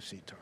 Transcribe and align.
a 0.00 0.02
seat, 0.02 0.26
Tom. 0.26 0.38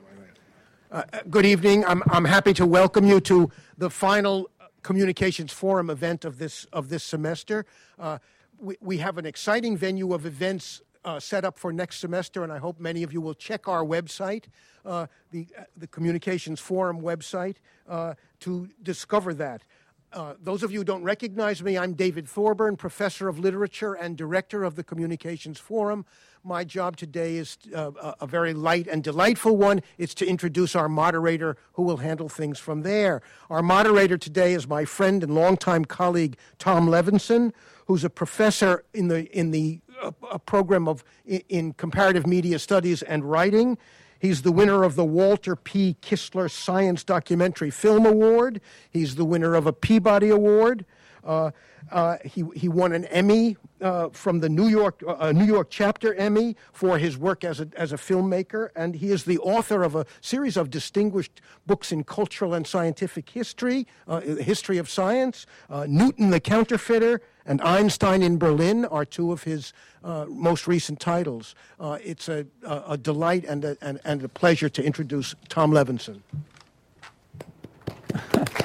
Uh, 0.91 1.02
uh, 1.12 1.19
good 1.29 1.45
evening. 1.45 1.85
I'm, 1.85 2.01
I'm 2.10 2.25
happy 2.25 2.55
to 2.55 2.65
welcome 2.65 3.05
you 3.05 3.19
to 3.23 3.51
the 3.77 3.90
final 3.90 4.48
Communications 4.84 5.53
Forum 5.53 5.90
event 5.90 6.24
of 6.24 6.38
this, 6.38 6.64
of 6.72 6.88
this 6.88 7.03
semester. 7.03 7.66
Uh, 7.98 8.18
we, 8.60 8.76
we 8.80 8.98
have 8.98 9.18
an 9.18 9.26
exciting 9.26 9.76
venue 9.76 10.14
of 10.14 10.26
events 10.26 10.80
uh, 11.04 11.18
set 11.18 11.44
up 11.44 11.58
for 11.58 11.72
next 11.72 11.98
semester, 11.98 12.44
and 12.44 12.52
I 12.52 12.58
hope 12.58 12.79
many 12.79 13.02
of 13.02 13.12
you 13.12 13.21
will 13.21 13.34
check 13.34 13.66
our 13.66 13.84
website, 13.84 14.44
uh, 14.86 15.08
the, 15.33 15.49
uh, 15.59 15.65
the 15.77 15.88
Communications 15.88 16.61
Forum 16.61 17.01
website, 17.01 17.57
uh, 17.89 18.15
to 18.41 18.69
discover 18.85 19.35
that. 19.35 19.63
Uh, 20.11 20.33
those 20.43 20.63
of 20.63 20.73
you 20.73 20.79
who 20.79 20.85
don't 20.85 21.03
recognize 21.03 21.63
me, 21.63 21.77
I'm 21.77 21.93
David 21.93 22.27
Thorburn, 22.27 22.77
professor 22.77 23.29
of 23.29 23.39
literature 23.39 23.93
and 23.93 24.17
director 24.17 24.65
of 24.65 24.75
the 24.75 24.83
Communications 24.83 25.59
Forum. 25.59 26.07
My 26.43 26.65
job 26.65 26.97
today 26.97 27.37
is 27.37 27.59
uh, 27.75 28.15
a 28.19 28.27
very 28.27 28.55
light 28.55 28.87
and 28.87 29.05
delightful 29.05 29.59
one. 29.59 29.83
It's 29.99 30.15
to 30.15 30.27
introduce 30.27 30.75
our 30.75 30.89
moderator 30.89 31.59
who 31.75 31.83
will 31.83 31.99
handle 31.99 32.30
things 32.30 32.59
from 32.59 32.83
there. 32.83 33.21
Our 33.51 33.61
moderator 33.61 34.16
today 34.16 34.55
is 34.55 34.66
my 34.66 34.87
friend 34.87 35.23
and 35.23 35.35
longtime 35.35 35.85
colleague, 35.85 36.38
Tom 36.59 36.88
Levenson, 36.88 37.52
who's 37.87 38.02
a 38.02 38.11
professor 38.11 38.85
in 38.95 39.09
the, 39.09 39.27
in 39.38 39.51
the 39.51 39.80
uh, 40.01 40.38
program 40.38 40.88
of, 40.88 41.05
in, 41.27 41.43
in 41.51 41.73
comparative 41.75 42.27
media 42.27 42.59
studies 42.59 43.02
and 43.02 43.30
writing. 43.30 43.77
He's 44.19 44.43
the 44.43 44.53
winner 44.53 44.83
of 44.83 44.97
the 44.97 45.05
Walter 45.05 45.55
P. 45.55 45.97
Kistler 46.03 46.51
Science 46.51 47.05
Documentary 47.05 47.71
Film 47.71 48.05
Award. 48.05 48.61
He's 48.91 49.15
the 49.15 49.25
winner 49.25 49.55
of 49.55 49.67
a 49.67 49.73
Peabody 49.73 50.29
Award. 50.29 50.85
Uh, 51.28 51.50
uh, 51.92 52.16
he, 52.24 52.45
he 52.56 52.68
won 52.68 52.92
an 52.92 53.05
Emmy 53.06 53.56
uh, 53.80 54.09
from 54.09 54.41
the 54.41 54.48
New 54.48 54.68
York, 54.68 55.02
uh, 55.06 55.30
New 55.30 55.45
York 55.45 55.68
chapter 55.70 56.14
Emmy 56.14 56.56
for 56.73 56.98
his 56.98 57.16
work 57.16 57.45
as 57.45 57.60
a, 57.60 57.68
as 57.77 57.92
a 57.92 57.96
filmmaker, 57.96 58.70
and 58.74 58.96
he 58.96 59.10
is 59.10 59.24
the 59.24 59.38
author 59.38 59.82
of 59.82 59.95
a 59.95 60.06
series 60.20 60.56
of 60.56 60.70
distinguished 60.70 61.41
books 61.66 61.92
in 61.92 62.02
cultural 62.02 62.54
and 62.54 62.66
scientific 62.66 63.29
history, 63.29 63.87
uh, 64.08 64.20
history 64.20 64.78
of 64.78 64.88
science. 64.88 65.46
Uh, 65.70 65.86
Newton 65.88 66.30
the 66.30 66.40
Counterfeiter 66.40 67.20
and 67.46 67.60
Einstein 67.62 68.22
in 68.22 68.38
Berlin 68.38 68.84
are 68.86 69.04
two 69.04 69.30
of 69.30 69.44
his 69.44 69.72
uh, 70.02 70.24
most 70.28 70.66
recent 70.66 70.98
titles. 70.98 71.54
it's 71.80 72.28
a, 72.28 72.46
a, 72.64 72.96
delight 72.96 73.44
and 73.44 73.64
a, 73.64 73.76
and, 73.80 74.00
and 74.04 74.22
a 74.22 74.28
pleasure 74.28 74.68
to 74.68 74.82
introduce 74.82 75.34
Tom 75.48 75.72
Levenson. 75.72 76.20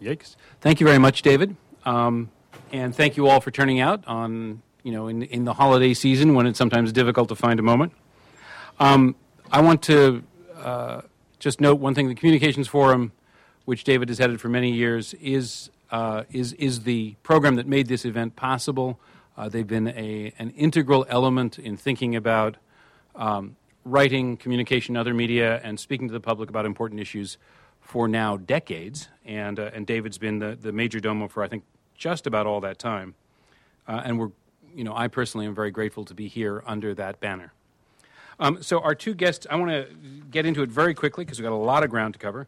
Yikes! 0.00 0.36
Thank 0.62 0.80
you 0.80 0.86
very 0.86 0.98
much, 0.98 1.20
David, 1.20 1.56
um, 1.84 2.30
and 2.72 2.96
thank 2.96 3.18
you 3.18 3.28
all 3.28 3.40
for 3.40 3.50
turning 3.50 3.80
out 3.80 4.02
on 4.06 4.62
you 4.82 4.92
know 4.92 5.08
in 5.08 5.22
in 5.24 5.44
the 5.44 5.52
holiday 5.52 5.92
season 5.92 6.32
when 6.34 6.46
it's 6.46 6.56
sometimes 6.56 6.90
difficult 6.90 7.28
to 7.28 7.36
find 7.36 7.60
a 7.60 7.62
moment. 7.62 7.92
Um, 8.78 9.14
I 9.52 9.60
want 9.60 9.82
to 9.82 10.22
uh, 10.56 11.02
just 11.38 11.60
note 11.60 11.80
one 11.80 11.94
thing: 11.94 12.08
the 12.08 12.14
Communications 12.14 12.66
Forum, 12.66 13.12
which 13.66 13.84
David 13.84 14.08
has 14.08 14.16
headed 14.16 14.40
for 14.40 14.48
many 14.48 14.72
years, 14.72 15.12
is 15.20 15.68
uh, 15.90 16.24
is 16.30 16.54
is 16.54 16.84
the 16.84 17.16
program 17.22 17.56
that 17.56 17.66
made 17.66 17.88
this 17.88 18.06
event 18.06 18.36
possible. 18.36 18.98
Uh, 19.36 19.50
they've 19.50 19.66
been 19.66 19.88
a 19.88 20.32
an 20.38 20.48
integral 20.52 21.04
element 21.10 21.58
in 21.58 21.76
thinking 21.76 22.16
about 22.16 22.56
um, 23.16 23.56
writing, 23.84 24.38
communication, 24.38 24.96
other 24.96 25.12
media, 25.12 25.60
and 25.62 25.78
speaking 25.78 26.08
to 26.08 26.14
the 26.14 26.20
public 26.20 26.48
about 26.48 26.64
important 26.64 27.02
issues 27.02 27.36
for 27.90 28.06
now 28.06 28.36
decades, 28.36 29.08
and 29.24 29.58
uh, 29.58 29.72
and 29.74 29.84
David's 29.84 30.16
been 30.16 30.38
the, 30.38 30.56
the 30.60 30.70
major 30.70 31.00
domo 31.00 31.26
for 31.26 31.42
I 31.42 31.48
think 31.48 31.64
just 31.96 32.28
about 32.28 32.46
all 32.46 32.60
that 32.60 32.78
time, 32.78 33.16
uh, 33.88 34.02
and 34.04 34.16
we're 34.16 34.30
you 34.76 34.84
know 34.84 34.94
I 34.94 35.08
personally 35.08 35.44
am 35.44 35.56
very 35.56 35.72
grateful 35.72 36.04
to 36.04 36.14
be 36.14 36.28
here 36.28 36.62
under 36.66 36.94
that 36.94 37.18
banner. 37.18 37.52
Um, 38.38 38.62
so 38.62 38.78
our 38.78 38.94
two 38.94 39.12
guests, 39.12 39.44
I 39.50 39.56
want 39.56 39.72
to 39.72 39.88
get 40.30 40.46
into 40.46 40.62
it 40.62 40.70
very 40.70 40.94
quickly 40.94 41.24
because 41.24 41.40
we've 41.40 41.44
got 41.44 41.52
a 41.52 41.56
lot 41.56 41.82
of 41.82 41.90
ground 41.90 42.14
to 42.14 42.20
cover. 42.20 42.46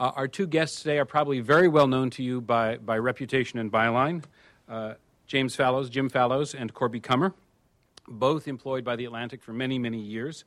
Uh, 0.00 0.10
our 0.16 0.26
two 0.26 0.48
guests 0.48 0.82
today 0.82 0.98
are 0.98 1.04
probably 1.04 1.38
very 1.38 1.68
well 1.68 1.86
known 1.86 2.10
to 2.10 2.24
you 2.24 2.40
by 2.40 2.76
by 2.78 2.98
reputation 2.98 3.60
and 3.60 3.70
byline. 3.70 4.24
Uh, 4.68 4.94
James 5.28 5.54
Fallows, 5.54 5.88
Jim 5.88 6.08
Fallows, 6.08 6.52
and 6.52 6.74
Corby 6.74 7.00
Kummer, 7.00 7.32
both 8.08 8.48
employed 8.48 8.82
by 8.82 8.96
the 8.96 9.04
Atlantic 9.04 9.40
for 9.40 9.52
many 9.52 9.78
many 9.78 10.00
years. 10.00 10.44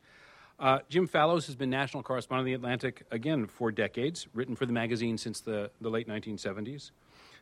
Uh, 0.60 0.80
Jim 0.90 1.08
Fallows 1.08 1.48
has 1.48 1.56
been 1.56 1.70
national 1.70 2.04
correspondent 2.04 2.44
of 2.44 2.46
The 2.46 2.54
Atlantic, 2.54 3.06
again, 3.12 3.48
for 3.48 3.72
decades, 3.72 4.28
written 4.34 4.56
for 4.56 4.66
the 4.66 4.74
magazine 4.74 5.18
since 5.18 5.42
the, 5.42 5.72
the 5.82 5.90
late 5.90 6.08
1970s. 6.08 6.92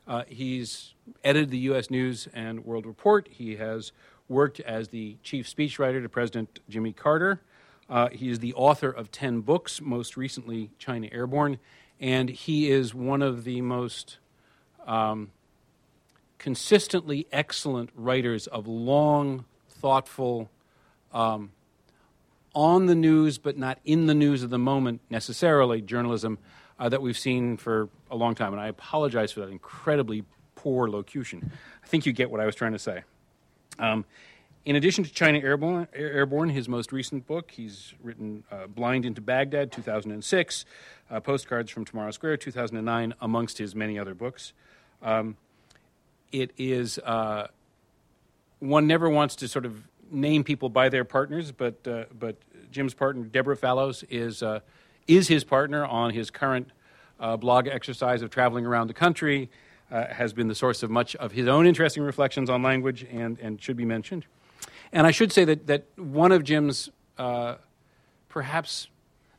Uh, 0.07 0.23
he's 0.27 0.94
edited 1.23 1.51
the 1.51 1.59
U.S. 1.59 1.89
News 1.89 2.27
and 2.33 2.66
World 2.66 2.85
Report. 2.85 3.27
He 3.29 3.57
has 3.57 3.91
worked 4.27 4.59
as 4.61 4.88
the 4.88 5.17
chief 5.23 5.53
speechwriter 5.53 6.01
to 6.01 6.09
President 6.09 6.59
Jimmy 6.69 6.94
Carter. 6.94 7.41
Uh, 7.89 8.09
he 8.09 8.29
is 8.29 8.39
the 8.39 8.53
author 8.53 8.89
of 8.89 9.11
10 9.11 9.41
books, 9.41 9.81
most 9.81 10.16
recently, 10.16 10.72
China 10.79 11.09
Airborne, 11.11 11.59
and 11.99 12.29
he 12.29 12.72
is 12.72 12.95
one 12.95 13.22
of 13.22 13.43
the 13.43 13.61
most 13.61 14.17
um, 14.88 15.29
consistently 16.39 17.28
excellent 17.31 17.89
writers 17.93 18.47
of 18.47 18.67
long, 18.67 19.45
thoughtful, 19.69 20.49
um, 21.13 21.51
on 22.53 22.85
the 22.85 22.95
news 22.95 23.38
but 23.38 23.57
not 23.57 23.79
in 23.85 24.07
the 24.07 24.13
news 24.13 24.44
of 24.44 24.50
the 24.50 24.59
moment 24.59 25.01
necessarily 25.09 25.81
journalism 25.81 26.38
uh, 26.81 26.89
that 26.89 27.01
we've 27.01 27.17
seen 27.17 27.57
for 27.57 27.89
a 28.09 28.16
long 28.16 28.34
time. 28.34 28.53
And 28.53 28.62
I 28.62 28.67
apologize 28.67 29.31
for 29.31 29.41
that 29.41 29.50
incredibly 29.50 30.23
poor 30.56 30.90
locution. 30.90 31.51
I 31.84 31.88
think 31.88 32.06
you 32.06 32.11
get 32.11 32.31
what 32.31 32.40
I 32.40 32.45
was 32.45 32.56
trying 32.56 32.73
to 32.73 32.79
say. 32.79 33.03
Um, 33.78 34.03
in 34.66 34.75
addition 34.75 35.03
to 35.03 35.11
China 35.11 35.40
Airborne, 35.40 35.88
Airborne, 35.94 36.50
his 36.50 36.67
most 36.67 36.91
recent 36.91 37.25
book, 37.25 37.51
he's 37.51 37.94
written 38.01 38.44
uh, 38.51 38.67
Blind 38.67 39.06
into 39.06 39.22
Baghdad, 39.22 39.72
2006, 39.72 40.66
uh, 41.09 41.19
Postcards 41.19 41.72
from 41.72 41.85
Tomorrow 41.85 42.11
Square, 42.11 42.38
2009, 42.38 43.13
amongst 43.22 43.57
his 43.57 43.75
many 43.75 43.97
other 43.97 44.13
books. 44.13 44.53
Um, 45.01 45.38
it 46.31 46.51
is, 46.57 47.00
uh, 47.00 47.47
one 48.59 48.85
never 48.85 49.09
wants 49.09 49.35
to 49.38 49.47
sort 49.47 49.66
of 49.66 49.88
name 50.11 50.44
people 50.44 50.69
by 50.69 50.89
their 50.89 51.03
partners, 51.03 51.51
but 51.51 51.88
uh, 51.88 52.05
but 52.17 52.35
Jim's 52.72 52.94
partner 52.94 53.23
Deborah 53.23 53.57
Fallows 53.57 54.03
is 54.09 54.44
uh, 54.44 54.59
is 55.07 55.27
his 55.27 55.44
partner 55.44 55.85
on 55.85 56.11
his 56.13 56.29
current 56.29 56.72
uh, 57.19 57.38
blog 57.38 57.67
exercise 57.67 58.22
of 58.22 58.29
traveling 58.29 58.66
around 58.66 58.88
the 58.88 58.94
country. 58.94 59.49
Uh, 59.91 60.07
has 60.07 60.31
been 60.31 60.47
the 60.47 60.55
source 60.55 60.83
of 60.83 60.89
much 60.89 61.17
of 61.17 61.33
his 61.33 61.49
own 61.49 61.67
interesting 61.67 62.01
reflections 62.01 62.49
on 62.49 62.63
language 62.63 63.05
and, 63.11 63.38
and 63.41 63.61
should 63.61 63.75
be 63.75 63.83
mentioned. 63.83 64.25
And 64.94 65.05
I 65.05 65.11
should 65.11 65.33
say 65.33 65.44
that, 65.44 65.67
that 65.67 65.85
one 65.97 66.31
of 66.31 66.45
Jim's 66.45 66.89
uh, 67.17 67.55
perhaps 68.29 68.88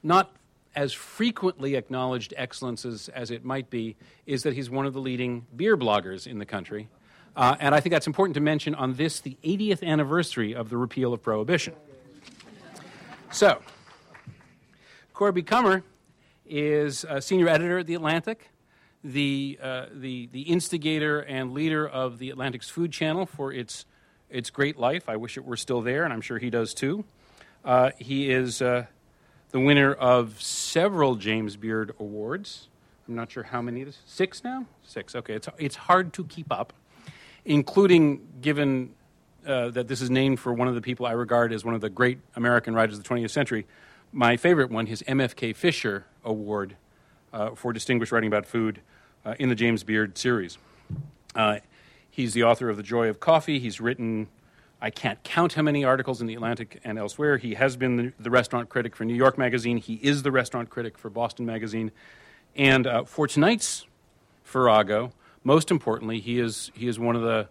not 0.03 0.31
as 0.75 0.93
frequently 0.93 1.75
acknowledged 1.75 2.35
excellences 2.37 3.09
as 3.09 3.31
it 3.31 3.45
might 3.45 3.71
be 3.71 3.97
is 4.27 4.43
that 4.43 4.53
he's 4.53 4.69
one 4.69 4.85
of 4.85 4.93
the 4.93 5.01
leading 5.01 5.47
beer 5.57 5.77
bloggers 5.77 6.27
in 6.27 6.39
the 6.39 6.47
country. 6.47 6.89
Uh, 7.35 7.57
and 7.61 7.75
I 7.75 7.81
think 7.81 7.93
that's 7.93 8.07
important 8.07 8.35
to 8.35 8.41
mention 8.41 8.75
on 8.75 8.95
this, 8.95 9.21
the 9.21 9.37
80th 9.43 9.83
anniversary 9.83 10.55
of 10.55 10.69
the 10.69 10.77
repeal 10.77 11.15
of 11.15 11.23
prohibition. 11.23 11.75
So, 13.31 13.63
Corby 15.15 15.43
Kummer 15.43 15.83
is 16.47 17.05
a 17.09 17.23
senior 17.23 17.49
editor 17.49 17.79
at 17.79 17.87
The 17.87 17.95
Atlantic, 17.95 18.51
the, 19.03 19.59
uh, 19.63 19.87
the, 19.93 20.29
the 20.33 20.43
instigator 20.43 21.21
and 21.21 21.53
leader 21.53 21.89
of 21.89 22.19
The 22.19 22.29
Atlantic's 22.29 22.69
food 22.69 22.93
channel 22.93 23.25
for 23.25 23.51
its, 23.51 23.87
its 24.29 24.51
great 24.51 24.79
life. 24.79 25.09
I 25.09 25.17
wish 25.17 25.39
it 25.39 25.45
were 25.47 25.57
still 25.57 25.81
there, 25.81 26.05
and 26.05 26.13
I'm 26.13 26.21
sure 26.21 26.39
he 26.39 26.51
does 26.51 26.75
too. 26.75 27.05
Uh, 27.65 27.93
he 27.99 28.31
is 28.31 28.61
uh, 28.61 28.87
the 29.53 29.61
winner 29.61 29.95
of 29.95 30.43
several 30.43 31.15
James 31.15 31.57
Beard 31.57 31.95
Awards. 31.99 32.69
I'm 33.09 33.15
not 33.15 33.31
sure 33.31 33.45
how 33.45 33.63
many. 33.63 33.87
Six 34.05 34.45
now? 34.45 34.67
Six. 34.83 35.15
Okay. 35.15 35.35
It's, 35.35 35.49
it's 35.59 35.77
hard 35.77 36.13
to 36.15 36.25
keep 36.25 36.53
up 36.53 36.75
including 37.45 38.27
given 38.41 38.95
uh, 39.47 39.71
that 39.71 39.89
this 39.89 40.01
is 40.01 40.11
named 40.11 40.39
for 40.39 40.53
one 40.53 40.69
of 40.69 40.75
the 40.75 40.81
people 40.81 41.07
I 41.07 41.13
regard 41.13 41.53
as 41.53 41.65
one 41.65 41.75
of 41.75 41.81
the 41.81 41.91
great 41.91 42.19
American 42.37 42.75
writers 42.75 42.97
of 42.97 43.03
the 43.03 43.09
20th 43.09 43.31
century. 43.31 43.67
My 44.13 44.37
favorite 44.37 44.71
one, 44.71 44.87
his 44.87 45.03
MFK 45.03 45.57
Fisher 45.57 46.07
Award 46.25 46.77
uh, 47.33 47.51
for 47.55 47.73
distinguished 47.73 48.13
writing 48.13 48.29
about 48.29 48.47
food 48.47 48.81
uh, 49.25 49.35
in 49.39 49.49
the 49.49 49.55
James 49.55 49.83
Beard 49.83 50.17
series. 50.19 50.59
Uh, 51.35 51.59
he's 52.11 52.35
the 52.35 52.45
author 52.45 52.69
of 52.69 52.77
The 52.77 52.83
Joy 52.83 53.09
of 53.09 53.21
Coffee. 53.21 53.59
He's 53.59 53.81
written, 53.81 54.29
I 54.81 54.91
can't 54.91 55.23
count 55.23 55.55
how 55.55 55.63
many 55.63 55.85
articles 55.85 56.21
in 56.21 56.27
The 56.27 56.35
Atlantic 56.35 56.81
and 56.85 56.99
elsewhere. 56.99 57.39
He 57.39 57.55
has 57.55 57.77
been 57.77 57.97
the, 57.97 58.13
the 58.21 58.31
restaurant 58.31 58.69
critic 58.69 58.95
for 58.95 59.05
New 59.05 59.15
York 59.15 59.39
Magazine. 59.39 59.79
He 59.79 59.95
is 59.95 60.23
the 60.23 60.31
restaurant 60.31 60.71
critic 60.71 60.99
for 60.99 61.11
Boston 61.11 61.47
Magazine. 61.47 61.91
And 62.55 62.87
uh, 62.87 63.05
for 63.05 63.27
tonight's 63.27 63.87
Farrago, 64.45 65.13
most 65.45 65.71
importantly, 65.71 66.21
he 66.21 66.39
is, 66.39 66.71
he 66.75 66.89
is 66.89 66.99
one 66.99 67.17
of 67.17 67.23
the 67.23 67.49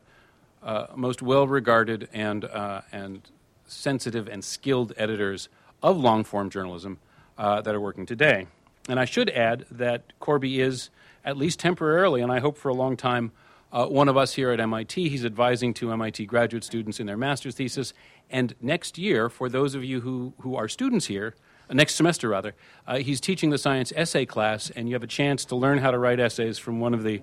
uh, 0.63 0.87
most 0.95 1.21
well 1.21 1.47
regarded 1.47 2.07
and, 2.13 2.45
uh, 2.45 2.81
and 2.91 3.21
sensitive 3.65 4.27
and 4.27 4.43
skilled 4.43 4.93
editors 4.97 5.49
of 5.81 5.97
long 5.97 6.23
form 6.23 6.49
journalism 6.49 6.99
uh, 7.37 7.61
that 7.61 7.73
are 7.73 7.81
working 7.81 8.05
today. 8.05 8.47
And 8.87 8.99
I 8.99 9.05
should 9.05 9.29
add 9.29 9.65
that 9.71 10.13
Corby 10.19 10.59
is, 10.59 10.89
at 11.23 11.37
least 11.37 11.59
temporarily, 11.59 12.21
and 12.21 12.31
I 12.31 12.39
hope 12.39 12.57
for 12.57 12.69
a 12.69 12.73
long 12.73 12.97
time, 12.97 13.31
uh, 13.71 13.85
one 13.85 14.09
of 14.09 14.17
us 14.17 14.33
here 14.33 14.51
at 14.51 14.59
MIT. 14.59 15.09
He's 15.09 15.23
advising 15.23 15.73
to 15.75 15.91
MIT 15.91 16.25
graduate 16.25 16.63
students 16.63 16.99
in 16.99 17.07
their 17.07 17.17
master's 17.17 17.55
thesis. 17.55 17.93
And 18.29 18.53
next 18.61 18.97
year, 18.97 19.29
for 19.29 19.49
those 19.49 19.75
of 19.75 19.83
you 19.83 20.01
who, 20.01 20.33
who 20.41 20.55
are 20.55 20.67
students 20.67 21.05
here, 21.07 21.35
uh, 21.69 21.73
next 21.73 21.95
semester 21.95 22.29
rather, 22.29 22.53
uh, 22.85 22.97
he's 22.97 23.21
teaching 23.21 23.49
the 23.49 23.57
science 23.57 23.93
essay 23.95 24.25
class, 24.25 24.69
and 24.71 24.89
you 24.89 24.95
have 24.95 25.03
a 25.03 25.07
chance 25.07 25.45
to 25.45 25.55
learn 25.55 25.77
how 25.77 25.91
to 25.91 25.97
write 25.97 26.19
essays 26.19 26.57
from 26.57 26.79
one 26.79 26.93
of 26.93 27.03
the, 27.03 27.21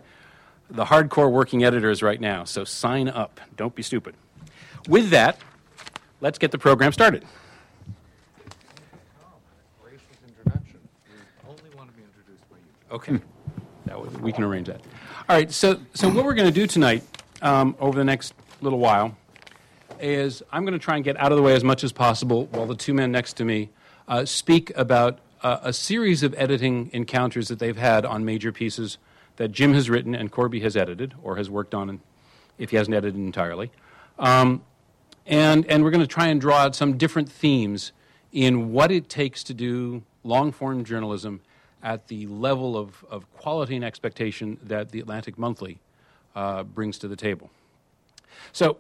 the 0.71 0.85
hardcore 0.85 1.31
working 1.31 1.65
editors 1.65 2.03
right 2.03 2.21
now. 2.21 2.45
So 2.45 2.65
sign 2.65 3.09
up. 3.09 3.41
Don't 3.57 3.75
be 3.75 3.83
stupid. 3.83 4.15
With 4.89 5.11
that, 5.11 5.39
let's 6.21 6.39
get 6.39 6.51
the 6.51 6.59
program 6.59 6.93
started. 6.93 7.25
Okay, 12.91 13.21
that 13.85 14.23
we 14.23 14.33
can 14.33 14.45
arrange 14.45 14.67
that. 14.69 14.81
All 15.29 15.37
right, 15.37 15.53
so, 15.53 15.79
so 15.93 16.09
what 16.09 16.25
we're 16.25 16.33
going 16.33 16.49
to 16.49 16.61
do 16.61 16.67
tonight 16.67 17.03
um, 17.43 17.77
over 17.79 17.99
the 17.99 18.05
next 18.05 18.33
little 18.63 18.79
while 18.79 19.15
is 20.01 20.43
I'm 20.51 20.63
going 20.63 20.73
to 20.73 20.79
try 20.79 20.97
and 20.97 21.05
get 21.05 21.19
out 21.19 21.31
of 21.31 21.37
the 21.37 21.43
way 21.43 21.55
as 21.55 21.63
much 21.63 21.85
as 21.85 21.93
possible 21.93 22.47
while 22.47 22.67
the 22.67 22.75
two 22.75 22.95
men 22.95 23.13
next 23.13 23.35
to 23.35 23.45
me 23.45 23.69
uh, 24.07 24.25
speak 24.25 24.73
about 24.75 25.19
uh, 25.43 25.59
a 25.63 25.73
series 25.73 26.23
of 26.23 26.35
editing 26.39 26.89
encounters 26.95 27.49
that 27.49 27.59
they've 27.59 27.77
had 27.77 28.07
on 28.07 28.25
major 28.25 28.53
pieces 28.53 28.97
that 29.39 29.53
Jim 29.53 29.73
has 29.73 29.89
written 29.89 30.15
and 30.15 30.31
Corby 30.31 30.61
has 30.61 30.77
edited 30.77 31.15
or 31.23 31.37
has 31.37 31.49
worked 31.49 31.75
on, 31.75 32.01
if 32.59 32.71
he 32.71 32.77
hasn't 32.77 32.95
edited 32.95 33.17
entirely. 33.17 33.71
Um, 34.19 34.63
and, 35.27 35.65
and 35.67 35.85
we're 35.85 35.91
going 35.91 36.03
to 36.03 36.07
try 36.07 36.27
and 36.27 36.41
draw 36.41 36.59
out 36.59 36.75
some 36.75 36.99
different 36.99 37.31
themes 37.31 37.93
in 38.33 38.73
what 38.73 38.91
it 38.91 39.09
takes 39.09 39.43
to 39.45 39.55
do 39.55 40.03
long 40.25 40.53
form 40.53 40.85
journalism 40.85 41.41
at 41.83 42.09
the 42.09 42.27
level 42.27 42.77
of, 42.77 43.05
of 43.09 43.33
quality 43.35 43.77
and 43.77 43.85
expectation 43.85 44.59
that 44.65 44.91
the 44.91 44.99
Atlantic 44.99 45.39
Monthly 45.39 45.79
uh, 46.35 46.65
brings 46.65 46.99
to 46.99 47.09
the 47.09 47.17
table. 47.17 47.51
So, 48.53 48.79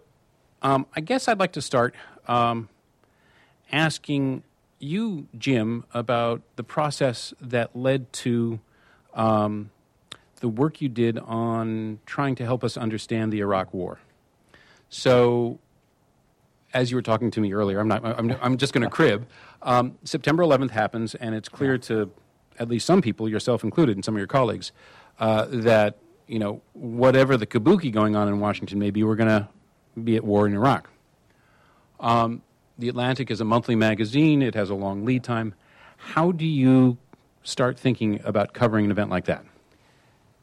um, 0.61 0.87
I 0.97 1.01
guess 1.01 1.29
I'd 1.29 1.39
like 1.39 1.53
to 1.53 1.63
start 1.63 1.95
um, 2.27 2.69
asking 3.71 4.43
you, 4.81 5.29
Jim, 5.39 5.85
about 5.95 6.43
the 6.57 6.65
process 6.65 7.33
that 7.41 7.77
led 7.77 8.13
to 8.15 8.59
um, 9.15 9.71
the 10.38 10.49
work 10.49 10.81
you 10.81 10.88
did 10.88 11.19
on 11.19 11.99
trying 12.06 12.35
to 12.37 12.44
help 12.44 12.64
us 12.64 12.76
understand 12.76 13.32
the 13.32 13.40
Iraq 13.40 13.73
War. 13.73 13.99
So, 14.88 15.58
as 16.73 16.90
you 16.90 16.96
were 16.96 17.02
talking 17.02 17.31
to 17.32 17.40
me 17.40 17.52
earlier, 17.52 17.81
I'm 17.81 17.88
not. 17.88 18.05
I'm, 18.05 18.35
I'm 18.40 18.56
just 18.56 18.73
going 18.73 18.82
to 18.82 18.90
crib. 18.90 19.26
Um, 19.62 19.99
September 20.05 20.43
11th 20.43 20.70
happens, 20.70 21.14
and 21.14 21.35
it's 21.35 21.49
clear 21.49 21.79
to 21.79 22.11
at 22.58 22.69
least 22.69 22.87
some 22.87 23.00
people, 23.02 23.29
yourself 23.29 23.62
included, 23.62 23.96
and 23.96 24.05
some 24.05 24.14
of 24.14 24.19
your 24.19 24.26
colleagues, 24.26 24.73
uh, 25.20 25.46
that 25.50 25.99
you 26.26 26.38
know 26.38 26.62
whatever 26.73 27.37
the 27.37 27.46
kabuki 27.46 27.93
going 27.93 28.17
on 28.17 28.29
in 28.29 28.40
Washington 28.40 28.79
may 28.79 28.90
be, 28.90 29.02
we're 29.02 29.17
going 29.17 29.29
to 29.29 29.49
be 30.02 30.17
at 30.17 30.25
war 30.25 30.46
in 30.46 30.55
Iraq. 30.55 30.88
Um, 32.00 32.43
the 32.79 32.88
Atlantic 32.88 33.31
is 33.31 33.40
a 33.40 33.44
monthly 33.44 33.75
magazine; 33.75 34.43
it 34.43 34.55
has 34.55 34.70
a 34.70 34.75
long 34.75 35.05
lead 35.05 35.25
time. 35.25 35.55
How 35.96 36.32
do 36.32 36.46
you 36.46 36.96
start 37.43 37.79
thinking 37.79 38.20
about 38.25 38.52
covering 38.52 38.85
an 38.85 38.90
event 38.90 39.11
like 39.11 39.25
that? 39.25 39.44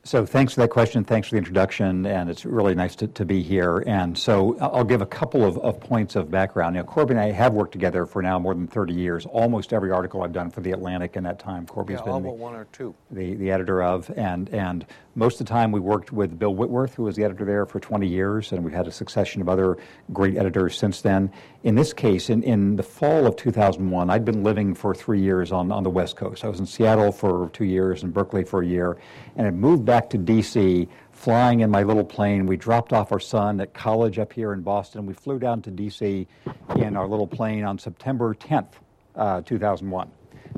So 0.06 0.24
thanks 0.24 0.54
for 0.54 0.62
that 0.62 0.69
question. 0.69 1.04
Thanks 1.04 1.30
for 1.30 1.31
the 1.31 1.40
introduction, 1.40 2.06
and 2.06 2.30
it's 2.30 2.46
really 2.46 2.75
nice 2.75 2.96
to, 2.98 3.07
to 3.07 3.25
be 3.25 3.42
here. 3.42 3.84
And 3.88 4.16
so 4.16 4.56
I'll 4.60 4.84
give 4.84 5.02
a 5.02 5.06
couple 5.07 5.44
of, 5.44 5.57
of 5.57 5.80
points 5.80 6.16
of 6.16 6.30
background. 6.30 6.75
Now, 6.75 6.84
Corby 6.84 7.13
and 7.13 7.19
I 7.19 7.31
have 7.31 7.54
worked 7.56 7.72
together 7.72 8.06
for 8.06 8.22
now 8.22 8.38
more 8.38 8.54
than 8.54 8.68
30 8.68 8.94
years. 8.94 9.25
Almost 9.25 9.74
every 9.74 9.90
article 9.90 10.22
I've 10.22 10.31
done 10.31 10.52
for 10.52 10.62
The 10.62 10.74
Atlantic 10.74 11.16
in 11.16 11.24
that 11.24 11.40
time, 11.40 11.66
Corby's 11.66 11.98
yeah, 11.98 12.06
been 12.06 12.22
the, 12.22 12.30
one 12.30 12.54
or 12.54 12.66
two. 12.66 12.94
The, 13.10 13.34
the 13.34 13.50
editor 13.50 13.81
of. 13.81 14.12
And, 14.16 14.48
and 14.50 14.86
most 15.16 15.40
of 15.40 15.48
the 15.48 15.54
time 15.54 15.72
we 15.72 15.80
worked 15.80 16.12
with 16.12 16.38
Bill 16.38 16.54
Whitworth, 16.54 16.96
who 16.96 17.04
was 17.04 17.16
the 17.16 17.24
editor 17.24 17.46
there 17.46 17.66
for 17.66 17.80
20 17.80 18.06
years, 18.06 18.52
and 18.52 18.64
we've 18.64 18.74
had 18.74 18.86
a 18.86 18.92
succession 18.92 19.42
of 19.42 19.48
other 19.48 19.78
great 20.12 20.38
editors 20.38 20.78
since 20.78 21.02
then. 21.02 21.32
In 21.64 21.76
this 21.76 21.94
case, 21.94 22.30
in, 22.30 22.44
in 22.44 22.76
the 22.76 22.84
fall 22.84 23.26
of 23.26 23.38
2001, 23.38 24.10
I'd 24.10 24.26
been 24.26 24.44
living 24.44 24.76
for 24.76 24.94
three 24.94 25.22
years 25.22 25.54
on, 25.54 25.72
on 25.72 25.84
the 25.84 25.90
West 25.90 26.18
Coast. 26.18 26.44
I 26.44 26.50
was 26.50 26.60
in 26.60 26.66
Seattle 26.66 27.14
for 27.14 27.50
two 27.54 27.64
years 27.64 28.04
and 28.04 28.14
Berkeley 28.14 28.44
for 28.44 28.62
a 28.62 28.66
year, 28.68 28.98
and 29.38 29.46
had 29.46 29.56
moved 29.56 29.86
back 29.86 30.10
to 30.10 30.18
D.C., 30.18 30.90
flying 31.14 31.62
in 31.62 31.72
my 31.72 31.84
little 31.84 32.04
plane. 32.04 32.46
We 32.46 32.58
dropped 32.58 32.92
off 32.92 33.14
our 33.14 33.22
son 33.22 33.62
at 33.62 33.74
college 33.74 34.20
up 34.20 34.34
here 34.34 34.52
in 34.52 34.62
Boston. 34.62 35.06
We 35.06 35.14
flew 35.14 35.40
down 35.40 35.62
to 35.62 35.72
D.C. 35.72 36.28
in 36.76 36.98
our 36.98 37.08
little 37.08 37.26
plane 37.26 37.64
on 37.64 37.80
September 37.80 38.36
10th, 38.36 38.74
uh, 39.16 39.42
2001. 39.42 40.12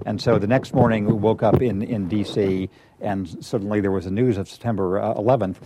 And 0.06 0.22
so 0.22 0.38
the 0.38 0.48
next 0.48 0.74
morning, 0.74 1.06
we 1.06 1.14
woke 1.14 1.44
up 1.44 1.62
in, 1.62 1.82
in 1.82 2.08
D.C., 2.08 2.70
and 3.02 3.44
suddenly 3.44 3.82
there 3.82 3.92
was 3.92 4.06
the 4.06 4.12
news 4.12 4.38
of 4.38 4.48
September 4.48 5.00
uh, 5.00 5.14
11th. 5.16 5.58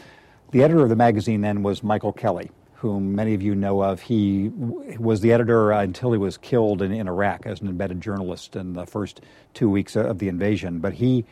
The 0.52 0.64
editor 0.64 0.84
of 0.84 0.90
the 0.90 0.96
magazine 0.96 1.42
then 1.42 1.64
was 1.64 1.84
Michael 1.84 2.14
Kelly 2.14 2.52
whom 2.82 3.14
many 3.14 3.36
of 3.36 3.44
you 3.44 3.54
know 3.54 3.84
of. 3.84 4.02
He 4.02 4.50
was 4.98 5.22
the 5.22 5.32
editor 5.32 5.72
uh, 5.72 5.84
until 5.84 6.14
he 6.14 6.18
was 6.18 6.36
killed 6.38 6.82
in, 6.82 6.92
in 6.92 7.08
Iraq 7.08 7.46
as 7.46 7.62
an 7.62 7.68
embedded 7.68 8.02
journalist 8.02 8.56
in 8.56 8.74
the 8.74 8.88
first 8.88 9.22
two 9.54 9.70
weeks 9.70 9.96
of 9.96 10.18
the 10.18 10.28
invasion. 10.28 10.80
But 10.80 10.94
he, 10.94 11.24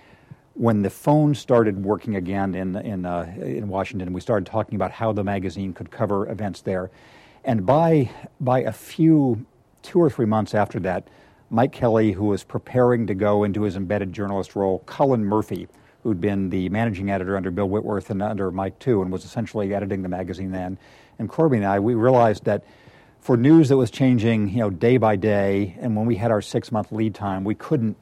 when 0.54 0.84
the 0.84 0.92
phone 0.92 1.34
started 1.34 1.84
working 1.84 2.16
again 2.16 2.54
in, 2.54 2.76
in, 2.76 3.04
uh, 3.04 3.34
in 3.42 3.68
Washington, 3.68 4.14
we 4.14 4.22
started 4.22 4.46
talking 4.46 4.76
about 4.76 4.92
how 4.92 5.12
the 5.12 5.24
magazine 5.24 5.74
could 5.74 5.90
cover 5.90 6.30
events 6.30 6.62
there. 6.62 6.92
And 7.44 7.66
by, 7.66 8.12
by 8.40 8.60
a 8.60 8.72
few, 8.72 9.44
two 9.82 10.00
or 10.00 10.12
three 10.12 10.28
months 10.28 10.54
after 10.54 10.80
that, 10.82 11.08
Mike 11.52 11.72
Kelly, 11.72 12.12
who 12.12 12.26
was 12.26 12.44
preparing 12.44 13.08
to 13.08 13.16
go 13.16 13.44
into 13.44 13.64
his 13.64 13.76
embedded 13.76 14.14
journalist 14.14 14.56
role, 14.56 14.80
Cullen 14.86 15.26
Murphy, 15.26 15.68
who'd 16.04 16.22
been 16.22 16.50
the 16.50 16.70
managing 16.70 17.10
editor 17.10 17.36
under 17.36 17.50
Bill 17.50 17.68
Whitworth 17.68 18.10
and 18.10 18.22
under 18.22 18.52
Mike 18.52 18.78
too, 18.80 19.02
and 19.02 19.12
was 19.12 19.26
essentially 19.26 19.74
editing 19.74 20.04
the 20.04 20.10
magazine 20.10 20.52
then, 20.52 20.78
and 21.18 21.28
Corby 21.28 21.58
and 21.58 21.66
I, 21.66 21.80
we 21.80 21.96
realized 21.96 22.46
that 22.46 22.64
for 23.20 23.36
news 23.36 23.70
that 23.70 23.78
was 23.78 23.92
changing, 23.92 24.50
you 24.50 24.60
know, 24.60 24.70
day 24.70 24.98
by 24.98 25.16
day, 25.16 25.76
and 25.82 25.96
when 25.96 26.06
we 26.06 26.16
had 26.16 26.32
our 26.32 26.42
six-month 26.42 26.92
lead 26.92 27.16
time, 27.16 27.44
we 27.44 27.56
couldn't 27.56 27.98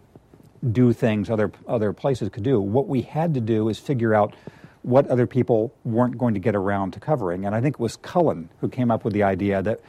do 0.72 0.92
things 0.92 1.30
other 1.30 1.52
other 1.68 1.94
places 1.94 2.30
could 2.30 2.44
do. 2.44 2.60
What 2.60 2.88
we 2.88 3.02
had 3.02 3.34
to 3.36 3.42
do 3.42 3.70
is 3.70 3.80
figure 3.80 4.14
out 4.14 4.36
what 4.82 5.08
other 5.08 5.26
people 5.26 5.74
weren't 5.84 6.18
going 6.18 6.34
to 6.34 6.40
get 6.40 6.56
around 6.56 6.92
to 6.92 7.00
covering, 7.00 7.46
and 7.46 7.56
I 7.56 7.62
think 7.62 7.76
it 7.76 7.80
was 7.80 7.96
Cullen 7.96 8.50
who 8.60 8.68
came 8.68 8.92
up 8.92 9.06
with 9.06 9.14
the 9.14 9.24
idea 9.24 9.62
that 9.62 9.80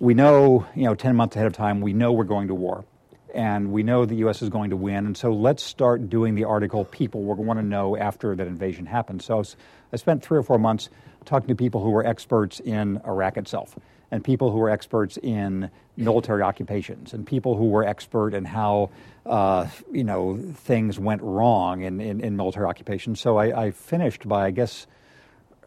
we 0.00 0.14
know, 0.14 0.66
you 0.74 0.84
know, 0.84 0.94
ten 0.94 1.14
months 1.14 1.36
ahead 1.36 1.46
of 1.46 1.52
time, 1.52 1.80
we 1.80 1.92
know 1.92 2.12
we're 2.12 2.24
going 2.24 2.48
to 2.48 2.54
war, 2.54 2.84
and 3.34 3.72
we 3.72 3.82
know 3.82 4.04
the 4.04 4.16
U.S. 4.16 4.42
is 4.42 4.48
going 4.48 4.70
to 4.70 4.76
win, 4.76 5.06
and 5.06 5.16
so 5.16 5.32
let's 5.32 5.62
start 5.62 6.08
doing 6.08 6.36
the 6.36 6.44
article 6.44 6.84
people 6.84 7.24
will 7.24 7.34
want 7.34 7.58
to 7.58 7.64
know 7.64 7.96
after 7.96 8.34
that 8.36 8.46
invasion 8.46 8.86
happens. 8.86 9.24
So 9.24 9.42
I 9.92 9.96
spent 9.96 10.22
three 10.22 10.38
or 10.38 10.42
four 10.42 10.58
months 10.58 10.88
talking 11.24 11.48
to 11.48 11.54
people 11.54 11.82
who 11.82 11.90
were 11.90 12.06
experts 12.06 12.60
in 12.60 13.00
Iraq 13.04 13.36
itself, 13.36 13.76
and 14.10 14.22
people 14.22 14.52
who 14.52 14.58
were 14.58 14.70
experts 14.70 15.18
in 15.22 15.70
military 15.96 16.42
occupations, 16.42 17.12
and 17.12 17.26
people 17.26 17.56
who 17.56 17.64
were 17.64 17.84
expert 17.84 18.34
in 18.34 18.44
how 18.44 18.90
uh, 19.26 19.66
you 19.90 20.04
know 20.04 20.38
things 20.54 20.98
went 20.98 21.22
wrong 21.22 21.82
in, 21.82 22.00
in, 22.00 22.20
in 22.20 22.36
military 22.36 22.66
occupations. 22.66 23.20
So 23.20 23.36
I, 23.36 23.66
I, 23.66 23.70
finished 23.72 24.28
by 24.28 24.46
I 24.46 24.50
guess 24.50 24.86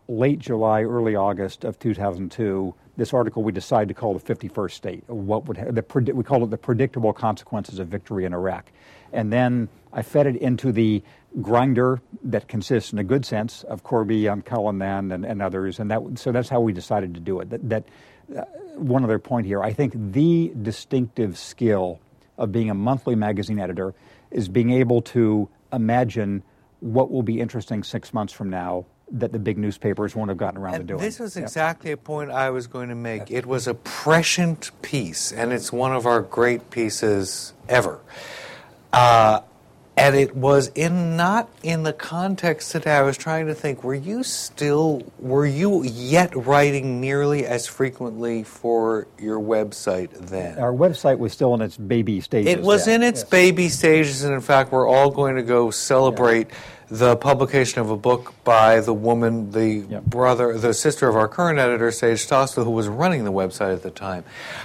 late 0.08 0.40
July, 0.40 0.84
early 0.84 1.16
August 1.16 1.66
of 1.66 1.78
2002. 1.80 2.74
This 2.98 3.14
article 3.14 3.44
we 3.44 3.52
decided 3.52 3.88
to 3.90 3.94
call 3.94 4.18
the 4.18 4.36
51st 4.36 4.72
state. 4.72 5.04
What 5.08 5.46
would 5.46 5.58
ha- 5.58 5.72
the 5.72 6.14
we 6.14 6.24
call 6.24 6.44
it 6.44 6.50
the 6.50 6.58
predictable 6.58 7.14
consequences 7.14 7.80
of 7.80 7.88
victory 7.88 8.26
in 8.26 8.34
Iraq, 8.34 8.72
and 9.14 9.32
then 9.32 9.70
I 9.94 10.02
fed 10.02 10.28
it 10.28 10.36
into 10.38 10.72
the 10.72 11.04
grinder 11.42 12.02
that 12.24 12.48
consists, 12.48 12.92
in 12.92 13.00
a 13.00 13.04
good 13.04 13.26
sense, 13.26 13.64
of 13.64 13.84
Corby, 13.84 14.28
um, 14.28 14.42
Cullen, 14.42 14.82
and, 14.82 15.26
and 15.26 15.42
others, 15.42 15.80
and 15.80 15.92
that 15.92 16.02
so 16.16 16.32
that's 16.32 16.50
how 16.50 16.60
we 16.60 16.74
decided 16.74 17.14
to 17.14 17.20
do 17.20 17.40
it. 17.40 17.50
That, 17.52 17.70
that 17.70 17.84
uh, 18.36 18.42
one 18.76 19.04
other 19.04 19.20
point 19.20 19.46
here, 19.46 19.62
I 19.62 19.74
think 19.74 19.94
the 19.96 20.52
distinctive 20.62 21.38
skill 21.38 22.00
of 22.38 22.52
being 22.52 22.70
a 22.70 22.76
monthly 22.76 23.16
magazine 23.16 23.60
editor 23.60 23.94
is 24.32 24.50
being 24.50 24.72
able 24.72 25.02
to 25.02 25.50
imagine 25.72 26.44
what 26.80 27.12
will 27.12 27.24
be 27.24 27.40
interesting 27.40 27.84
six 27.84 28.14
months 28.14 28.34
from 28.34 28.50
now 28.50 28.86
that 29.12 29.32
the 29.32 29.40
big 29.40 29.58
newspapers 29.58 30.16
won't 30.16 30.30
have 30.30 30.38
gotten 30.38 30.60
around 30.60 30.76
and 30.76 30.88
to 30.88 30.94
doing. 30.94 31.02
This 31.02 31.20
was 31.20 31.38
exactly 31.38 31.92
a 31.92 31.98
point 31.98 32.32
I 32.32 32.50
was 32.50 32.68
going 32.68 32.90
to 32.90 32.96
make. 32.96 33.32
It 33.32 33.46
was 33.46 33.68
a 33.68 33.74
prescient 33.74 34.72
piece, 34.82 35.32
and 35.32 35.54
it's 35.54 35.72
one 35.72 35.94
of 35.94 36.06
our 36.06 36.22
great 36.22 36.70
pieces 36.72 37.54
ever. 37.70 38.00
Uh, 38.92 39.42
and 39.98 40.16
it 40.16 40.36
was 40.36 40.68
in 40.76 41.18
not 41.18 41.50
in 41.64 41.82
the 41.82 41.92
context 41.92 42.72
today. 42.72 42.96
I 42.96 43.02
was 43.02 43.18
trying 43.18 43.48
to 43.48 43.56
think: 43.56 43.84
Were 43.84 43.96
you 43.96 44.24
still? 44.24 45.02
Were 45.18 45.46
you 45.46 45.84
yet 45.84 46.36
writing 46.36 47.02
nearly 47.02 47.48
as 47.48 47.66
frequently 47.66 48.44
for 48.44 49.08
your 49.18 49.40
website 49.40 50.12
then? 50.12 50.60
Our 50.60 50.72
website 50.74 51.18
was 51.18 51.34
still 51.34 51.56
in 51.56 51.62
its 51.62 51.78
baby 51.78 52.22
stages. 52.22 52.52
It 52.52 52.62
was 52.62 52.86
then. 52.86 53.02
in 53.02 53.08
its 53.08 53.22
yes. 53.22 53.30
baby 53.30 53.70
stages, 53.70 54.24
and 54.24 54.36
in 54.36 54.42
fact, 54.42 54.72
we're 54.72 54.88
all 54.88 55.10
going 55.10 55.36
to 55.36 55.44
go 55.44 55.72
celebrate. 55.72 56.50
Yeah 56.50 56.56
the 56.90 57.18
publication 57.18 57.82
of 57.82 57.90
a 57.90 57.98
book 57.98 58.34
by 58.44 58.80
the 58.80 58.94
woman, 58.94 59.52
the 59.52 59.86
Yep. 59.90 60.06
brother, 60.06 60.58
the 60.58 60.74
sister 60.74 61.10
of 61.10 61.16
our 61.16 61.28
current 61.28 61.60
editor, 61.60 61.92
Sage 61.92 62.26
Stossel, 62.26 62.64
who 62.64 62.72
was 62.72 62.88
running 62.88 63.26
the 63.26 63.32
website 63.32 63.74
at 63.74 63.84
the 63.84 63.92
time. 63.92 64.24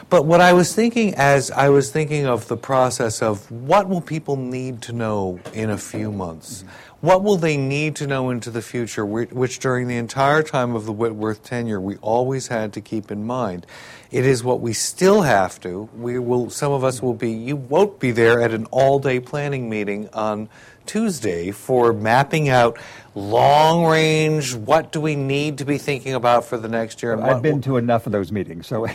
But 0.08 0.24
what 0.24 0.40
I 0.40 0.52
was 0.52 0.72
thinking 0.72 1.14
as 1.14 1.50
I 1.50 1.68
was 1.68 1.90
thinking 1.90 2.26
of 2.26 2.46
the 2.46 2.56
process 2.56 3.22
of 3.22 3.50
what 3.50 3.88
will 3.88 4.00
people 4.00 4.36
need 4.36 4.82
to 4.82 4.92
know 4.92 5.40
in 5.52 5.68
a 5.68 5.78
few 5.78 6.12
months? 6.12 6.58
Mm-hmm. 6.58 6.68
What 7.02 7.24
will 7.24 7.36
they 7.36 7.56
need 7.56 7.96
to 7.96 8.06
know 8.06 8.30
into 8.30 8.48
the 8.48 8.62
future, 8.62 9.04
which 9.04 9.58
during 9.58 9.88
the 9.88 9.96
entire 9.96 10.44
time 10.44 10.76
of 10.76 10.86
the 10.86 10.92
Whitworth 10.92 11.42
tenure 11.42 11.80
we 11.80 11.96
always 11.96 12.46
had 12.46 12.72
to 12.74 12.80
keep 12.80 13.10
in 13.10 13.24
mind? 13.24 13.66
It 14.12 14.24
is 14.24 14.44
what 14.44 14.60
we 14.60 14.72
still 14.72 15.22
have 15.22 15.58
to. 15.62 15.88
We 15.96 16.20
will. 16.20 16.48
Some 16.50 16.70
of 16.70 16.84
us 16.84 17.02
will 17.02 17.14
be. 17.14 17.32
You 17.32 17.56
won't 17.56 17.98
be 17.98 18.12
there 18.12 18.40
at 18.40 18.52
an 18.52 18.66
all-day 18.66 19.18
planning 19.18 19.68
meeting 19.68 20.10
on 20.12 20.48
Tuesday 20.86 21.50
for 21.50 21.92
mapping 21.92 22.48
out 22.48 22.78
long 23.14 23.84
range. 23.86 24.54
What 24.54 24.92
do 24.92 25.00
we 25.00 25.14
need 25.16 25.58
to 25.58 25.64
be 25.64 25.78
thinking 25.78 26.14
about 26.14 26.44
for 26.44 26.56
the 26.58 26.68
next 26.68 27.02
year? 27.02 27.12
and 27.12 27.22
I've 27.24 27.42
been 27.42 27.60
to 27.62 27.76
enough 27.76 28.06
of 28.06 28.12
those 28.12 28.32
meetings, 28.32 28.66
so 28.66 28.86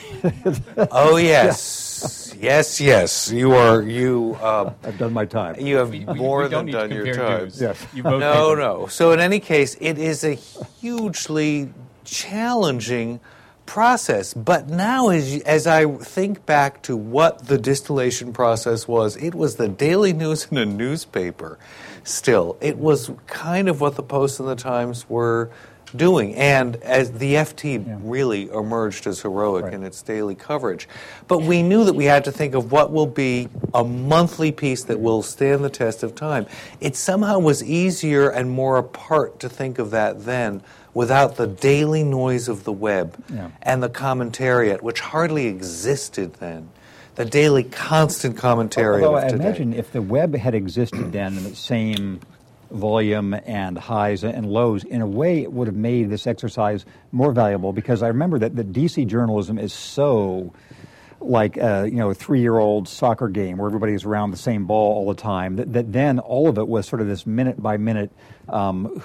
Oh 0.92 1.18
yes, 1.18 2.34
yes, 2.40 2.82
yes. 2.82 3.32
You 3.32 3.54
are. 3.54 3.82
You. 3.82 4.38
Uh, 4.42 4.74
I've 4.84 4.98
done 4.98 5.14
my 5.14 5.26
time. 5.26 5.60
you 5.60 5.78
have 5.78 5.90
We- 5.92 6.06
more 6.06 6.44
we 6.44 6.48
than 6.50 6.66
done 6.68 6.92
your 6.92 7.14
time. 7.14 7.50
Yes. 7.54 7.86
You 7.94 8.04
both 8.04 8.20
No, 8.20 8.56
no. 8.56 8.88
So 8.88 9.12
in 9.12 9.20
any 9.20 9.40
case, 9.40 9.76
it 9.80 9.98
is 9.98 10.24
a 10.24 10.34
hugely 10.34 11.70
challenging 12.04 13.20
process. 13.68 14.34
But 14.34 14.68
now, 14.70 15.10
as 15.10 15.42
as 15.44 15.68
I 15.68 15.86
think 15.86 16.46
back 16.48 16.82
to 16.84 16.98
what 16.98 17.46
the 17.48 17.58
distillation 17.60 18.34
process 18.34 18.88
was, 18.88 19.16
it 19.18 19.36
was 19.36 19.58
the 19.58 19.68
daily 19.68 20.14
news 20.14 20.48
in 20.50 20.58
a 20.58 20.66
newspaper. 20.66 21.60
Still, 22.04 22.58
it 22.62 22.78
was 22.78 23.12
kind 23.28 23.70
of 23.70 23.80
what 23.82 23.96
the 23.96 24.04
Post 24.04 24.40
and 24.40 24.50
the 24.50 24.56
Times 24.56 25.08
were 25.10 25.52
doing, 25.96 26.36
and 26.36 26.76
as 26.78 27.14
the 27.14 27.36
FT 27.36 27.82
really 28.04 28.50
emerged 28.50 29.08
as 29.08 29.22
heroic 29.22 29.66
Right. 29.66 29.74
in 29.74 29.84
its 29.84 30.02
daily 30.02 30.36
coverage. 30.36 30.88
But 31.30 31.44
we 31.44 31.64
knew 31.64 31.86
that 31.86 31.94
we 31.94 32.06
had 32.06 32.26
to 32.26 32.32
think 32.32 32.56
of 32.56 32.74
what 32.74 32.92
will 32.92 33.06
be 33.08 33.48
a 33.74 33.86
monthly 33.86 34.52
piece 34.52 34.84
that 34.84 35.00
will 35.00 35.22
stand 35.24 35.64
the 35.64 35.70
test 35.70 36.04
of 36.04 36.14
time. 36.14 36.46
It 36.82 36.98
somehow 36.98 37.40
was 37.40 37.64
easier 37.64 38.28
and 38.30 38.50
more 38.50 38.78
apart 38.78 39.40
to 39.40 39.48
think 39.50 39.80
of 39.80 39.92
that 39.92 40.26
then 40.26 40.62
without 40.98 41.36
the 41.36 41.46
daily 41.46 42.04
noise 42.04 42.48
of 42.48 42.64
the 42.64 42.72
web 42.74 43.16
Yeah. 43.32 43.50
and 43.62 43.84
the 43.84 43.90
commentariat, 43.90 44.82
which 44.82 45.00
hardly 45.00 45.46
existed 45.46 46.34
then. 46.40 46.70
The 47.14 47.24
daily 47.26 47.64
constant 47.64 48.36
commentariat 48.36 49.04
Although 49.04 49.18
I 49.18 49.28
today. 49.30 49.44
imagine 49.46 49.74
if 49.74 49.92
the 49.92 50.02
web 50.02 50.34
had 50.36 50.56
existed 50.56 51.12
then 51.12 51.38
in 51.38 51.44
the 51.44 51.56
same 51.56 52.20
volume 52.72 53.36
and 53.46 53.78
highs 53.78 54.24
and 54.24 54.48
lows, 54.48 54.84
in 54.84 55.02
a 55.02 55.06
way 55.08 55.44
it 55.44 55.54
would 55.54 55.68
have 55.68 55.76
made 55.76 56.10
this 56.10 56.26
exercise 56.26 56.84
more 57.12 57.32
valuable 57.32 57.74
because 57.74 58.02
I 58.02 58.08
remember 58.08 58.40
that 58.40 58.56
the 58.56 58.64
DC 58.64 59.06
journalism 59.06 59.60
is 59.60 59.74
so 59.74 60.52
like 61.20 61.58
a, 61.58 61.86
you 61.86 61.98
know 61.98 62.10
a 62.10 62.14
three-year-old 62.14 62.88
soccer 62.88 63.28
game 63.28 63.58
where 63.58 63.68
everybody 63.68 63.88
everybody's 63.88 64.06
around 64.06 64.32
the 64.32 64.38
same 64.38 64.66
ball 64.66 64.96
all 64.96 65.08
the 65.08 65.20
time. 65.20 65.56
That, 65.56 65.74
that 65.74 65.92
then 65.92 66.20
all 66.20 66.48
of 66.48 66.58
it 66.58 66.68
was 66.68 66.88
sort 66.88 67.02
of 67.02 67.08
this 67.08 67.26
minute 67.26 67.62
by 67.62 67.78
minute 67.78 68.12
um, 68.50 69.02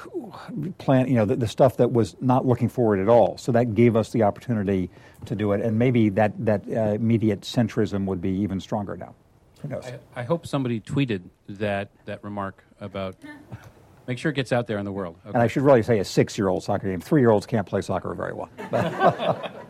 plan. 0.78 1.08
You 1.08 1.14
know 1.14 1.24
the, 1.24 1.36
the 1.36 1.48
stuff 1.48 1.76
that 1.78 1.92
was 1.92 2.16
not 2.20 2.46
looking 2.46 2.68
forward 2.68 3.00
at 3.00 3.08
all. 3.08 3.38
So 3.38 3.52
that 3.52 3.74
gave 3.74 3.96
us 3.96 4.10
the 4.10 4.22
opportunity 4.24 4.90
to 5.26 5.34
do 5.34 5.52
it, 5.52 5.60
and 5.60 5.78
maybe 5.78 6.08
that 6.10 6.32
that 6.44 6.64
uh, 6.68 6.94
immediate 6.94 7.42
centrism 7.42 8.06
would 8.06 8.20
be 8.20 8.30
even 8.30 8.60
stronger 8.60 8.96
now. 8.96 9.14
Who 9.62 9.68
knows? 9.68 9.84
I, 9.86 10.20
I 10.20 10.22
hope 10.24 10.46
somebody 10.46 10.80
tweeted 10.80 11.22
that, 11.48 11.90
that 12.06 12.24
remark 12.24 12.64
about. 12.80 13.16
Make 14.08 14.18
sure 14.18 14.32
it 14.32 14.34
gets 14.34 14.52
out 14.52 14.66
there 14.66 14.78
in 14.78 14.84
the 14.84 14.90
world. 14.90 15.14
Okay. 15.24 15.34
And 15.34 15.40
I 15.40 15.46
should 15.46 15.62
really 15.62 15.84
say 15.84 16.00
a 16.00 16.04
six-year-old 16.04 16.64
soccer 16.64 16.88
game. 16.88 17.00
Three-year-olds 17.00 17.46
can't 17.46 17.64
play 17.64 17.82
soccer 17.82 18.12
very 18.14 18.32
well. 18.32 18.50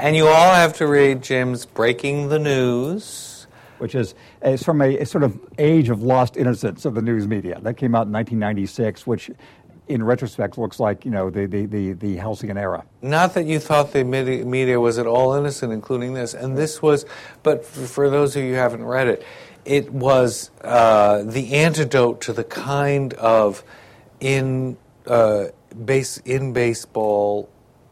And 0.00 0.14
you 0.14 0.28
all 0.28 0.54
have 0.54 0.74
to 0.74 0.86
read 0.86 1.22
Jim's 1.22 1.66
Breaking 1.66 2.28
the 2.28 2.38
News. 2.38 3.48
which 3.78 3.96
is 3.96 4.14
it's 4.40 4.62
from 4.62 4.80
a, 4.80 4.96
a 4.98 5.04
sort 5.04 5.24
of 5.24 5.36
age 5.58 5.88
of 5.88 6.04
lost 6.04 6.36
innocence 6.36 6.84
of 6.84 6.94
the 6.94 7.02
news 7.02 7.26
media. 7.26 7.58
That 7.60 7.74
came 7.74 7.96
out 7.96 8.06
in 8.06 8.12
1996, 8.12 9.08
which, 9.08 9.28
in 9.88 10.04
retrospect, 10.04 10.56
looks 10.56 10.78
like 10.78 11.04
you 11.04 11.10
know 11.10 11.30
the 11.30 11.46
the 11.46 11.66
the, 11.66 11.92
the 11.94 12.16
halcyon 12.16 12.56
era. 12.56 12.84
Not 13.02 13.34
that 13.34 13.46
you 13.46 13.58
thought 13.58 13.92
the 13.92 14.04
media 14.04 14.78
was 14.78 14.98
at 14.98 15.08
all 15.08 15.34
innocent, 15.34 15.72
including 15.72 16.14
this. 16.14 16.32
And 16.32 16.56
this 16.56 16.80
was, 16.80 17.04
but 17.42 17.64
for 17.64 18.08
those 18.08 18.36
of 18.36 18.44
you 18.44 18.50
who 18.50 18.56
haven't 18.56 18.84
read 18.84 19.08
it, 19.08 19.24
it 19.64 19.92
was 19.92 20.52
uh, 20.62 21.24
the 21.24 21.54
antidote 21.54 22.20
to 22.20 22.32
the 22.32 22.44
kind 22.44 23.14
of 23.14 23.64
in 24.20 24.76
uh, 25.08 25.46
base 25.84 26.18
in 26.18 26.52
baseball 26.52 27.50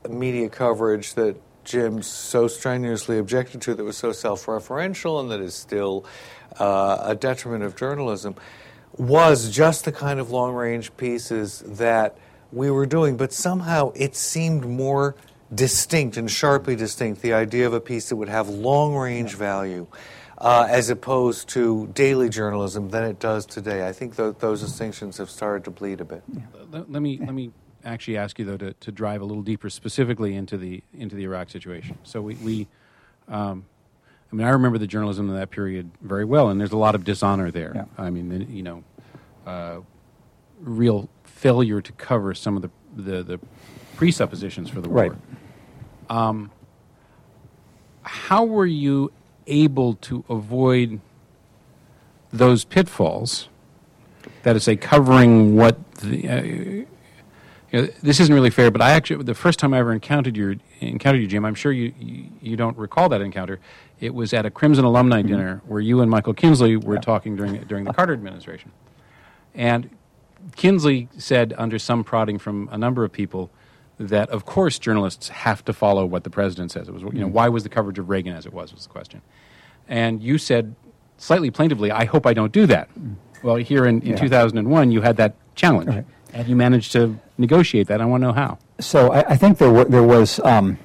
media 0.08 0.48
coverage 0.48 1.14
that 1.14 1.36
Jim 1.66 2.00
so 2.00 2.49
strenuously 2.49 3.18
objected 3.18 3.61
to, 3.62 3.75
that 3.75 3.85
was 3.85 3.96
so 3.96 4.12
self-referential, 4.12 5.20
and 5.20 5.30
that 5.30 5.40
is 5.40 5.54
still 5.54 6.06
uh, 6.58 6.99
a 7.02 7.14
detriment 7.14 7.64
of 7.64 7.76
journalism 7.76 8.35
was 8.96 9.50
just 9.50 9.85
the 9.85 9.92
kind 9.92 10.20
of 10.20 10.30
long 10.30 10.54
range 10.54 10.96
pieces 10.96 11.62
that 11.66 12.16
we 12.52 12.70
were 12.70 12.87
doing, 12.87 13.16
but 13.16 13.32
somehow 13.32 13.92
it 13.94 14.16
seemed 14.16 14.64
more 14.64 15.14
distinct 15.54 16.16
and 16.16 16.30
sharply 16.30 16.75
distinct 16.75 17.20
the 17.23 17.32
idea 17.32 17.66
of 17.66 17.75
a 17.75 17.80
piece 17.80 18.08
that 18.08 18.16
would 18.16 18.28
have 18.28 18.49
long 18.49 18.94
range 18.94 19.35
value. 19.35 19.87
Uh, 20.38 20.66
as 20.68 20.90
opposed 20.90 21.49
to 21.49 21.87
daily 21.94 22.28
journalism 22.28 22.90
than 22.90 23.02
it 23.04 23.18
does 23.18 23.46
today. 23.46 23.88
I 23.88 23.92
think 23.92 24.18
th- 24.18 24.35
those 24.38 24.61
distinctions 24.61 25.16
have 25.16 25.30
started 25.30 25.64
to 25.64 25.70
bleed 25.70 26.02
a 26.02 26.04
bit. 26.04 26.23
let, 26.70 26.92
let 26.92 27.00
me 27.00 27.16
let 27.16 27.32
me 27.32 27.52
actually 27.87 28.16
ask 28.19 28.38
you 28.38 28.45
though 28.45 28.57
to, 28.59 28.73
to 28.75 28.93
drive 28.93 29.21
a 29.21 29.25
little 29.25 29.43
deeper 29.43 29.71
specifically 29.71 30.35
into 30.35 30.57
the 30.59 30.83
into 30.93 31.16
the 31.16 31.23
Iraq 31.25 31.50
situation. 31.50 31.97
So 32.02 32.21
we, 32.21 32.35
we 32.37 32.66
um, 33.28 33.64
I 34.31 34.37
mean 34.37 34.47
I 34.47 34.50
remember 34.50 34.78
the 34.78 34.87
journalism 34.87 35.28
of 35.31 35.37
that 35.37 35.50
period 35.50 35.90
very 36.02 36.25
well, 36.25 36.49
and 36.50 36.61
there's 36.61 36.73
a 36.73 36.76
lot 36.76 36.95
of 36.95 37.05
dishonor 37.05 37.50
there. 37.50 37.73
Yeah. 37.75 37.85
I 37.97 38.11
mean 38.11 38.28
the- 38.28 38.45
you 38.45 38.62
know, 38.62 38.85
uh, 39.47 39.78
real 40.61 41.09
failure 41.25 41.81
to 41.81 41.93
cover 41.93 42.35
some 42.35 42.57
of 42.57 42.62
the 42.62 42.71
the, 42.97 43.23
the 43.23 43.40
presuppositions 43.97 44.69
for 44.71 44.81
the 44.81 44.88
Right. 44.88 45.12
war. 45.12 45.21
Um, 46.19 46.50
how 48.02 48.45
were 48.45 48.66
you 48.66 49.12
able 49.47 49.95
to 49.95 50.25
avoid 50.28 51.00
those 52.33 52.64
pitfalls? 52.64 53.49
That 54.45 54.57
is, 54.57 54.64
say, 54.64 54.76
covering 54.76 55.57
what 55.57 55.93
the. 55.97 56.28
Uh, 56.28 56.95
you 57.73 57.82
know, 57.82 57.88
this 58.02 58.20
isn't 58.20 58.35
really 58.35 58.50
fair, 58.50 58.70
but 58.70 58.80
I 58.80 58.92
actually 58.92 59.25
the 59.25 59.35
first 59.35 59.58
time 59.58 59.75
I 59.75 59.78
ever 59.78 59.92
encountered 59.92 60.37
your 60.37 60.56
encountered 60.80 61.20
you, 61.20 61.26
Jim. 61.26 61.44
I'm 61.44 61.54
sure 61.54 61.73
you 61.73 61.92
you, 61.99 62.30
you 62.40 62.56
don't 62.56 62.76
recall 62.76 63.08
that 63.08 63.20
encounter. 63.20 63.61
It 64.00 64.14
was 64.14 64.32
at 64.32 64.46
a 64.46 64.50
Crimson 64.50 64.85
alumni 64.85 65.20
mm-hmm. 65.20 65.28
dinner 65.28 65.62
where 65.66 65.80
you 65.80 66.00
and 66.00 66.11
Michael 66.11 66.35
Kinsley 66.35 66.76
were 66.76 66.99
talking 66.99 67.37
during 67.37 67.61
during 67.64 67.85
the 67.85 67.92
Carter 67.92 68.12
administration, 68.12 68.70
and 69.54 69.90
Kinsley 70.54 71.08
said, 71.18 71.54
under 71.58 71.78
some 71.78 72.04
prodding 72.04 72.38
from 72.38 72.68
a 72.70 72.78
number 72.78 73.04
of 73.04 73.11
people, 73.11 73.50
that 73.99 74.28
of 74.30 74.44
course 74.44 74.78
journalists 74.78 75.28
have 75.28 75.64
to 75.64 75.73
follow 75.73 76.06
what 76.06 76.25
the 76.25 76.30
president 76.30 76.70
says. 76.70 76.88
It 76.88 76.94
was 76.94 77.02
you 77.02 77.08
know 77.08 77.26
mm-hmm. 77.26 77.32
why 77.32 77.49
was 77.49 77.62
the 77.62 77.68
coverage 77.68 77.99
of 77.99 78.08
Reagan 78.08 78.35
as 78.35 78.46
it 78.46 78.52
was 78.52 78.73
was 78.73 78.85
the 78.85 78.92
question, 78.92 79.23
and 79.88 80.23
you 80.23 80.38
said 80.38 80.75
slightly 81.16 81.50
plaintively, 81.50 81.90
"I 81.90 82.04
hope 82.04 82.26
I 82.26 82.35
don't 82.35 82.52
do 82.52 82.66
that." 82.66 82.88
Mm. 82.94 83.16
Well, 83.42 83.56
here 83.56 83.87
in, 83.87 84.00
in 84.02 84.12
Yeah. 84.12 84.16
2001, 84.16 84.90
you 84.90 85.02
had 85.02 85.16
that 85.18 85.35
challenge, 85.54 85.88
Right. 85.88 86.04
And 86.37 86.49
you 86.49 86.55
managed 86.55 86.93
to 86.93 87.19
negotiate 87.38 87.87
that. 87.88 88.00
I 88.00 88.05
want 88.05 88.21
to 88.23 88.26
know 88.26 88.33
how. 88.33 88.59
So 88.78 89.11
I, 89.11 89.31
I 89.31 89.37
think 89.37 89.57
there, 89.57 89.71
were, 89.71 89.87
there 89.87 90.02
was 90.02 90.38
um, 90.40 90.78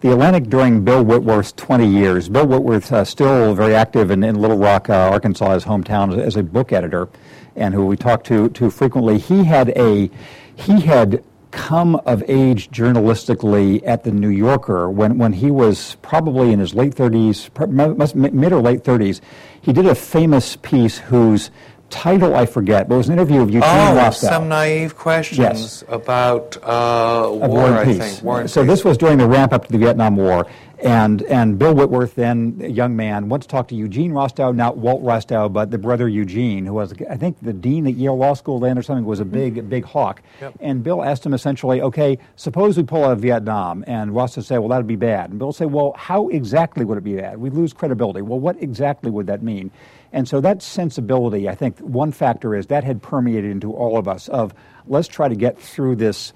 the 0.00 0.10
Atlantic 0.10 0.48
during 0.48 0.84
Bill 0.84 1.04
Whitworth's 1.04 1.52
20 1.52 1.86
years. 1.86 2.28
Bill 2.28 2.46
Whitworth 2.46 2.92
uh, 2.92 3.04
still 3.04 3.54
very 3.54 3.74
active 3.74 4.10
in, 4.10 4.24
in 4.24 4.34
Little 4.34 4.58
Rock, 4.58 4.90
uh, 4.90 5.10
Arkansas, 5.12 5.54
his 5.54 5.64
hometown, 5.64 6.18
as, 6.18 6.34
a 6.34 6.42
book 6.42 6.72
editor, 6.72 7.08
and 7.54 7.72
who 7.72 7.86
we 7.86 7.96
talked 7.96 8.26
to 8.26 8.48
to 8.50 8.68
frequently. 8.68 9.18
He 9.18 9.44
had 9.44 9.70
a 9.70 10.10
he 10.56 10.80
had 10.80 11.22
come 11.52 11.94
of 12.04 12.22
age 12.28 12.68
journalistically 12.70 13.80
at 13.86 14.02
the 14.04 14.10
New 14.10 14.28
Yorker 14.28 14.90
when, 14.90 15.16
when 15.16 15.32
he 15.32 15.50
was 15.50 15.96
probably 16.02 16.52
in 16.52 16.58
his 16.58 16.74
late 16.74 16.94
30s, 16.94 18.34
mid 18.34 18.52
or 18.52 18.60
late 18.60 18.82
30s. 18.82 19.20
He 19.62 19.72
did 19.72 19.86
a 19.86 19.94
famous 19.94 20.56
piece 20.56 20.98
whose 20.98 21.50
title 21.90 22.34
I 22.34 22.46
forget, 22.46 22.88
but 22.88 22.94
it 22.96 22.98
was 22.98 23.08
an 23.08 23.14
interview 23.14 23.40
of 23.40 23.48
Eugene 23.50 23.62
Oh, 23.64 23.94
Rostow. 23.96 24.28
some 24.28 24.48
naive 24.48 24.96
questions 24.96 25.84
about 25.88 26.56
uh, 26.62 27.28
war, 27.32 27.72
I 27.72 27.84
think. 27.94 28.22
War 28.22 28.40
and 28.40 28.50
so 28.50 28.62
Peace. 28.62 28.70
this 28.70 28.84
was 28.84 28.96
during 28.98 29.18
the 29.18 29.28
ramp 29.28 29.52
up 29.52 29.66
to 29.66 29.72
the 29.72 29.78
Vietnam 29.78 30.16
War, 30.16 30.46
And, 30.82 31.22
and 31.22 31.58
Bill 31.58 31.74
Whitworth, 31.74 32.14
then 32.16 32.60
a 32.62 32.68
young 32.68 32.96
man, 32.96 33.30
once 33.30 33.46
talked 33.46 33.70
to 33.70 33.74
Eugene 33.74 34.12
Rostow, 34.12 34.54
not 34.54 34.76
Walt 34.76 35.02
Rostow, 35.02 35.50
but 35.50 35.70
the 35.70 35.78
brother 35.78 36.06
Eugene, 36.06 36.66
who 36.66 36.74
was, 36.74 36.92
I 37.08 37.16
think, 37.16 37.38
the 37.40 37.54
dean 37.54 37.86
at 37.86 37.94
Yale 37.94 38.16
Law 38.18 38.34
School 38.34 38.60
then 38.60 38.76
or 38.76 38.82
something, 38.82 39.04
was 39.06 39.18
a 39.20 39.24
big, 39.24 39.70
big 39.70 39.84
hawk. 39.84 40.20
Yep. 40.42 40.54
And 40.60 40.82
Bill 40.84 41.02
asked 41.02 41.24
him 41.24 41.32
essentially, 41.32 41.80
okay, 41.80 42.18
suppose 42.36 42.76
we 42.76 42.82
pull 42.82 43.04
out 43.04 43.12
of 43.12 43.20
Vietnam. 43.20 43.84
And 43.86 44.10
Rostow 44.10 44.42
said, 44.44 44.58
well, 44.58 44.68
that 44.68 44.76
would 44.76 44.86
be 44.86 44.96
bad. 44.96 45.30
And 45.30 45.38
Bill 45.38 45.52
said, 45.52 45.72
well, 45.72 45.94
how 45.96 46.28
exactly 46.28 46.84
would 46.84 46.98
it 46.98 47.04
be 47.04 47.16
bad? 47.16 47.38
We'd 47.38 47.54
lose 47.54 47.72
credibility. 47.72 48.20
Well, 48.20 48.38
what 48.40 48.62
exactly 48.62 49.10
would 49.10 49.28
that 49.28 49.42
mean? 49.42 49.70
And 50.16 50.26
so 50.26 50.40
that 50.40 50.62
sensibility, 50.62 51.46
I 51.46 51.54
think 51.54 51.78
one 51.80 52.10
factor 52.10 52.54
is 52.54 52.68
that 52.68 52.84
had 52.84 53.02
permeated 53.02 53.50
into 53.50 53.70
all 53.74 53.98
of 53.98 54.08
us 54.08 54.28
of 54.28 54.54
let's 54.86 55.08
try 55.08 55.28
to 55.28 55.34
get 55.34 55.60
through 55.60 55.96
this 55.96 56.32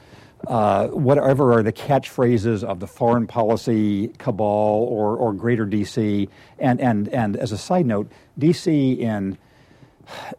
uh, 0.47 0.89
whatever 0.89 1.55
are 1.55 1.63
the 1.63 1.73
catchphrases 1.73 2.63
of 2.63 2.79
the 2.79 2.87
foreign 2.87 3.27
policy 3.27 4.09
cabal 4.19 4.87
or, 4.91 5.17
or 5.17 5.33
greater 5.33 5.67
DC. 5.67 6.29
And, 6.59 6.79
and, 6.79 7.09
and 7.09 7.39
as 7.39 7.53
a 7.53 7.59
side 7.59 7.87
note, 7.87 8.13
DC 8.39 8.99
in 8.99 9.39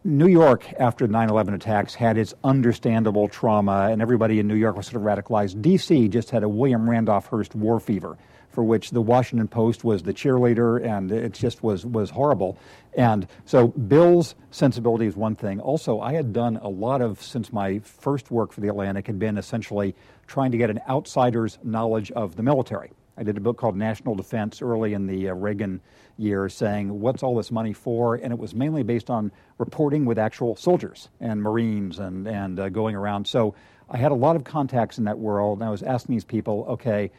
New 0.04 0.28
York 0.28 0.72
after 0.80 1.08
the 1.08 1.12
9 1.12 1.30
11 1.32 1.56
attacks 1.56 1.96
had 1.96 2.20
its 2.20 2.36
understandable 2.44 3.28
trauma, 3.28 3.90
and 3.90 4.04
everybody 4.04 4.40
in 4.40 4.48
New 4.48 4.54
York 4.54 4.78
was 4.78 4.86
sort 4.86 4.98
of 4.98 5.02
radicalized. 5.02 5.60
DC 5.64 6.12
just 6.12 6.30
had 6.30 6.44
a 6.44 6.50
William 6.50 6.88
Randolph 6.88 7.26
Hearst 7.26 7.56
war 7.56 7.80
fever 7.80 8.20
for 8.52 8.64
which 8.64 8.92
the 8.92 9.02
Washington 9.02 9.48
Post 9.48 9.84
was 9.84 10.04
the 10.04 10.14
cheerleader, 10.14 10.84
and 10.86 11.12
it 11.12 11.34
just 11.34 11.64
was, 11.64 11.86
was 11.86 12.10
horrible. 12.10 12.58
And 12.94 13.28
so 13.46 13.70
Bill's 13.70 14.36
sensibility 14.52 15.06
is 15.06 15.16
one 15.16 15.36
thing. 15.36 15.60
Also, 15.60 16.02
I 16.02 16.14
had 16.14 16.34
done 16.34 16.58
a 16.58 16.68
lot 16.68 17.02
of, 17.02 17.22
since 17.22 17.54
my 17.54 17.80
first 17.80 18.30
work 18.30 18.52
for 18.52 18.62
The 18.62 18.68
Atlantic, 18.68 19.08
had 19.08 19.18
been 19.18 19.38
essentially 19.38 19.96
trying 20.28 20.52
to 20.52 20.58
get 20.58 20.70
an 20.70 20.82
outsider's 20.88 21.58
knowledge 21.64 22.12
of 22.12 22.36
the 22.36 22.44
military. 22.44 22.92
I 23.18 23.24
did 23.24 23.38
a 23.38 23.42
book 23.42 23.58
called 23.58 23.76
National 23.76 24.16
Defense 24.16 24.62
early 24.62 24.94
in 24.94 25.06
the 25.06 25.30
uh, 25.30 25.34
Reagan 25.34 25.82
years 26.18 26.54
saying, 26.54 27.00
what's 27.00 27.24
all 27.24 27.36
this 27.36 27.52
money 27.52 27.74
for? 27.74 28.16
And 28.16 28.32
it 28.32 28.40
was 28.40 28.54
mainly 28.56 28.84
based 28.84 29.10
on 29.10 29.32
reporting 29.58 30.06
with 30.06 30.18
actual 30.18 30.56
soldiers 30.56 31.10
and 31.20 31.42
Marines 31.42 32.00
and, 32.00 32.28
and 32.28 32.60
uh, 32.60 32.70
going 32.70 32.96
around. 32.96 33.28
So 33.28 33.56
I 33.90 33.98
had 33.98 34.12
a 34.12 34.16
lot 34.16 34.36
of 34.36 34.44
contacts 34.44 34.98
in 34.98 35.04
that 35.06 35.20
world, 35.20 35.60
and 35.60 35.68
I 35.68 35.72
was 35.72 35.84
asking 35.84 36.16
these 36.16 36.24
people, 36.24 36.66
okay, 36.70 37.12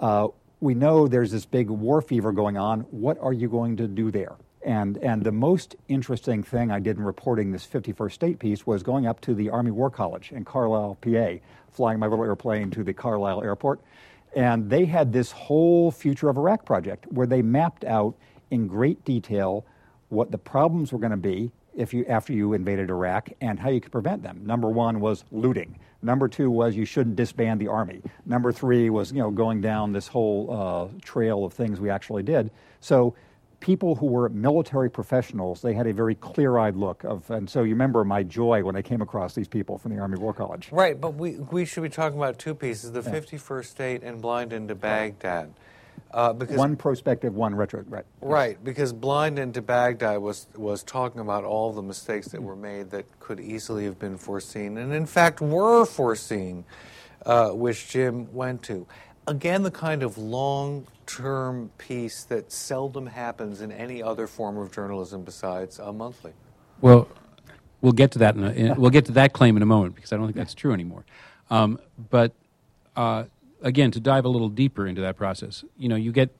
uh, 0.00 0.28
we 0.62 0.74
know 0.74 1.08
there's 1.08 1.32
this 1.32 1.44
big 1.44 1.68
war 1.68 2.00
fever 2.00 2.30
going 2.30 2.56
on. 2.56 2.82
What 2.92 3.18
are 3.20 3.32
you 3.32 3.48
going 3.48 3.76
to 3.78 3.88
do 3.88 4.12
there? 4.12 4.36
And, 4.64 4.96
and 4.98 5.24
the 5.24 5.32
most 5.32 5.74
interesting 5.88 6.44
thing 6.44 6.70
I 6.70 6.78
did 6.78 6.98
in 6.98 7.02
reporting 7.02 7.50
this 7.50 7.66
51st 7.66 8.12
State 8.12 8.38
piece 8.38 8.64
was 8.64 8.84
going 8.84 9.08
up 9.08 9.20
to 9.22 9.34
the 9.34 9.50
Army 9.50 9.72
War 9.72 9.90
College 9.90 10.30
in 10.30 10.44
Carlisle, 10.44 10.98
PA, 11.00 11.32
flying 11.72 11.98
my 11.98 12.06
little 12.06 12.24
airplane 12.24 12.70
to 12.70 12.84
the 12.84 12.94
Carlisle 12.94 13.42
airport. 13.42 13.80
And 14.36 14.70
they 14.70 14.84
had 14.84 15.12
this 15.12 15.32
whole 15.32 15.90
Future 15.90 16.28
of 16.28 16.36
Iraq 16.36 16.64
project 16.64 17.06
where 17.10 17.26
they 17.26 17.42
mapped 17.42 17.84
out 17.84 18.14
in 18.52 18.68
great 18.68 19.04
detail 19.04 19.66
what 20.10 20.30
the 20.30 20.38
problems 20.38 20.92
were 20.92 21.00
going 21.00 21.10
to 21.10 21.16
be 21.16 21.50
if 21.74 21.92
you, 21.92 22.04
after 22.06 22.32
you 22.32 22.52
invaded 22.52 22.88
Iraq 22.88 23.30
and 23.40 23.58
how 23.58 23.68
you 23.68 23.80
could 23.80 23.90
prevent 23.90 24.22
them. 24.22 24.42
Number 24.44 24.68
one 24.68 25.00
was 25.00 25.24
looting. 25.32 25.76
Number 26.02 26.28
two 26.28 26.50
was 26.50 26.74
you 26.74 26.84
shouldn't 26.84 27.16
disband 27.16 27.60
the 27.60 27.68
army. 27.68 28.02
Number 28.26 28.52
three 28.52 28.90
was 28.90 29.12
you 29.12 29.18
know 29.18 29.30
going 29.30 29.60
down 29.60 29.92
this 29.92 30.08
whole 30.08 30.50
uh, 30.50 30.98
trail 31.02 31.44
of 31.44 31.52
things 31.52 31.80
we 31.80 31.90
actually 31.90 32.24
did. 32.24 32.50
So 32.80 33.14
people 33.62 33.94
who 33.94 34.06
were 34.06 34.28
military 34.28 34.90
professionals, 34.90 35.62
they 35.62 35.72
had 35.72 35.86
a 35.86 35.92
very 35.92 36.16
clear-eyed 36.16 36.76
look 36.76 37.04
of, 37.04 37.30
and 37.30 37.48
so 37.48 37.62
you 37.62 37.70
remember 37.70 38.04
my 38.04 38.24
joy 38.24 38.62
when 38.64 38.74
I 38.74 38.82
came 38.82 39.00
across 39.00 39.34
these 39.34 39.48
people 39.48 39.78
from 39.78 39.94
the 39.94 40.00
Army 40.00 40.18
War 40.18 40.34
College. 40.34 40.68
Right, 40.72 41.00
but 41.00 41.14
we 41.14 41.36
we 41.36 41.64
should 41.64 41.84
be 41.84 41.88
talking 41.88 42.18
about 42.18 42.38
two 42.38 42.54
pieces: 42.54 42.92
the 42.92 43.02
yeah. 43.02 43.20
51st 43.20 43.64
State 43.64 44.02
and 44.02 44.20
Blind 44.20 44.52
into 44.52 44.74
Baghdad. 44.74 45.54
Uh, 46.12 46.32
because 46.32 46.56
one 46.56 46.76
prospective, 46.76 47.34
one 47.34 47.54
retro, 47.54 47.82
right? 47.88 48.04
Right, 48.20 48.62
because 48.62 48.92
Blind 48.92 49.38
into 49.38 49.62
Baghdad 49.62 50.20
was 50.20 50.46
was 50.56 50.82
talking 50.82 51.22
about 51.22 51.44
all 51.44 51.72
the 51.72 51.80
mistakes 51.82 52.28
that 52.28 52.42
were 52.42 52.56
made 52.56 52.90
that 52.90 53.06
could 53.18 53.40
easily 53.40 53.84
have 53.84 53.98
been 53.98 54.18
foreseen, 54.18 54.76
and 54.76 54.92
in 54.92 55.06
fact 55.06 55.40
were 55.40 55.86
foreseen, 55.86 56.64
uh, 57.24 57.50
which 57.50 57.88
Jim 57.88 58.32
went 58.34 58.62
to. 58.64 58.86
Again, 59.26 59.62
the 59.62 59.70
kind 59.70 60.02
of 60.02 60.18
long-term 60.18 61.70
piece 61.78 62.24
that 62.24 62.52
seldom 62.52 63.06
happens 63.06 63.62
in 63.62 63.72
any 63.72 64.02
other 64.02 64.26
form 64.26 64.58
of 64.58 64.70
journalism 64.70 65.22
besides 65.22 65.78
a 65.78 65.92
monthly. 65.92 66.32
Well, 66.82 67.08
we'll 67.80 67.92
get 67.92 68.10
to 68.12 68.18
that. 68.18 68.34
In 68.36 68.44
a, 68.44 68.50
in, 68.50 68.74
we'll 68.76 68.90
get 68.90 69.06
to 69.06 69.12
that 69.12 69.32
claim 69.32 69.56
in 69.56 69.62
a 69.62 69.66
moment 69.66 69.94
because 69.94 70.12
I 70.12 70.16
don't 70.16 70.26
think 70.26 70.36
that's 70.36 70.54
true 70.54 70.74
anymore. 70.74 71.06
Um, 71.48 71.78
but. 72.10 72.32
Uh, 72.94 73.24
again, 73.62 73.90
to 73.92 74.00
dive 74.00 74.24
a 74.24 74.28
little 74.28 74.48
deeper 74.48 74.86
into 74.86 75.00
that 75.02 75.16
process, 75.16 75.64
you 75.76 75.88
know, 75.88 75.96
you 75.96 76.12
get 76.12 76.34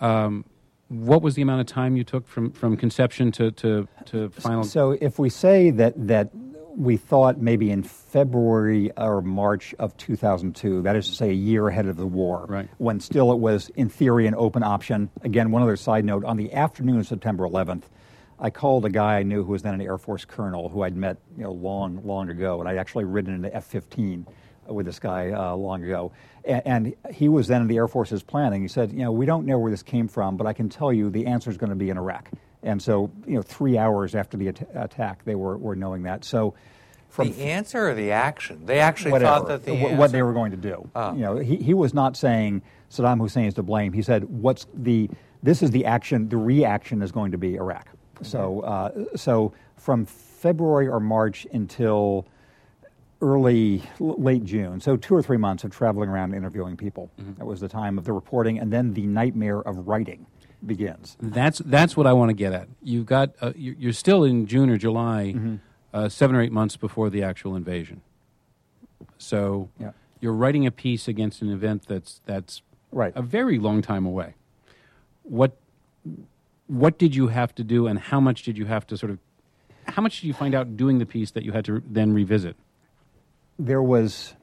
um, 0.00 0.44
what 0.88 1.22
was 1.22 1.34
the 1.34 1.42
amount 1.42 1.60
of 1.60 1.66
time 1.66 1.96
you 1.96 2.04
took 2.04 2.26
from, 2.26 2.52
from 2.52 2.76
conception 2.76 3.32
to, 3.32 3.50
to, 3.52 3.88
to 4.06 4.30
final? 4.30 4.64
So, 4.64 4.92
if 5.00 5.18
we 5.18 5.28
say 5.28 5.70
that, 5.70 5.94
that 6.06 6.30
we 6.76 6.96
thought 6.96 7.38
maybe 7.40 7.70
in 7.70 7.82
February 7.82 8.90
or 8.96 9.22
March 9.22 9.74
of 9.78 9.96
2002, 9.96 10.82
that 10.82 10.94
is 10.94 11.08
to 11.08 11.14
say 11.14 11.30
a 11.30 11.34
year 11.34 11.68
ahead 11.68 11.86
of 11.86 11.96
the 11.96 12.06
war, 12.06 12.46
right. 12.48 12.68
when 12.78 13.00
still 13.00 13.32
it 13.32 13.38
was 13.38 13.70
in 13.70 13.88
theory 13.88 14.26
an 14.26 14.34
open 14.34 14.62
option. 14.62 15.10
Again, 15.22 15.50
one 15.50 15.62
other 15.62 15.76
side 15.76 16.04
note 16.04 16.24
on 16.24 16.36
the 16.36 16.52
afternoon 16.52 17.00
of 17.00 17.06
September 17.06 17.44
11th, 17.44 17.84
I 18.38 18.50
called 18.50 18.84
a 18.84 18.90
guy 18.90 19.18
I 19.18 19.22
knew 19.22 19.42
who 19.42 19.52
was 19.52 19.62
then 19.62 19.72
an 19.72 19.80
Air 19.80 19.96
Force 19.96 20.26
colonel 20.26 20.68
who 20.68 20.82
I'd 20.82 20.94
met 20.94 21.16
you 21.36 21.44
know, 21.44 21.52
long, 21.52 22.04
long 22.04 22.28
ago, 22.28 22.60
and 22.60 22.68
I'd 22.68 22.76
actually 22.76 23.04
ridden 23.04 23.34
in 23.34 23.40
the 23.40 23.54
F 23.54 23.64
15 23.64 24.26
with 24.68 24.86
this 24.86 24.98
guy 24.98 25.30
uh, 25.30 25.54
long 25.54 25.84
ago. 25.84 26.12
And, 26.44 26.62
and, 26.66 26.94
he 27.12 27.28
was 27.28 27.48
then 27.48 27.62
in 27.62 27.68
the 27.68 27.76
Air 27.76 27.88
Force's 27.88 28.22
planning. 28.22 28.62
He 28.62 28.68
said, 28.68 28.92
you 28.92 29.00
know, 29.00 29.12
we 29.12 29.26
don't 29.26 29.46
know 29.46 29.58
where 29.58 29.70
this 29.70 29.82
came 29.82 30.08
from, 30.08 30.36
but 30.36 30.46
I 30.46 30.52
can 30.52 30.68
tell 30.68 30.92
you 30.92 31.10
the 31.10 31.26
answer 31.26 31.50
is 31.50 31.56
going 31.56 31.70
to 31.70 31.76
be 31.76 31.90
in 31.90 31.96
Iraq. 31.96 32.30
And 32.62 32.80
so, 32.80 33.10
you 33.26 33.34
know, 33.34 33.42
three 33.42 33.78
hours 33.78 34.14
after 34.14 34.36
the 34.36 34.48
at- 34.48 34.68
attack, 34.74 35.24
they 35.24 35.34
were, 35.34 35.56
were 35.56 35.76
knowing 35.76 36.04
that. 36.04 36.24
So, 36.24 36.54
from 37.08 37.32
the 37.32 37.44
answer 37.44 37.88
or 37.88 37.94
the 37.94 38.12
action? 38.12 38.66
They 38.66 38.80
actually 38.80 39.12
whatever, 39.12 39.38
thought 39.38 39.48
that 39.48 39.64
the 39.64 39.76
w- 39.76 39.96
what 39.96 40.12
they 40.12 40.22
were 40.22 40.32
going 40.32 40.50
to 40.50 40.56
do. 40.56 40.88
Oh. 40.94 41.14
You 41.14 41.20
know, 41.20 41.36
he, 41.36 41.56
he 41.56 41.72
was 41.72 41.94
not 41.94 42.16
saying 42.16 42.62
Saddam 42.90 43.20
Hussein 43.20 43.46
is 43.46 43.54
to 43.54 43.62
blame. 43.62 43.92
He 43.92 44.02
said, 44.02 44.24
"What's 44.24 44.66
the? 44.74 45.08
This 45.42 45.62
is 45.62 45.70
the 45.70 45.86
action. 45.86 46.28
The 46.28 46.36
reaction 46.36 47.02
is 47.02 47.12
going 47.12 47.32
to 47.32 47.38
be 47.38 47.54
Iraq." 47.54 47.86
Mm-hmm. 47.86 48.24
So, 48.24 48.60
uh, 48.60 49.16
so 49.16 49.54
from 49.76 50.04
February 50.04 50.88
or 50.88 51.00
March 51.00 51.46
until 51.52 52.26
early, 53.20 53.82
late 53.98 54.44
June. 54.44 54.80
So 54.80 54.96
two 54.96 55.14
or 55.14 55.22
three 55.22 55.36
months 55.36 55.64
of 55.64 55.70
traveling 55.70 56.08
around 56.08 56.34
interviewing 56.34 56.76
people. 56.76 57.10
Mm-hmm. 57.20 57.34
That 57.38 57.46
was 57.46 57.60
the 57.60 57.68
time 57.68 57.98
of 57.98 58.04
the 58.04 58.12
reporting, 58.12 58.58
and 58.58 58.72
then 58.72 58.94
the 58.94 59.06
nightmare 59.06 59.60
of 59.60 59.88
writing 59.88 60.26
begins. 60.64 61.16
That's 61.20 61.58
that's 61.58 61.96
what 61.96 62.06
I 62.06 62.12
want 62.12 62.30
to 62.30 62.34
get 62.34 62.52
at. 62.52 62.68
You've 62.82 63.06
got 63.06 63.34
uh, 63.40 63.52
you're 63.56 63.92
still 63.92 64.24
in 64.24 64.46
June 64.46 64.70
or 64.70 64.76
July, 64.76 65.34
mm-hmm. 65.34 65.56
uh, 65.92 66.08
seven 66.08 66.36
or 66.36 66.42
eight 66.42 66.52
months 66.52 66.76
before 66.76 67.10
the 67.10 67.22
actual 67.22 67.56
invasion. 67.56 68.02
So 69.18 69.70
yeah. 69.78 69.92
you're 70.20 70.32
writing 70.32 70.66
a 70.66 70.70
piece 70.70 71.08
against 71.08 71.42
an 71.42 71.50
event 71.50 71.86
that's 71.86 72.20
that's 72.26 72.62
right. 72.92 73.12
a 73.14 73.22
very 73.22 73.58
long 73.58 73.82
time 73.82 74.04
away. 74.06 74.34
What 75.22 75.56
what 76.66 76.98
did 76.98 77.14
you 77.14 77.28
have 77.28 77.54
to 77.56 77.64
do, 77.64 77.86
and 77.86 77.98
how 77.98 78.20
much 78.20 78.42
did 78.42 78.58
you 78.58 78.66
have 78.66 78.86
to 78.88 78.96
sort 78.96 79.10
of 79.10 79.18
how 79.88 80.02
much 80.02 80.20
did 80.20 80.26
you 80.26 80.34
find 80.34 80.54
out 80.54 80.76
doing 80.76 80.98
the 80.98 81.06
piece 81.06 81.30
that 81.30 81.44
you 81.44 81.52
had 81.52 81.64
to 81.66 81.82
then 81.86 82.12
revisit? 82.12 82.56
There 83.58 83.82
was 83.82 84.34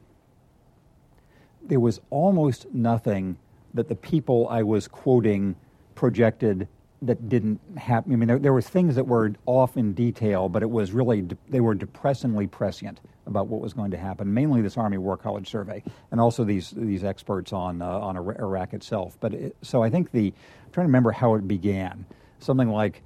there 1.65 1.80
was 1.80 2.02
almost 2.10 2.67
nothing 2.73 3.38
that 3.73 3.88
the 3.88 3.95
people 3.95 4.47
I 4.49 4.63
was 4.63 4.88
quoting 4.88 5.56
projected 5.95 6.67
that 7.02 7.28
didn't 7.30 7.60
happen. 7.78 8.13
I 8.13 8.15
mean, 8.15 8.28
there, 8.28 8.39
there 8.39 8.54
were 8.54 8.62
things 8.62 8.95
that 8.95 9.06
were 9.06 9.34
off 9.45 9.76
in 9.78 9.93
detail, 9.93 10.49
but 10.49 10.63
it 10.63 10.69
was 10.69 10.91
really 10.91 11.21
de- 11.21 11.38
they 11.49 11.60
were 11.60 11.76
depressingly 11.76 12.47
prescient 12.47 12.99
about 13.26 13.47
what 13.47 13.62
was 13.62 13.73
going 13.73 13.91
to 13.91 13.97
happen. 13.97 14.34
Mainly 14.34 14.62
this 14.62 14.78
Army 14.78 14.97
War 14.97 15.17
College 15.17 15.49
survey, 15.49 15.84
and 16.12 16.19
also 16.19 16.43
these 16.43 16.71
these 16.71 17.04
experts 17.04 17.54
on 17.54 17.82
uh, 17.82 17.88
on 17.88 18.17
Iraq 18.17 18.73
itself. 18.73 19.17
But 19.19 19.34
it, 19.34 19.56
so 19.62 19.84
I 19.84 19.89
think 19.89 20.12
the 20.12 20.28
I'm 20.28 20.71
trying 20.71 20.86
to 20.86 20.89
remember 20.89 21.12
how 21.12 21.36
it 21.36 21.47
began. 21.47 22.06
Something 22.39 22.69
like 22.69 23.02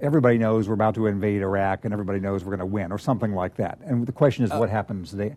everybody 0.00 0.38
knows 0.38 0.68
we're 0.68 0.74
about 0.74 0.94
to 0.96 1.06
invade 1.06 1.42
Iraq 1.42 1.84
and 1.84 1.92
everybody 1.92 2.20
knows 2.20 2.44
we're 2.44 2.56
going 2.56 2.60
to 2.60 2.66
win, 2.66 2.92
or 2.92 2.98
something 2.98 3.34
like 3.34 3.56
that. 3.56 3.78
And 3.84 4.06
the 4.06 4.12
question 4.12 4.44
is, 4.44 4.50
uh, 4.50 4.56
what 4.58 4.70
happens? 4.70 5.12
They, 5.12 5.34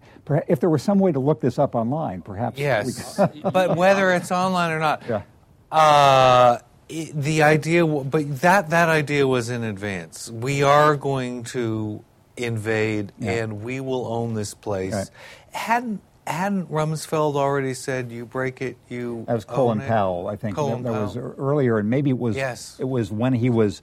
if 0.48 0.60
there 0.60 0.70
was 0.70 0.84
some 0.84 1.00
way 1.00 1.12
to 1.12 1.20
look 1.20 1.42
this 1.42 1.60
up 1.60 1.76
online, 1.76 2.22
perhaps. 2.22 2.60
Yes, 2.60 3.20
but 3.52 3.76
whether 3.76 4.12
it's 4.12 4.32
online 4.32 4.72
or 4.72 4.80
not, 4.80 5.04
yeah. 5.08 5.24
Uh, 5.72 6.60
the 6.88 7.42
idea, 7.42 7.86
but 7.86 8.42
that 8.42 8.70
that 8.70 8.90
idea 8.90 9.26
was 9.26 9.50
in 9.50 9.64
advance. 9.64 10.30
We 10.30 10.62
are 10.62 10.96
going 10.96 11.44
to 11.46 12.04
invade, 12.38 13.12
yeah. 13.18 13.32
and 13.32 13.64
we 13.64 13.80
will 13.80 14.06
own 14.06 14.34
this 14.34 14.54
place. 14.54 14.94
Right. 14.94 15.10
Hadn't 15.52 16.02
hadn't 16.26 16.72
Rumsfeld 16.72 17.36
already 17.36 17.74
said 17.74 18.12
you 18.12 18.26
break 18.26 18.62
it, 18.62 18.78
you 18.90 19.26
that 19.28 19.36
was 19.36 19.46
Colin? 19.46 19.82
Powell, 19.82 20.28
I 20.28 20.36
think. 20.36 20.56
Colin 20.56 20.84
that, 20.84 20.92
that 20.92 21.02
was 21.02 21.18
earlier, 21.18 21.80
and 21.80 21.90
maybe 21.90 22.12
it 22.12 22.20
was 22.20 22.36
yes. 22.36 22.78
it 22.80 22.88
was 22.88 23.12
when 23.12 23.34
he 23.34 23.50
was 23.50 23.82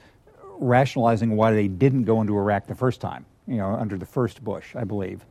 rationalizing 0.61 1.37
why 1.37 1.53
they 1.53 1.69
didn't 1.69 2.05
go 2.05 2.21
into 2.21 2.37
Iraq 2.37 2.67
the 2.67 2.75
first 2.75 3.01
time, 3.01 3.27
you 3.47 3.57
know, 3.57 3.75
under 3.75 3.97
the 3.97 4.07
first 4.07 4.43
Bush, 4.45 4.77
I 4.77 4.85
believe. 4.85 5.25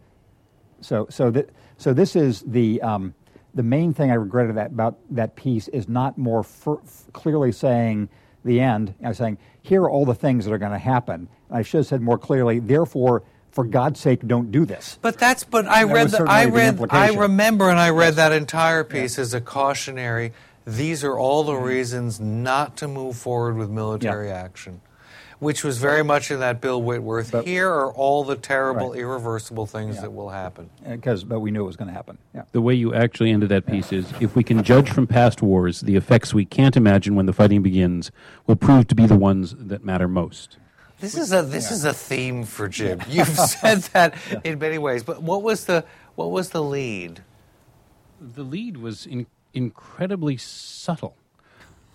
So, 0.81 1.07
so, 1.09 1.29
that, 1.31 1.49
so 1.77 1.93
this 1.93 2.15
is 2.15 2.41
the, 2.41 2.81
um, 2.81 3.13
the 3.53 3.63
main 3.63 3.93
thing 3.93 4.11
I 4.11 4.15
regretted 4.15 4.55
that, 4.57 4.67
about 4.67 4.97
that 5.11 5.35
piece 5.35 5.67
is 5.69 5.87
not 5.87 6.17
more 6.17 6.41
f- 6.41 6.67
clearly 7.13 7.51
saying 7.51 8.09
the 8.45 8.59
end. 8.59 8.95
I 9.03 9.09
was 9.09 9.17
saying, 9.17 9.37
here 9.61 9.81
are 9.83 9.89
all 9.89 10.05
the 10.05 10.15
things 10.15 10.45
that 10.45 10.53
are 10.53 10.57
going 10.57 10.71
to 10.71 10.77
happen. 10.77 11.27
I 11.51 11.61
should 11.61 11.79
have 11.79 11.87
said 11.87 12.01
more 12.01 12.17
clearly, 12.17 12.59
therefore, 12.59 13.23
for 13.51 13.63
God's 13.63 13.99
sake, 13.99 14.25
don't 14.27 14.51
do 14.51 14.63
this. 14.65 14.99
But 15.01 15.17
that's 15.17 15.43
but 15.43 15.65
I 15.65 15.83
That 15.83 15.93
read 15.93 16.09
the, 16.11 16.25
I 16.29 16.45
the 16.45 16.51
read 16.51 16.79
I 16.91 17.13
remember 17.13 17.69
and 17.69 17.79
I 17.79 17.89
read 17.89 18.13
that 18.15 18.31
entire 18.31 18.83
piece 18.83 19.17
as 19.19 19.33
a 19.33 19.41
cautionary. 19.41 20.33
These 20.65 21.03
are 21.03 21.17
all 21.17 21.43
Mm-hmm. 21.43 21.53
the 21.55 21.67
reasons 21.67 22.19
not 22.19 22.77
to 22.77 22.87
move 22.87 23.17
forward 23.17 23.57
with 23.57 23.69
military 23.71 24.29
action, 24.29 24.81
which 25.39 25.63
was 25.63 25.78
very 25.78 26.04
much 26.04 26.30
in 26.32 26.39
that 26.41 26.60
Bill 26.62 26.82
Whitworth. 26.82 27.32
But- 27.32 27.45
Here 27.47 27.69
are 27.69 27.91
all 27.91 28.23
the 28.23 28.36
terrible, 28.36 28.91
Right. 28.91 28.99
irreversible 28.99 29.65
things 29.65 29.99
that 30.02 30.13
will 30.13 30.30
happen. 30.30 30.69
Uh, 30.86 30.91
because, 30.95 31.23
but 31.23 31.39
we 31.39 31.49
knew 31.52 31.63
it 31.63 31.67
was 31.67 31.78
going 31.78 31.88
to 31.88 31.93
happen. 31.93 32.17
Yeah. 32.36 32.43
The 32.52 32.62
way 32.62 32.73
you 32.73 32.93
actually 32.93 33.32
ended 33.32 33.49
that 33.49 33.65
piece 33.65 33.91
is 33.93 34.06
if 34.19 34.36
we 34.36 34.43
can 34.43 34.63
judge 34.63 34.89
from 34.89 35.08
past 35.08 35.41
wars, 35.41 35.82
the 35.82 35.95
effects 35.95 36.34
we 36.34 36.45
can't 36.45 36.75
imagine 36.75 37.15
when 37.15 37.25
the 37.25 37.34
fighting 37.34 37.62
begins 37.62 38.12
will 38.47 38.56
prove 38.58 38.88
to 38.88 38.95
be 38.95 39.06
the 39.06 39.17
ones 39.17 39.56
that 39.58 39.84
matter 39.84 40.08
most. 40.08 40.58
This 40.99 41.15
is 41.15 41.32
a 41.32 41.41
this 41.43 41.71
is 41.71 41.86
a 41.86 41.93
theme 41.93 42.43
for 42.43 42.67
Jim. 42.67 42.99
You've 43.10 43.30
said 43.30 43.84
that 43.93 44.15
in 44.43 44.60
many 44.60 44.78
ways. 44.78 45.02
But 45.04 45.23
what 45.23 45.41
was 45.43 45.63
the 45.65 45.86
what 46.15 46.32
was 46.32 46.49
the 46.49 46.62
lead? 46.62 47.21
The 48.19 48.43
lead 48.43 48.75
was 48.75 49.06
in, 49.06 49.25
incredibly 49.54 50.36
subtle. 50.36 51.15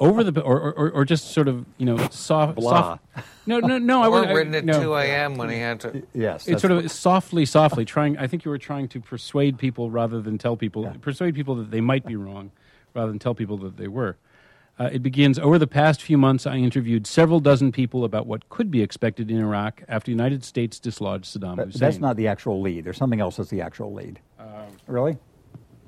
Over 0.00 0.24
the 0.24 0.40
or, 0.40 0.72
or, 0.72 0.90
or 0.90 1.04
just 1.04 1.30
sort 1.30 1.46
of 1.46 1.64
you 1.78 1.86
know 1.86 1.96
soft, 2.10 2.56
Blah. 2.56 2.70
soft. 2.70 3.02
No, 3.46 3.60
no, 3.60 3.78
no. 3.78 4.02
I 4.02 4.06
Or 4.08 4.10
wouldn't- 4.10 4.34
written 4.34 4.54
at 4.54 4.64
no. 4.64 4.82
two 4.82 4.94
a.m. 4.94 5.36
when 5.36 5.50
he 5.50 5.58
had 5.58 5.80
to. 5.80 6.02
Yes. 6.12 6.48
It's 6.48 6.60
sort 6.60 6.72
of 6.72 6.90
softly, 6.90 7.44
softly 7.46 7.84
trying. 7.84 8.18
I 8.18 8.26
think 8.26 8.44
you 8.44 8.50
were 8.50 8.58
trying 8.58 8.88
to 8.88 9.00
persuade 9.00 9.56
people 9.56 9.90
rather 9.90 10.20
than 10.20 10.36
tell 10.36 10.56
people, 10.56 10.92
persuade 11.00 11.34
people 11.36 11.54
that 11.56 11.70
they 11.70 11.80
might 11.80 12.04
be 12.04 12.16
wrong, 12.16 12.50
rather 12.92 13.08
than 13.08 13.18
tell 13.20 13.34
people 13.34 13.56
that 13.58 13.76
they 13.76 13.86
were. 13.88 14.16
Uh, 14.76 14.90
it 14.92 15.04
begins 15.04 15.38
over 15.38 15.56
the 15.56 15.68
past 15.68 16.02
few 16.02 16.18
months. 16.18 16.44
I 16.48 16.56
interviewed 16.56 17.06
several 17.06 17.38
dozen 17.38 17.70
people 17.70 18.02
about 18.04 18.26
what 18.26 18.48
could 18.48 18.72
be 18.72 18.82
expected 18.82 19.30
in 19.30 19.38
Iraq 19.38 19.84
after 19.86 20.06
the 20.06 20.10
United 20.12 20.42
States 20.44 20.80
dislodged 20.80 21.26
Saddam 21.26 21.56
Hussein. 21.56 21.70
But 21.70 21.74
that's 21.80 21.98
not 21.98 22.16
the 22.16 22.26
actual 22.26 22.60
lead. 22.60 22.82
There's 22.84 22.96
something 22.96 23.20
else 23.20 23.36
that's 23.36 23.50
the 23.50 23.60
actual 23.60 23.92
lead. 23.94 24.18
really? 24.88 25.16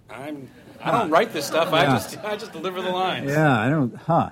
I'm. 0.09 0.49
I 0.83 0.91
don't 0.91 1.11
write 1.11 1.33
this 1.33 1.47
stuff. 1.47 1.73
I 1.73 1.87
just. 1.87 2.19
I 2.25 2.37
just 2.37 2.53
deliver 2.53 2.83
the 2.83 2.91
lines. 2.91 3.31
Yeah, 3.31 3.59
I 3.59 3.69
don't. 3.69 3.95
Huh. 3.95 4.31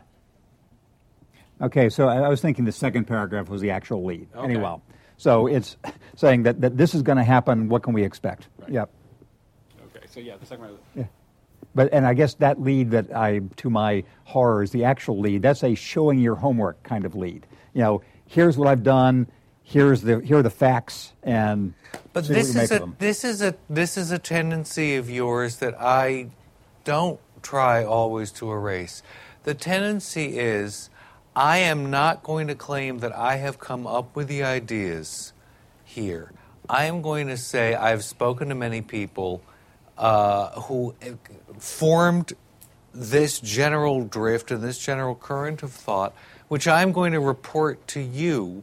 Okay, 1.60 1.88
so 1.88 2.08
I, 2.08 2.20
I 2.20 2.28
was 2.28 2.40
thinking 2.40 2.64
the 2.64 2.72
second 2.72 3.04
paragraph 3.06 3.48
was 3.48 3.60
the 3.60 3.70
actual 3.70 4.04
lead. 4.04 4.28
Okay. 4.34 4.44
Anyway, 4.44 4.76
so 5.16 5.46
it's 5.46 5.76
saying 6.16 6.42
that, 6.44 6.60
that 6.60 6.76
this 6.76 6.94
is 6.94 7.02
going 7.02 7.18
to 7.18 7.24
happen. 7.24 7.68
What 7.68 7.82
can 7.82 7.92
we 7.92 8.04
expect? 8.04 8.48
Right. 8.58 8.70
Yep. 8.70 8.90
Okay. 9.86 10.06
So 10.10 10.20
yeah, 10.20 10.36
the 10.36 10.46
second 10.46 10.64
one. 10.64 10.78
Yeah. 10.94 11.04
But 11.74 11.92
and 11.92 12.06
I 12.06 12.14
guess 12.14 12.34
that 12.34 12.60
lead 12.60 12.90
that 12.92 13.14
I, 13.14 13.40
to 13.56 13.70
my 13.70 14.04
horror, 14.24 14.62
is 14.62 14.70
the 14.70 14.84
actual 14.84 15.18
lead. 15.18 15.42
That's 15.42 15.64
a 15.64 15.74
showing 15.74 16.20
your 16.20 16.36
homework 16.36 16.82
kind 16.82 17.04
of 17.04 17.14
lead. 17.14 17.46
You 17.72 17.82
know, 17.82 18.02
here's 18.26 18.56
what 18.56 18.68
I've 18.68 18.82
done. 18.82 19.26
Here's 19.66 20.02
the 20.02 20.20
here 20.20 20.38
are 20.38 20.42
the 20.42 20.50
facts, 20.50 21.14
and 21.22 21.74
But 22.12 22.28
this 22.28 22.54
is 22.54 22.70
a 22.70 22.92
this 22.98 23.24
is 23.24 23.42
a 23.42 23.56
this 23.68 23.96
is 23.96 24.10
a 24.12 24.18
tendency 24.18 24.94
of 24.96 25.10
yours 25.10 25.56
that 25.56 25.74
I 25.80 26.28
don't 26.84 27.18
try 27.42 27.82
always 27.82 28.30
to 28.32 28.52
erase. 28.52 29.02
The 29.44 29.54
tendency 29.54 30.38
is 30.38 30.90
I 31.34 31.58
am 31.58 31.90
not 31.90 32.22
going 32.22 32.46
to 32.48 32.54
claim 32.54 32.98
that 32.98 33.16
I 33.16 33.36
have 33.36 33.58
come 33.58 33.86
up 33.86 34.14
with 34.14 34.28
the 34.28 34.44
ideas 34.44 35.32
here. 35.82 36.30
I 36.68 36.84
am 36.84 37.02
going 37.02 37.26
to 37.28 37.36
say 37.36 37.74
I've 37.74 38.04
spoken 38.04 38.50
to 38.50 38.54
many 38.54 38.82
people 38.82 39.42
uh, 39.98 40.60
who 40.62 40.94
uh, 41.02 41.10
formed 41.58 42.34
this 42.92 43.40
general 43.40 44.04
drift 44.04 44.50
and 44.50 44.62
this 44.62 44.78
general 44.78 45.14
current 45.14 45.62
of 45.62 45.72
thought, 45.72 46.14
which 46.48 46.68
I'm 46.68 46.92
going 46.92 47.12
to 47.12 47.20
report 47.20 47.86
to 47.88 48.00
you, 48.00 48.62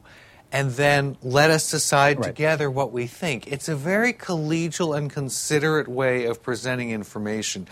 and 0.52 0.72
then 0.72 1.18
let 1.22 1.50
us 1.50 1.72
decide 1.72 2.18
Right. 2.18 2.26
together 2.26 2.70
what 2.70 2.92
we 2.92 3.08
think. 3.08 3.48
It's 3.52 3.70
a 3.70 3.76
very 3.76 4.14
collegial 4.14 4.98
and 4.98 5.10
considerate 5.10 5.88
way 5.88 6.26
of 6.26 6.44
presenting 6.44 6.92
information, 6.92 7.68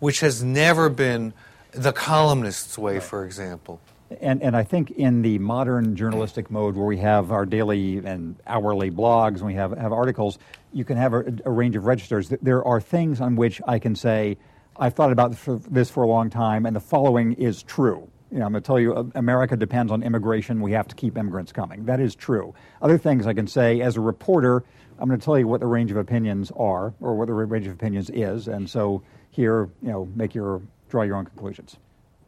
which 0.00 0.20
has 0.20 0.42
never 0.42 0.88
been 0.88 1.32
the 1.72 1.92
columnist's 1.92 2.76
way, 2.78 3.00
for 3.00 3.24
example. 3.24 3.80
And, 4.20 4.42
and 4.42 4.56
I 4.56 4.62
think 4.62 4.90
in 4.92 5.22
the 5.22 5.38
modern 5.38 5.96
journalistic 5.96 6.50
mode 6.50 6.76
where 6.76 6.86
we 6.86 6.98
have 6.98 7.32
our 7.32 7.46
daily 7.46 7.98
and 7.98 8.36
hourly 8.46 8.90
blogs 8.90 9.36
and 9.36 9.46
we 9.46 9.54
have, 9.54 9.76
have 9.76 9.92
articles, 9.92 10.38
you 10.72 10.84
can 10.84 10.96
have 10.96 11.14
a, 11.14 11.24
a 11.44 11.50
range 11.50 11.74
of 11.74 11.84
registers. 11.84 12.28
There 12.28 12.64
are 12.64 12.80
things 12.80 13.20
on 13.20 13.34
which 13.34 13.60
I 13.66 13.78
can 13.78 13.96
say, 13.96 14.36
I've 14.76 14.94
thought 14.94 15.12
about 15.12 15.36
this 15.70 15.90
for 15.90 16.02
a 16.02 16.06
long 16.06 16.30
time, 16.30 16.66
and 16.66 16.74
the 16.74 16.80
following 16.80 17.32
is 17.34 17.62
true. 17.62 18.08
You 18.34 18.40
know, 18.40 18.46
I'm 18.46 18.52
going 18.52 18.62
to 18.64 18.66
tell 18.66 18.80
you, 18.80 18.92
uh, 18.94 19.04
America 19.14 19.56
depends 19.56 19.92
on 19.92 20.02
immigration. 20.02 20.60
We 20.60 20.72
have 20.72 20.88
to 20.88 20.96
keep 20.96 21.16
immigrants 21.16 21.52
coming. 21.52 21.84
That 21.84 22.00
is 22.00 22.16
true. 22.16 22.52
Other 22.82 22.98
things 22.98 23.28
I 23.28 23.32
can 23.32 23.46
say 23.46 23.80
as 23.80 23.96
a 23.96 24.00
reporter, 24.00 24.64
I'm 24.98 25.08
going 25.08 25.20
to 25.20 25.24
tell 25.24 25.38
you 25.38 25.46
what 25.46 25.60
the 25.60 25.68
range 25.68 25.92
of 25.92 25.96
opinions 25.96 26.50
are, 26.56 26.92
or 27.00 27.14
what 27.14 27.28
the 27.28 27.32
range 27.32 27.68
of 27.68 27.72
opinions 27.72 28.10
is, 28.10 28.48
and 28.48 28.68
so 28.68 29.02
here, 29.30 29.68
you 29.82 29.88
know, 29.88 30.08
make 30.16 30.34
your 30.34 30.60
draw 30.88 31.02
your 31.02 31.14
own 31.16 31.24
conclusions. 31.26 31.76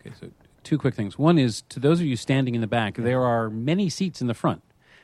Okay, 0.01 0.15
so 0.21 0.29
two 0.63 0.79
quick 0.79 0.95
things. 0.95 1.19
One 1.19 1.39
is 1.39 1.63
to 1.71 1.81
those 1.81 1.99
of 2.01 2.07
you 2.07 2.15
standing 2.17 2.55
in 2.55 2.61
the 2.61 2.67
back, 2.69 2.95
there 2.97 3.23
are 3.25 3.51
many 3.51 3.89
seats 3.89 4.21
in 4.21 4.29
the 4.29 4.35
front. 4.35 4.63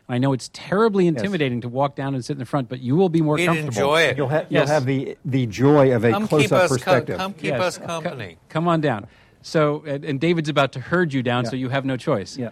I 0.08 0.18
know 0.18 0.32
it's 0.32 0.50
terribly 0.52 1.06
intimidating 1.08 1.60
to 1.62 1.68
walk 1.68 1.94
down 1.96 2.14
and 2.14 2.24
sit 2.24 2.34
in 2.34 2.38
the 2.38 2.44
front, 2.44 2.68
but 2.68 2.80
you 2.80 2.94
will 2.96 3.08
be 3.08 3.22
more 3.22 3.36
We'd 3.36 3.46
comfortable. 3.46 3.68
enjoy 3.70 4.02
it. 4.02 4.16
You'll, 4.16 4.28
ha- 4.28 4.44
Yes. 4.48 4.50
you'll 4.50 4.66
have 4.66 4.84
the, 4.84 5.16
the 5.24 5.46
joy 5.46 5.94
of 5.94 6.04
a 6.04 6.10
Come 6.10 6.28
close 6.28 6.50
up 6.52 6.62
us, 6.62 6.68
co- 6.70 6.74
perspective. 6.76 7.16
come 7.18 7.32
keep 7.32 7.44
Yes. 7.44 7.60
us 7.60 7.78
Co- 7.78 7.86
company. 7.86 8.36
come 8.48 8.68
on 8.68 8.80
down. 8.80 9.06
So, 9.42 9.82
and, 9.86 10.04
and 10.04 10.20
David's 10.20 10.48
about 10.48 10.72
to 10.72 10.80
herd 10.80 11.12
you 11.12 11.22
down, 11.22 11.44
Yeah. 11.44 11.50
so 11.50 11.56
you 11.56 11.68
have 11.68 11.84
no 11.84 11.96
choice. 11.96 12.38
Yeah. 12.38 12.50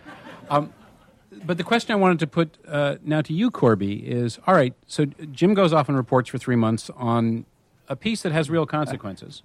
But 1.44 1.57
the 1.57 1.64
question 1.64 1.92
I 1.92 1.96
wanted 1.96 2.18
to 2.18 2.26
put 2.26 2.59
uh, 2.66 2.96
now 3.03 3.22
to 3.22 3.33
you, 3.33 3.50
Corby, 3.50 3.94
is 4.07 4.38
all 4.46 4.55
right. 4.55 4.74
So 4.87 5.07
Jim 5.07 5.55
goes 5.55 5.72
off 5.72 5.88
and 5.88 5.96
reports 5.96 6.29
for 6.29 6.38
three 6.38 6.57
months 6.57 6.90
on 6.96 7.46
a 7.88 7.96
piece 7.96 8.22
that 8.22 8.33
has 8.33 8.50
real 8.50 8.66
consequences, 8.66 9.42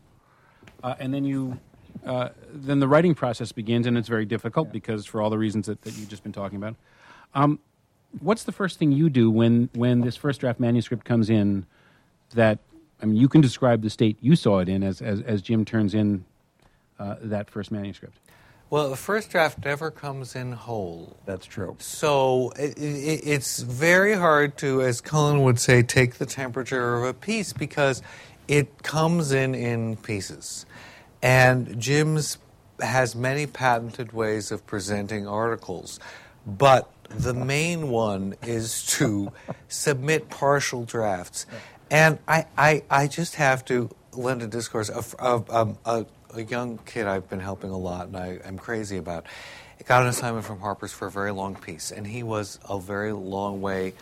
uh, 0.84 0.96
and 1.00 1.14
then 1.14 1.24
you, 1.24 1.60
uh, 2.06 2.30
then 2.52 2.80
the 2.80 2.88
writing 2.88 3.16
process 3.16 3.52
begins, 3.52 3.88
and 3.88 3.98
it's 3.98 4.10
very 4.10 4.26
difficult 4.26 4.72
because 4.72 5.06
for 5.06 5.22
all 5.22 5.30
the 5.30 5.38
reasons 5.38 5.68
that, 5.68 5.84
that 5.84 5.96
you've 5.96 6.10
just 6.10 6.24
been 6.24 6.34
talking 6.34 6.58
about. 6.58 6.76
Um, 7.34 7.60
what's 8.20 8.44
the 8.44 8.52
first 8.52 8.78
thing 8.80 8.92
you 8.92 9.10
do 9.10 9.30
when 9.32 9.70
when 9.74 10.02
this 10.02 10.16
first 10.16 10.42
draft 10.42 10.60
manuscript 10.60 11.06
comes 11.06 11.30
in? 11.30 11.66
That 12.34 12.60
I 13.02 13.06
mean, 13.06 13.16
you 13.16 13.30
can 13.30 13.42
describe 13.42 13.84
the 13.84 13.90
state 13.90 14.18
you 14.20 14.36
saw 14.36 14.60
it 14.60 14.68
in 14.68 14.84
as 14.84 15.02
as, 15.02 15.22
as 15.22 15.42
Jim 15.42 15.64
turns 15.64 15.94
in 15.94 16.26
uh, 17.00 17.16
that 17.22 17.50
first 17.50 17.72
manuscript. 17.72 18.18
Well, 18.70 18.90
the 18.90 18.96
first 18.96 19.30
draft 19.30 19.64
never 19.64 19.92
comes 19.92 20.36
in 20.36 20.52
whole. 20.52 21.18
That's 21.26 21.46
true. 21.46 21.76
So 21.80 22.52
it, 22.58 22.78
it, 22.78 23.22
it's 23.24 23.60
very 23.62 24.16
hard 24.16 24.58
to, 24.58 24.82
as 24.82 25.02
Cullen 25.02 25.44
would 25.44 25.60
say, 25.60 25.84
take 25.84 26.16
the 26.16 26.26
temperature 26.26 26.96
of 26.96 27.04
a 27.04 27.14
piece 27.14 27.54
because 27.54 28.02
it 28.48 28.82
comes 28.84 29.32
in 29.32 29.54
in 29.54 29.98
pieces. 29.98 30.66
And 31.22 31.80
Jim's 31.80 32.38
has 32.82 33.16
many 33.16 33.48
patented 33.48 34.12
ways 34.12 34.52
of 34.52 34.66
presenting 34.68 35.28
articles, 35.28 36.00
but 36.46 36.92
the 37.10 37.34
main 37.34 37.90
one 37.90 38.36
is 38.44 38.86
to 38.98 39.32
submit 39.68 40.30
partial 40.30 40.84
drafts. 40.84 41.46
And 41.90 42.20
I, 42.28 42.46
I, 42.58 42.84
I 42.90 43.08
just 43.08 43.36
have 43.36 43.64
to 43.66 43.90
lend 44.14 44.42
a 44.42 44.48
discourse. 44.48 44.90
A, 44.90 45.04
a, 45.24 45.44
um, 45.50 45.78
a, 45.86 46.06
a 46.38 46.44
young 46.44 46.80
kid 46.86 47.08
I've 47.08 47.30
been 47.30 47.40
helping 47.40 47.72
a 47.72 47.78
lot 47.78 48.08
and 48.08 48.18
I, 48.18 48.40
I'm 48.46 48.58
crazy 48.58 48.98
about 48.98 49.26
got 49.86 50.04
an 50.04 50.08
assignment 50.08 50.46
from 50.46 50.60
Harper's 50.60 50.94
for 50.94 51.08
a 51.08 51.12
very 51.12 51.32
long 51.32 51.56
piece, 51.56 51.92
and 51.92 52.08
he 52.08 52.24
was 52.24 52.60
a 52.68 52.80
very 52.80 53.12
long 53.12 53.62
way 53.62 53.94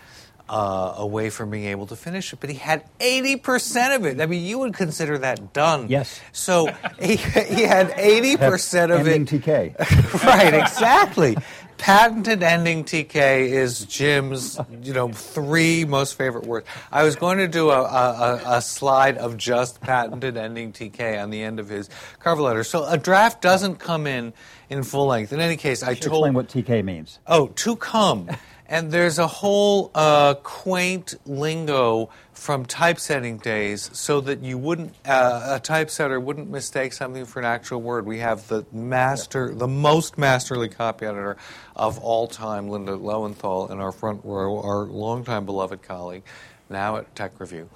uh, 0.49 0.95
away 0.97 1.29
from 1.29 1.49
being 1.49 1.65
able 1.65 1.87
to 1.87 1.95
finish 1.95 2.31
it. 2.33 2.39
But 2.39 2.49
he 2.49 2.57
had 2.57 2.83
80% 2.99 3.95
of 3.95 4.05
it. 4.05 4.21
I 4.21 4.25
mean, 4.25 4.43
you 4.43 4.59
would 4.59 4.73
consider 4.73 5.17
that 5.19 5.53
done. 5.53 5.87
Yes. 5.89 6.21
So 6.31 6.67
he, 7.01 7.15
he 7.15 7.63
had 7.63 7.91
80% 7.91 8.83
of 8.93 9.07
Ending 9.07 9.23
it. 9.23 9.43
TK. 9.43 10.23
right, 10.25 10.53
exactly. 10.53 11.37
Patented 11.77 12.43
ending 12.43 12.83
TK 12.85 13.49
is 13.49 13.85
Jim's, 13.85 14.59
you 14.81 14.93
know, 14.93 15.09
three 15.09 15.83
most 15.85 16.17
favorite 16.17 16.45
words. 16.45 16.65
I 16.91 17.03
was 17.03 17.15
going 17.15 17.39
to 17.39 17.47
do 17.47 17.71
a, 17.71 17.81
a, 17.81 18.41
a- 18.45 18.61
slide 18.61 19.17
of 19.17 19.35
just 19.37 19.81
patented 19.81 20.37
ending 20.37 20.71
TK 20.71 21.21
on 21.21 21.29
the 21.29 21.41
end 21.43 21.59
of 21.59 21.67
his 21.67 21.89
cover 22.19 22.41
letter. 22.41 22.63
So 22.63 22.85
a 22.85 22.97
draft 22.97 23.41
doesn't 23.41 23.75
come 23.75 24.07
in 24.07 24.33
in 24.69 24.83
full 24.83 25.07
length. 25.07 25.33
In 25.33 25.41
any 25.41 25.57
case, 25.57 25.83
I 25.83 25.95
told 25.95 26.25
Explain 26.27 26.33
what 26.33 26.47
TK 26.47 26.83
means. 26.85 27.19
Oh, 27.27 27.47
to 27.47 27.75
come. 27.75 28.29
And 28.67 28.91
there's 28.91 29.19
a 29.19 29.27
whole 29.27 29.91
uh, 29.93 30.35
quaint 30.35 31.15
lingo 31.25 32.09
from 32.31 32.65
typesetting 32.65 33.37
days 33.37 33.89
so 33.93 34.21
that 34.21 34.39
you 34.41 34.57
wouldn't, 34.57 34.93
uh, 35.05 35.55
a 35.55 35.59
typesetter 35.59 36.19
wouldn't 36.19 36.49
mistake 36.49 36.93
something 36.93 37.25
for 37.25 37.39
an 37.39 37.45
actual 37.45 37.81
word. 37.81 38.05
We 38.05 38.19
have 38.19 38.47
the 38.47 38.65
master, 38.71 39.53
the 39.53 39.67
most 39.67 40.17
masterly 40.17 40.69
copy 40.69 41.05
editor 41.05 41.37
of 41.75 41.99
all 41.99 42.27
time, 42.27 42.69
Linda 42.69 42.95
Lowenthal, 42.95 43.71
in 43.71 43.79
our 43.79 43.91
front 43.91 44.21
row, 44.23 44.61
our 44.61 44.85
longtime 44.85 45.45
beloved 45.45 45.81
colleague, 45.81 46.23
now 46.69 46.97
at 46.97 47.13
Tech 47.15 47.39
Review. 47.39 47.69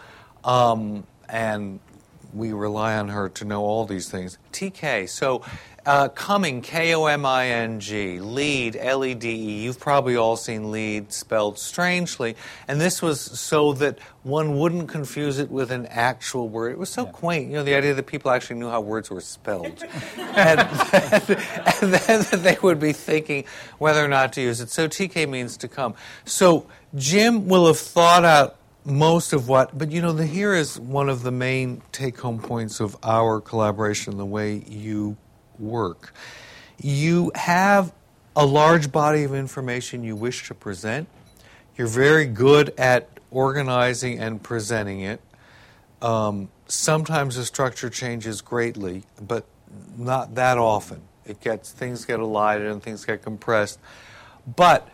Um, 0.43 1.05
and 1.29 1.79
we 2.33 2.53
rely 2.53 2.97
on 2.97 3.09
her 3.09 3.29
to 3.29 3.45
know 3.45 3.63
all 3.63 3.85
these 3.85 4.09
things. 4.09 4.37
TK, 4.51 5.09
so 5.09 5.43
uh, 5.87 6.09
Coming, 6.09 6.61
K 6.61 6.93
O 6.93 7.05
M 7.05 7.25
I 7.25 7.47
N 7.47 7.79
G, 7.79 8.19
Lead, 8.19 8.75
L 8.75 9.05
E 9.05 9.13
D 9.13 9.29
E. 9.29 9.63
You've 9.63 9.79
probably 9.79 10.17
all 10.17 10.35
seen 10.35 10.69
Lead 10.69 11.13
spelled 11.13 11.57
strangely. 11.57 12.35
And 12.67 12.79
this 12.79 13.01
was 13.01 13.21
so 13.21 13.71
that 13.73 13.97
one 14.23 14.57
wouldn't 14.57 14.89
confuse 14.89 15.39
it 15.39 15.49
with 15.49 15.71
an 15.71 15.85
actual 15.85 16.49
word. 16.49 16.73
It 16.73 16.77
was 16.77 16.89
so 16.89 17.05
yeah. 17.05 17.11
quaint, 17.13 17.47
you 17.47 17.53
know, 17.53 17.63
the 17.63 17.73
idea 17.73 17.93
that 17.93 18.05
people 18.05 18.31
actually 18.31 18.59
knew 18.59 18.69
how 18.69 18.81
words 18.81 19.09
were 19.09 19.21
spelled. 19.21 19.81
and, 20.17 20.59
then, 20.59 21.21
and 21.81 21.93
then 21.93 22.41
they 22.43 22.57
would 22.61 22.81
be 22.81 22.91
thinking 22.91 23.45
whether 23.77 24.03
or 24.03 24.09
not 24.09 24.33
to 24.33 24.41
use 24.41 24.59
it. 24.59 24.69
So 24.69 24.89
TK 24.89 25.29
means 25.29 25.55
to 25.57 25.69
come. 25.69 25.95
So 26.25 26.67
Jim 26.95 27.47
will 27.47 27.65
have 27.65 27.79
thought 27.79 28.25
out 28.25 28.57
most 28.83 29.31
of 29.31 29.47
what, 29.47 29.77
but 29.77 29.91
you 29.91 30.01
know, 30.01 30.11
the, 30.11 30.25
here 30.25 30.53
is 30.53 30.77
one 30.77 31.07
of 31.07 31.23
the 31.23 31.31
main 31.31 31.81
take 31.93 32.19
home 32.19 32.39
points 32.39 32.81
of 32.81 32.97
our 33.03 33.39
collaboration, 33.39 34.17
the 34.17 34.25
way 34.25 34.63
you 34.67 35.15
work. 35.59 36.13
You 36.81 37.31
have 37.35 37.93
a 38.35 38.45
large 38.45 38.91
body 38.91 39.23
of 39.23 39.33
information 39.33 40.03
you 40.03 40.15
wish 40.15 40.47
to 40.47 40.53
present. 40.53 41.07
You're 41.75 41.87
very 41.87 42.25
good 42.25 42.73
at 42.77 43.09
organizing 43.31 44.19
and 44.19 44.41
presenting 44.41 45.01
it. 45.01 45.21
Um, 46.01 46.49
sometimes 46.67 47.35
the 47.35 47.45
structure 47.45 47.89
changes 47.89 48.41
greatly, 48.41 49.03
but 49.19 49.45
not 49.97 50.35
that 50.35 50.57
often. 50.57 51.01
It 51.25 51.41
gets 51.41 51.71
things 51.71 52.05
get 52.05 52.19
elided 52.19 52.67
and 52.67 52.81
things 52.81 53.05
get 53.05 53.21
compressed. 53.21 53.79
But 54.55 54.87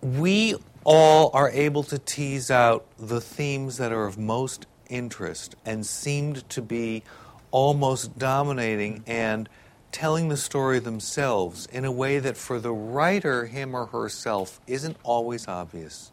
we 0.00 0.54
all 0.84 1.30
are 1.34 1.50
able 1.50 1.82
to 1.84 1.98
tease 1.98 2.50
out 2.50 2.86
the 2.98 3.20
themes 3.20 3.76
that 3.76 3.92
are 3.92 4.06
of 4.06 4.16
most 4.16 4.66
interest 4.88 5.54
and 5.66 5.84
seemed 5.84 6.48
to 6.50 6.62
be 6.62 7.02
almost 7.50 8.18
dominating 8.18 9.02
and 9.06 9.48
telling 9.92 10.28
the 10.28 10.36
story 10.36 10.78
themselves 10.78 11.66
in 11.66 11.84
a 11.84 11.92
way 11.92 12.18
that 12.18 12.36
for 12.36 12.58
the 12.58 12.72
writer, 12.72 13.46
him 13.46 13.74
or 13.74 13.86
herself, 13.86 14.60
isn't 14.66 14.96
always 15.02 15.48
obvious, 15.48 16.10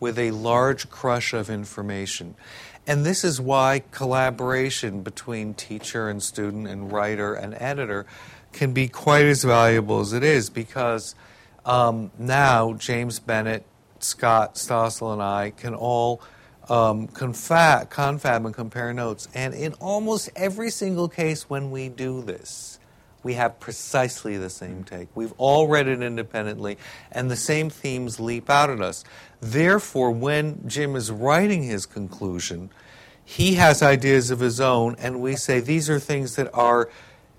with 0.00 0.18
a 0.18 0.30
large 0.30 0.88
crush 0.90 1.32
of 1.32 1.50
information. 1.50 2.34
And 2.86 3.04
this 3.04 3.24
is 3.24 3.40
why 3.40 3.82
collaboration 3.90 5.02
between 5.02 5.54
teacher 5.54 6.08
and 6.08 6.22
student 6.22 6.68
and 6.68 6.90
writer 6.90 7.34
and 7.34 7.54
editor 7.54 8.06
can 8.52 8.72
be 8.72 8.88
quite 8.88 9.26
as 9.26 9.44
valuable 9.44 10.00
as 10.00 10.12
it 10.12 10.24
is 10.24 10.48
because 10.48 11.14
um, 11.66 12.10
now 12.18 12.72
James 12.72 13.20
Bennet, 13.20 13.64
Scott 14.00 14.54
Stossel, 14.54 15.12
and 15.12 15.22
I 15.22 15.50
can 15.50 15.74
all 15.74 16.22
um, 16.68 17.08
confab, 17.08 17.90
confab 17.90 18.44
and 18.46 18.54
compare 18.54 18.92
notes. 18.92 19.28
And 19.34 19.54
in 19.54 19.74
almost 19.74 20.30
every 20.34 20.70
single 20.70 21.08
case 21.08 21.48
when 21.48 21.70
we 21.70 21.88
do 21.88 22.22
this, 22.22 22.77
we 23.22 23.34
have 23.34 23.60
precisely 23.60 24.36
the 24.36 24.50
same 24.50 24.84
take. 24.84 25.08
We've 25.14 25.34
all 25.38 25.68
read 25.68 25.88
it 25.88 26.02
independently, 26.02 26.78
and 27.10 27.30
the 27.30 27.36
same 27.36 27.70
themes 27.70 28.20
leap 28.20 28.48
out 28.48 28.70
at 28.70 28.80
us. 28.80 29.04
Therefore, 29.40 30.10
when 30.10 30.66
Jim 30.66 30.96
is 30.96 31.10
writing 31.10 31.62
his 31.62 31.86
conclusion, 31.86 32.70
he 33.24 33.54
has 33.54 33.82
ideas 33.82 34.30
of 34.30 34.40
his 34.40 34.60
own, 34.60 34.96
and 34.98 35.20
we 35.20 35.36
say 35.36 35.60
these 35.60 35.90
are 35.90 35.98
things 35.98 36.36
that 36.36 36.48
are 36.54 36.88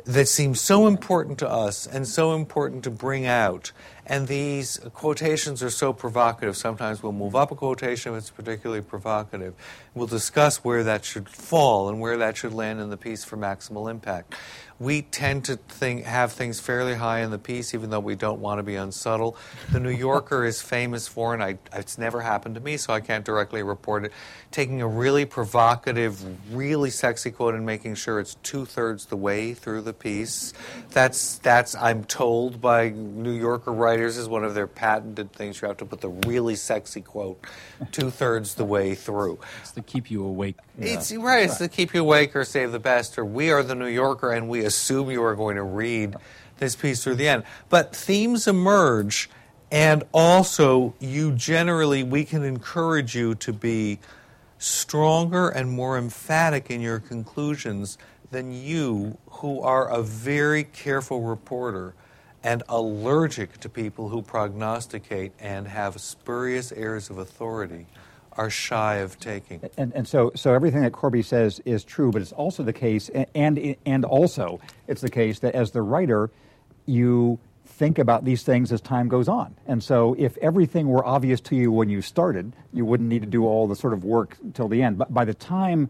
that 0.06 0.28
seem 0.28 0.56
so 0.56 0.88
important 0.88 1.38
to 1.38 1.48
us 1.48 1.86
and 1.86 2.08
so 2.08 2.34
important 2.34 2.84
to 2.84 2.90
bring 2.90 3.26
out. 3.26 3.72
And 4.08 4.28
these 4.28 4.80
quotations 4.94 5.62
are 5.62 5.70
so 5.70 5.94
provocative. 5.94 6.58
Sometimes 6.58 7.04
we'll 7.04 7.12
move 7.12 7.36
up 7.36 7.52
a 7.52 7.56
quotation 7.56 8.14
if 8.14 8.18
it's 8.18 8.30
particularly 8.32 8.82
provocative. 8.82 9.54
We'll 9.94 10.08
discuss 10.08 10.64
where 10.64 10.84
that 10.84 11.06
should 11.06 11.30
fall 11.30 11.90
and 11.90 12.00
where 12.00 12.18
that 12.18 12.38
should 12.38 12.54
land 12.54 12.80
in 12.80 12.90
the 12.90 12.98
piece 12.98 13.24
for 13.24 13.38
maximal 13.38 13.90
impact 13.92 14.34
we 14.80 15.02
tend 15.02 15.46
to 15.46 15.58
think, 15.58 16.06
have 16.06 16.32
things 16.32 16.60
fairly 16.60 16.96
high 16.96 17.20
in 17.20 17.32
the 17.32 17.38
piece, 17.38 17.74
even 17.74 17.90
though 17.90 18.00
we 18.00 18.16
don't 18.16 18.40
want 18.40 18.60
to 18.60 18.64
be 18.64 18.76
unsubtle. 18.76 19.36
The 19.72 19.80
New 19.80 19.92
Yorker 19.92 20.46
is 20.46 20.62
famous 20.62 21.08
for, 21.08 21.34
and 21.34 21.44
I, 21.44 21.58
it's 21.74 21.98
never 21.98 22.22
happened 22.22 22.56
to 22.56 22.62
me, 22.62 22.78
so 22.78 22.94
I 22.94 23.02
can't 23.02 23.26
directly 23.26 23.62
report 23.62 24.06
it, 24.06 24.14
taking 24.52 24.82
a 24.82 24.88
really 24.88 25.26
provocative, 25.26 26.24
really 26.56 26.90
sexy 26.90 27.32
quote 27.32 27.56
and 27.56 27.66
making 27.66 27.96
sure 27.96 28.20
it's 28.20 28.36
two 28.36 28.66
thirds 28.66 29.08
the 29.08 29.18
way 29.18 29.54
through 29.54 29.82
the 29.82 29.94
piece. 29.94 30.54
That's, 30.92 31.40
that's, 31.40 31.76
I'm 31.76 32.06
told 32.06 32.62
by 32.62 32.90
New 32.90 33.34
Yorker 33.34 33.74
writers, 33.74 34.18
is 34.18 34.30
one 34.30 34.44
of 34.44 34.56
their 34.56 34.68
patented 34.68 35.34
things. 35.34 35.62
You 35.62 35.68
have 35.68 35.78
to 35.78 35.86
put 35.86 36.02
the 36.02 36.10
really 36.10 36.56
sexy 36.56 37.02
quote 37.02 37.44
two 37.92 38.10
thirds 38.10 38.56
the 38.56 38.66
way 38.66 38.96
through. 38.96 39.40
It's 39.62 39.72
to 39.72 39.82
keep 39.82 40.10
you 40.10 40.24
awake. 40.24 40.58
It's 40.78 41.12
right. 41.14 41.44
It's 41.44 41.58
to 41.58 41.68
keep 41.68 41.94
you 41.94 42.02
awake 42.02 42.36
or 42.36 42.46
save 42.46 42.72
the 42.72 42.80
best. 42.80 43.18
Or 43.18 43.26
we 43.26 43.52
are 43.52 43.64
the 43.64 43.76
New 43.76 43.88
Yorker, 43.88 44.32
and 44.32 44.48
we 44.48 44.66
assume 44.70 45.10
you 45.10 45.24
are 45.24 45.36
going 45.36 45.56
to 45.58 45.64
read 45.64 46.16
this 46.60 46.76
piece 46.76 47.04
through 47.04 47.16
the 47.16 47.28
end. 47.28 47.44
But 47.68 47.96
themes 47.96 48.48
emerge, 48.48 49.30
and 49.72 50.04
also 50.14 50.94
you 51.00 51.32
generally 51.34 52.04
we 52.04 52.24
can 52.24 52.44
encourage 52.44 53.16
you 53.16 53.36
to 53.36 53.52
be 53.52 54.00
stronger 54.60 55.50
and 55.50 55.72
more 55.72 55.98
emphatic 55.98 56.70
in 56.70 56.82
your 56.82 57.00
conclusions 57.00 57.98
than 58.30 58.52
you, 58.52 59.18
who 59.42 59.60
are 59.62 59.90
a 59.90 60.04
very 60.04 60.64
careful 60.64 61.22
reporter 61.24 61.96
and 62.44 62.62
allergic 62.70 63.60
to 63.60 63.68
people 63.68 64.10
who 64.10 64.22
prognosticate 64.22 65.32
and 65.40 65.68
have 65.68 66.00
spurious 66.00 66.72
airs 66.72 67.10
of 67.10 67.18
authority 67.18 67.88
are 68.40 68.50
shy 68.50 68.96
of 68.96 69.20
taking. 69.20 69.62
And, 69.78 69.94
and 69.94 70.08
so, 70.08 70.32
so 70.36 70.54
everything 70.54 70.82
that 70.82 70.94
Corby 70.94 71.22
says 71.22 71.62
is 71.66 71.84
true, 71.84 72.12
but 72.12 72.22
it's 72.22 72.32
also 72.32 72.64
the 72.64 72.74
case, 72.74 73.10
and, 73.36 73.76
and 73.86 74.06
also 74.06 74.60
it's 74.88 75.02
the 75.02 75.10
case 75.10 75.40
that 75.40 75.56
as 75.56 75.72
the 75.72 75.82
writer, 75.82 76.32
you 76.86 77.40
think 77.66 78.00
about 78.00 78.26
these 78.26 78.44
things 78.44 78.72
as 78.72 78.82
time 78.82 79.08
goes 79.08 79.28
on. 79.28 79.56
And 79.68 79.84
so 79.84 80.16
if 80.18 80.38
everything 80.38 80.88
were 80.88 81.06
obvious 81.06 81.40
to 81.42 81.56
you 81.56 81.72
when 81.72 81.90
you 81.90 82.02
started, 82.02 82.54
you 82.74 82.86
wouldn't 82.86 83.10
need 83.10 83.22
to 83.22 83.28
do 83.28 83.46
all 83.46 83.68
the 83.68 83.76
sort 83.76 83.94
of 83.94 84.04
work 84.04 84.38
till 84.54 84.68
the 84.68 84.82
end. 84.82 84.98
But 84.98 85.14
by 85.14 85.26
the 85.26 85.34
time 85.34 85.90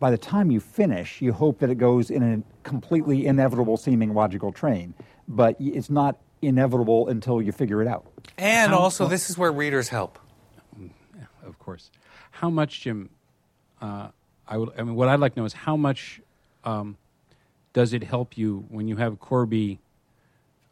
by 0.00 0.10
the 0.10 0.18
time 0.18 0.50
you 0.50 0.60
finish, 0.60 1.22
you 1.22 1.32
hope 1.32 1.60
that 1.60 1.70
it 1.70 1.76
goes 1.76 2.10
in 2.10 2.22
a 2.22 2.68
completely 2.68 3.24
inevitable 3.26 3.76
seeming 3.76 4.12
logical 4.12 4.52
train 4.52 4.92
but 5.28 5.56
it's 5.58 5.90
not 5.90 6.18
inevitable 6.42 7.08
until 7.08 7.40
you 7.40 7.52
figure 7.52 7.82
it 7.82 7.88
out. 7.88 8.06
And 8.36 8.72
also, 8.72 9.06
this 9.06 9.30
is 9.30 9.38
where 9.38 9.52
readers 9.52 9.88
help. 9.88 10.18
Yeah, 11.64 11.72
of 11.72 11.78
course. 11.78 11.90
How 12.30 12.50
much, 12.50 12.80
Jim? 12.82 13.08
Uh, 13.80 14.08
I 14.46 14.58
would. 14.58 14.70
I 14.78 14.82
mean, 14.82 14.94
what 14.94 15.08
I'd 15.08 15.20
like 15.20 15.34
to 15.34 15.40
know 15.40 15.46
is 15.46 15.52
how 15.52 15.76
much 15.76 16.20
um, 16.64 16.96
does 17.72 17.92
it 17.92 18.02
help 18.02 18.36
you 18.36 18.64
when 18.68 18.86
you 18.86 18.96
have 18.96 19.18
Corby, 19.18 19.78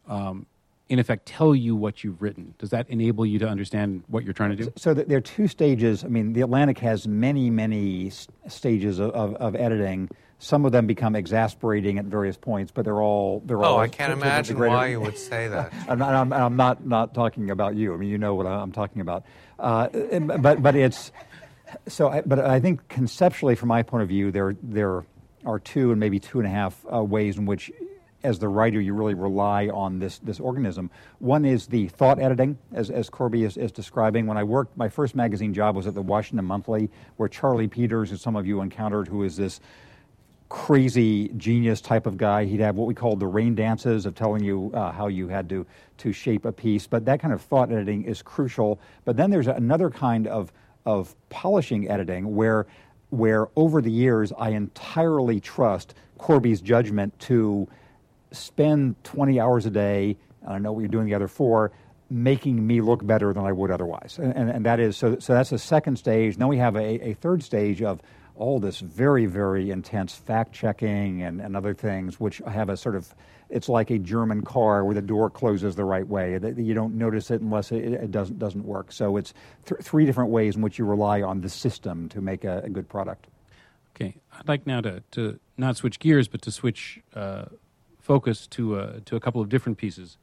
um, 0.07 0.45
in 0.89 0.99
effect, 0.99 1.25
tell 1.25 1.55
you 1.55 1.75
what 1.75 2.03
you've 2.03 2.21
written? 2.21 2.53
Does 2.59 2.69
that 2.69 2.87
enable 2.89 3.25
you 3.25 3.39
to 3.39 3.47
understand 3.47 4.03
what 4.07 4.23
you're 4.23 4.33
trying 4.33 4.55
to 4.55 4.63
do? 4.63 4.73
So 4.75 4.93
there 4.93 5.17
are 5.17 5.21
two 5.21 5.47
stages. 5.47 6.03
I 6.03 6.07
mean, 6.07 6.33
the 6.33 6.41
Atlantic 6.41 6.77
has 6.79 7.07
many, 7.07 7.49
many 7.49 8.11
stages 8.47 8.99
of, 8.99 9.11
of, 9.11 9.35
of 9.35 9.55
editing 9.55 10.09
some 10.43 10.65
of 10.65 10.73
them 10.73 10.85
become 10.85 11.15
exasperating 11.15 11.97
at 11.97 12.05
various 12.05 12.35
points, 12.35 12.69
but 12.69 12.83
they're 12.83 13.01
all 13.01 13.41
they're 13.45 13.59
oh, 13.59 13.63
all. 13.63 13.75
Oh, 13.75 13.79
I 13.79 13.87
can't 13.87 14.11
imagine 14.11 14.59
why 14.59 14.87
you 14.87 14.99
would 14.99 15.17
say 15.17 15.47
that. 15.47 15.71
I'm, 15.87 15.97
not, 15.97 16.13
I'm, 16.13 16.33
I'm, 16.33 16.57
not 16.57 16.85
not 16.85 17.13
talking 17.13 17.49
about 17.49 17.75
you. 17.75 17.93
I 17.93 17.97
mean, 17.97 18.09
you 18.09 18.17
know 18.17 18.35
what 18.35 18.45
I'm 18.45 18.73
talking 18.73 19.01
about. 19.01 19.23
Uh, 19.63 19.87
but 20.37 20.61
but 20.61 20.75
it's 20.75 21.11
so. 21.87 22.09
I, 22.09 22.21
but 22.21 22.39
I 22.39 22.59
think 22.59 22.87
conceptually, 22.89 23.55
from 23.55 23.69
my 23.69 23.81
point 23.81 24.03
of 24.03 24.09
view, 24.09 24.31
there 24.31 24.55
there 24.61 25.05
are 25.45 25.59
two 25.59 25.91
and 25.91 25.99
maybe 25.99 26.19
two 26.19 26.39
and 26.39 26.47
a 26.47 26.51
half 26.51 26.85
uh, 26.93 27.03
ways 27.03 27.37
in 27.37 27.45
which. 27.45 27.71
As 28.25 28.39
the 28.39 28.47
writer, 28.47 28.79
you 28.79 28.93
really 28.93 29.15
rely 29.15 29.67
on 29.67 29.99
this, 29.99 30.19
this 30.19 30.39
organism. 30.39 30.89
One 31.19 31.43
is 31.43 31.67
the 31.67 31.89
thought 31.89 32.19
editing, 32.21 32.57
as, 32.71 32.89
as 32.89 33.09
Corby 33.09 33.43
is, 33.43 33.57
is 33.57 33.69
describing. 33.73 34.27
When 34.27 34.37
I 34.37 34.45
worked, 34.45 34.77
my 34.77 34.87
first 34.87 35.13
magazine 35.13 35.53
job 35.53 35.75
was 35.75 35.87
at 35.87 35.93
the 35.93 36.01
Washington 36.01 36.45
Monthly, 36.45 36.89
where 37.17 37.27
Charlie 37.27 37.67
Peters, 37.67 38.11
who 38.11 38.15
some 38.15 38.37
of 38.37 38.47
you 38.47 38.61
encountered, 38.61 39.09
who 39.09 39.23
is 39.23 39.35
this 39.35 39.59
crazy 40.53 41.29
genius 41.29 41.81
type 41.81 42.05
of 42.05 42.15
guy. 42.15 42.45
He'd 42.45 42.59
have 42.59 42.75
what 42.75 42.85
we 42.85 42.93
called 42.93 43.19
the 43.19 43.25
rain 43.25 43.55
dances 43.55 44.05
of 44.05 44.13
telling 44.13 44.43
you 44.43 44.69
uh, 44.75 44.91
how 44.91 45.07
you 45.07 45.27
had 45.27 45.49
to, 45.49 45.65
to 45.97 46.13
shape 46.13 46.45
a 46.45 46.51
piece. 46.51 46.85
But 46.85 47.05
that 47.05 47.19
kind 47.19 47.33
of 47.33 47.41
thought 47.41 47.71
editing 47.71 48.03
is 48.03 48.21
crucial. 48.21 48.79
But 49.03 49.17
then 49.17 49.31
there's 49.31 49.47
another 49.47 49.89
kind 49.89 50.27
of, 50.27 50.53
of 50.85 51.15
polishing 51.29 51.89
editing 51.89 52.35
where, 52.35 52.67
where 53.09 53.47
over 53.55 53.81
the 53.81 53.89
years 53.89 54.31
I 54.37 54.49
entirely 54.49 55.39
trust 55.39 55.95
Corby's 56.19 56.61
judgment 56.61 57.17
to 57.21 57.67
spend 58.31 59.03
20 59.05 59.39
hours 59.39 59.65
a 59.65 59.71
day, 59.71 60.17
I 60.47 60.59
know 60.59 60.71
what 60.71 60.81
you're 60.81 60.87
doing 60.87 61.07
the 61.07 61.15
other 61.15 61.27
four, 61.27 61.71
making 62.11 62.65
me 62.65 62.79
look 62.79 63.03
better 63.03 63.33
than 63.33 63.43
I 63.43 63.51
would 63.51 63.71
otherwise. 63.71 64.19
And, 64.21 64.31
and, 64.35 64.51
and 64.51 64.65
that 64.67 64.79
is, 64.79 64.97
so, 64.97 65.17
so 65.17 65.33
that's 65.33 65.49
the 65.49 65.57
second 65.57 65.97
stage. 65.97 66.37
Then 66.37 66.47
we 66.47 66.57
have 66.57 66.75
a, 66.75 67.09
a 67.09 67.13
third 67.15 67.41
stage 67.41 67.81
of 67.81 68.03
all 68.35 68.59
this 68.59 68.79
very, 68.79 69.25
very 69.25 69.71
intense 69.71 70.15
fact 70.15 70.53
checking 70.53 71.21
and, 71.21 71.39
and 71.39 71.55
other 71.55 71.73
things, 71.73 72.19
which 72.19 72.41
have 72.47 72.69
a 72.69 72.77
sort 72.77 72.95
of, 72.95 73.13
it's 73.49 73.69
like 73.69 73.91
a 73.91 73.99
German 73.99 74.41
car 74.41 74.83
where 74.83 74.95
the 74.95 75.01
door 75.01 75.29
closes 75.29 75.75
the 75.75 75.85
right 75.85 76.07
way. 76.07 76.39
You 76.57 76.73
don't 76.73 76.95
notice 76.95 77.29
it 77.29 77.41
unless 77.41 77.71
it, 77.71 77.83
it 77.83 78.11
doesn't, 78.11 78.39
doesn't 78.39 78.65
work. 78.65 78.91
So 78.91 79.17
it's 79.17 79.33
th- 79.65 79.81
three 79.81 80.05
different 80.05 80.31
ways 80.31 80.55
in 80.55 80.61
which 80.61 80.79
you 80.79 80.85
rely 80.85 81.21
on 81.21 81.41
the 81.41 81.49
system 81.49 82.09
to 82.09 82.21
make 82.21 82.43
a, 82.43 82.61
a 82.65 82.69
good 82.69 82.89
product. 82.89 83.27
Okay, 83.95 84.15
I'd 84.31 84.47
like 84.47 84.65
now 84.65 84.81
to, 84.81 85.03
to 85.11 85.39
not 85.55 85.77
switch 85.77 85.99
gears, 85.99 86.27
but 86.27 86.41
to 86.41 86.51
switch 86.51 86.99
uh, 87.13 87.45
focus 87.99 88.47
to 88.47 88.75
uh, 88.75 88.99
to 89.05 89.15
a 89.15 89.19
couple 89.19 89.39
of 89.39 89.49
different 89.49 89.77
pieces 89.77 90.17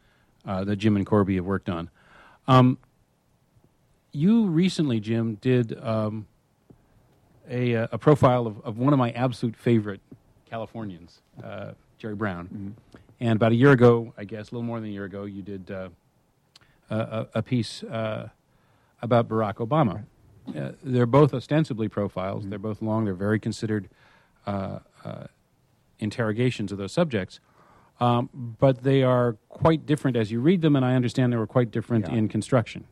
uh, 0.45 0.65
that 0.65 0.77
Jim 0.77 0.97
and 0.97 1.07
Corby 1.07 1.37
have 1.37 1.45
worked 1.45 1.69
on. 1.69 1.89
Um, 2.49 2.79
you 4.11 4.47
recently, 4.47 4.99
Jim, 4.99 5.37
did 5.37 5.79
um, 5.81 6.27
a, 7.51 7.77
uh, 7.77 7.87
a 7.93 7.99
profile 7.99 8.47
of, 8.47 8.61
of 8.65 8.79
one 8.79 8.93
of 8.93 8.99
my 8.99 9.11
absolute 9.11 9.57
favorite 9.57 10.01
Californians, 10.49 11.21
uh, 11.45 11.73
Jerry 11.99 12.15
Brown. 12.15 12.47
Mm-hmm. 12.47 12.69
And 13.21 13.37
about 13.37 13.53
a 13.53 13.55
year 13.55 13.73
ago, 13.73 14.15
I 14.17 14.25
guess, 14.25 14.51
a 14.51 14.55
little 14.55 14.63
more 14.63 14.81
than 14.81 14.89
a 14.89 14.93
year 14.93 15.05
ago, 15.05 15.25
you 15.25 15.43
did 15.43 15.71
uh, 15.71 15.91
a, 16.89 17.27
a 17.35 17.43
piece 17.43 17.83
uh, 17.83 18.29
about 19.03 19.29
Barack 19.29 19.57
Obama. 19.57 20.05
Uh, 20.57 20.73
they're 20.83 21.07
both 21.07 21.35
ostensibly 21.35 21.89
profiles. 21.89 22.41
Mm-hmm. 22.41 22.51
They're 22.51 22.59
both 22.59 22.81
long. 22.81 23.05
They're 23.05 23.15
very 23.15 23.39
considered 23.39 23.89
uh, 24.47 24.79
uh, 25.05 25.25
interrogations 25.99 26.73
of 26.73 26.79
those 26.79 26.93
subjects. 26.93 27.41
Um, 28.01 28.31
but 28.59 28.83
they 28.83 29.03
are 29.03 29.37
quite 29.51 29.85
different 29.85 30.17
as 30.17 30.33
you 30.33 30.41
read 30.41 30.63
them, 30.63 30.75
and 30.75 30.85
I 30.85 30.95
understand 30.95 31.33
they 31.33 31.37
were 31.37 31.47
quite 31.47 31.71
different 31.71 32.09
Yeah. 32.09 32.15
in 32.15 32.29
construction. 32.29 32.85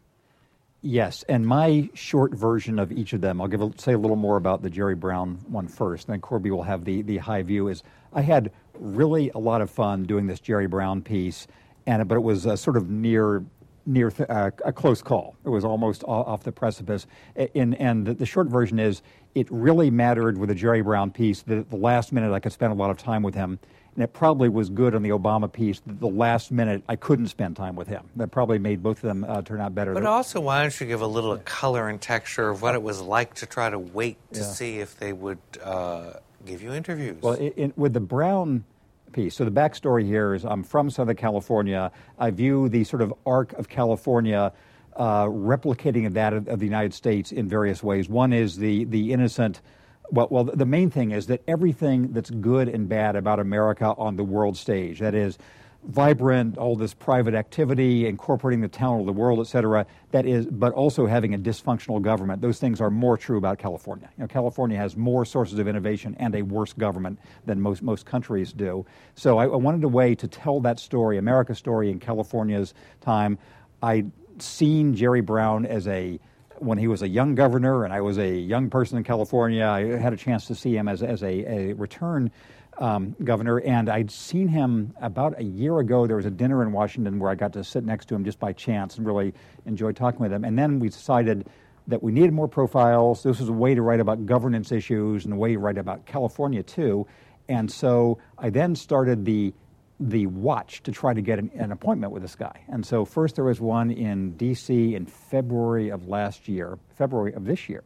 Yes, 0.80 1.24
and 1.28 1.44
my 1.44 1.90
short 1.94 2.32
version 2.32 2.78
of 2.78 2.92
each 2.92 3.12
of 3.12 3.20
them, 3.20 3.40
I'll 3.40 3.48
give 3.48 3.60
a, 3.60 3.72
say 3.78 3.94
a 3.94 3.98
little 3.98 4.16
more 4.16 4.36
about 4.36 4.62
the 4.62 4.70
Jerry 4.70 4.94
Brown 4.94 5.38
one 5.48 5.66
first, 5.66 6.06
then 6.06 6.20
Corby 6.20 6.52
will 6.52 6.62
have 6.62 6.84
the, 6.84 7.02
the 7.02 7.16
high 7.18 7.42
view. 7.42 7.66
Is 7.66 7.82
I 8.12 8.20
had 8.22 8.52
really 8.74 9.30
a 9.34 9.38
lot 9.38 9.60
of 9.60 9.70
fun 9.70 10.04
doing 10.04 10.28
this 10.28 10.38
Jerry 10.38 10.68
Brown 10.68 11.02
piece, 11.02 11.48
and 11.86 12.06
but 12.06 12.14
it 12.14 12.22
was 12.22 12.46
uh, 12.46 12.54
sort 12.54 12.76
of 12.76 12.88
near 12.88 13.44
near 13.86 14.10
th- 14.10 14.28
uh, 14.30 14.50
a 14.64 14.72
close 14.72 15.02
call. 15.02 15.34
It 15.44 15.48
was 15.48 15.64
almost 15.64 16.04
off 16.04 16.44
the 16.44 16.52
precipice. 16.52 17.06
A- 17.36 17.50
In, 17.58 17.74
and 17.74 18.06
the, 18.06 18.14
the 18.14 18.26
short 18.26 18.46
version 18.46 18.78
is, 18.78 19.02
it 19.34 19.50
really 19.50 19.90
mattered 19.90 20.38
with 20.38 20.50
the 20.50 20.54
Jerry 20.54 20.82
Brown 20.82 21.10
piece 21.10 21.42
at 21.48 21.70
the 21.70 21.76
last 21.76 22.12
minute 22.12 22.32
I 22.32 22.38
could 22.38 22.52
spend 22.52 22.70
a 22.72 22.76
lot 22.76 22.90
of 22.90 22.98
time 22.98 23.22
with 23.22 23.34
him. 23.34 23.58
And 23.98 24.04
it 24.04 24.12
probably 24.12 24.48
was 24.48 24.70
good 24.70 24.94
on 24.94 25.02
the 25.02 25.08
Obama 25.08 25.52
piece 25.52 25.82
the 25.84 26.06
last 26.06 26.52
minute 26.52 26.84
I 26.88 26.94
couldn't 26.94 27.26
spend 27.26 27.56
time 27.56 27.74
with 27.74 27.88
him. 27.88 28.08
That 28.14 28.30
probably 28.30 28.60
made 28.60 28.80
both 28.80 28.98
of 28.98 29.08
them 29.08 29.24
uh, 29.24 29.42
turn 29.42 29.60
out 29.60 29.74
better. 29.74 29.92
But 29.92 30.06
also, 30.06 30.38
why 30.38 30.62
don't 30.62 30.80
you 30.80 30.86
give 30.86 31.00
a 31.00 31.06
little 31.08 31.36
color 31.38 31.88
and 31.88 32.00
texture 32.00 32.48
of 32.48 32.62
what 32.62 32.76
it 32.76 32.82
was 32.84 33.00
like 33.00 33.34
to 33.34 33.46
try 33.46 33.68
to 33.68 33.76
wait 33.80 34.16
to 34.34 34.38
Yeah. 34.38 34.46
see 34.46 34.78
if 34.78 34.96
they 35.00 35.12
would 35.12 35.40
uh, 35.64 36.12
give 36.46 36.62
you 36.62 36.72
interviews? 36.72 37.20
Well, 37.20 37.32
in, 37.32 37.50
in, 37.54 37.72
with 37.74 37.92
the 37.92 37.98
Brown 37.98 38.62
piece, 39.10 39.34
so 39.34 39.44
the 39.44 39.50
backstory 39.50 40.06
here 40.06 40.32
is 40.32 40.44
I'm 40.44 40.62
from 40.62 40.90
Southern 40.90 41.16
California. 41.16 41.90
I 42.20 42.30
view 42.30 42.68
the 42.68 42.84
sort 42.84 43.02
of 43.02 43.12
arc 43.26 43.52
of 43.54 43.68
California 43.68 44.52
uh, 44.94 45.24
replicating 45.24 46.12
that 46.12 46.34
of, 46.34 46.46
of 46.46 46.60
the 46.60 46.66
United 46.66 46.94
States 46.94 47.32
in 47.32 47.48
various 47.48 47.82
ways. 47.82 48.08
One 48.08 48.32
is 48.32 48.58
the, 48.58 48.84
the 48.84 49.12
innocent. 49.12 49.60
Well, 50.10 50.28
well, 50.30 50.44
the 50.44 50.66
main 50.66 50.90
thing 50.90 51.10
is 51.10 51.26
that 51.26 51.42
everything 51.46 52.12
that's 52.12 52.30
good 52.30 52.68
and 52.68 52.88
bad 52.88 53.16
about 53.16 53.40
America 53.40 53.94
on 53.98 54.16
the 54.16 54.24
world 54.24 54.56
stage, 54.56 55.00
that 55.00 55.14
is, 55.14 55.38
vibrant, 55.84 56.58
all 56.58 56.74
this 56.74 56.92
private 56.92 57.34
activity, 57.34 58.06
incorporating 58.06 58.60
the 58.60 58.68
talent 58.68 59.00
of 59.00 59.06
the 59.06 59.12
world, 59.12 59.38
et 59.38 59.44
cetera, 59.44 59.86
that 60.10 60.26
is, 60.26 60.44
but 60.46 60.72
also 60.72 61.06
having 61.06 61.34
a 61.34 61.38
dysfunctional 61.38 62.02
government. 62.02 62.42
Those 62.42 62.58
things 62.58 62.80
are 62.80 62.90
more 62.90 63.16
true 63.16 63.38
about 63.38 63.58
California. 63.58 64.08
You 64.18 64.24
know, 64.24 64.28
California 64.28 64.76
has 64.76 64.96
more 64.96 65.24
sources 65.24 65.58
of 65.60 65.68
innovation 65.68 66.16
and 66.18 66.34
a 66.34 66.42
worse 66.42 66.72
government 66.72 67.18
than 67.46 67.60
most, 67.60 67.82
most 67.82 68.06
countries 68.06 68.52
do. 68.52 68.84
So 69.14 69.38
I, 69.38 69.44
I 69.44 69.56
wanted 69.56 69.84
a 69.84 69.88
way 69.88 70.16
to 70.16 70.26
tell 70.26 70.58
that 70.60 70.80
story, 70.80 71.16
America's 71.16 71.58
story 71.58 71.90
in 71.90 72.00
California's 72.00 72.74
time. 73.00 73.38
I'd 73.80 74.10
seen 74.38 74.94
Jerry 74.94 75.20
Brown 75.20 75.64
as 75.64 75.86
a 75.86 76.18
when 76.60 76.78
he 76.78 76.88
was 76.88 77.02
a 77.02 77.08
young 77.08 77.34
governor 77.34 77.84
and 77.84 77.92
I 77.92 78.00
was 78.00 78.18
a 78.18 78.36
young 78.36 78.70
person 78.70 78.98
in 78.98 79.04
California, 79.04 79.64
I 79.64 79.98
had 79.98 80.12
a 80.12 80.16
chance 80.16 80.46
to 80.46 80.54
see 80.54 80.76
him 80.76 80.88
as, 80.88 81.02
as 81.02 81.22
a, 81.22 81.26
a 81.26 81.72
return 81.74 82.30
um, 82.78 83.16
governor. 83.22 83.60
And 83.60 83.88
I'd 83.88 84.10
seen 84.10 84.48
him 84.48 84.94
about 85.00 85.38
a 85.38 85.44
year 85.44 85.78
ago. 85.78 86.06
There 86.06 86.16
was 86.16 86.26
a 86.26 86.30
dinner 86.30 86.62
in 86.62 86.72
Washington 86.72 87.18
where 87.18 87.30
I 87.30 87.34
got 87.34 87.52
to 87.54 87.64
sit 87.64 87.84
next 87.84 88.06
to 88.08 88.14
him 88.14 88.24
just 88.24 88.38
by 88.38 88.52
chance 88.52 88.96
and 88.96 89.06
really 89.06 89.34
enjoyed 89.66 89.96
talking 89.96 90.20
with 90.20 90.32
him. 90.32 90.44
And 90.44 90.58
then 90.58 90.78
we 90.78 90.88
decided 90.88 91.48
that 91.88 92.02
we 92.02 92.12
needed 92.12 92.32
more 92.32 92.48
profiles. 92.48 93.22
This 93.22 93.40
was 93.40 93.48
a 93.48 93.52
way 93.52 93.74
to 93.74 93.82
write 93.82 94.00
about 94.00 94.26
governance 94.26 94.72
issues 94.72 95.24
and 95.24 95.34
a 95.34 95.36
way 95.36 95.52
to 95.52 95.58
write 95.58 95.78
about 95.78 96.06
California, 96.06 96.62
too. 96.62 97.06
And 97.48 97.70
so 97.70 98.18
I 98.36 98.50
then 98.50 98.76
started 98.76 99.24
the 99.24 99.54
the 100.00 100.26
watch 100.26 100.82
to 100.84 100.92
try 100.92 101.12
to 101.12 101.20
get 101.20 101.38
an, 101.38 101.50
an 101.54 101.72
appointment 101.72 102.12
with 102.12 102.22
this 102.22 102.36
guy. 102.36 102.64
And 102.68 102.86
so 102.86 103.04
first 103.04 103.34
there 103.34 103.44
was 103.44 103.60
one 103.60 103.90
in 103.90 104.32
D.C. 104.32 104.94
in 104.94 105.06
February 105.06 105.90
of 105.90 106.08
last 106.08 106.48
year, 106.48 106.78
February 106.90 107.32
of 107.34 107.44
this 107.44 107.68
year, 107.68 107.82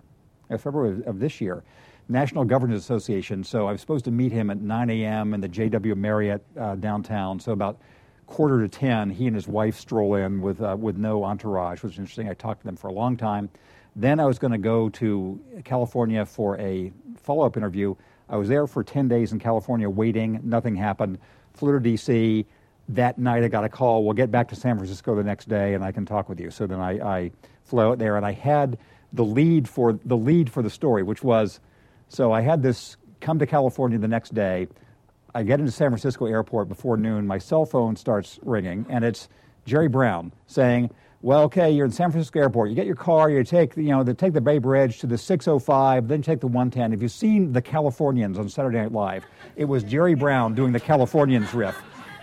uh, 0.51 0.59
February 0.59 1.03
of- 1.07 1.18
this 1.18 1.40
year, 1.40 1.64
National 2.09 2.44
Governors 2.44 2.81
Association. 2.81 3.44
So 3.44 3.66
I 3.66 3.72
was 3.72 3.81
supposed 3.81 4.05
to 4.05 4.11
meet 4.11 4.33
him 4.33 4.51
at 4.51 4.61
9 4.61 4.90
a.m. 4.90 5.33
in 5.33 5.40
the 5.40 5.48
J.W. 5.48 5.94
Marriott 5.94 6.44
uh, 6.59 6.75
downtown. 6.75 7.40
So 7.40 7.53
about 7.53 7.79
quarter 8.27 8.61
to 8.61 8.68
10, 8.68 9.11
he 9.11 9.27
and 9.27 9.35
his 9.35 9.48
wife 9.48 9.79
stroll 9.79 10.16
in 10.16 10.42
with, 10.42 10.61
uh, 10.61 10.77
with 10.79 10.98
no 10.98 11.25
entourage, 11.25 11.83
which 11.83 11.94
is 11.94 11.98
interesting. 11.98 12.29
I 12.29 12.35
talked 12.35 12.61
to 12.61 12.66
them 12.66 12.77
for 12.77 12.88
a 12.88 12.92
long 12.92 13.16
time. 13.16 13.48
Then 13.96 14.20
I 14.20 14.27
was 14.27 14.38
going 14.38 14.53
to 14.53 14.59
go 14.59 14.88
to 14.90 15.40
California 15.64 16.25
for 16.27 16.59
a 16.59 16.92
follow 17.16 17.46
up 17.46 17.57
interview. 17.57 17.94
I 18.29 18.37
was 18.37 18.48
there 18.48 18.66
for 18.66 18.83
10 18.83 19.09
days 19.09 19.33
in 19.33 19.38
California 19.38 19.88
waiting. 19.88 20.40
Nothing 20.42 20.77
happened. 20.77 21.18
Flew 21.55 21.73
to 21.73 21.81
D.C. 21.81 22.47
That 22.88 23.19
night 23.19 23.45
I 23.45 23.49
got 23.49 23.65
a 23.65 23.69
call. 23.69 24.05
We'll 24.05 24.15
get 24.15 24.31
back 24.31 24.49
to 24.49 24.57
San 24.57 24.77
Francisco 24.77 25.15
the 25.15 25.23
next 25.23 25.49
day 25.49 25.75
and 25.75 25.85
I 25.85 25.93
can 25.93 26.05
talk 26.05 26.29
with 26.29 26.41
you. 26.41 26.51
So 26.51 26.67
then 26.67 26.81
I, 26.81 26.93
I 27.01 27.31
flew 27.65 27.83
out 27.83 27.99
there 27.99 28.17
and 28.17 28.27
I 28.27 28.33
had 28.33 28.79
the 29.12 29.25
lead 29.25 29.69
for 29.69 29.99
the 30.05 30.17
lead 30.17 30.51
for 30.51 30.62
the 30.62 30.71
story, 30.71 31.03
which 31.03 31.23
was 31.23 31.61
so 32.09 32.33
I 32.33 32.41
had 32.41 32.62
this 32.62 32.97
come 33.21 33.38
to 33.38 33.47
California 33.47 33.99
the 33.99 34.09
next 34.09 34.35
day. 34.35 34.69
I 35.35 35.43
get 35.43 35.61
into 35.61 35.73
San 35.73 35.88
Francisco 35.88 36.27
airport 36.27 36.69
before 36.69 36.97
noon. 36.97 37.27
My 37.27 37.38
cell 37.38 37.65
phone 37.65 37.97
starts 37.97 38.38
ringing, 38.43 38.85
and 38.91 39.05
it's 39.05 39.29
Jerry 39.65 39.88
Brown 39.88 40.33
saying, 40.47 40.91
"Well, 41.22 41.42
okay, 41.44 41.70
you're 41.70 41.87
in 41.87 41.92
San 41.92 42.11
Francisco 42.11 42.40
airport. 42.40 42.68
You 42.70 42.74
get 42.76 42.87
your 42.87 42.96
car. 42.96 43.30
You 43.30 43.42
take, 43.44 43.74
the, 43.74 43.82
you 43.82 43.90
know, 43.90 44.02
the, 44.02 44.12
take 44.14 44.32
the 44.32 44.40
Bay 44.40 44.58
Bridge 44.58 44.98
to 45.00 45.06
the 45.06 45.16
605, 45.16 46.08
then 46.08 46.20
take 46.20 46.40
the 46.40 46.46
110. 46.48 46.92
If 46.92 47.00
you've 47.00 47.11
seen 47.12 47.52
the 47.52 47.62
Californians 47.62 48.38
on 48.38 48.48
Saturday 48.48 48.78
Night 48.78 48.92
Live, 48.92 49.24
it 49.56 49.64
was 49.64 49.82
Jerry 49.85 50.14
Brown 50.14 50.54
doing 50.54 50.72
the 50.72 50.80
Californians 50.80 51.54
riff." 51.54 51.80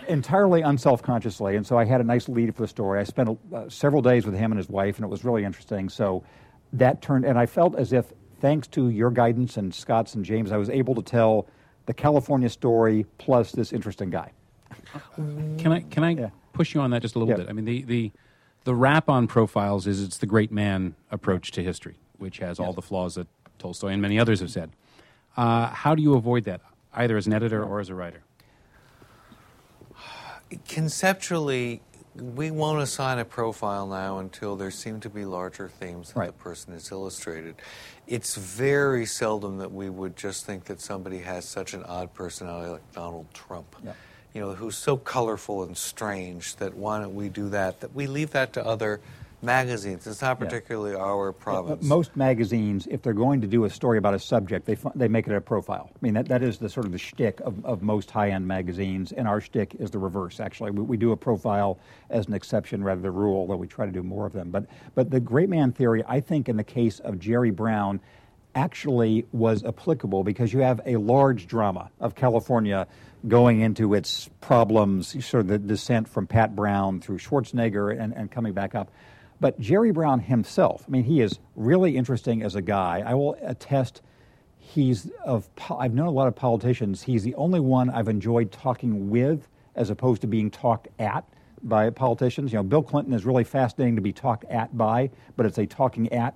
Entirely 0.08 0.62
unself-consciously, 0.62 1.54
and 1.56 1.64
so 1.64 1.78
I 1.78 1.84
had 1.84 2.00
a 2.00 2.04
nice 2.04 2.28
lead 2.28 2.52
for 2.56 2.62
the 2.62 2.68
story. 2.68 2.98
I 2.98 3.04
spent 3.04 3.38
uh, 3.54 3.68
several 3.68 4.02
days 4.02 4.26
with 4.26 4.34
him 4.34 4.50
and 4.50 4.58
his 4.58 4.68
wife, 4.68 4.96
and 4.96 5.04
it 5.04 5.08
was 5.08 5.24
really 5.24 5.44
interesting. 5.44 5.88
So 5.88 6.24
that 6.72 7.00
turned, 7.00 7.24
and 7.24 7.38
I 7.38 7.46
felt 7.46 7.76
as 7.76 7.92
if, 7.92 8.12
thanks 8.40 8.66
to 8.68 8.88
your 8.88 9.10
guidance 9.12 9.56
and 9.56 9.72
Scott's 9.72 10.16
and 10.16 10.24
James, 10.24 10.50
I 10.50 10.56
was 10.56 10.68
able 10.68 10.96
to 10.96 11.02
tell 11.02 11.46
the 11.86 11.94
California 11.94 12.48
story 12.48 13.06
plus 13.18 13.52
this 13.52 13.72
interesting 13.72 14.10
guy. 14.10 14.32
Can 15.16 15.70
I 15.72 15.80
can 15.82 16.02
I 16.02 16.10
Yeah. 16.14 16.30
push 16.54 16.74
you 16.74 16.80
on 16.80 16.90
that 16.90 17.02
just 17.02 17.14
a 17.14 17.18
little 17.18 17.30
Yeah. 17.32 17.44
bit? 17.44 17.48
I 17.48 17.52
mean, 17.52 17.64
the 17.64 17.82
the 17.82 18.12
the 18.64 18.74
rap 18.74 19.08
on 19.08 19.26
profiles 19.26 19.86
is 19.86 20.02
it's 20.02 20.18
the 20.18 20.26
great 20.26 20.52
man 20.52 20.94
approach 21.10 21.50
to 21.52 21.62
history, 21.62 21.96
which 22.18 22.38
has 22.38 22.58
all 22.60 22.72
the 22.72 22.82
flaws 22.82 23.14
that 23.14 23.26
Tolstoy 23.58 23.88
and 23.88 24.02
many 24.02 24.18
others 24.18 24.40
have 24.40 24.50
said. 24.50 24.70
Uh, 25.36 25.68
how 25.68 25.94
do 25.94 26.02
you 26.02 26.14
avoid 26.14 26.44
that, 26.44 26.60
either 26.94 27.16
as 27.16 27.26
an 27.26 27.32
editor 27.32 27.62
or 27.62 27.80
as 27.80 27.88
a 27.88 27.94
writer? 27.94 28.22
Conceptually, 30.68 31.80
we 32.16 32.50
won't 32.50 32.82
assign 32.82 33.18
a 33.18 33.24
profile 33.24 33.86
now 33.86 34.18
until 34.18 34.56
there 34.56 34.70
seem 34.70 34.98
to 35.00 35.08
be 35.08 35.24
larger 35.24 35.68
themes 35.68 36.08
that 36.12 36.18
Right. 36.18 36.26
the 36.26 36.32
person 36.32 36.72
is 36.74 36.90
illustrated. 36.90 37.54
It's 38.08 38.34
very 38.34 39.06
seldom 39.06 39.58
that 39.58 39.70
we 39.72 39.88
would 39.88 40.16
just 40.16 40.44
think 40.44 40.64
that 40.64 40.80
somebody 40.80 41.18
has 41.20 41.44
such 41.44 41.72
an 41.72 41.84
odd 41.84 42.12
personality 42.12 42.70
like 42.72 42.92
Donald 42.92 43.32
Trump. 43.32 43.76
Yeah. 43.84 43.92
You 44.34 44.42
know, 44.42 44.54
who's 44.54 44.76
so 44.76 44.96
colorful 44.96 45.64
and 45.64 45.76
strange 45.76 46.56
that 46.56 46.76
why 46.76 47.00
don't 47.00 47.14
we 47.14 47.28
do 47.28 47.48
that? 47.48 47.80
That 47.80 47.94
we 47.94 48.06
leave 48.06 48.30
that 48.30 48.52
to 48.52 48.64
other 48.64 49.00
magazines. 49.42 50.06
It's 50.06 50.20
not 50.22 50.38
Yeah. 50.38 50.46
particularly 50.46 50.94
our 50.94 51.32
province. 51.32 51.82
Most 51.82 52.14
magazines, 52.14 52.86
if 52.90 53.02
they're 53.02 53.12
going 53.12 53.40
to 53.40 53.46
do 53.46 53.64
a 53.64 53.70
story 53.70 53.98
about 53.98 54.14
a 54.14 54.18
subject, 54.18 54.66
they, 54.66 54.76
they 54.94 55.08
make 55.08 55.26
it 55.26 55.34
a 55.34 55.40
profile. 55.40 55.90
I 55.92 55.98
mean, 56.02 56.14
that, 56.14 56.28
that 56.28 56.42
is 56.42 56.58
the 56.58 56.68
sort 56.68 56.86
of 56.86 56.92
the 56.92 56.98
shtick 56.98 57.40
of, 57.40 57.64
of 57.64 57.82
most 57.82 58.10
high 58.10 58.30
end 58.30 58.46
magazines, 58.46 59.12
and 59.12 59.26
our 59.26 59.40
shtick 59.40 59.74
is 59.76 59.90
the 59.90 59.98
reverse, 59.98 60.40
actually. 60.40 60.70
We, 60.72 60.82
we 60.82 60.96
do 60.96 61.12
a 61.12 61.16
profile 61.16 61.78
as 62.10 62.26
an 62.26 62.34
exception 62.34 62.84
rather 62.84 63.00
than 63.00 63.08
a 63.08 63.12
rule, 63.12 63.46
though 63.46 63.56
we 63.56 63.66
try 63.66 63.86
to 63.86 63.92
do 63.92 64.02
more 64.02 64.26
of 64.26 64.32
them. 64.32 64.50
But, 64.50 64.66
but 64.94 65.10
the 65.10 65.20
great 65.20 65.48
man 65.48 65.72
theory, 65.72 66.04
I 66.06 66.20
think, 66.20 66.48
in 66.48 66.56
the 66.56 66.64
case 66.64 67.00
of 67.00 67.18
Jerry 67.18 67.50
Brown, 67.50 67.98
actually 68.54 69.24
was 69.32 69.64
applicable 69.64 70.24
because 70.24 70.52
you 70.52 70.60
have 70.60 70.80
a 70.84 70.96
large 70.96 71.46
drama 71.46 71.90
of 72.00 72.14
California 72.14 72.86
going 73.26 73.60
into 73.60 73.94
its 73.94 74.28
problems, 74.40 75.24
sort 75.24 75.42
of 75.42 75.48
the 75.48 75.58
descent 75.58 76.08
from 76.08 76.26
Pat 76.26 76.56
Brown 76.56 77.00
through 77.00 77.18
Schwarzenegger 77.18 77.98
and, 77.98 78.14
and 78.14 78.30
coming 78.30 78.52
back 78.52 78.74
up. 78.74 78.90
But 79.40 79.58
Jerry 79.58 79.90
Brown 79.90 80.20
himself, 80.20 80.84
I 80.86 80.90
mean, 80.90 81.04
he 81.04 81.20
is 81.20 81.38
really 81.56 81.96
interesting 81.96 82.42
as 82.42 82.54
a 82.54 82.62
guy. 82.62 83.02
I 83.06 83.14
will 83.14 83.36
attest 83.42 84.02
he's 84.58 85.10
of 85.24 85.48
I've 85.70 85.94
known 85.94 86.06
a 86.06 86.12
lot 86.12 86.28
of 86.28 86.36
politicians. 86.36 87.02
He's 87.02 87.22
the 87.22 87.34
only 87.34 87.60
one 87.60 87.90
I've 87.90 88.08
enjoyed 88.08 88.52
talking 88.52 89.10
with 89.10 89.48
as 89.74 89.90
opposed 89.90 90.20
to 90.22 90.26
being 90.26 90.50
talked 90.50 90.88
at 90.98 91.24
by 91.62 91.90
politicians. 91.90 92.52
You 92.52 92.58
know, 92.58 92.62
Bill 92.62 92.82
Clinton 92.82 93.12
is 93.12 93.24
really 93.24 93.44
fascinating 93.44 93.96
to 93.96 94.02
be 94.02 94.12
talked 94.12 94.44
at 94.44 94.76
by, 94.76 95.10
but 95.36 95.46
it's 95.46 95.58
a 95.58 95.66
talking 95.66 96.12
at 96.12 96.34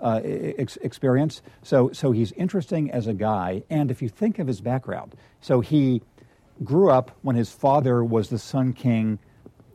uh, 0.00 0.20
ex- 0.24 0.76
experience. 0.78 1.42
So, 1.62 1.90
so 1.92 2.12
he's 2.12 2.32
interesting 2.32 2.90
as 2.90 3.06
a 3.06 3.14
guy. 3.14 3.62
And 3.70 3.90
if 3.90 4.02
you 4.02 4.08
think 4.08 4.38
of 4.38 4.46
his 4.46 4.60
background, 4.60 5.14
so 5.40 5.60
he 5.60 6.02
grew 6.62 6.90
up 6.90 7.16
when 7.22 7.36
his 7.36 7.50
father 7.50 8.04
was 8.04 8.28
the 8.28 8.38
Sun 8.38 8.74
King 8.74 9.18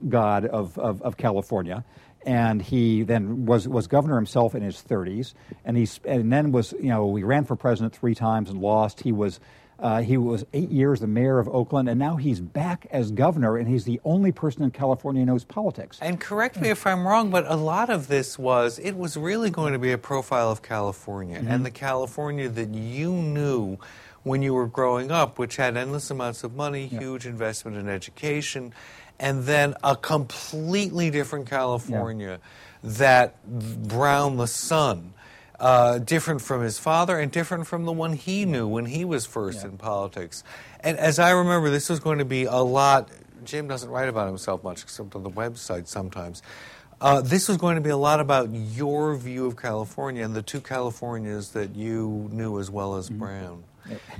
god 0.07 0.45
of, 0.45 0.77
of, 0.77 1.01
of 1.01 1.17
California 1.17 1.84
and 2.25 2.61
he 2.61 3.03
then 3.03 3.45
was, 3.45 3.67
was 3.67 3.88
governor 3.88 4.15
himself 4.15 4.55
in 4.55 4.61
his 4.61 4.77
30s, 4.77 5.34
and 5.63 5.77
he 5.77 5.88
and 6.05 6.32
then 6.32 6.51
was 6.51 6.73
you 6.73 6.89
know 6.89 7.15
he 7.15 7.23
ran 7.23 7.45
for 7.45 7.55
president 7.55 7.95
three 7.95 8.15
times 8.15 8.49
and 8.49 8.59
lost. 8.59 9.01
He 9.01 9.11
was 9.11 9.39
uh, 9.80 10.01
he 10.01 10.17
was 10.17 10.45
eight 10.53 10.69
years 10.69 10.99
the 10.99 11.07
mayor 11.07 11.39
of 11.39 11.47
Oakland, 11.47 11.88
and 11.88 11.97
now 11.97 12.17
he's 12.17 12.41
back 12.41 12.88
as 12.91 13.11
governor, 13.11 13.55
and 13.55 13.67
he's 13.67 13.86
the 13.86 14.01
only 14.03 14.32
person 14.32 14.63
in 14.63 14.71
California 14.71 15.21
who 15.21 15.27
knows 15.27 15.45
politics. 15.45 15.97
And 16.01 16.19
correct 16.19 16.59
me 16.59 16.69
if 16.69 16.86
I'm 16.86 17.07
wrong, 17.07 17.30
but 17.30 17.49
a 17.49 17.55
lot 17.55 17.89
of 17.89 18.07
this 18.07 18.38
was 18.38 18.80
it 18.80 18.97
was 18.97 19.15
really 19.15 19.49
going 19.49 19.73
to 19.73 19.80
be 19.80 19.91
a 19.91 19.97
profile 19.97 20.51
of 20.51 20.61
California 20.61 21.38
mm-hmm. 21.38 21.47
and 21.47 21.65
the 21.65 21.71
California 21.71 22.49
that 22.49 22.73
you 22.73 23.13
knew 23.13 23.77
when 24.30 24.43
you 24.43 24.53
were 24.53 24.67
growing 24.67 25.09
up, 25.09 25.39
which 25.39 25.55
had 25.55 25.75
endless 25.75 26.11
amounts 26.11 26.43
of 26.43 26.53
money, 26.55 26.86
huge 26.86 27.25
investment 27.25 27.75
in 27.75 27.89
education, 27.89 28.71
and 29.19 29.45
then 29.45 29.73
a 29.84 29.95
completely 29.95 31.09
different 31.09 31.49
California 31.49 32.39
yeah. 32.39 32.89
that 32.91 33.43
Brown 33.88 34.38
the 34.38 34.45
son. 34.45 35.15
Uh, 35.59 35.97
different 35.97 36.41
from 36.41 36.61
his 36.61 36.80
father 36.80 37.19
and 37.19 37.34
different 37.34 37.67
from 37.67 37.84
the 37.84 37.91
one 37.91 38.13
he 38.13 38.45
knew 38.45 38.65
when 38.65 38.86
he 38.86 39.03
was 39.03 39.25
first 39.25 39.63
yeah. 39.63 39.69
in 39.69 39.77
politics. 39.77 40.41
And 40.80 40.97
as 40.97 41.19
I 41.19 41.32
remember, 41.32 41.69
this 41.69 41.89
was 41.89 41.99
going 41.99 42.19
to 42.19 42.23
be 42.23 42.45
a 42.45 42.59
lot. 42.59 43.09
Jim 43.43 43.67
doesn't 43.67 43.89
write 43.89 44.07
about 44.07 44.27
himself 44.27 44.63
much 44.63 44.84
except 44.84 45.15
on 45.15 45.23
the 45.23 45.30
website 45.30 45.88
sometimes. 45.88 46.41
Uh, 47.01 47.19
this 47.19 47.49
was 47.49 47.57
going 47.57 47.75
to 47.75 47.82
be 47.82 47.89
a 47.89 47.97
lot 47.97 48.21
about 48.21 48.49
your 48.53 49.17
view 49.17 49.47
of 49.47 49.57
California 49.57 50.23
and 50.23 50.34
the 50.34 50.41
two 50.41 50.61
Californias 50.61 51.51
that 51.51 51.75
you 51.75 52.30
knew 52.32 52.57
as 52.59 52.69
well 52.71 52.95
as 52.95 53.09
mm-hmm. 53.09 53.19
Brown. 53.19 53.63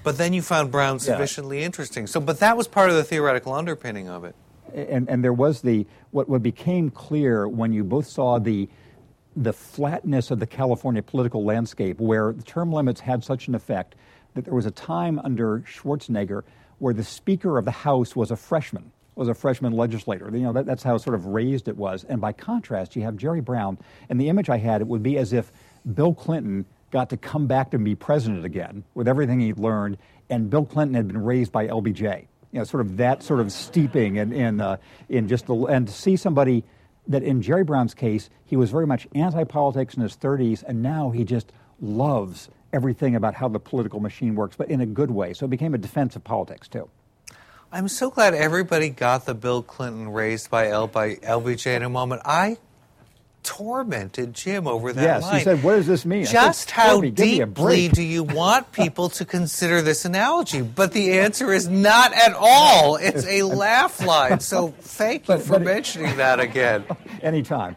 But 0.03 0.17
then 0.17 0.34
you 0.34 0.41
found 0.41 0.72
Brown 0.72 0.99
sufficiently 0.99 1.59
yeah. 1.59 1.65
interesting. 1.65 2.07
So, 2.07 2.20
but 2.20 2.39
that 2.39 2.57
was 2.57 2.67
part 2.67 2.89
of 2.89 2.95
the 2.95 3.03
theoretical 3.03 3.53
underpinning 3.53 4.07
of 4.07 4.24
it 4.24 4.36
and, 4.74 5.09
and 5.09 5.24
there 5.24 5.34
was 5.34 5.61
the 5.61 5.86
what, 6.11 6.30
what 6.30 6.43
became 6.43 6.89
clear 6.89 7.47
when 7.47 7.74
you 7.74 7.84
both 7.84 8.07
saw 8.07 8.39
the 8.39 8.70
the 9.36 9.53
flatness 9.53 10.32
of 10.32 10.39
the 10.39 10.47
California 10.47 11.01
political 11.01 11.45
landscape, 11.45 11.99
where 11.99 12.34
the 12.34 12.43
term 12.43 12.74
limits 12.74 12.99
had 12.99 13.24
such 13.24 13.47
an 13.47 13.55
effect 13.55 13.95
that 14.34 14.43
there 14.43 14.53
was 14.53 14.65
a 14.65 14.72
time 14.72 15.20
under 15.20 15.59
Schwarzenegger 15.61 16.43
where 16.80 16.93
the 16.93 17.03
Speaker 17.03 17.57
of 17.57 17.65
the 17.65 17.72
House 17.72 18.15
was 18.15 18.32
a 18.32 18.36
freshman, 18.36 18.91
was 19.15 19.28
a 19.28 19.34
freshman 19.34 19.74
legislator. 19.74 20.30
You 20.34 20.43
know 20.43 20.53
that, 20.53 20.65
that's 20.65 20.84
how 20.84 20.97
sort 20.97 21.15
of 21.15 21.28
raised 21.28 21.67
it 21.67 21.78
was. 21.78 22.03
And 22.03 22.20
by 22.20 22.34
contrast, 22.34 22.95
you 22.95 23.03
have 23.03 23.17
Jerry 23.17 23.41
Brown, 23.41 23.78
and 24.09 24.20
the 24.20 24.30
image 24.30 24.49
I 24.49 24.57
had 24.57 24.82
it 24.82 24.88
would 24.88 25.03
be 25.03 25.17
as 25.17 25.32
if 25.32 25.51
Bill 25.93 26.13
Clinton 26.13 26.65
got 26.92 27.10
to 27.12 27.18
come 27.18 27.48
back 27.48 27.72
to 27.72 27.78
be 27.78 27.96
president 27.96 28.46
again 28.46 28.84
with 28.94 29.08
everything 29.08 29.40
he'd 29.40 29.60
learned, 29.60 29.98
and 30.30 30.50
Bill 30.50 30.66
Clinton 30.66 30.96
had 30.96 31.08
been 31.08 31.24
raised 31.24 31.52
by 31.52 31.68
LBJ 31.68 32.28
you 32.52 32.60
know, 32.60 32.64
sort 32.64 32.82
of 32.82 32.98
that 32.98 33.24
sort 33.24 33.40
of 33.40 33.52
steeping 33.52 34.16
in 34.16 34.34
in, 34.34 34.62
uh, 34.62 34.78
in 35.08 35.28
just 35.28 35.46
the 35.46 35.56
and 35.66 35.88
to 35.88 35.94
see 35.94 36.16
somebody 36.16 36.64
that 37.08 37.24
in 37.24 37.42
Jerry 37.42 37.64
Brown's 37.64 37.94
case 37.94 38.30
he 38.46 38.56
was 38.56 38.72
very 38.72 38.88
much 38.88 39.08
anti-politics 39.14 39.96
in 39.96 40.02
his 40.02 40.16
30s, 40.16 40.64
and 40.64 40.82
now 40.82 41.12
he 41.12 41.24
just 41.24 41.52
loves 41.80 42.50
everything 42.74 43.16
about 43.16 43.36
how 43.36 43.48
the 43.48 43.60
political 43.60 44.00
machine 44.00 44.36
works, 44.36 44.56
but 44.56 44.70
in 44.70 44.82
a 44.82 44.86
good 44.86 45.12
way. 45.12 45.34
So 45.34 45.46
it 45.46 45.50
became 45.50 45.74
a 45.74 45.78
defense 45.78 46.16
of 46.16 46.24
politics 46.24 46.68
too. 46.68 46.90
I'm 47.72 47.88
so 47.88 48.10
glad 48.10 48.34
everybody 48.34 48.90
got 48.90 49.26
the 49.26 49.36
Bill 49.36 49.62
Clinton 49.62 50.10
raised 50.10 50.50
by 50.50 50.70
L 50.70 50.88
by 50.88 51.16
LBJ 51.16 51.76
in 51.76 51.84
a 51.84 51.90
moment. 51.90 52.24
I 52.26 52.58
tormented 53.44 54.34
Jim 54.34 54.68
over 54.68 54.94
that 54.94 55.02
yes, 55.02 55.22
line. 55.24 55.38
he 55.38 55.44
said, 55.44 55.64
"What 55.64 55.76
does 55.76 55.88
this 55.88 56.06
mean?" 56.06 56.26
Just 56.26 56.70
said, 56.70 56.72
how 56.72 57.02
deeply 57.02 57.88
do 57.88 58.02
you 58.02 58.24
want 58.24 58.72
people 58.74 59.10
to 59.10 59.26
consider 59.26 59.82
this 59.82 60.06
analogy? 60.06 60.62
But 60.62 60.94
the 60.94 61.20
answer 61.20 61.52
is 61.52 61.68
not 61.68 62.14
at 62.14 62.34
all. 62.34 62.98
It's 62.98 63.26
a 63.26 63.44
laugh 63.44 64.02
line. 64.06 64.40
So 64.40 64.70
thank 64.80 65.24
you 65.24 65.36
but, 65.36 65.42
for 65.42 65.54
but 65.54 65.64
mentioning 65.64 66.12
it, 66.12 66.18
that 66.18 66.40
again. 66.40 66.86
Anytime. 67.22 67.76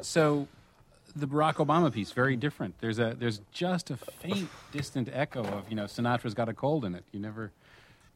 so 0.00 0.48
the 1.14 1.26
Barack 1.26 1.54
Obama 1.54 1.92
piece 1.92 2.12
very 2.12 2.36
different. 2.36 2.74
There's 2.80 2.98
a 2.98 3.14
there's 3.18 3.40
just 3.52 3.90
a 3.90 3.96
faint, 3.96 4.48
distant 4.72 5.08
echo 5.12 5.44
of 5.44 5.68
you 5.68 5.76
know 5.76 5.84
Sinatra's 5.84 6.34
got 6.34 6.48
a 6.48 6.54
cold 6.54 6.84
in 6.84 6.94
it. 6.94 7.04
You 7.12 7.20
never. 7.20 7.52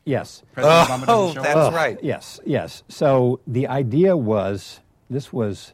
Yes. 0.04 0.42
President 0.52 1.04
oh, 1.06 1.32
that's 1.32 1.54
up. 1.54 1.74
right. 1.74 1.96
Yes, 2.02 2.40
yes. 2.44 2.82
So 2.88 3.38
the 3.46 3.68
idea 3.68 4.16
was 4.16 4.80
this 5.08 5.32
was 5.32 5.72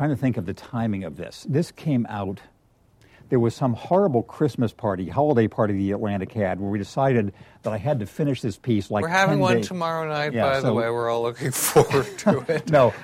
trying 0.00 0.08
to 0.08 0.16
think 0.16 0.38
of 0.38 0.46
the 0.46 0.54
timing 0.54 1.04
of 1.04 1.18
this. 1.18 1.44
This 1.46 1.70
came 1.70 2.06
out. 2.08 2.40
There 3.28 3.38
was 3.38 3.54
some 3.54 3.74
horrible 3.74 4.22
Christmas 4.22 4.72
party, 4.72 5.10
holiday 5.10 5.46
party 5.46 5.74
the 5.74 5.92
Atlantic 5.92 6.32
had, 6.32 6.58
where 6.58 6.70
we 6.70 6.78
decided 6.78 7.34
that 7.64 7.74
I 7.74 7.76
had 7.76 8.00
to 8.00 8.06
finish 8.06 8.40
this 8.40 8.56
piece 8.56 8.90
like. 8.90 9.02
We're 9.02 9.08
having 9.08 9.40
one 9.40 9.56
days. 9.56 9.68
tomorrow 9.68 10.08
night, 10.08 10.32
yeah, 10.32 10.54
by 10.54 10.60
so, 10.62 10.68
the 10.68 10.72
way. 10.72 10.88
We're 10.88 11.10
all 11.10 11.20
looking 11.20 11.50
forward 11.50 12.06
to 12.20 12.38
it. 12.48 12.70
no, 12.70 12.94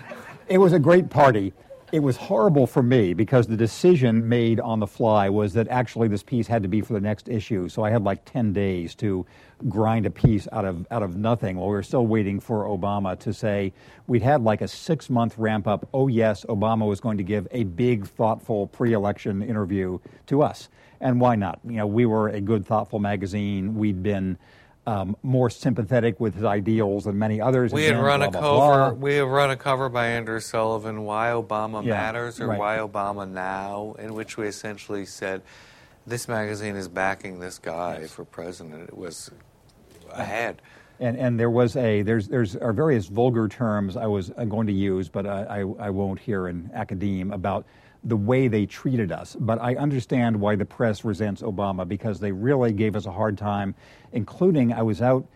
it 0.49 0.57
was 0.57 0.73
a 0.73 0.79
great 0.79 1.11
party, 1.11 1.53
it 1.93 2.01
was 2.01 2.17
horrible 2.17 2.67
for 2.67 2.83
me 2.83 3.15
because 3.15 3.47
the 3.47 3.57
decision 3.57 4.29
made 4.29 4.59
on 4.59 4.81
the 4.81 4.87
fly 4.87 5.29
was 5.29 5.53
that 5.55 5.69
actually 5.69 6.09
this 6.09 6.23
piece 6.23 6.47
had 6.47 6.63
to 6.63 6.69
be 6.69 6.81
for 6.81 6.95
the 6.95 7.01
next 7.01 7.29
issue. 7.29 7.69
So 7.69 7.85
I 7.85 7.91
had 7.91 8.03
like 8.03 8.25
10 8.25 8.53
days 8.53 8.95
to 8.97 9.25
grind 9.69 10.05
a 10.05 10.11
piece 10.11 10.49
out 10.53 10.65
of, 10.65 10.87
out 10.91 11.03
of 11.03 11.17
nothing 11.17 11.57
while 11.57 11.69
we 11.69 11.75
were 11.75 11.83
still 11.83 12.07
waiting 12.07 12.41
for 12.41 12.65
Obama 12.65 13.19
to 13.21 13.33
say 13.33 13.73
we'd 14.07 14.23
had 14.23 14.43
like 14.43 14.63
a 14.63 14.69
six 14.69 15.09
month 15.09 15.39
ramp 15.39 15.67
up. 15.67 15.89
Oh, 15.95 16.09
yes, 16.09 16.45
Obama 16.49 16.87
was 16.89 17.01
going 17.01 17.19
to 17.19 17.25
give 17.25 17.47
a 17.53 17.65
big, 17.65 18.07
thoughtful 18.07 18.67
pre 18.67 18.93
election 18.93 19.43
interview 19.43 19.99
to 20.27 20.43
us. 20.43 20.69
And 21.01 21.21
why 21.21 21.37
not? 21.37 21.61
You 21.65 21.77
know, 21.77 21.87
we 21.87 22.07
were 22.07 22.31
a 22.31 22.41
good, 22.41 22.67
thoughtful 22.67 22.99
magazine. 22.99 23.77
We'd 23.77 24.03
been 24.03 24.39
um, 24.87 25.17
more 25.23 25.51
sympathetic 25.51 26.21
with 26.21 26.35
his 26.35 26.45
ideals 26.45 27.05
than 27.05 27.19
many 27.19 27.41
others. 27.41 27.73
We 27.73 27.85
had 27.85 27.99
run 27.99 28.21
blah, 28.21 28.29
a 28.29 28.31
blah, 28.31 28.41
cover. 28.41 28.95
Blah. 28.95 29.01
We 29.01 29.15
have 29.17 29.29
run 29.29 29.51
a 29.51 29.57
cover 29.57 29.89
by 29.89 30.07
Andrew 30.09 30.41
Sullivan, 30.41 31.05
"Why 31.05 31.29
Obama 31.29 31.85
yeah, 31.85 31.93
Matters" 31.93 32.41
or 32.41 32.49
right. 32.49 32.59
"Why 32.59 32.77
Obama 32.79 33.29
Now," 33.29 33.97
in 33.99 34.15
which 34.15 34.37
we 34.37 34.47
essentially 34.47 35.05
said, 35.05 35.43
"This 36.07 36.29
magazine 36.29 36.77
is 36.77 36.89
backing 36.89 37.41
this 37.41 37.59
guy 37.59 37.99
yes. 38.03 38.13
for 38.13 38.25
president." 38.25 38.89
It 38.89 38.97
was 38.97 39.31
ahead. 40.11 40.63
And, 40.99 41.19
and 41.19 41.39
there 41.39 41.51
was 41.51 41.77
a 41.77 42.03
there's 42.03 42.29
there's 42.29 42.57
are 42.57 42.73
various 42.73 43.07
vulgar 43.07 43.49
terms 43.49 43.97
I 43.97 44.07
was 44.07 44.31
going 44.49 44.67
to 44.69 44.73
use, 44.73 45.09
but 45.09 45.27
I, 45.27 45.61
I, 45.61 45.87
I 45.87 45.91
won't 45.91 46.19
here 46.19 46.49
in 46.49 46.71
academe 46.73 47.33
about 47.33 47.67
the 48.07 48.17
way 48.17 48.49
they 48.49 48.67
treated 48.67 49.11
us. 49.11 49.37
But 49.39 49.61
I 49.61 49.75
understand 49.75 50.41
why 50.41 50.55
the 50.55 50.65
press 50.65 51.05
resents 51.05 51.43
Obama 51.43 51.87
because 51.87 52.21
they 52.21 52.33
really 52.33 52.73
gave 52.73 52.95
us 52.95 53.05
a 53.05 53.11
hard 53.11 53.37
time, 53.37 53.75
including 54.13 54.73
I 54.73 54.83
was 54.83 55.03
out 55.03 55.27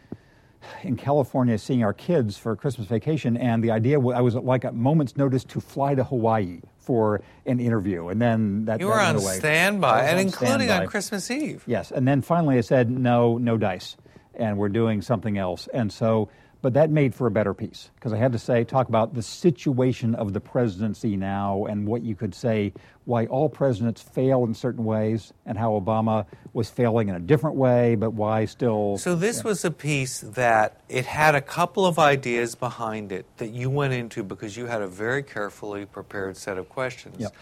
in 0.82 0.96
California 0.96 1.58
seeing 1.58 1.82
our 1.82 1.92
kids 1.92 2.36
for 2.38 2.54
Christmas 2.54 2.86
vacation, 2.86 3.36
and 3.36 3.64
the 3.64 3.70
idea 3.70 3.98
I 3.98 4.20
was 4.20 4.34
like 4.34 4.64
a 4.64 4.72
moment's 4.72 5.16
notice 5.16 5.42
to 5.44 5.60
fly 5.60 5.94
to 5.94 6.04
Hawaii 6.04 6.60
for 6.78 7.22
an 7.46 7.60
interview, 7.60 8.08
and 8.08 8.20
then 8.20 8.66
that 8.66 8.78
you 8.78 8.86
were 8.86 8.94
that 8.94 9.16
on 9.16 9.20
standby, 9.20 10.02
and 10.02 10.18
on 10.18 10.26
including 10.26 10.68
standby. 10.68 10.84
on 10.84 10.86
Christmas 10.86 11.30
Eve. 11.30 11.64
Yes, 11.66 11.90
and 11.90 12.06
then 12.06 12.22
finally 12.22 12.58
I 12.58 12.60
said 12.60 12.90
no, 12.90 13.38
no 13.38 13.56
dice, 13.56 13.96
and 14.34 14.58
we're 14.58 14.68
doing 14.68 15.02
something 15.02 15.38
else, 15.38 15.66
and 15.72 15.92
so 15.92 16.28
but 16.62 16.74
that 16.74 16.90
made 16.90 17.14
for 17.14 17.26
a 17.26 17.30
better 17.30 17.54
piece 17.54 17.90
because 17.94 18.12
I 18.12 18.16
had 18.16 18.32
to 18.32 18.38
say, 18.38 18.64
talk 18.64 18.88
about 18.88 19.14
the 19.14 19.22
situation 19.22 20.14
of 20.14 20.32
the 20.32 20.40
presidency 20.40 21.16
now 21.16 21.64
and 21.64 21.86
what 21.86 22.02
you 22.02 22.14
could 22.14 22.34
say 22.34 22.72
why 23.06 23.26
all 23.26 23.48
presidents 23.48 24.00
fail 24.00 24.44
in 24.44 24.54
certain 24.54 24.84
ways 24.84 25.32
and 25.44 25.58
how 25.58 25.72
Obama 25.72 26.26
was 26.52 26.70
failing 26.70 27.08
in 27.08 27.14
a 27.14 27.20
different 27.20 27.56
way, 27.56 27.96
but 27.96 28.12
why 28.12 28.44
still. 28.44 28.98
So, 28.98 29.16
this 29.16 29.38
yeah. 29.38 29.44
was 29.44 29.64
a 29.64 29.70
piece 29.70 30.20
that 30.20 30.80
it 30.88 31.06
had 31.06 31.34
a 31.34 31.40
couple 31.40 31.86
of 31.86 31.98
ideas 31.98 32.54
behind 32.54 33.11
it 33.11 33.26
that 33.38 33.50
you 33.50 33.68
went 33.68 33.94
into 33.94 34.22
because 34.22 34.56
you 34.56 34.66
had 34.66 34.82
a 34.82 34.86
very 34.86 35.22
carefully 35.22 35.86
prepared 35.86 36.36
set 36.36 36.56
of 36.56 36.68
questions. 36.68 37.16
Yep. 37.18 37.34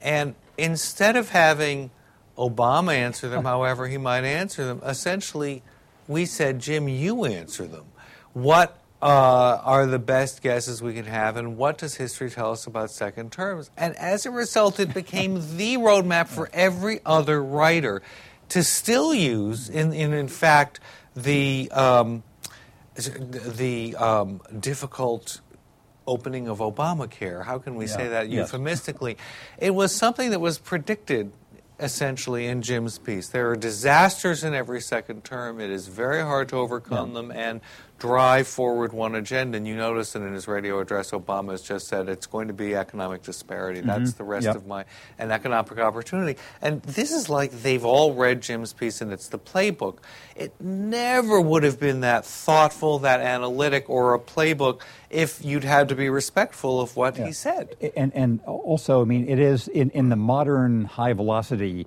And 0.00 0.34
instead 0.56 1.16
of 1.16 1.30
having 1.30 1.90
Obama 2.38 2.94
answer 2.94 3.28
them 3.28 3.44
however 3.52 3.88
he 3.88 3.98
might 3.98 4.24
answer 4.24 4.64
them, 4.64 4.80
essentially 4.84 5.62
we 6.08 6.24
said, 6.24 6.60
Jim, 6.60 6.88
you 6.88 7.24
answer 7.24 7.66
them 7.66 7.84
what 8.42 8.80
uh, 9.02 9.60
are 9.64 9.86
the 9.86 9.98
best 9.98 10.42
guesses 10.42 10.82
we 10.82 10.94
can 10.94 11.06
have, 11.06 11.36
and 11.36 11.56
what 11.56 11.78
does 11.78 11.94
history 11.94 12.30
tell 12.30 12.52
us 12.52 12.66
about 12.66 12.90
second 12.90 13.32
terms? 13.32 13.70
And 13.76 13.96
as 13.96 14.26
a 14.26 14.30
result, 14.30 14.78
it 14.78 14.92
became 14.92 15.34
the 15.56 15.76
roadmap 15.76 16.28
for 16.28 16.50
every 16.52 17.00
other 17.06 17.42
writer 17.42 18.02
to 18.50 18.62
still 18.62 19.14
use, 19.14 19.68
in, 19.68 19.92
in, 19.92 20.12
in 20.12 20.28
fact, 20.28 20.80
the, 21.14 21.70
um, 21.72 22.22
the 22.94 23.96
um, 23.96 24.40
difficult 24.58 25.40
opening 26.06 26.48
of 26.48 26.58
Obamacare. 26.58 27.44
How 27.44 27.58
can 27.58 27.76
we 27.76 27.86
yeah. 27.86 27.96
say 27.96 28.08
that 28.08 28.28
euphemistically? 28.28 29.12
Yes. 29.12 29.68
It 29.68 29.74
was 29.74 29.94
something 29.94 30.30
that 30.30 30.40
was 30.40 30.58
predicted 30.58 31.32
essentially 31.78 32.46
in 32.46 32.62
Jim's 32.62 32.98
piece. 32.98 33.28
There 33.28 33.50
are 33.50 33.56
disasters 33.56 34.44
in 34.44 34.54
every 34.54 34.80
second 34.80 35.24
term. 35.24 35.60
It 35.60 35.70
is 35.70 35.88
very 35.88 36.20
hard 36.20 36.48
to 36.50 36.56
overcome 36.56 37.10
yeah. 37.10 37.14
them, 37.14 37.30
and 37.30 37.60
drive 38.00 38.48
forward 38.48 38.92
one 38.92 39.14
agenda. 39.14 39.56
And 39.58 39.68
you 39.68 39.76
notice 39.76 40.14
that 40.14 40.22
in 40.22 40.32
his 40.32 40.48
radio 40.48 40.80
address, 40.80 41.12
Obama 41.12 41.52
has 41.52 41.62
just 41.62 41.86
said 41.86 42.08
it's 42.08 42.26
going 42.26 42.48
to 42.48 42.54
be 42.54 42.74
economic 42.74 43.22
disparity. 43.22 43.82
That's 43.82 44.14
the 44.14 44.24
rest 44.24 44.46
Yep. 44.46 44.56
of 44.56 44.66
my 44.66 44.86
and 45.18 45.30
economic 45.30 45.78
opportunity. 45.78 46.40
And 46.62 46.82
this 46.82 47.12
is 47.12 47.28
like 47.28 47.52
they've 47.52 47.84
all 47.84 48.14
read 48.14 48.40
Jim's 48.40 48.72
piece 48.72 49.00
and 49.02 49.12
it's 49.12 49.28
the 49.28 49.38
playbook. 49.38 49.98
It 50.34 50.52
never 50.58 51.40
would 51.40 51.62
have 51.62 51.78
been 51.78 52.00
that 52.00 52.24
thoughtful, 52.24 53.00
that 53.00 53.20
analytic, 53.20 53.88
or 53.90 54.14
a 54.14 54.18
playbook 54.18 54.80
if 55.10 55.44
you'd 55.44 55.64
had 55.64 55.90
to 55.90 55.94
be 55.94 56.08
respectful 56.08 56.80
of 56.80 56.96
what 56.96 57.18
he 57.18 57.32
said. 57.32 57.76
And, 57.94 58.12
and 58.14 58.40
also, 58.46 59.02
I 59.02 59.04
mean, 59.04 59.28
it 59.28 59.38
is 59.38 59.68
in, 59.68 59.90
in 59.90 60.08
the 60.08 60.16
modern 60.16 60.86
high 60.86 61.12
velocity 61.12 61.86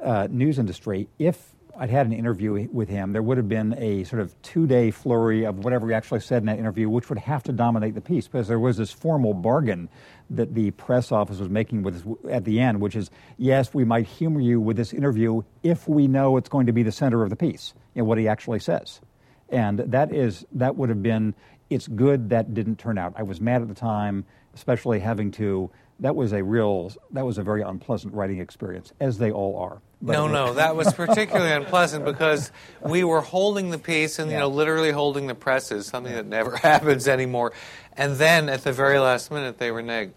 uh, 0.00 0.28
news 0.30 0.60
industry, 0.60 1.08
if 1.18 1.52
I'd 1.80 1.90
had 1.90 2.06
an 2.06 2.12
interview 2.12 2.68
with 2.72 2.88
him, 2.88 3.12
there 3.12 3.22
would 3.22 3.36
have 3.36 3.48
been 3.48 3.74
a 3.78 4.02
sort 4.04 4.20
of 4.20 4.40
two 4.42 4.66
day 4.66 4.90
flurry 4.90 5.44
of 5.44 5.64
whatever 5.64 5.86
he 5.86 5.94
actually 5.94 6.20
said 6.20 6.42
in 6.42 6.46
that 6.46 6.58
interview, 6.58 6.88
which 6.88 7.08
would 7.08 7.20
have 7.20 7.44
to 7.44 7.52
dominate 7.52 7.94
the 7.94 8.00
piece 8.00 8.26
because 8.26 8.48
there 8.48 8.58
was 8.58 8.76
this 8.76 8.90
formal 8.90 9.32
bargain 9.32 9.88
that 10.30 10.54
the 10.54 10.72
press 10.72 11.12
office 11.12 11.38
was 11.38 11.48
making 11.48 11.84
with 11.84 12.04
at 12.28 12.44
the 12.44 12.58
end, 12.58 12.80
which 12.80 12.96
is 12.96 13.10
yes, 13.36 13.72
we 13.72 13.84
might 13.84 14.06
humor 14.06 14.40
you 14.40 14.60
with 14.60 14.76
this 14.76 14.92
interview 14.92 15.42
if 15.62 15.88
we 15.88 16.08
know 16.08 16.36
it's 16.36 16.48
going 16.48 16.66
to 16.66 16.72
be 16.72 16.82
the 16.82 16.92
center 16.92 17.22
of 17.22 17.30
the 17.30 17.36
piece, 17.36 17.74
know, 17.94 18.04
what 18.04 18.18
he 18.18 18.26
actually 18.26 18.58
says. 18.58 19.00
And 19.48 19.78
that 19.78 20.12
is 20.12 20.44
that 20.52 20.76
would 20.76 20.88
have 20.88 21.02
been 21.02 21.34
it's 21.70 21.86
good 21.86 22.30
that 22.30 22.54
didn't 22.54 22.76
turn 22.76 22.98
out. 22.98 23.14
I 23.16 23.22
was 23.22 23.40
mad 23.40 23.62
at 23.62 23.68
the 23.68 23.74
time, 23.74 24.24
especially 24.54 24.98
having 25.00 25.30
to 25.32 25.70
that 26.00 26.14
was 26.14 26.32
a 26.32 26.42
real 26.42 26.92
that 27.10 27.26
was 27.26 27.38
a 27.38 27.42
very 27.42 27.62
unpleasant 27.62 28.14
writing 28.14 28.38
experience, 28.38 28.92
as 29.00 29.18
they 29.18 29.30
all 29.30 29.58
are. 29.58 29.80
But 30.00 30.12
no, 30.12 30.28
no, 30.28 30.54
that 30.54 30.76
was 30.76 30.92
particularly 30.94 31.50
unpleasant 31.50 32.04
because 32.04 32.52
we 32.80 33.02
were 33.02 33.20
holding 33.20 33.70
the 33.70 33.78
piece 33.78 34.18
and 34.18 34.30
you 34.30 34.38
know 34.38 34.48
literally 34.48 34.92
holding 34.92 35.26
the 35.26 35.34
presses, 35.34 35.86
something 35.86 36.12
that 36.12 36.26
never 36.26 36.56
happens 36.56 37.08
anymore. 37.08 37.52
And 37.96 38.16
then 38.16 38.48
at 38.48 38.62
the 38.62 38.72
very 38.72 38.98
last 38.98 39.30
minute, 39.30 39.58
they 39.58 39.70
were 39.70 39.82
reneged. 39.82 40.14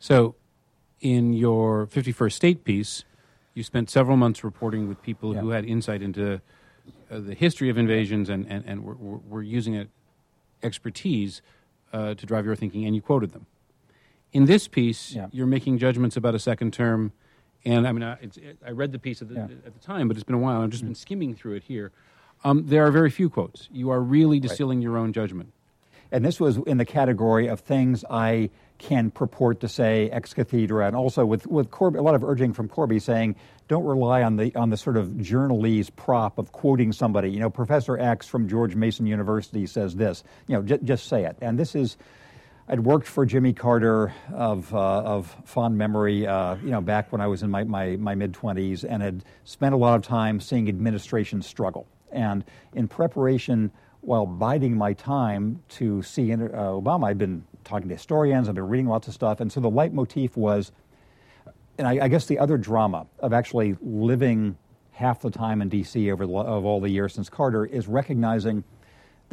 So, 0.00 0.34
in 1.00 1.32
your 1.32 1.86
51st 1.86 2.32
State 2.32 2.64
piece, 2.64 3.04
you 3.54 3.62
spent 3.62 3.88
several 3.88 4.18
months 4.18 4.44
reporting 4.44 4.86
with 4.86 5.00
people 5.00 5.32
who 5.32 5.50
had 5.50 5.64
insight 5.64 6.02
into 6.02 6.42
uh, 7.10 7.20
the 7.20 7.34
history 7.34 7.70
of 7.70 7.78
invasions 7.78 8.28
and, 8.28 8.46
and, 8.50 8.64
and 8.66 8.84
were, 8.84 8.96
were 8.96 9.18
were 9.18 9.42
using 9.42 9.74
it, 9.74 9.88
expertise 10.62 11.40
uh, 11.92 12.14
to 12.14 12.26
drive 12.26 12.44
your 12.44 12.56
thinking, 12.56 12.84
and 12.84 12.94
you 12.94 13.00
quoted 13.00 13.32
them. 13.32 13.46
In 14.34 14.44
this 14.46 14.68
piece, 14.68 15.12
Yeah. 15.14 15.28
you're 15.32 15.46
making 15.46 15.78
judgments 15.78 16.16
about 16.16 16.34
a 16.34 16.38
second 16.38 16.72
term, 16.72 17.12
and 17.64 17.86
I 17.88 17.92
mean, 17.92 18.02
I, 18.02 18.18
it's, 18.20 18.38
I 18.66 18.70
read 18.72 18.92
the 18.92 18.98
piece 18.98 19.22
at 19.22 19.28
the, 19.28 19.34
Yeah. 19.36 19.42
At 19.64 19.72
the 19.72 19.80
time, 19.80 20.08
but 20.08 20.16
it's 20.16 20.24
been 20.24 20.34
a 20.34 20.38
while. 20.40 20.60
I've 20.60 20.70
just 20.70 20.84
been 20.84 20.94
skimming 20.94 21.34
through 21.34 21.54
it 21.54 21.62
here. 21.62 21.92
Um, 22.42 22.66
there 22.66 22.84
are 22.86 22.90
very 22.90 23.10
few 23.10 23.30
quotes. 23.30 23.68
You 23.72 23.88
are 23.90 24.00
really 24.02 24.38
distilling 24.40 24.82
your 24.82 24.98
own 24.98 25.12
judgment. 25.14 25.52
And 26.12 26.24
this 26.24 26.38
was 26.38 26.58
in 26.58 26.76
the 26.76 26.84
category 26.84 27.46
of 27.48 27.60
things 27.60 28.04
I 28.10 28.50
can 28.78 29.10
purport 29.10 29.60
to 29.60 29.68
say 29.68 30.10
ex 30.10 30.34
cathedra, 30.34 30.86
and 30.86 30.94
also 30.96 31.24
with, 31.24 31.46
with 31.46 31.70
Corby, 31.70 31.98
a 31.98 32.02
lot 32.02 32.14
of 32.14 32.22
urging 32.22 32.52
from 32.52 32.68
Corby 32.68 32.98
saying, 32.98 33.36
don't 33.68 33.84
rely 33.84 34.22
on 34.22 34.36
the, 34.36 34.54
on 34.56 34.68
the 34.70 34.76
sort 34.76 34.96
of 34.96 35.08
journalese 35.10 35.90
prop 35.96 36.38
of 36.38 36.52
quoting 36.52 36.92
somebody. 36.92 37.30
You 37.30 37.40
know, 37.40 37.50
Professor 37.50 37.96
X 37.98 38.28
from 38.28 38.48
George 38.48 38.74
Mason 38.76 39.06
University 39.06 39.66
says 39.66 39.94
this. 39.96 40.22
You 40.48 40.56
know, 40.56 40.62
j- 40.62 40.80
just 40.84 41.06
say 41.06 41.24
it. 41.24 41.36
And 41.40 41.58
this 41.58 41.74
is, 41.74 41.96
I'd 42.66 42.80
worked 42.80 43.06
for 43.06 43.26
Jimmy 43.26 43.52
Carter 43.52 44.14
of, 44.32 44.74
uh, 44.74 44.78
of 44.78 45.36
fond 45.44 45.76
memory, 45.76 46.26
uh, 46.26 46.54
you 46.56 46.70
know, 46.70 46.80
back 46.80 47.12
when 47.12 47.20
I 47.20 47.26
was 47.26 47.42
in 47.42 47.50
my, 47.50 47.62
my, 47.62 47.96
my 47.96 48.14
mid 48.14 48.32
20s 48.32 48.86
and 48.88 49.02
had 49.02 49.22
spent 49.44 49.74
a 49.74 49.76
lot 49.76 49.96
of 49.96 50.02
time 50.02 50.40
seeing 50.40 50.66
administrations 50.66 51.46
struggle. 51.46 51.86
And 52.10 52.42
in 52.72 52.88
preparation, 52.88 53.70
while 54.00 54.24
biding 54.24 54.78
my 54.78 54.94
time 54.94 55.62
to 55.70 56.02
see 56.02 56.32
uh, 56.32 56.38
Obama, 56.38 57.08
I'd 57.08 57.18
been 57.18 57.44
talking 57.64 57.88
to 57.88 57.94
historians, 57.94 58.48
I've 58.48 58.54
been 58.54 58.68
reading 58.68 58.88
lots 58.88 59.08
of 59.08 59.14
stuff. 59.14 59.40
And 59.40 59.52
so 59.52 59.60
the 59.60 59.70
leitmotif 59.70 60.34
was, 60.34 60.72
and 61.76 61.86
I, 61.86 62.04
I 62.04 62.08
guess 62.08 62.24
the 62.24 62.38
other 62.38 62.56
drama 62.56 63.06
of 63.18 63.34
actually 63.34 63.76
living 63.82 64.56
half 64.92 65.20
the 65.20 65.30
time 65.30 65.60
in 65.60 65.68
D.C. 65.68 66.10
over 66.10 66.26
the, 66.26 66.32
of 66.32 66.64
all 66.64 66.80
the 66.80 66.88
years 66.88 67.12
since 67.12 67.28
Carter 67.28 67.66
is 67.66 67.88
recognizing 67.88 68.64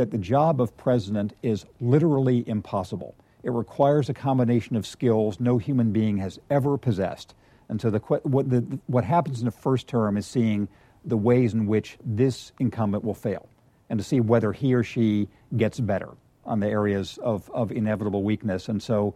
that 0.02 0.10
the 0.10 0.18
job 0.18 0.60
of 0.60 0.76
president 0.78 1.32
is 1.43 1.64
literally 1.80 2.43
impossible. 2.49 3.14
It 3.43 3.52
requires 3.52 4.10
a 4.10 4.16
combination 4.16 4.76
of 4.76 4.88
skills 4.88 5.39
no 5.39 5.60
human 5.60 5.91
being 5.91 6.18
has 6.18 6.39
ever 6.49 6.76
possessed. 6.76 7.36
And 7.70 7.80
so 7.80 7.91
the, 7.91 7.99
what, 7.99 8.49
the, 8.49 8.80
what 8.88 9.04
happens 9.04 9.41
in 9.41 9.45
the 9.45 9.52
first 9.52 9.88
term 9.88 10.18
is 10.18 10.26
seeing 10.26 10.68
the 11.06 11.18
ways 11.18 11.54
in 11.54 11.68
which 11.68 11.99
this 12.04 12.52
incumbent 12.60 13.04
will 13.04 13.14
fail 13.14 13.47
and 13.91 13.99
to 13.99 14.04
see 14.04 14.20
whether 14.20 14.52
he 14.52 14.74
or 14.74 14.82
she 14.82 15.28
gets 15.56 15.80
better 15.80 16.10
on 16.45 16.62
the 16.62 16.68
areas 16.68 17.20
of, 17.22 17.47
of 17.52 17.72
inevitable 17.72 18.24
weakness. 18.24 18.70
And 18.70 18.82
so, 18.82 19.14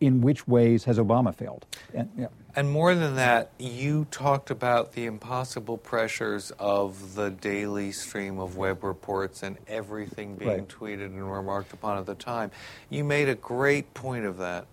in 0.00 0.20
which 0.20 0.46
ways 0.46 0.84
has 0.84 0.98
Obama 0.98 1.34
failed? 1.34 1.66
And, 1.94 2.10
yeah. 2.16 2.26
And 2.56 2.70
more 2.70 2.94
than 2.94 3.16
that, 3.16 3.52
you 3.58 4.06
talked 4.10 4.50
about 4.50 4.92
the 4.92 5.04
impossible 5.06 5.76
pressures 5.78 6.50
of 6.58 7.14
the 7.14 7.30
daily 7.30 7.92
stream 7.92 8.38
of 8.38 8.56
web 8.56 8.82
reports 8.82 9.42
and 9.42 9.56
everything 9.68 10.34
being 10.36 10.50
Right. 10.50 10.68
tweeted 10.68 11.06
and 11.06 11.30
remarked 11.32 11.72
upon 11.72 11.98
at 11.98 12.06
the 12.06 12.14
time. 12.16 12.50
You 12.90 13.04
made 13.04 13.28
a 13.28 13.34
great 13.36 13.92
point 13.94 14.24
of 14.24 14.38
that. 14.38 14.66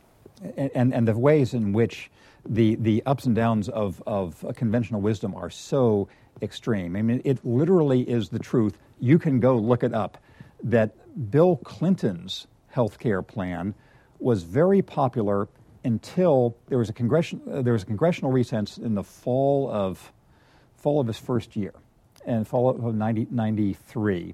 and, 0.58 0.72
and, 0.74 0.94
and 0.94 1.08
the 1.08 1.18
ways 1.18 1.54
in 1.54 1.74
which 1.74 2.10
the, 2.48 2.76
the 2.76 3.04
ups 3.06 3.26
and 3.26 3.36
downs 3.36 3.70
of, 3.70 4.02
of 4.08 4.44
conventional 4.56 5.02
wisdom 5.02 5.34
are 5.36 5.50
so 5.50 6.08
extreme. 6.42 6.96
I 6.96 7.02
mean, 7.02 7.22
it 7.24 7.44
literally 7.46 8.02
is 8.02 8.30
the 8.30 8.40
truth. 8.40 8.78
You 9.00 9.18
can 9.20 9.40
go 9.40 9.58
look 9.58 9.84
it 9.84 9.94
up 9.94 10.18
that 10.64 10.92
Bill 11.32 11.58
Clinton's 11.58 12.48
health 12.70 13.00
care 13.00 13.22
plan 13.22 13.74
was 14.26 14.42
very 14.42 14.82
popular 14.82 15.48
until 15.84 16.58
there 16.68 16.80
was 16.80 16.90
a, 16.90 16.94
congression, 16.94 17.40
uh, 17.50 17.62
there 17.62 17.74
was 17.74 17.84
a 17.84 17.86
congressional 17.86 18.32
recess 18.32 18.80
in 18.80 18.96
the 18.96 19.04
fall 19.04 19.70
of, 19.72 20.12
fall 20.76 21.00
of 21.00 21.06
his 21.06 21.20
first 21.20 21.56
year, 21.56 21.76
and 22.26 22.48
fall 22.48 22.72
of 22.72 22.96
90, 22.96 23.28
93. 23.30 24.34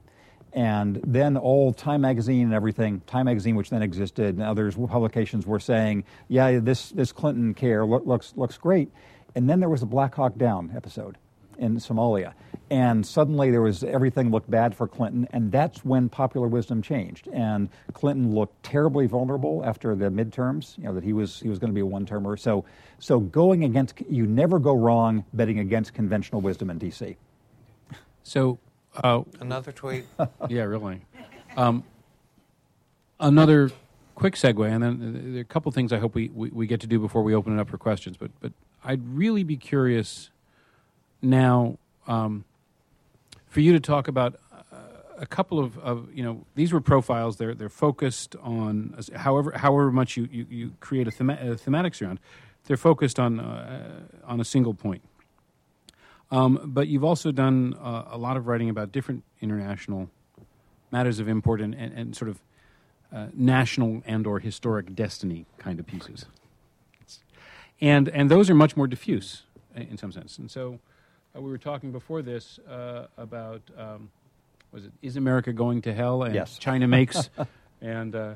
And 0.54 1.02
then 1.06 1.36
all 1.36 1.74
Time 1.74 2.00
Magazine 2.00 2.44
and 2.44 2.54
everything, 2.54 3.02
Time 3.02 3.26
Magazine, 3.26 3.58
which 3.58 3.70
then 3.70 3.82
existed, 3.82 4.36
and 4.36 4.44
others 4.44 4.76
publications 4.76 5.46
were 5.46 5.60
saying, 5.60 6.06
yeah, 6.30 6.60
this, 6.60 6.92
this 6.92 7.12
Clinton 7.12 7.54
care 7.54 7.86
look, 7.86 8.06
looks, 8.06 8.32
looks 8.38 8.58
great. 8.58 8.90
And 9.36 9.50
then 9.50 9.60
there 9.60 9.70
was 9.70 9.82
a 9.82 9.86
Black 9.86 10.16
Hawk 10.16 10.38
Down 10.38 10.72
episode 10.74 11.18
in 11.62 11.78
Somalia. 11.78 12.34
And 12.70 13.06
suddenly 13.06 13.52
there 13.52 13.62
was 13.62 13.84
everything 13.84 14.32
looked 14.32 14.50
bad 14.50 14.76
for 14.76 14.88
Clinton, 14.88 15.28
and 15.32 15.52
that's 15.52 15.84
when 15.86 16.10
popular 16.10 16.48
wisdom 16.48 16.82
changed. 16.82 17.28
And 17.34 17.70
Clinton 17.94 18.34
looked 18.34 18.64
terribly 18.64 19.08
vulnerable 19.08 19.62
after 19.66 19.94
the 19.96 20.06
midterms, 20.06 20.78
you 20.78 20.86
know, 20.86 20.94
that 20.94 21.04
he 21.04 21.14
was, 21.14 21.40
he 21.40 21.50
was 21.50 21.60
going 21.60 21.70
to 21.70 21.74
be 21.74 21.82
a 21.82 21.86
one 21.86 22.06
termer. 22.06 22.38
So, 22.38 22.66
so 23.00 23.20
going 23.20 23.64
against, 23.66 24.02
you 24.10 24.26
never 24.26 24.58
go 24.58 24.74
wrong 24.74 25.26
betting 25.34 25.60
against 25.60 25.94
conventional 25.94 26.42
wisdom 26.42 26.70
in 26.70 26.78
D.C. 26.78 27.18
So, 28.24 28.58
uh, 29.04 29.24
Another 29.40 29.72
tweet. 29.72 30.06
yeah, 30.50 30.64
really. 30.64 31.02
Um, 31.58 31.84
another 33.20 33.72
quick 34.16 34.36
segue, 34.36 34.72
and 34.72 34.84
then 34.84 34.94
uh, 34.94 35.32
there 35.32 35.38
are 35.40 35.42
a 35.42 35.44
couple 35.44 35.72
things 35.72 35.92
I 35.92 35.98
hope 35.98 36.16
we, 36.16 36.30
we, 36.30 36.50
we 36.52 36.68
get 36.68 36.80
to 36.82 36.88
do 36.88 37.00
before 37.00 37.22
we 37.22 37.36
open 37.36 37.58
it 37.58 37.62
up 37.62 37.70
for 37.70 37.78
questions. 37.78 38.18
But 38.18 38.32
but 38.40 38.54
I'd 38.84 39.06
really 39.08 39.44
be 39.44 39.58
curious 39.58 40.30
now 41.22 41.78
um, 42.08 42.46
for 43.48 43.60
you 43.60 43.74
to 43.74 43.80
talk 43.80 44.08
about 44.08 44.40
uh, 44.52 44.76
a 45.18 45.26
couple 45.26 45.60
of, 45.60 45.78
of 45.80 46.14
you 46.14 46.24
know 46.24 46.46
these 46.56 46.74
were 46.74 46.82
profiles. 46.82 47.38
They're 47.38 47.54
they're 47.54 47.70
focused 47.70 48.36
on 48.42 48.98
however 49.16 49.52
however 49.56 49.92
much 49.92 50.18
you, 50.18 50.28
you, 50.32 50.46
you 50.50 50.72
create 50.80 51.08
a 51.08 51.12
thema- 51.12 51.34
uh, 51.34 51.56
thematics 51.56 52.02
around. 52.02 52.20
They're 52.66 52.78
focused 52.78 53.20
on 53.20 53.40
uh, 53.40 54.02
on 54.24 54.40
a 54.40 54.46
single 54.46 54.74
point. 54.74 55.02
Um, 56.32 56.62
but 56.64 56.88
you've 56.88 57.04
also 57.04 57.32
done 57.32 57.76
uh, 57.82 58.06
a 58.10 58.18
lot 58.18 58.38
of 58.38 58.48
writing 58.48 58.70
about 58.70 58.94
different 58.94 59.24
international 59.42 60.10
matters 60.90 61.20
of 61.20 61.28
import 61.28 61.62
and, 61.62 61.76
and, 61.76 61.94
and 61.94 62.16
sort 62.16 62.30
of 62.30 62.40
uh, 63.14 63.28
national 63.34 64.02
and 64.06 64.26
or 64.26 64.40
historic 64.40 64.96
destiny 64.96 65.46
kind 65.58 65.80
of 65.80 65.86
pieces. 65.86 66.26
And, 67.82 68.08
and 68.10 68.30
those 68.30 68.50
are 68.50 68.56
much 68.56 68.78
more 68.78 68.88
diffuse 68.88 69.44
in 69.76 69.98
some 69.98 70.12
sense. 70.12 70.38
And 70.38 70.50
so 70.50 70.80
we 71.36 71.50
were 71.50 71.58
talking 71.58 71.92
before 71.92 72.22
this 72.22 72.60
uh, 72.70 73.08
about, 73.18 73.62
um, 73.78 74.10
was 74.72 74.86
it, 74.86 74.92
Is 75.02 75.16
America 75.18 75.54
Going 75.54 75.82
to 75.84 75.94
Hell? 75.94 76.24
And 76.24 76.36
Yes. 76.36 76.58
China 76.58 76.88
Makes, 76.88 77.30
and, 77.82 78.16
uh, 78.16 78.34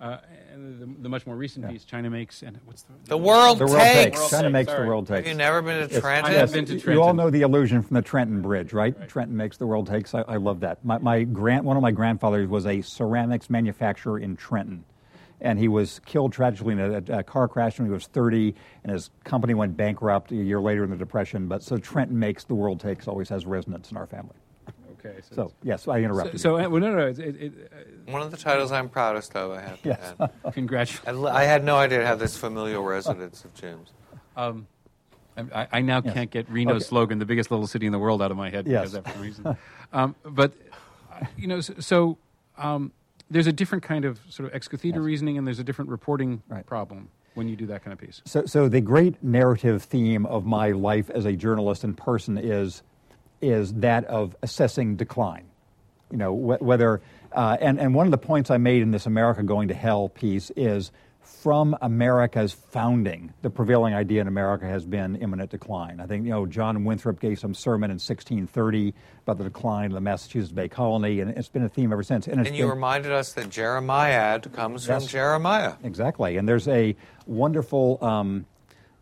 uh, 0.00 0.18
and 0.52 0.80
the, 0.80 1.02
the 1.02 1.08
much 1.08 1.24
more 1.26 1.36
recent 1.36 1.64
Yeah. 1.64 1.70
piece, 1.72 1.84
China 1.84 2.10
Makes, 2.10 2.42
and 2.42 2.58
what's 2.64 2.82
the... 2.82 2.92
The 3.06 3.16
world 3.16 3.58
The 3.58 3.66
world 3.66 3.78
takes. 3.80 4.18
takes. 4.18 4.30
China 4.30 4.50
makes 4.50 4.66
the 4.70 4.76
sorry. 4.76 4.88
world 4.88 5.08
Have 5.08 5.18
takes. 5.18 5.28
you 5.28 5.34
never 5.34 5.62
been 5.62 5.88
to 5.88 5.92
Yes. 5.94 6.02
Trenton? 6.02 6.32
I 6.34 6.34
have 6.38 6.52
been 6.52 6.64
to 6.66 6.92
You 6.92 7.02
all 7.02 7.14
know 7.14 7.30
the 7.30 7.42
illusion 7.42 7.82
from 7.82 7.94
the 7.94 8.02
Trenton 8.02 8.42
Bridge, 8.42 8.72
right? 8.72 9.08
Trenton 9.08 9.36
makes 9.36 9.56
the 9.56 9.66
world 9.66 9.86
takes. 9.86 10.14
I, 10.14 10.22
I 10.22 10.36
love 10.36 10.60
that. 10.60 10.84
My, 10.84 10.98
my 10.98 11.22
grand, 11.22 11.64
one 11.64 11.76
of 11.76 11.82
my 11.82 11.92
grandfathers 11.92 12.48
was 12.48 12.66
a 12.66 12.80
ceramics 12.82 13.48
manufacturer 13.48 14.18
in 14.18 14.36
Trenton, 14.36 14.84
and 15.44 15.58
he 15.58 15.68
was 15.68 16.00
killed 16.00 16.32
tragically 16.32 16.72
in 16.72 16.80
a, 16.80 17.18
a 17.18 17.22
car 17.22 17.46
crash 17.46 17.78
when 17.78 17.86
he 17.86 17.92
was 17.92 18.06
30, 18.06 18.54
and 18.82 18.92
his 18.92 19.10
company 19.24 19.54
went 19.54 19.76
bankrupt 19.76 20.32
a 20.32 20.36
year 20.36 20.60
later 20.60 20.82
in 20.82 20.90
the 20.90 20.96
Depression. 20.96 21.46
But 21.46 21.62
so 21.62 21.76
Trenton 21.76 22.18
makes 22.18 22.44
the 22.44 22.54
world 22.54 22.80
takes 22.80 23.06
always 23.06 23.28
has 23.28 23.46
resonance 23.46 23.90
in 23.90 23.96
our 23.96 24.06
family. 24.06 24.34
Okay. 24.92 25.20
So, 25.20 25.34
So, 25.36 25.52
yes, 25.62 25.86
I 25.86 25.98
interrupted 25.98 26.40
so, 26.40 26.58
you. 26.58 26.64
uh, 26.64 26.68
well, 26.70 26.80
no, 26.80 26.94
no. 26.96 27.06
It, 27.08 27.18
it, 27.18 27.36
it, 27.42 27.70
One 28.06 28.22
of 28.22 28.30
the 28.30 28.38
titles 28.38 28.72
I'm 28.72 28.88
proudest 28.88 29.36
of, 29.36 29.50
I 29.52 29.60
have 29.60 29.82
to 29.82 29.88
Yes. 29.90 30.14
add. 30.18 30.30
uh, 30.44 30.50
congratulations. 30.52 31.06
I 31.06 31.10
l- 31.10 31.28
I 31.28 31.44
had 31.44 31.62
no 31.62 31.76
idea 31.76 31.98
to 31.98 32.06
have 32.06 32.18
this 32.18 32.36
familial 32.36 32.82
residence 32.82 33.44
of 33.44 33.52
Jim's. 33.54 33.90
Um, 34.34 34.66
I, 35.36 35.66
I 35.72 35.80
now 35.82 36.00
Yes. 36.02 36.14
can't 36.14 36.30
get 36.30 36.48
Reno's 36.48 36.76
Okay. 36.76 36.84
slogan, 36.84 37.18
"the 37.18 37.26
biggest 37.26 37.50
little 37.50 37.66
city 37.66 37.84
in 37.86 37.92
the 37.92 37.98
world," 37.98 38.22
out 38.22 38.30
of 38.30 38.36
my 38.38 38.48
head 38.50 38.66
Yes. 38.66 38.80
because 38.80 38.94
of 38.94 39.04
that 39.04 39.20
reason. 39.20 39.56
um, 39.92 40.14
but 40.24 40.54
uh, 41.12 41.20
you 41.36 41.48
know, 41.48 41.60
so, 41.60 41.74
so 41.80 42.18
um, 42.56 42.92
there's 43.34 43.48
a 43.48 43.52
different 43.52 43.82
kind 43.82 44.04
of 44.04 44.20
sort 44.28 44.48
of 44.48 44.54
ex 44.54 44.68
cathedra 44.68 45.00
Yes. 45.02 45.06
reasoning, 45.06 45.36
and 45.38 45.46
there's 45.46 45.58
a 45.58 45.64
different 45.64 45.90
reporting 45.90 46.40
Right. 46.48 46.64
problem 46.64 47.08
when 47.34 47.48
you 47.48 47.56
do 47.56 47.66
that 47.66 47.82
kind 47.82 47.92
of 47.92 47.98
piece. 47.98 48.22
So, 48.24 48.46
so 48.46 48.68
the 48.68 48.80
great 48.80 49.22
narrative 49.24 49.82
theme 49.82 50.24
of 50.26 50.46
my 50.46 50.70
life 50.70 51.10
as 51.10 51.24
a 51.24 51.32
journalist 51.32 51.82
and 51.82 51.96
person 51.96 52.38
is, 52.38 52.82
is 53.42 53.74
that 53.74 54.04
of 54.04 54.36
assessing 54.42 54.94
decline. 54.94 55.44
You 56.12 56.18
know, 56.18 56.32
wh- 56.32 56.62
whether, 56.62 57.02
uh, 57.32 57.56
and, 57.60 57.80
and 57.80 57.92
one 57.92 58.06
of 58.06 58.12
the 58.12 58.18
points 58.18 58.52
I 58.52 58.58
made 58.58 58.82
in 58.82 58.92
this 58.92 59.04
America 59.04 59.42
Going 59.42 59.66
to 59.66 59.74
Hell 59.74 60.10
piece 60.10 60.52
is 60.54 60.92
from 61.44 61.76
America's 61.82 62.54
founding, 62.54 63.30
the 63.42 63.50
prevailing 63.50 63.92
idea 63.92 64.18
in 64.22 64.26
America 64.28 64.64
has 64.64 64.86
been 64.86 65.14
imminent 65.16 65.50
decline. 65.50 66.00
I 66.00 66.06
think, 66.06 66.24
you 66.24 66.30
know, 66.30 66.46
John 66.46 66.84
Winthrop 66.84 67.20
gave 67.20 67.38
some 67.38 67.52
sermon 67.52 67.90
in 67.90 67.96
1630 67.96 68.94
about 69.24 69.36
the 69.36 69.44
decline 69.44 69.90
of 69.90 69.92
the 69.92 70.00
Massachusetts 70.00 70.54
Bay 70.54 70.70
Colony, 70.70 71.20
and 71.20 71.30
it's 71.32 71.50
been 71.50 71.62
a 71.62 71.68
theme 71.68 71.92
ever 71.92 72.02
since. 72.02 72.26
it's 72.26 72.34
And 72.34 72.46
you 72.56 72.62
been- 72.64 72.70
reminded 72.70 73.12
us 73.12 73.34
that 73.34 73.50
Jeremiad 73.50 74.54
comes 74.54 74.86
from 74.86 75.02
Jeremiah. 75.06 75.74
Exactly. 75.82 76.38
And 76.38 76.48
there's 76.48 76.66
a 76.66 76.96
wonderful, 77.26 77.98
um, 78.02 78.46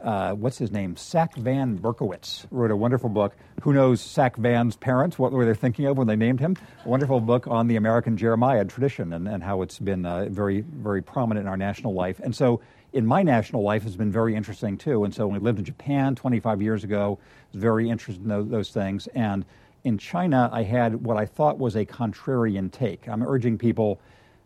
uh, 0.02 0.32
what's 0.32 0.58
his 0.58 0.70
name? 0.70 0.96
Sacvan 0.96 1.78
Bercovitch 1.78 2.46
wrote 2.50 2.70
a 2.70 2.76
wonderful 2.76 3.08
book. 3.08 3.36
Who 3.62 3.72
knows 3.72 4.02
Sacvan's 4.02 4.76
parents? 4.76 5.18
What 5.18 5.32
were 5.32 5.44
they 5.44 5.54
thinking 5.54 5.86
of 5.86 5.96
when 5.96 6.06
they 6.06 6.16
named 6.16 6.40
him? 6.40 6.56
A 6.84 6.88
wonderful 6.88 7.20
book 7.20 7.46
on 7.46 7.68
the 7.68 7.76
American 7.76 8.16
Jeremiad 8.16 8.68
tradition 8.68 9.12
and, 9.12 9.28
and 9.28 9.42
how 9.42 9.62
it's 9.62 9.78
been 9.78 10.04
uh, 10.04 10.26
very, 10.28 10.62
very 10.62 11.02
prominent 11.02 11.44
in 11.46 11.48
our 11.48 11.56
national 11.56 11.94
life. 11.94 12.20
And 12.20 12.34
so 12.34 12.60
in 12.92 13.06
my 13.06 13.22
national 13.22 13.62
life, 13.62 13.86
it's 13.86 13.96
been 13.96 14.12
very 14.12 14.34
interesting 14.34 14.76
too. 14.76 15.04
And 15.04 15.14
so 15.14 15.26
when 15.26 15.40
we 15.40 15.44
lived 15.44 15.58
in 15.58 15.64
Japan 15.64 16.14
25 16.14 16.60
years 16.60 16.84
ago, 16.84 17.18
I 17.20 17.46
was 17.52 17.62
very 17.62 17.88
interested 17.88 18.22
in 18.22 18.28
those, 18.28 18.48
those 18.48 18.70
things. 18.70 19.06
And 19.08 19.44
in 19.84 19.98
China, 19.98 20.50
I 20.52 20.62
had 20.62 21.04
what 21.04 21.16
I 21.16 21.26
thought 21.26 21.58
was 21.58 21.76
a 21.76 21.86
contrarian 21.86 22.70
take. 22.70 23.08
I'm 23.08 23.22
urging 23.22 23.58
people 23.58 24.00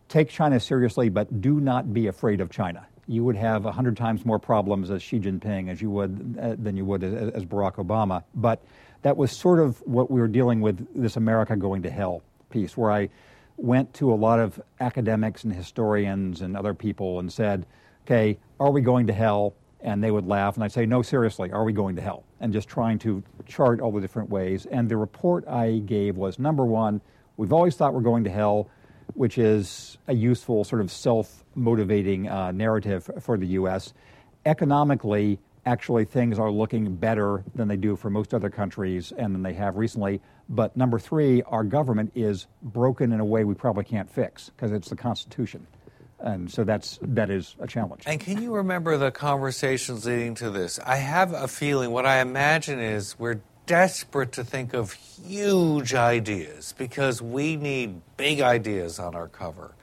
take 0.07 0.29
China 0.29 0.59
seriously, 0.59 1.09
but 1.09 1.41
do 1.41 1.59
not 1.59 1.93
be 1.93 2.07
afraid 2.07 2.41
of 2.41 2.49
China. 2.49 2.87
You 3.07 3.23
would 3.23 3.37
have 3.37 3.65
a 3.65 3.71
hundred 3.71 3.95
times 3.95 4.25
more 4.25 4.39
problems 4.39 4.91
as 4.91 5.01
Xi 5.01 5.19
Jinping 5.19 5.69
as 5.69 5.81
you 5.81 5.89
would 5.89 6.37
uh, 6.41 6.55
than 6.59 6.75
you 6.75 6.85
would 6.85 7.03
as, 7.03 7.31
as 7.33 7.45
Barack 7.45 7.75
Obama. 7.75 8.23
But 8.35 8.61
that 9.01 9.15
was 9.15 9.31
sort 9.31 9.59
of 9.59 9.77
what 9.85 10.11
we 10.11 10.19
were 10.19 10.27
dealing 10.27 10.59
with 10.59 10.85
this 10.93 11.15
America 11.15 11.55
going 11.55 11.81
to 11.83 11.89
hell 11.89 12.21
piece, 12.49 12.75
where 12.75 12.91
I 12.91 13.09
went 13.55 13.93
to 13.95 14.11
a 14.11 14.15
lot 14.15 14.39
of 14.39 14.61
academics 14.81 15.43
and 15.45 15.53
historians 15.53 16.41
and 16.41 16.57
other 16.57 16.73
people 16.73 17.19
and 17.19 17.31
said, 17.31 17.65
"Okay, 18.05 18.37
are 18.59 18.71
we 18.71 18.81
going 18.81 19.07
to 19.07 19.13
hell?" 19.13 19.53
And 19.81 20.03
they 20.03 20.11
would 20.11 20.27
laugh, 20.27 20.55
and 20.55 20.63
I'd 20.63 20.71
say, 20.71 20.85
"No, 20.85 21.01
seriously, 21.01 21.51
are 21.51 21.63
we 21.63 21.71
going 21.71 21.95
to 21.95 22.01
hell?" 22.01 22.23
And 22.41 22.51
just 22.51 22.67
trying 22.67 22.99
to 22.99 23.23
chart 23.45 23.79
all 23.79 23.91
the 23.91 24.01
different 24.01 24.29
ways. 24.29 24.65
And 24.65 24.89
the 24.89 24.97
report 24.97 25.47
I 25.47 25.77
gave 25.85 26.17
was 26.17 26.39
number 26.39 26.65
one: 26.65 26.99
we've 27.37 27.53
always 27.53 27.75
thought 27.75 27.93
we're 27.93 28.01
going 28.01 28.25
to 28.25 28.31
hell 28.31 28.69
which 29.13 29.37
is 29.37 29.97
a 30.07 30.13
useful 30.13 30.63
sort 30.63 30.81
of 30.81 30.91
self 30.91 31.43
motivating 31.55 32.27
uh, 32.27 32.51
narrative 32.51 33.09
for 33.19 33.37
the 33.37 33.47
U.S. 33.47 33.93
Economically, 34.45 35.39
actually, 35.65 36.05
things 36.05 36.39
are 36.39 36.51
looking 36.51 36.95
better 36.95 37.43
than 37.55 37.67
they 37.67 37.77
do 37.77 37.95
for 37.95 38.09
most 38.09 38.33
other 38.33 38.49
countries 38.49 39.11
and 39.17 39.33
than 39.33 39.43
they 39.43 39.53
have 39.53 39.75
recently. 39.75 40.21
But 40.49 40.77
number 40.77 40.99
three, 40.99 41.41
our 41.43 41.63
government 41.63 42.11
is 42.15 42.47
broken 42.61 43.11
in 43.11 43.19
a 43.19 43.25
way 43.25 43.43
we 43.43 43.53
probably 43.53 43.83
can't 43.83 44.09
fix 44.09 44.49
because 44.49 44.71
it's 44.71 44.89
the 44.89 44.95
Constitution. 44.95 45.67
And 46.19 46.49
so 46.51 46.63
that's, 46.63 46.97
that 47.01 47.29
is 47.29 47.55
a 47.59 47.67
challenge. 47.67 48.03
And 48.05 48.19
can 48.19 48.41
you 48.41 48.55
remember 48.55 48.97
the 48.97 49.11
conversations 49.11 50.05
leading 50.05 50.35
to 50.35 50.49
this? 50.49 50.79
I 50.83 50.95
have 50.95 51.33
a 51.33 51.47
feeling, 51.47 51.91
what 51.91 52.05
I 52.05 52.21
imagine 52.21 52.79
is 52.79 53.19
we're 53.19 53.41
desperate 53.67 54.31
to 54.31 54.43
think 54.43 54.73
of 54.73 54.93
huge 54.93 55.93
ideas 55.93 56.73
because 56.77 57.21
we 57.21 57.55
need 57.55 58.01
big 58.17 58.41
ideas 58.41 58.97
on 58.97 59.13
our 59.13 59.27
cover. 59.27 59.75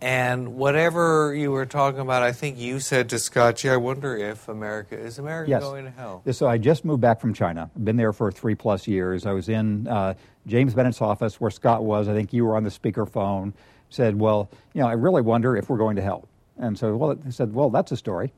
And 0.00 0.54
whatever 0.54 1.34
you 1.34 1.50
were 1.50 1.66
talking 1.66 2.00
about, 2.00 2.22
I 2.22 2.30
think 2.32 2.56
you 2.56 2.78
said 2.78 3.08
to 3.10 3.18
Scott, 3.18 3.56
gee, 3.56 3.68
I 3.68 3.76
wonder 3.76 4.16
if 4.16 4.48
America, 4.48 4.96
is 4.96 5.18
America 5.18 5.50
Yes. 5.50 5.62
going 5.62 5.84
to 5.86 5.90
hell? 5.90 6.22
So 6.30 6.46
I 6.46 6.56
just 6.56 6.84
moved 6.84 7.00
back 7.00 7.20
from 7.20 7.34
China. 7.34 7.68
I've 7.74 7.84
been 7.84 7.96
there 7.96 8.12
for 8.12 8.30
three 8.30 8.54
plus 8.54 8.86
years. 8.86 9.26
I 9.26 9.32
was 9.32 9.48
in 9.48 9.88
uh, 9.88 10.14
James 10.46 10.72
Bennet's 10.74 11.02
office 11.02 11.40
where 11.40 11.50
Scott 11.50 11.82
was. 11.84 12.06
I 12.08 12.14
think 12.14 12.32
you 12.32 12.44
were 12.44 12.56
on 12.56 12.62
the 12.64 12.70
speakerphone. 12.70 13.52
Said, 13.90 14.18
"Well, 14.20 14.50
you 14.74 14.82
know, 14.82 14.86
I 14.88 14.92
really 14.92 15.22
wonder 15.22 15.56
if 15.56 15.68
we're 15.70 15.78
going 15.78 15.96
to 15.96 16.02
hell." 16.02 16.28
And 16.58 16.78
so, 16.78 16.94
well, 16.96 17.18
I 17.26 17.30
said, 17.30 17.54
"Well, 17.54 17.70
that's 17.70 17.90
a 17.90 17.96
story." 17.96 18.32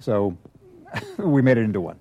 So 0.00 0.36
we 1.16 1.40
made 1.42 1.56
it 1.58 1.62
into 1.62 1.80
one, 1.80 1.98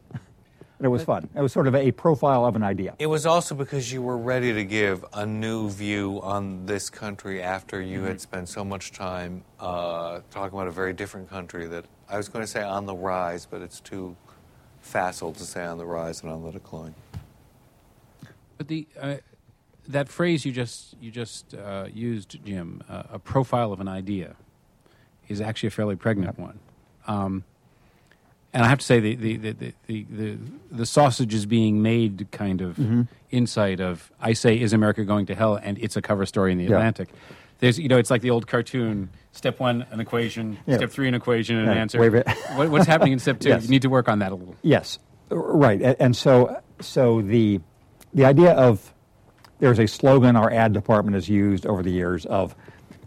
and 0.77 0.85
it 0.85 0.89
was 0.89 1.03
fun. 1.03 1.29
It 1.35 1.41
was 1.41 1.53
sort 1.53 1.67
of 1.67 1.75
a 1.75 1.91
profile 1.91 2.45
of 2.45 2.55
an 2.55 2.63
idea. 2.63 2.95
It 2.99 3.07
was 3.07 3.25
also 3.25 3.55
because 3.55 3.91
you 3.93 4.01
were 4.01 4.17
ready 4.17 4.53
to 4.53 4.63
give 4.65 5.05
a 5.13 5.25
new 5.25 5.69
view 5.69 6.19
on 6.21 6.65
this 6.65 6.89
country 6.89 7.41
after 7.41 7.81
you 7.81 7.99
Mm-hmm. 7.99 8.07
had 8.07 8.21
spent 8.21 8.49
so 8.49 8.65
much 8.65 8.91
time 8.91 9.43
uh, 9.59 10.19
talking 10.31 10.57
about 10.57 10.67
a 10.67 10.71
very 10.71 10.91
different 10.93 11.29
country 11.29 11.65
that 11.67 11.85
I 12.09 12.17
was 12.17 12.27
going 12.27 12.43
to 12.43 12.47
say 12.47 12.61
on 12.61 12.85
the 12.85 12.95
rise, 12.95 13.45
but 13.45 13.61
it's 13.61 13.79
too 13.79 14.15
facile 14.81 15.31
to 15.33 15.43
say 15.43 15.63
on 15.65 15.77
the 15.77 15.85
rise 15.85 16.21
and 16.21 16.31
on 16.31 16.43
the 16.43 16.51
decline. 16.51 16.93
But 18.57 18.67
the 18.67 18.87
uh, 18.99 19.15
that 19.87 20.09
phrase 20.09 20.45
you 20.45 20.51
just 20.51 20.95
you 20.99 21.09
just 21.11 21.53
uh, 21.55 21.87
used, 21.93 22.43
Jim, 22.45 22.81
uh, 22.89 23.03
a 23.13 23.19
profile 23.19 23.71
of 23.71 23.79
an 23.79 23.87
idea, 23.87 24.35
is 25.27 25.41
actually 25.41 25.67
a 25.67 25.71
fairly 25.71 25.95
pregnant 25.95 26.37
one. 26.37 26.59
Um, 27.07 27.43
and 28.55 28.63
I 28.63 28.69
have 28.69 28.79
to 28.79 28.85
say, 28.85 29.01
the 29.01 29.15
the, 29.15 29.37
the, 29.37 29.73
the, 29.85 30.05
the, 30.09 30.37
the, 30.71 30.85
sausage 30.85 31.33
is 31.33 31.45
being 31.45 31.81
made 31.81 32.31
kind 32.31 32.61
of 32.61 32.77
mm-hmm. 32.77 33.01
insight 33.29 33.81
of 33.81 34.09
I 34.21 34.31
say, 34.31 34.57
is 34.57 34.71
America 34.71 35.03
going 35.03 35.25
to 35.25 35.35
hell? 35.35 35.59
And 35.61 35.77
it's 35.77 35.97
a 35.97 36.01
cover 36.01 36.25
story 36.25 36.53
in 36.53 36.57
the 36.57 36.63
Yeah. 36.63 36.77
Atlantic. 36.77 37.09
There's, 37.59 37.77
you 37.77 37.89
know, 37.89 37.97
it's 37.97 38.09
like 38.09 38.21
the 38.21 38.29
old 38.29 38.47
cartoon. 38.47 39.09
Step 39.33 39.59
one, 39.59 39.85
an 39.91 39.99
equation. 39.99 40.57
Yeah. 40.65 40.77
Step 40.77 40.89
three, 40.89 41.09
an 41.09 41.15
equation 41.15 41.57
and 41.57 41.69
an 41.69 41.77
answer. 41.77 41.99
wave 41.99 42.15
it. 42.15 42.27
What, 42.55 42.69
what's 42.69 42.87
happening 42.87 43.11
in 43.11 43.19
step 43.19 43.39
two? 43.39 43.49
Yes. 43.55 43.63
You 43.63 43.69
need 43.69 43.81
to 43.81 43.89
work 43.89 44.07
on 44.07 44.19
that 44.19 44.31
a 44.31 44.35
little. 44.35 44.55
Yes, 44.61 44.99
right. 45.29 45.81
And 45.99 46.15
so, 46.15 46.61
so 46.79 47.21
the 47.21 47.59
the 48.13 48.23
idea 48.23 48.51
of 48.51 48.93
there's 49.59 49.79
a 49.79 49.87
slogan 49.87 50.37
our 50.37 50.49
ad 50.49 50.71
department 50.71 51.15
has 51.15 51.27
used 51.27 51.65
over 51.65 51.83
the 51.83 51.91
years 51.91 52.25
of 52.25 52.55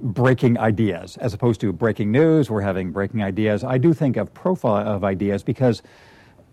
breaking 0.00 0.58
ideas 0.58 1.16
as 1.18 1.34
opposed 1.34 1.60
to 1.60 1.72
breaking 1.72 2.12
news. 2.12 2.50
We're 2.50 2.60
having 2.60 2.92
breaking 2.92 3.22
ideas. 3.22 3.64
I 3.64 3.78
do 3.78 3.92
think 3.92 4.16
of 4.16 4.32
profile 4.32 4.86
of 4.86 5.04
ideas 5.04 5.42
because 5.42 5.82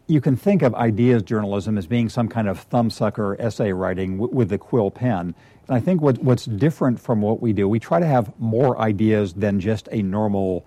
you 0.08 0.22
can 0.22 0.36
think 0.36 0.62
of 0.62 0.76
ideas 0.76 1.24
journalism 1.24 1.78
as 1.78 1.88
being 1.88 2.10
some 2.10 2.28
kind 2.28 2.48
of 2.48 2.70
thumbsucker 2.70 3.39
essay 3.39 3.72
writing 3.72 4.18
w- 4.18 4.36
with 4.36 4.50
the 4.50 4.58
quill 4.58 4.91
pen. 4.91 5.34
And 5.68 5.76
I 5.76 5.80
think 5.80 6.02
what, 6.02 6.20
what's 6.20 6.46
different 6.46 7.00
from 7.00 7.22
what 7.22 7.41
we 7.41 7.54
do, 7.54 7.68
we 7.68 7.80
try 7.80 8.00
to 8.00 8.06
have 8.06 8.32
more 8.39 8.80
ideas 8.80 9.34
than 9.34 9.60
just 9.60 9.89
a 9.91 10.04
normal 10.04 10.66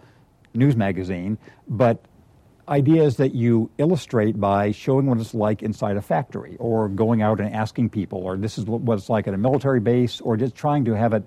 news 0.55 0.77
magazine, 0.77 1.39
but 1.69 2.05
ideas 2.69 3.17
that 3.17 3.35
you 3.35 3.71
illustrate 3.79 4.39
by 4.39 4.73
showing 4.73 5.07
what 5.07 5.19
it's 5.19 5.35
like 5.35 5.63
inside 5.63 5.97
a 5.97 6.03
factory 6.03 6.57
or 6.59 6.89
going 6.89 7.23
out 7.23 7.41
and 7.41 7.55
asking 7.55 7.89
people 7.89 8.19
or 8.19 8.37
this 8.37 8.59
is 8.59 8.67
what 8.67 8.99
it's 8.99 9.09
like 9.09 9.27
at 9.27 9.35
a 9.35 9.39
military 9.39 9.81
base 9.81 10.21
or 10.21 10.37
just 10.37 10.55
trying 10.55 10.85
to 10.85 10.95
have 10.95 11.15
it 11.15 11.25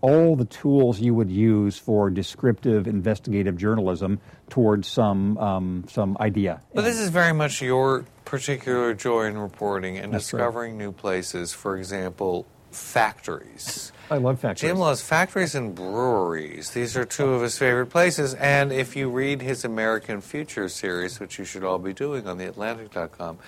all 0.00 0.36
the 0.36 0.44
tools 0.44 1.00
you 1.00 1.14
would 1.14 1.30
use 1.30 1.78
for 1.78 2.10
descriptive 2.10 2.86
investigative 2.86 3.56
journalism 3.56 4.20
towards 4.48 4.86
some 4.88 5.38
um, 5.38 5.84
some 5.88 6.16
idea 6.20 6.60
But 6.74 6.82
this 6.82 6.98
is 6.98 7.10
very 7.10 7.32
much 7.32 7.62
your 7.62 8.04
particular 8.24 8.94
joy 8.94 9.24
in 9.26 9.38
reporting 9.38 9.96
and 9.96 10.12
That's 10.12 10.32
right. 10.32 10.38
discovering 10.38 10.78
new 10.78 10.92
places. 10.92 11.52
For 11.52 11.76
example, 11.76 12.46
factories. 12.70 13.92
I 14.10 14.16
love 14.18 14.40
factories. 14.40 14.70
Jim 14.70 14.78
loves 14.78 15.00
factories 15.02 15.54
and 15.54 15.74
breweries. 15.74 16.70
These 16.70 16.96
are 16.96 17.04
two 17.04 17.28
of 17.34 17.42
his 17.42 17.58
favorite 17.58 17.86
places. 17.86 18.34
And 18.34 18.72
if 18.72 18.96
you 18.96 19.08
read 19.08 19.40
his 19.42 19.64
American 19.64 20.20
Future 20.20 20.68
series, 20.68 21.20
which 21.20 21.38
you 21.38 21.44
should 21.44 21.64
all 21.64 21.78
be 21.78 21.92
doing 21.92 22.26
on 22.26 22.38
theatlantic.com, 22.38 23.38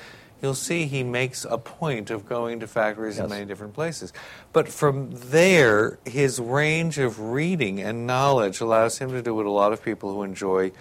you'll 0.43 0.55
see 0.55 0.87
he 0.87 1.05
makes 1.05 1.47
a 1.49 1.57
point 1.57 2.11
of 2.11 2.29
going 2.29 2.61
to 2.61 2.67
factories 2.67 3.19
in 3.19 3.31
many 3.31 3.45
different 3.45 3.73
places. 3.73 4.13
But 4.53 4.69
from 4.69 5.11
there, 5.13 5.99
his 6.05 6.41
range 6.41 6.99
of 6.99 7.21
reading 7.21 7.81
and 7.81 8.07
knowledge 8.07 8.61
allows 8.61 8.99
him 8.99 9.11
to 9.13 9.23
do 9.23 9.35
what 9.35 9.47
a 9.47 9.51
lot 9.51 9.73
of 9.73 9.83
people 9.83 10.13
who 10.13 10.25
enjoy 10.25 10.73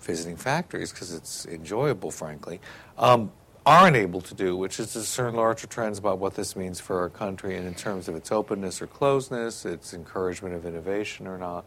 visiting 0.00 0.36
factories, 0.36 0.92
because 0.92 1.12
it's 1.12 1.46
enjoyable, 1.46 2.10
frankly, 2.10 2.60
um, 2.98 3.32
aren't 3.66 3.96
able 3.96 4.20
to 4.20 4.34
do, 4.34 4.56
which 4.56 4.78
is 4.78 4.92
to 4.92 5.00
discern 5.00 5.34
larger 5.34 5.66
trends 5.66 5.98
about 5.98 6.18
what 6.18 6.34
this 6.34 6.54
means 6.54 6.78
for 6.78 7.00
our 7.00 7.08
country 7.08 7.56
and 7.56 7.66
in 7.66 7.74
terms 7.74 8.08
of 8.08 8.14
its 8.14 8.30
openness 8.30 8.80
or 8.80 8.86
closeness, 8.86 9.64
its 9.64 9.92
encouragement 9.92 10.54
of 10.54 10.64
innovation 10.64 11.26
or 11.26 11.36
not, 11.36 11.64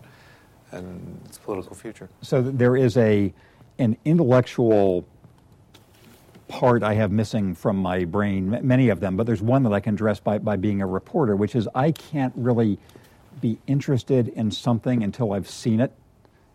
and 0.72 1.20
its 1.26 1.38
political 1.38 1.76
future. 1.76 2.10
so 2.22 2.42
there 2.42 2.78
is 2.78 2.96
a 2.98 3.34
an 3.78 3.98
intellectual 4.06 5.06
part 6.52 6.84
I 6.84 6.96
have 6.96 7.12
missing 7.14 7.56
from 7.56 7.78
my 7.78 8.04
brain, 8.04 8.54
m- 8.54 8.68
many 8.68 8.90
of 8.90 9.00
them, 9.00 9.16
but 9.16 9.26
there's 9.26 9.42
one 9.42 9.64
that 9.64 9.72
I 9.72 9.80
can 9.80 9.94
address 9.94 10.20
by, 10.20 10.38
by 10.38 10.58
being 10.58 10.82
a 10.82 10.86
reporter, 10.86 11.36
which 11.38 11.56
is 11.56 11.68
I 11.74 11.92
can't 11.94 12.34
really 12.36 12.78
be 13.40 13.58
interested 13.68 14.28
in 14.28 14.52
something 14.52 15.02
until 15.02 15.32
I've 15.32 15.48
seen 15.50 15.80
it. 15.80 15.94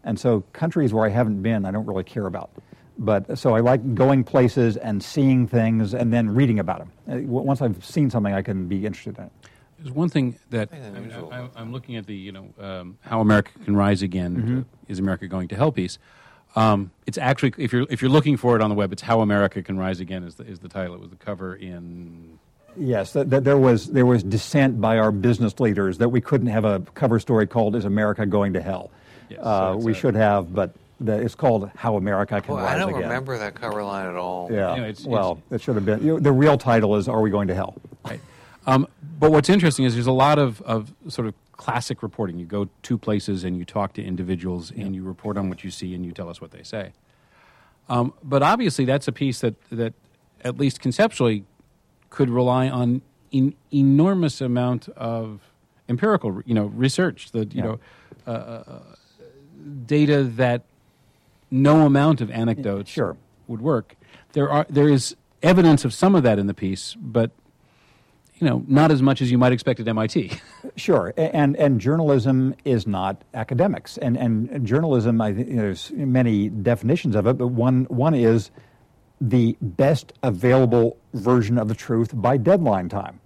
And 0.05 0.21
so 0.21 0.43
countries 0.53 0.93
where 0.93 1.07
I 1.07 1.09
haven't 1.09 1.43
been, 1.43 1.65
I 1.65 1.71
don't 1.71 1.87
really 1.87 2.05
care 2.05 2.27
about. 2.27 2.51
But 2.99 3.39
so 3.39 3.55
I 3.55 3.61
like 3.61 3.95
going 3.95 4.23
places 4.23 4.77
and 4.77 5.03
seeing 5.03 5.47
things 5.49 5.95
and 5.95 6.13
then 6.13 6.29
reading 6.35 6.59
about 6.59 6.79
them. 6.81 6.91
Uh, 7.11 7.27
Once 7.27 7.63
I've 7.63 7.83
seen 7.85 8.11
something, 8.11 8.33
I 8.35 8.43
can 8.43 8.69
be 8.69 8.85
interested 8.87 9.17
in 9.19 9.25
it. 9.25 9.33
There's 9.79 9.93
one 9.95 10.09
thing 10.11 10.37
that 10.51 10.69
I 10.73 11.01
mean, 11.01 11.13
I, 11.33 11.49
I'm 11.57 11.73
looking 11.73 11.97
at 11.97 12.07
the 12.07 12.15
you 12.15 12.33
know 12.33 12.47
um, 12.61 12.99
how 13.01 13.21
America 13.21 13.51
can 13.65 13.75
rise 13.77 14.01
again. 14.03 14.67
uh, 14.67 14.91
Is 14.93 14.99
America 14.99 15.27
going 15.27 15.49
to 15.49 15.57
hell 15.57 15.73
piece? 15.73 15.99
Um, 16.57 16.91
it's 17.07 17.19
actually 17.19 17.53
if 17.59 17.73
you're 17.73 17.87
if 17.91 18.01
you're 18.01 18.11
looking 18.11 18.37
for 18.37 18.57
it 18.57 18.63
on 18.63 18.71
the 18.71 18.75
web, 18.77 18.93
it's 18.93 19.03
how 19.03 19.21
America 19.21 19.63
can 19.63 19.79
rise 19.79 20.01
again 20.01 20.25
is 20.25 20.37
the, 20.37 20.45
is 20.45 20.59
the 20.61 20.69
title. 20.69 20.95
It 20.95 21.01
was 21.01 21.11
the 21.11 21.17
cover 21.17 21.55
in 21.55 22.39
Yes, 22.79 23.13
that, 23.15 23.31
that 23.31 23.45
there 23.45 23.57
was 23.57 23.87
there 23.89 24.07
was 24.07 24.23
dissent 24.23 24.81
by 24.81 24.99
our 24.99 25.11
business 25.11 25.59
leaders 25.61 25.99
that 25.99 26.09
we 26.11 26.21
couldn't 26.21 26.49
have 26.49 26.65
a 26.65 26.81
cover 26.95 27.19
story 27.19 27.47
called 27.47 27.75
"Is 27.77 27.85
America 27.85 28.27
Going 28.27 28.53
to 28.55 28.61
Hell?" 28.61 28.91
Yes, 29.31 29.41
uh, 29.43 29.73
so 29.73 29.77
we 29.79 29.93
a- 29.93 29.95
should 29.95 30.15
have, 30.15 30.55
but 30.55 30.75
the, 31.01 31.21
it's 31.21 31.35
called 31.35 31.71
"How 31.77 31.97
America 31.97 32.41
Can 32.41 32.55
Boy, 32.55 32.61
Rise 32.61 32.67
Again." 32.73 32.77
I 32.77 32.79
don't 32.79 32.91
Again." 32.91 33.03
remember 33.09 33.39
that 33.39 33.55
cover 33.55 33.83
line 33.83 34.07
at 34.07 34.17
all. 34.17 34.51
Yeah, 34.53 34.73
Anyway, 34.73 34.91
it's- 34.91 35.07
well, 35.07 35.41
it 35.51 35.61
should 35.63 35.75
have 35.77 35.85
been. 35.87 36.01
You 36.03 36.15
know, 36.15 36.19
the 36.21 36.33
real 36.33 36.59
title 36.59 36.97
is 36.97 37.09
"Are 37.09 37.21
We 37.21 37.31
Going 37.31 37.49
to 37.49 37.55
Hell?" 37.55 37.75
Right. 38.05 38.21
Um, 38.67 38.87
but 39.19 39.31
what's 39.33 39.49
interesting 39.49 39.85
is 39.87 39.95
there's 39.95 40.07
a 40.07 40.13
lot 40.13 40.39
of, 40.39 40.61
of 40.63 40.93
sort 41.09 41.29
of 41.29 41.35
classic 41.57 42.03
reporting. 42.03 42.39
You 42.39 42.47
go 42.47 42.69
to 42.83 42.99
places 42.99 43.45
and 43.45 43.57
you 43.57 43.65
talk 43.65 43.93
to 43.95 44.03
individuals 44.03 44.71
and 44.71 44.95
you 44.95 45.03
report 45.03 45.37
on 45.37 45.49
what 45.49 45.65
you 45.65 45.71
see 45.71 45.95
and 45.95 46.05
you 46.05 46.13
tell 46.13 46.29
us 46.29 46.41
what 46.41 46.51
they 46.51 46.63
say. 46.63 46.93
Um, 47.89 48.13
but 48.23 48.43
obviously, 48.43 48.85
that's 48.85 49.07
a 49.09 49.13
piece 49.13 49.41
that, 49.41 49.55
that 49.71 49.95
at 50.43 50.59
least 50.59 50.81
conceptually 50.81 51.45
could 52.11 52.29
rely 52.31 52.69
on 52.69 53.03
an 53.33 53.55
enormous 53.73 54.41
amount 54.41 54.89
of 54.91 55.41
empirical, 55.89 56.41
you 56.45 56.55
know, 56.55 56.67
research. 56.67 57.31
The 57.31 57.41
you 57.41 57.47
Yeah. 57.55 57.63
know, 57.65 57.81
uh, 58.27 58.31
uh, 58.31 58.83
data 59.87 60.25
that 60.25 60.63
no 61.51 61.87
amount 61.87 62.21
of 62.21 62.31
anecdotes 62.31 62.91
Sure. 62.91 63.17
would 63.47 63.61
work. 63.61 63.97
There 64.33 64.51
are 64.51 64.67
there 64.69 64.89
is 64.89 65.17
evidence 65.43 65.85
of 65.85 65.93
some 65.95 66.15
of 66.15 66.23
that 66.25 66.39
in 66.39 66.47
the 66.49 66.55
piece, 66.55 66.97
but 67.01 67.31
you 68.39 68.47
know, 68.47 68.63
not 68.69 68.91
as 68.91 69.01
much 69.01 69.23
as 69.23 69.31
you 69.31 69.39
might 69.39 69.53
expect 69.53 69.81
at 69.81 69.89
MIT. 69.89 70.33
Sure, 70.75 71.15
and 71.17 71.57
and 71.57 71.81
journalism 71.81 72.55
is 72.67 72.87
not 72.87 73.23
academics, 73.33 73.97
and 73.97 74.15
and 74.19 74.67
journalism. 74.67 75.23
I 75.23 75.33
think 75.33 75.57
there's 75.57 75.91
many 75.93 76.51
definitions 76.51 77.17
of 77.17 77.27
it, 77.27 77.39
but 77.39 77.47
one 77.47 77.85
one 77.85 78.13
is 78.13 78.51
the 79.23 79.57
best 79.63 80.13
available 80.23 80.99
version 81.15 81.57
of 81.57 81.69
the 81.69 81.75
truth 81.75 82.11
by 82.13 82.37
deadline 82.37 82.91
time. 82.91 83.21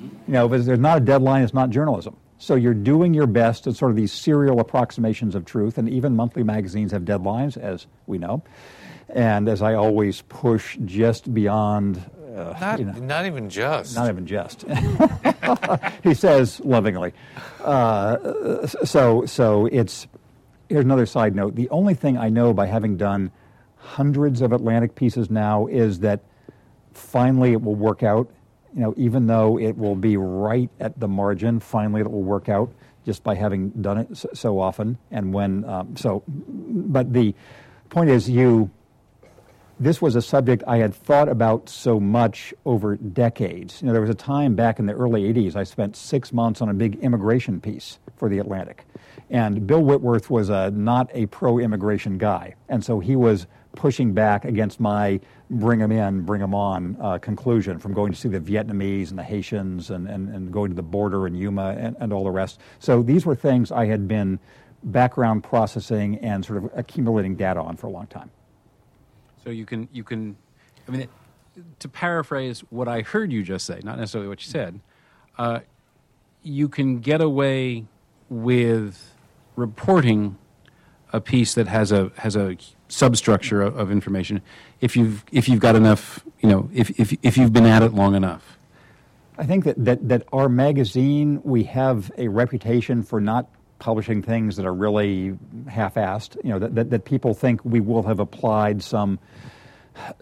You 0.00 0.32
know, 0.32 0.54
if 0.54 0.64
there's 0.64 0.78
not 0.78 0.98
a 0.98 1.00
deadline, 1.00 1.42
it's 1.42 1.52
not 1.52 1.68
journalism. 1.68 2.16
So 2.38 2.54
you're 2.54 2.74
doing 2.74 3.14
your 3.14 3.26
best 3.26 3.66
at 3.66 3.76
sort 3.76 3.90
of 3.90 3.96
these 3.96 4.12
serial 4.12 4.60
approximations 4.60 5.34
of 5.34 5.44
truth, 5.44 5.78
and 5.78 5.88
even 5.88 6.16
monthly 6.16 6.42
magazines 6.42 6.92
have 6.92 7.02
deadlines, 7.02 7.56
as 7.56 7.86
we 8.06 8.18
know. 8.18 8.42
And 9.08 9.48
as 9.48 9.62
I 9.62 9.74
always 9.74 10.22
push 10.22 10.78
just 10.84 11.32
beyond, 11.32 12.02
uh, 12.34 12.56
Not, 12.60 12.78
you 12.78 12.84
know, 12.86 12.92
not 12.92 13.26
even 13.26 13.48
just. 13.48 13.94
not 13.94 14.08
even 14.08 14.26
just. 14.26 14.64
he 16.02 16.14
says 16.14 16.60
lovingly. 16.60 17.12
Uh, 17.62 18.66
so, 18.66 19.24
so 19.26 19.66
it's. 19.66 20.06
Here's 20.68 20.84
another 20.84 21.06
side 21.06 21.34
note. 21.36 21.54
The 21.54 21.68
only 21.68 21.94
thing 21.94 22.16
I 22.16 22.30
know 22.30 22.54
by 22.54 22.66
having 22.66 22.96
done 22.96 23.30
hundreds 23.76 24.40
of 24.40 24.52
Atlantic 24.52 24.94
pieces 24.94 25.30
now 25.30 25.66
is 25.66 26.00
that 26.00 26.20
finally 26.92 27.52
it 27.52 27.62
will 27.62 27.74
work 27.74 28.02
out. 28.02 28.30
You 28.74 28.80
know, 28.80 28.94
even 28.96 29.26
though 29.26 29.58
it 29.58 29.76
will 29.76 29.94
be 29.94 30.16
right 30.16 30.70
at 30.80 30.98
the 30.98 31.06
margin, 31.06 31.60
finally 31.60 32.00
it 32.00 32.10
will 32.10 32.22
work 32.22 32.48
out 32.48 32.72
just 33.04 33.22
by 33.22 33.34
having 33.34 33.70
done 33.70 33.98
it 33.98 34.16
so, 34.16 34.28
so 34.32 34.58
often. 34.58 34.98
And 35.10 35.32
when 35.32 35.64
um, 35.66 35.96
so, 35.96 36.24
but 36.26 37.12
the 37.12 37.34
point 37.90 38.10
is, 38.10 38.28
you 38.28 38.70
this 39.80 40.00
was 40.00 40.14
a 40.14 40.22
subject 40.22 40.62
I 40.66 40.76
had 40.78 40.94
thought 40.94 41.28
about 41.28 41.68
so 41.68 41.98
much 41.98 42.54
over 42.64 42.96
decades. 42.96 43.82
You 43.82 43.86
know, 43.86 43.92
there 43.92 44.00
was 44.00 44.10
a 44.10 44.14
time 44.14 44.54
back 44.54 44.78
in 44.78 44.86
the 44.86 44.92
early 44.92 45.22
80s 45.32 45.56
I 45.56 45.64
spent 45.64 45.96
six 45.96 46.32
months 46.32 46.60
on 46.60 46.68
a 46.68 46.74
big 46.74 46.96
immigration 46.96 47.60
piece 47.60 47.98
for 48.16 48.28
the 48.28 48.38
Atlantic. 48.38 48.84
And 49.30 49.66
Bill 49.66 49.82
Whitworth 49.82 50.30
was 50.30 50.48
a, 50.48 50.70
not 50.70 51.10
a 51.12 51.26
pro 51.26 51.58
immigration 51.58 52.18
guy. 52.18 52.54
And 52.68 52.84
so 52.84 53.00
he 53.00 53.16
was 53.16 53.46
pushing 53.74 54.12
back 54.12 54.44
against 54.44 54.78
my 54.78 55.20
bring 55.50 55.80
them 55.80 55.90
in, 55.90 56.20
bring 56.20 56.40
them 56.40 56.54
on 56.54 56.96
uh, 57.00 57.18
conclusion 57.18 57.78
from 57.78 57.92
going 57.92 58.12
to 58.12 58.18
see 58.18 58.28
the 58.28 58.40
Vietnamese 58.40 59.10
and 59.10 59.18
the 59.18 59.24
Haitians 59.24 59.90
and, 59.90 60.06
and, 60.06 60.28
and 60.28 60.52
going 60.52 60.70
to 60.70 60.76
the 60.76 60.82
border 60.82 61.26
in 61.26 61.34
Yuma 61.34 61.74
and, 61.78 61.96
and 61.98 62.12
all 62.12 62.22
the 62.22 62.30
rest. 62.30 62.60
So 62.78 63.02
these 63.02 63.26
were 63.26 63.34
things 63.34 63.72
I 63.72 63.86
had 63.86 64.06
been 64.06 64.38
background 64.84 65.42
processing 65.42 66.18
and 66.18 66.44
sort 66.44 66.62
of 66.62 66.70
accumulating 66.74 67.34
data 67.34 67.60
on 67.60 67.76
for 67.76 67.88
a 67.88 67.90
long 67.90 68.06
time. 68.06 68.30
So 69.44 69.50
you 69.50 69.66
can 69.66 69.88
you 69.92 70.04
can, 70.04 70.36
I 70.88 70.90
mean, 70.90 71.08
to 71.78 71.88
paraphrase 71.88 72.60
what 72.70 72.88
I 72.88 73.02
heard 73.02 73.30
you 73.30 73.42
just 73.42 73.66
say, 73.66 73.80
not 73.84 73.98
necessarily 73.98 74.28
what 74.28 74.44
you 74.44 74.50
said, 74.50 74.80
uh, 75.38 75.60
you 76.42 76.68
can 76.68 77.00
get 77.00 77.20
away 77.20 77.84
with 78.28 79.14
reporting 79.56 80.38
a 81.12 81.20
piece 81.20 81.54
that 81.54 81.68
has 81.68 81.92
a 81.92 82.10
has 82.16 82.36
a 82.36 82.56
substructure 82.88 83.62
of, 83.62 83.76
of 83.76 83.90
information 83.90 84.40
if 84.80 84.96
you've 84.96 85.24
if 85.30 85.48
you've 85.48 85.60
got 85.60 85.76
enough, 85.76 86.24
you 86.40 86.48
know, 86.48 86.70
if 86.72 86.98
if 86.98 87.16
if 87.22 87.36
you've 87.36 87.52
been 87.52 87.66
at 87.66 87.82
it 87.82 87.92
long 87.92 88.14
enough. 88.14 88.58
I 89.36 89.46
think 89.46 89.64
that, 89.64 89.84
that, 89.84 90.08
that 90.08 90.22
our 90.32 90.48
magazine, 90.48 91.40
we 91.42 91.64
have 91.64 92.12
a 92.16 92.28
reputation 92.28 93.02
for 93.02 93.20
not 93.20 93.48
publishing 93.84 94.22
things 94.22 94.56
that 94.56 94.64
are 94.64 94.72
really 94.72 95.36
half-assed. 95.68 96.42
You 96.42 96.52
know, 96.52 96.58
that, 96.58 96.74
that, 96.74 96.90
that 96.90 97.04
people 97.04 97.34
think 97.34 97.62
we 97.64 97.80
will 97.80 98.02
have 98.04 98.18
applied 98.18 98.82
some 98.82 99.18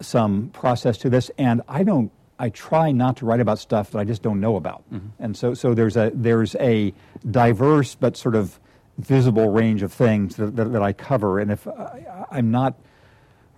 some 0.01 0.49
process 0.49 0.97
to 0.99 1.09
this, 1.09 1.31
and 1.37 1.61
I 1.67 1.83
don't. 1.83 2.11
I 2.37 2.49
try 2.49 2.91
not 2.91 3.17
to 3.17 3.25
write 3.25 3.39
about 3.39 3.59
stuff 3.59 3.91
that 3.91 3.99
I 3.99 4.03
just 4.03 4.21
don't 4.21 4.41
know 4.41 4.57
about, 4.57 4.83
mm-hmm. 4.91 5.07
and 5.23 5.37
so 5.37 5.53
so 5.53 5.73
there's 5.73 5.95
a 5.95 6.11
there's 6.13 6.55
a 6.55 6.93
diverse 7.31 7.95
but 7.95 8.17
sort 8.17 8.35
of 8.35 8.59
visible 8.97 9.49
range 9.49 9.81
of 9.81 9.93
things 9.93 10.35
that, 10.35 10.55
that, 10.57 10.73
that 10.73 10.83
I 10.83 10.91
cover, 10.91 11.39
and 11.39 11.49
if 11.49 11.65
I, 11.65 12.25
I'm 12.31 12.51
not 12.51 12.75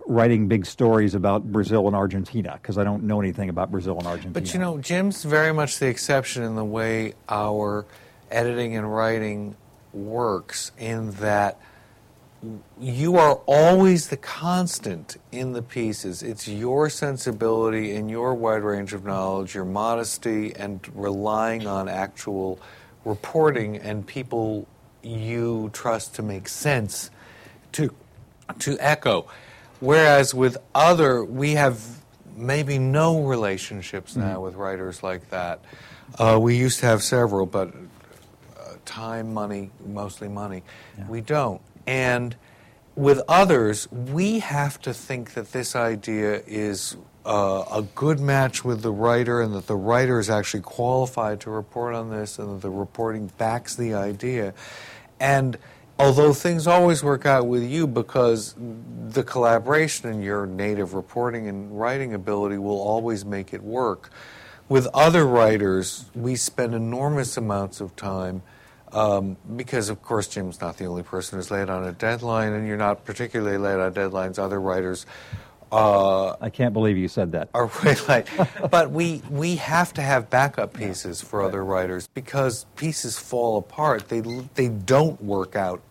writing 0.06 0.46
big 0.46 0.64
stories 0.66 1.16
about 1.16 1.50
Brazil 1.50 1.88
and 1.88 1.96
Argentina 1.96 2.58
because 2.62 2.78
I 2.78 2.84
don't 2.84 3.02
know 3.02 3.20
anything 3.20 3.48
about 3.48 3.72
Brazil 3.72 3.98
and 3.98 4.06
Argentina. 4.06 4.32
But 4.32 4.54
you 4.54 4.60
know, 4.60 4.78
Jim's 4.78 5.24
very 5.24 5.52
much 5.52 5.80
the 5.80 5.88
exception 5.88 6.44
in 6.44 6.54
the 6.54 6.64
way 6.64 7.14
our 7.28 7.86
editing 8.30 8.76
and 8.76 8.86
writing 8.94 9.56
works, 9.96 10.72
in 10.78 11.12
that 11.12 11.58
you 12.78 13.16
are 13.16 13.36
always 13.46 14.08
the 14.08 14.16
constant 14.16 15.16
in 15.32 15.52
the 15.52 15.62
pieces. 15.62 16.22
It's 16.22 16.46
your 16.46 16.90
sensibility 16.90 17.94
and 17.96 18.10
your 18.10 18.34
wide 18.34 18.62
range 18.62 18.92
of 18.92 19.04
knowledge, 19.04 19.54
your 19.54 19.64
modesty, 19.64 20.54
and 20.54 20.80
relying 20.94 21.66
on 21.66 21.88
actual 21.88 22.60
reporting 23.04 23.76
and 23.78 24.06
people 24.06 24.66
you 25.02 25.70
trust 25.72 26.14
to 26.16 26.22
make 26.22 26.48
sense 26.48 27.10
to 27.72 27.94
to 28.60 28.76
echo. 28.78 29.26
Whereas 29.80 30.34
with 30.34 30.56
other, 30.74 31.24
we 31.24 31.52
have 31.52 31.82
maybe 32.36 32.78
no 32.78 33.22
relationships 33.22 34.16
now 34.16 34.40
with 34.40 34.54
writers 34.54 35.02
like 35.02 35.30
that. 35.30 35.60
Uh, 36.18 36.38
we 36.40 36.56
used 36.56 36.80
to 36.80 36.86
have 36.86 37.02
several, 37.02 37.46
but 37.46 37.72
time, 38.86 39.34
money, 39.34 39.70
mostly 39.86 40.28
money. 40.28 40.62
We 41.08 41.20
don't. 41.20 41.60
And 41.86 42.34
with 42.94 43.20
others, 43.28 43.90
we 43.92 44.38
have 44.38 44.80
to 44.82 44.94
think 44.94 45.34
that 45.34 45.52
this 45.52 45.76
idea 45.76 46.42
is 46.46 46.96
uh, 47.26 47.64
a 47.70 47.82
good 47.82 48.20
match 48.20 48.64
with 48.64 48.82
the 48.82 48.90
writer 48.90 49.40
and 49.42 49.54
that 49.54 49.66
the 49.66 49.76
writer 49.76 50.18
is 50.18 50.30
actually 50.30 50.62
qualified 50.62 51.40
to 51.40 51.50
report 51.50 51.94
on 51.94 52.10
this 52.10 52.38
and 52.38 52.56
that 52.56 52.62
the 52.62 52.70
reporting 52.70 53.30
backs 53.36 53.76
the 53.76 53.92
idea. 53.92 54.54
And 55.20 55.58
although 55.98 56.32
things 56.32 56.66
always 56.66 57.02
work 57.02 57.26
out 57.26 57.46
with 57.46 57.64
you 57.64 57.86
because 57.86 58.54
the 59.08 59.24
collaboration 59.24 60.08
and 60.08 60.22
your 60.22 60.46
native 60.46 60.94
reporting 60.94 61.48
and 61.48 61.78
writing 61.78 62.14
ability 62.14 62.58
will 62.58 62.80
always 62.80 63.24
make 63.24 63.52
it 63.52 63.62
work, 63.62 64.10
with 64.68 64.88
other 64.94 65.24
writers, 65.24 66.06
we 66.14 66.34
spend 66.34 66.74
enormous 66.74 67.36
amounts 67.36 67.80
of 67.80 67.94
time 67.94 68.42
um, 68.92 69.36
because, 69.56 69.88
of 69.88 70.02
course, 70.02 70.28
Jim's 70.28 70.60
not 70.60 70.76
the 70.76 70.86
only 70.86 71.02
person 71.02 71.38
who's 71.38 71.50
late 71.50 71.68
on 71.68 71.84
a 71.84 71.92
deadline, 71.92 72.52
and 72.52 72.66
you're 72.66 72.76
not 72.76 73.04
particularly 73.04 73.58
late 73.58 73.80
on 73.80 73.92
deadlines. 73.94 74.38
Other 74.38 74.60
writers 74.60 75.06
uh, 75.72 76.36
I 76.40 76.50
can't 76.50 76.72
believe 76.72 76.96
you 76.96 77.08
said 77.08 77.32
that. 77.32 77.48
are 77.52 77.70
way 77.84 77.96
late. 78.08 78.26
but 78.70 78.90
we, 78.90 79.22
we 79.28 79.56
have 79.56 79.92
to 79.94 80.02
have 80.02 80.30
backup 80.30 80.72
pieces 80.72 81.20
for 81.20 81.42
other 81.42 81.64
writers 81.64 82.08
because 82.14 82.66
pieces 82.76 83.18
fall 83.18 83.58
apart. 83.58 84.08
They, 84.08 84.20
they 84.54 84.68
don't 84.68 85.20
work 85.22 85.56
out 85.56 85.82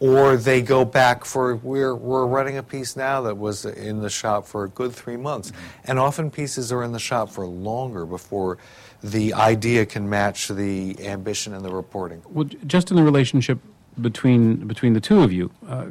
or 0.00 0.38
they 0.38 0.62
go 0.62 0.82
back 0.82 1.26
for 1.26 1.56
we're 1.56 1.94
we're 1.94 2.26
running 2.26 2.56
a 2.56 2.62
piece 2.62 2.96
now 2.96 3.20
that 3.20 3.36
was 3.36 3.66
in 3.66 4.00
the 4.00 4.08
shop 4.08 4.46
for 4.46 4.64
a 4.64 4.68
good 4.68 4.92
three 4.92 5.18
months, 5.18 5.52
and 5.84 5.98
often 5.98 6.30
pieces 6.30 6.72
are 6.72 6.82
in 6.82 6.92
the 6.92 6.98
shop 6.98 7.28
for 7.28 7.44
longer 7.46 8.06
before 8.06 8.56
the 9.02 9.34
idea 9.34 9.86
can 9.86 10.08
match 10.08 10.48
the 10.48 10.96
ambition 11.06 11.54
and 11.54 11.64
the 11.64 11.72
reporting. 11.72 12.22
Well, 12.28 12.44
just 12.66 12.90
in 12.90 12.96
the 12.96 13.02
relationship 13.02 13.58
between 14.00 14.66
between 14.66 14.92
the 14.92 15.00
two 15.00 15.22
of 15.22 15.32
you, 15.32 15.50
uh, 15.68 15.86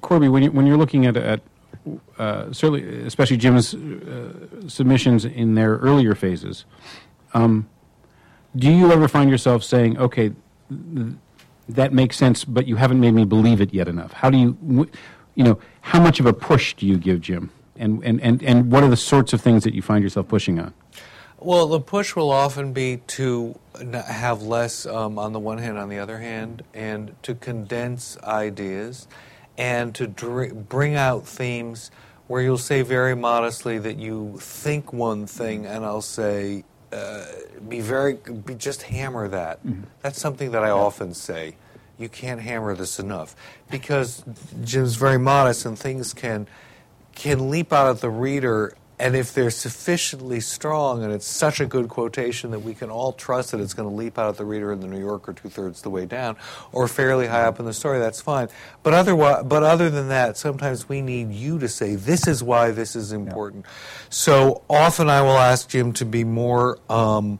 Corby, 0.00 0.28
when 0.28 0.42
you 0.42 0.50
when 0.50 0.66
you're 0.66 0.76
looking 0.78 1.06
at 1.06 1.16
at 1.16 1.40
uh, 2.18 2.52
certainly, 2.52 2.82
especially 3.06 3.36
Jim's 3.36 3.74
uh, 3.74 4.32
submissions 4.66 5.24
in 5.24 5.54
their 5.54 5.76
earlier 5.76 6.14
phases, 6.14 6.64
um, 7.34 7.68
do 8.56 8.70
you 8.72 8.90
ever 8.92 9.08
find 9.08 9.30
yourself 9.30 9.62
saying, 9.62 9.98
"Okay, 9.98 10.32
th- 10.70 11.12
that 11.68 11.92
makes 11.92 12.16
sense, 12.16 12.44
but 12.44 12.66
you 12.66 12.76
haven't 12.76 13.00
made 13.00 13.12
me 13.12 13.24
believe 13.24 13.60
it 13.60 13.72
yet 13.74 13.88
enough"? 13.88 14.12
How 14.12 14.30
do 14.30 14.38
you, 14.38 14.56
wh- 14.66 14.92
you 15.36 15.44
know, 15.44 15.58
how 15.82 16.00
much 16.00 16.18
of 16.18 16.26
a 16.26 16.32
push 16.32 16.74
do 16.74 16.86
you 16.86 16.96
give 16.96 17.20
Jim, 17.20 17.50
and 17.76 18.02
and 18.02 18.20
and 18.22 18.42
and 18.42 18.72
what 18.72 18.82
are 18.82 18.88
the 18.88 18.96
sorts 18.96 19.32
of 19.32 19.40
things 19.40 19.62
that 19.64 19.74
you 19.74 19.82
find 19.82 20.02
yourself 20.02 20.26
pushing 20.28 20.58
on? 20.58 20.72
Well, 21.46 21.68
the 21.68 21.80
push 21.80 22.16
will 22.16 22.32
often 22.32 22.72
be 22.72 22.96
to 23.06 23.56
have 23.94 24.42
less 24.42 24.84
um, 24.84 25.16
on 25.16 25.32
the 25.32 25.38
one 25.38 25.58
hand, 25.58 25.78
on 25.78 25.88
the 25.88 26.00
other 26.00 26.18
hand, 26.18 26.64
and 26.74 27.14
to 27.22 27.36
condense 27.36 28.18
ideas 28.24 29.06
and 29.56 29.94
to 29.94 30.08
dr- 30.08 30.68
bring 30.68 30.96
out 30.96 31.24
themes 31.24 31.92
where 32.26 32.42
you'll 32.42 32.58
say 32.58 32.82
very 32.82 33.14
modestly 33.14 33.78
that 33.78 33.96
you 33.96 34.36
think 34.40 34.92
one 34.92 35.28
thing, 35.28 35.66
and 35.66 35.84
I'll 35.84 36.02
say, 36.02 36.64
uh, 36.90 37.26
be 37.68 37.78
very, 37.78 38.14
be, 38.14 38.56
just 38.56 38.82
hammer 38.82 39.28
that. 39.28 39.60
That's 40.02 40.20
something 40.20 40.50
that 40.50 40.64
I 40.64 40.70
often 40.70 41.14
say. 41.14 41.54
You 41.96 42.08
can't 42.08 42.40
hammer 42.40 42.74
this 42.74 42.98
enough 42.98 43.36
because 43.70 44.24
Jim's 44.64 44.96
very 44.96 45.20
modest, 45.20 45.64
and 45.64 45.78
things 45.78 46.12
can 46.12 46.48
can 47.14 47.50
leap 47.50 47.72
out 47.72 47.88
at 47.88 48.00
the 48.00 48.10
reader 48.10 48.74
and 48.98 49.14
if 49.14 49.34
they're 49.34 49.50
sufficiently 49.50 50.40
strong 50.40 51.04
and 51.04 51.12
it's 51.12 51.26
such 51.26 51.60
a 51.60 51.66
good 51.66 51.88
quotation 51.88 52.50
that 52.50 52.60
we 52.60 52.74
can 52.74 52.90
all 52.90 53.12
trust 53.12 53.50
that 53.50 53.60
it's 53.60 53.74
going 53.74 53.88
to 53.88 53.94
leap 53.94 54.18
out 54.18 54.28
at 54.28 54.36
the 54.36 54.44
reader 54.44 54.72
in 54.72 54.80
the 54.80 54.86
New 54.86 54.98
Yorker 54.98 55.32
two 55.32 55.48
thirds 55.48 55.82
the 55.82 55.90
way 55.90 56.06
down 56.06 56.36
or 56.72 56.88
fairly 56.88 57.26
high 57.26 57.42
up 57.42 57.60
in 57.60 57.66
the 57.66 57.74
story, 57.74 57.98
that's 57.98 58.20
fine. 58.20 58.48
But 58.82 58.94
otherwise, 58.94 59.44
but 59.44 59.62
other 59.62 59.90
than 59.90 60.08
that, 60.08 60.36
sometimes 60.36 60.88
we 60.88 61.02
need 61.02 61.32
you 61.32 61.58
to 61.58 61.68
say 61.68 61.96
this 61.96 62.26
is 62.26 62.42
why 62.42 62.70
this 62.70 62.96
is 62.96 63.12
important. 63.12 63.66
So 64.08 64.62
often 64.70 65.10
I 65.10 65.20
will 65.20 65.36
ask 65.36 65.68
Jim 65.68 65.92
to 65.94 66.06
be 66.06 66.24
more 66.24 66.78
um, 66.88 67.38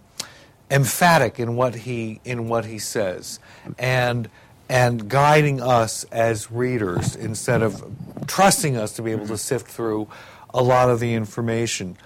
emphatic 0.70 1.38
in 1.40 1.56
what 1.56 1.74
he 1.74 2.20
in 2.24 2.48
what 2.48 2.64
he 2.64 2.78
says 2.78 3.38
and 3.78 4.28
and 4.68 5.08
guiding 5.08 5.62
us 5.62 6.04
as 6.10 6.50
readers 6.50 7.14
instead 7.14 7.62
of 7.62 7.84
trusting 8.26 8.76
us 8.76 8.92
to 8.94 9.02
be 9.02 9.12
able 9.12 9.28
to 9.28 9.38
sift 9.38 9.68
through 9.68 10.08
a 10.56 10.62
lot 10.62 10.88
of 10.90 10.98
the 10.98 11.12
information. 11.14 11.96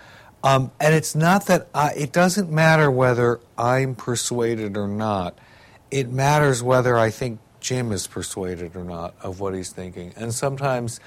Um, 0.42 0.72
and 0.80 0.94
it's 0.94 1.14
not 1.14 1.46
that 1.46 1.68
I, 1.74 1.92
it 1.92 2.12
doesn't 2.12 2.50
matter 2.50 2.90
whether 2.90 3.40
I'm 3.56 3.94
persuaded 3.94 4.76
or 4.76 4.88
not. 4.88 5.38
It 5.90 6.10
matters 6.10 6.62
whether 6.62 6.98
I 6.98 7.10
think 7.10 7.38
Jim 7.60 7.92
is 7.92 8.06
persuaded 8.06 8.74
or 8.74 8.84
not 8.84 9.14
of 9.22 9.38
what 9.38 9.54
he's 9.54 9.70
thinking. 9.70 10.12
And 10.16 10.34
sometimes 10.34 10.98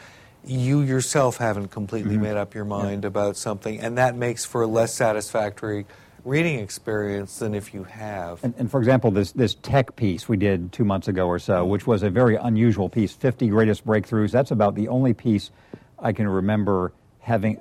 you 0.45 0.81
yourself 0.81 1.37
haven't 1.37 1.69
completely 1.69 2.17
made 2.17 2.37
up 2.37 2.53
your 2.53 2.65
mind 2.65 3.05
about 3.05 3.37
something, 3.37 3.79
and 3.79 3.97
that 3.97 4.15
makes 4.15 4.45
for 4.45 4.63
a 4.63 4.67
less 4.67 4.93
satisfactory 4.93 5.85
reading 6.25 6.59
experience 6.59 7.39
than 7.39 7.53
if 7.53 7.73
you 7.73 7.83
have. 7.83 8.43
And, 8.43 8.53
and 8.57 8.71
for 8.71 8.79
example, 8.79 9.11
this, 9.11 9.31
this 9.33 9.55
tech 9.55 9.95
piece 9.95 10.29
we 10.29 10.37
did 10.37 10.71
two 10.71 10.85
months 10.85 11.07
ago 11.07 11.27
or 11.27 11.39
so, 11.39 11.65
which 11.65 11.87
was 11.87 12.03
a 12.03 12.09
very 12.09 12.35
unusual 12.35 12.87
piece 12.87 13.13
50 13.13 13.47
greatest 13.47 13.85
breakthroughs. 13.85 14.31
That's 14.31 14.51
about 14.51 14.75
the 14.75 14.87
only 14.87 15.13
piece 15.13 15.51
I 15.99 16.13
can 16.13 16.27
remember 16.27 16.93
having. 17.23 17.59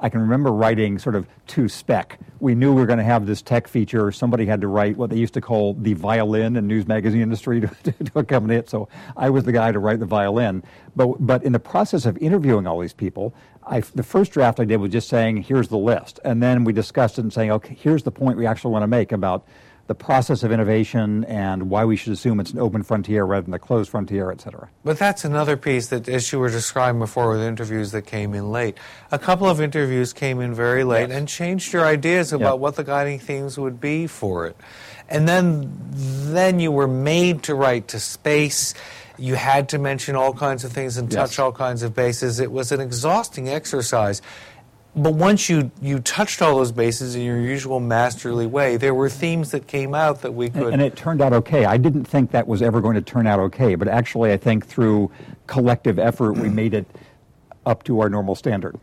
I 0.00 0.10
can 0.10 0.20
remember 0.20 0.52
writing 0.52 0.98
sort 0.98 1.14
of 1.14 1.26
to 1.46 1.68
spec. 1.68 2.18
We 2.40 2.54
knew 2.54 2.74
we 2.74 2.80
were 2.82 2.86
going 2.86 2.98
to 2.98 3.04
have 3.04 3.24
this 3.24 3.40
tech 3.40 3.66
feature. 3.66 4.12
Somebody 4.12 4.44
had 4.44 4.60
to 4.60 4.66
write 4.66 4.98
what 4.98 5.08
they 5.08 5.16
used 5.16 5.32
to 5.34 5.40
call 5.40 5.72
the 5.74 5.94
violin 5.94 6.56
in 6.56 6.66
news 6.66 6.86
magazine 6.86 7.22
industry 7.22 7.60
to, 7.60 7.68
to, 7.84 7.92
to 7.92 8.18
accompany 8.18 8.56
it. 8.56 8.68
So 8.68 8.88
I 9.16 9.30
was 9.30 9.44
the 9.44 9.52
guy 9.52 9.72
to 9.72 9.78
write 9.78 10.00
the 10.00 10.06
violin. 10.06 10.62
But, 10.94 11.26
but 11.26 11.42
in 11.42 11.52
the 11.52 11.58
process 11.58 12.04
of 12.04 12.18
interviewing 12.18 12.66
all 12.66 12.80
these 12.80 12.92
people, 12.92 13.34
I, 13.66 13.80
the 13.80 14.02
first 14.02 14.32
draft 14.32 14.60
I 14.60 14.66
did 14.66 14.76
was 14.76 14.90
just 14.90 15.08
saying, 15.08 15.44
here's 15.44 15.68
the 15.68 15.78
list. 15.78 16.20
And 16.22 16.42
then 16.42 16.64
we 16.64 16.74
discussed 16.74 17.18
it 17.18 17.22
and 17.22 17.32
saying, 17.32 17.50
okay, 17.52 17.74
here's 17.74 18.02
the 18.02 18.10
point 18.10 18.36
we 18.36 18.46
actually 18.46 18.72
want 18.72 18.82
to 18.82 18.88
make 18.88 19.10
about 19.12 19.46
the 19.86 19.94
process 19.94 20.42
of 20.42 20.50
innovation 20.50 21.24
and 21.24 21.68
why 21.68 21.84
we 21.84 21.94
should 21.96 22.12
assume 22.12 22.40
it's 22.40 22.52
an 22.52 22.58
open 22.58 22.82
frontier 22.82 23.24
rather 23.24 23.44
than 23.44 23.52
a 23.54 23.58
closed 23.58 23.90
frontier, 23.90 24.30
et 24.30 24.40
cetera. 24.40 24.68
But 24.82 24.98
that's 24.98 25.24
another 25.24 25.56
piece 25.58 25.88
that, 25.88 26.08
as 26.08 26.32
you 26.32 26.38
were 26.38 26.48
describing 26.48 26.98
before, 27.00 27.30
with 27.30 27.42
interviews 27.42 27.92
that 27.92 28.02
came 28.02 28.32
in 28.34 28.50
late. 28.50 28.78
A 29.12 29.18
couple 29.18 29.46
of 29.48 29.60
interviews 29.60 30.12
came 30.14 30.40
in 30.40 30.54
very 30.54 30.84
late 30.84 31.10
Yes. 31.10 31.18
and 31.18 31.28
changed 31.28 31.72
your 31.74 31.84
ideas 31.84 32.32
about 32.32 32.54
Yeah. 32.54 32.60
what 32.60 32.76
the 32.76 32.84
guiding 32.84 33.18
themes 33.18 33.58
would 33.58 33.78
be 33.80 34.06
for 34.06 34.46
it. 34.46 34.56
And 35.10 35.28
then, 35.28 35.70
then 35.92 36.60
you 36.60 36.72
were 36.72 36.88
made 36.88 37.42
to 37.42 37.54
write 37.54 37.88
to 37.88 38.00
space. 38.00 38.72
You 39.18 39.34
had 39.34 39.68
to 39.68 39.78
mention 39.78 40.16
all 40.16 40.32
kinds 40.32 40.64
of 40.64 40.72
things 40.72 40.96
and 40.96 41.10
touch 41.10 41.32
Yes. 41.32 41.38
all 41.38 41.52
kinds 41.52 41.82
of 41.82 41.94
bases. 41.94 42.40
It 42.40 42.50
was 42.50 42.72
an 42.72 42.80
exhausting 42.80 43.48
exercise. 43.50 44.22
But 44.96 45.14
once 45.14 45.48
you, 45.48 45.72
you 45.82 45.98
touched 45.98 46.40
all 46.40 46.56
those 46.56 46.70
bases 46.70 47.16
in 47.16 47.22
your 47.22 47.40
usual 47.40 47.80
masterly 47.80 48.46
way, 48.46 48.76
there 48.76 48.94
were 48.94 49.08
themes 49.10 49.50
that 49.50 49.66
came 49.66 49.92
out 49.94 50.22
that 50.22 50.32
we 50.32 50.50
could. 50.50 50.72
And 50.72 50.80
it 50.80 50.94
turned 50.94 51.20
out 51.20 51.32
okay. 51.32 51.64
I 51.64 51.76
didn't 51.78 52.04
think 52.04 52.30
that 52.30 52.46
was 52.46 52.62
ever 52.62 52.80
going 52.80 52.94
to 52.94 53.00
turn 53.02 53.26
out 53.26 53.40
okay, 53.40 53.74
but 53.74 53.88
actually, 53.88 54.32
I 54.32 54.36
think 54.36 54.66
through 54.66 55.10
collective 55.48 55.98
effort, 55.98 56.34
we 56.34 56.48
made 56.48 56.74
it 56.74 56.86
up 57.66 57.82
to 57.84 57.98
our 58.00 58.08
normal 58.08 58.36
standard. 58.36 58.78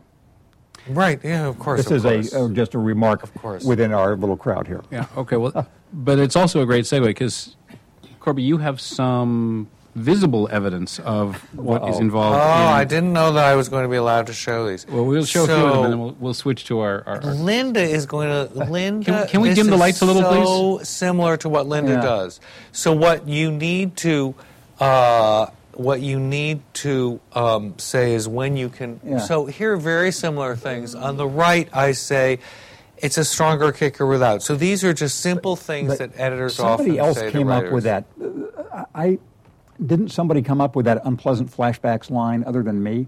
right, 0.88 1.18
yeah, 1.24 1.46
of 1.46 1.58
course. 1.58 1.78
This 1.84 1.86
of 1.90 1.96
is 1.96 2.02
course. 2.02 2.34
a, 2.34 2.44
uh, 2.44 2.48
just 2.50 2.74
a 2.74 2.78
remark 2.78 3.22
Of 3.22 3.32
course. 3.34 3.64
within 3.64 3.92
our 3.92 4.14
little 4.16 4.36
crowd 4.36 4.66
here. 4.66 4.82
Yeah. 4.90 5.06
Okay. 5.16 5.36
Well, 5.36 5.66
but 5.94 6.18
it's 6.18 6.36
also 6.36 6.60
a 6.60 6.66
great 6.66 6.84
segue 6.84 7.04
because, 7.06 7.56
Corby, 8.20 8.42
you 8.42 8.58
have 8.58 8.80
some 8.82 9.68
visible 9.94 10.48
evidence 10.50 10.98
of 11.00 11.36
what 11.54 11.82
is 11.88 11.96
Uh-oh. 11.96 12.00
involved. 12.00 12.36
Oh, 12.36 12.40
in, 12.40 12.68
I 12.74 12.84
didn't 12.84 13.12
know 13.12 13.32
that 13.32 13.44
I 13.44 13.54
was 13.56 13.68
going 13.68 13.82
to 13.84 13.88
be 13.88 13.96
allowed 13.96 14.26
to 14.28 14.32
show 14.32 14.68
these. 14.68 14.86
Well, 14.86 15.04
we'll 15.04 15.24
show 15.24 15.44
a 15.44 15.46
few 15.46 15.54
of 15.54 15.72
them, 15.74 15.84
and 15.84 15.92
then 15.92 16.00
we'll, 16.00 16.16
we'll 16.18 16.34
switch 16.34 16.64
to 16.66 16.80
our. 16.80 17.02
our, 17.06 17.22
our 17.22 17.34
Linda 17.34 17.82
is 17.82 18.06
going 18.06 18.28
to. 18.28 18.64
Linda, 18.64 19.04
Can- 19.04 19.28
can 19.28 19.40
we 19.40 19.50
this 19.50 19.58
dim 19.58 19.66
the 19.68 19.76
lights 19.76 20.00
a 20.00 20.06
little, 20.06 20.22
so 20.22 20.30
please? 20.30 20.44
So 20.44 20.84
similar 20.84 21.36
to 21.38 21.48
what 21.48 21.66
Linda 21.66 21.92
Yeah. 21.92 22.00
does. 22.02 22.40
So 22.72 22.92
what 22.92 23.28
you 23.28 23.50
need 23.50 23.96
to. 23.98 24.34
Uh, 24.80 25.46
what 25.74 26.00
you 26.02 26.20
need 26.20 26.60
to 26.74 27.18
um, 27.32 27.78
say 27.78 28.14
is 28.14 28.28
when 28.28 28.56
you 28.58 28.68
can. 28.68 29.00
Yeah. 29.04 29.18
So 29.18 29.46
here 29.46 29.72
are 29.72 29.76
very 29.78 30.12
similar 30.12 30.54
things. 30.54 30.94
On 30.94 31.16
the 31.16 31.26
right, 31.26 31.66
I 31.74 31.92
say 31.92 32.40
it's 32.98 33.16
a 33.16 33.24
stronger 33.24 33.72
kicker 33.72 34.06
without. 34.06 34.42
So 34.42 34.54
these 34.54 34.84
are 34.84 34.92
just 34.92 35.20
simple 35.20 35.56
things 35.56 35.88
But 35.88 35.98
that 35.98 36.20
editors 36.20 36.56
somebody 36.56 36.98
often 37.00 37.14
Somebody 37.14 37.26
else 37.26 37.32
came 37.32 37.46
to 37.46 37.52
up 37.54 37.72
with 37.72 37.84
that. 37.84 38.04
I 38.94 39.18
didn't 39.86 40.08
somebody 40.08 40.42
come 40.42 40.60
up 40.60 40.76
with 40.76 40.86
that 40.86 41.02
unpleasant 41.04 41.50
flashbacks 41.50 42.10
line 42.10 42.44
other 42.44 42.62
than 42.62 42.82
me. 42.82 43.06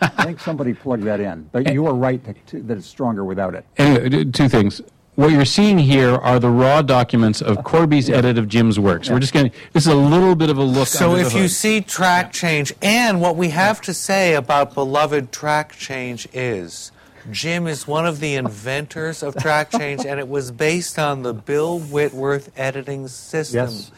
I 0.00 0.24
think 0.24 0.40
somebody 0.40 0.74
plugged 0.84 1.04
that 1.04 1.20
in, 1.20 1.48
but 1.52 1.72
you 1.72 1.86
are 1.86 1.94
right 1.94 2.22
to, 2.24 2.32
to, 2.32 2.62
that 2.62 2.78
it's 2.78 2.86
stronger 2.86 3.24
without 3.24 3.54
it. 3.54 3.64
Anyway, 3.76 4.20
uh, 4.20 4.24
two 4.32 4.48
things. 4.48 4.80
What 5.16 5.32
you're 5.32 5.44
seeing 5.44 5.78
here 5.78 6.14
are 6.14 6.38
the 6.38 6.48
raw 6.48 6.80
documents 6.80 7.42
of 7.42 7.64
Corby's 7.64 8.08
edit 8.08 8.38
of 8.38 8.46
Jim's 8.46 8.78
work. 8.78 9.04
So 9.04 9.14
we're 9.14 9.18
just 9.18 9.32
going 9.32 9.50
to. 9.50 9.56
This 9.72 9.84
is 9.84 9.92
a 9.92 9.96
little 9.96 10.36
bit 10.36 10.48
of 10.48 10.58
a 10.58 10.62
look. 10.62 10.82
At 10.82 10.88
So 10.88 11.10
under 11.10 11.24
if 11.24 11.32
the 11.32 11.40
you 11.40 11.48
see 11.48 11.80
track 11.80 12.32
change, 12.32 12.72
and 12.80 13.20
what 13.20 13.34
we 13.34 13.48
have 13.48 13.80
to 13.80 13.94
say 13.94 14.34
about 14.34 14.74
beloved 14.74 15.32
track 15.32 15.72
change 15.72 16.28
is 16.32 16.92
Jim 17.32 17.66
is 17.66 17.86
one 17.86 18.06
of 18.06 18.20
the 18.20 18.36
inventors 18.36 19.24
of 19.24 19.34
track 19.34 19.70
change, 19.76 20.06
and 20.06 20.20
it 20.20 20.28
was 20.28 20.50
based 20.50 20.98
on 20.98 21.22
the 21.22 21.34
Bill 21.34 21.80
Whitworth 21.80 22.56
editing 22.56 23.08
system. 23.08 23.66
Yes. 23.70 23.90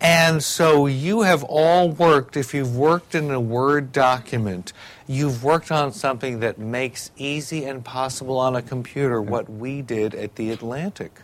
And 0.00 0.42
so 0.42 0.86
you 0.86 1.22
have 1.22 1.42
all 1.44 1.88
worked, 1.88 2.36
if 2.36 2.52
you've 2.52 2.76
worked 2.76 3.14
in 3.14 3.30
a 3.30 3.40
Word 3.40 3.92
document, 3.92 4.72
you've 5.06 5.42
worked 5.42 5.72
on 5.72 5.92
something 5.92 6.40
that 6.40 6.58
makes 6.58 7.10
easy 7.16 7.64
and 7.64 7.84
possible 7.84 8.38
on 8.38 8.54
a 8.56 8.62
computer 8.62 9.22
what 9.22 9.48
we 9.48 9.82
did 9.82 10.14
at 10.14 10.36
The 10.36 10.50
Atlantic. 10.50 11.20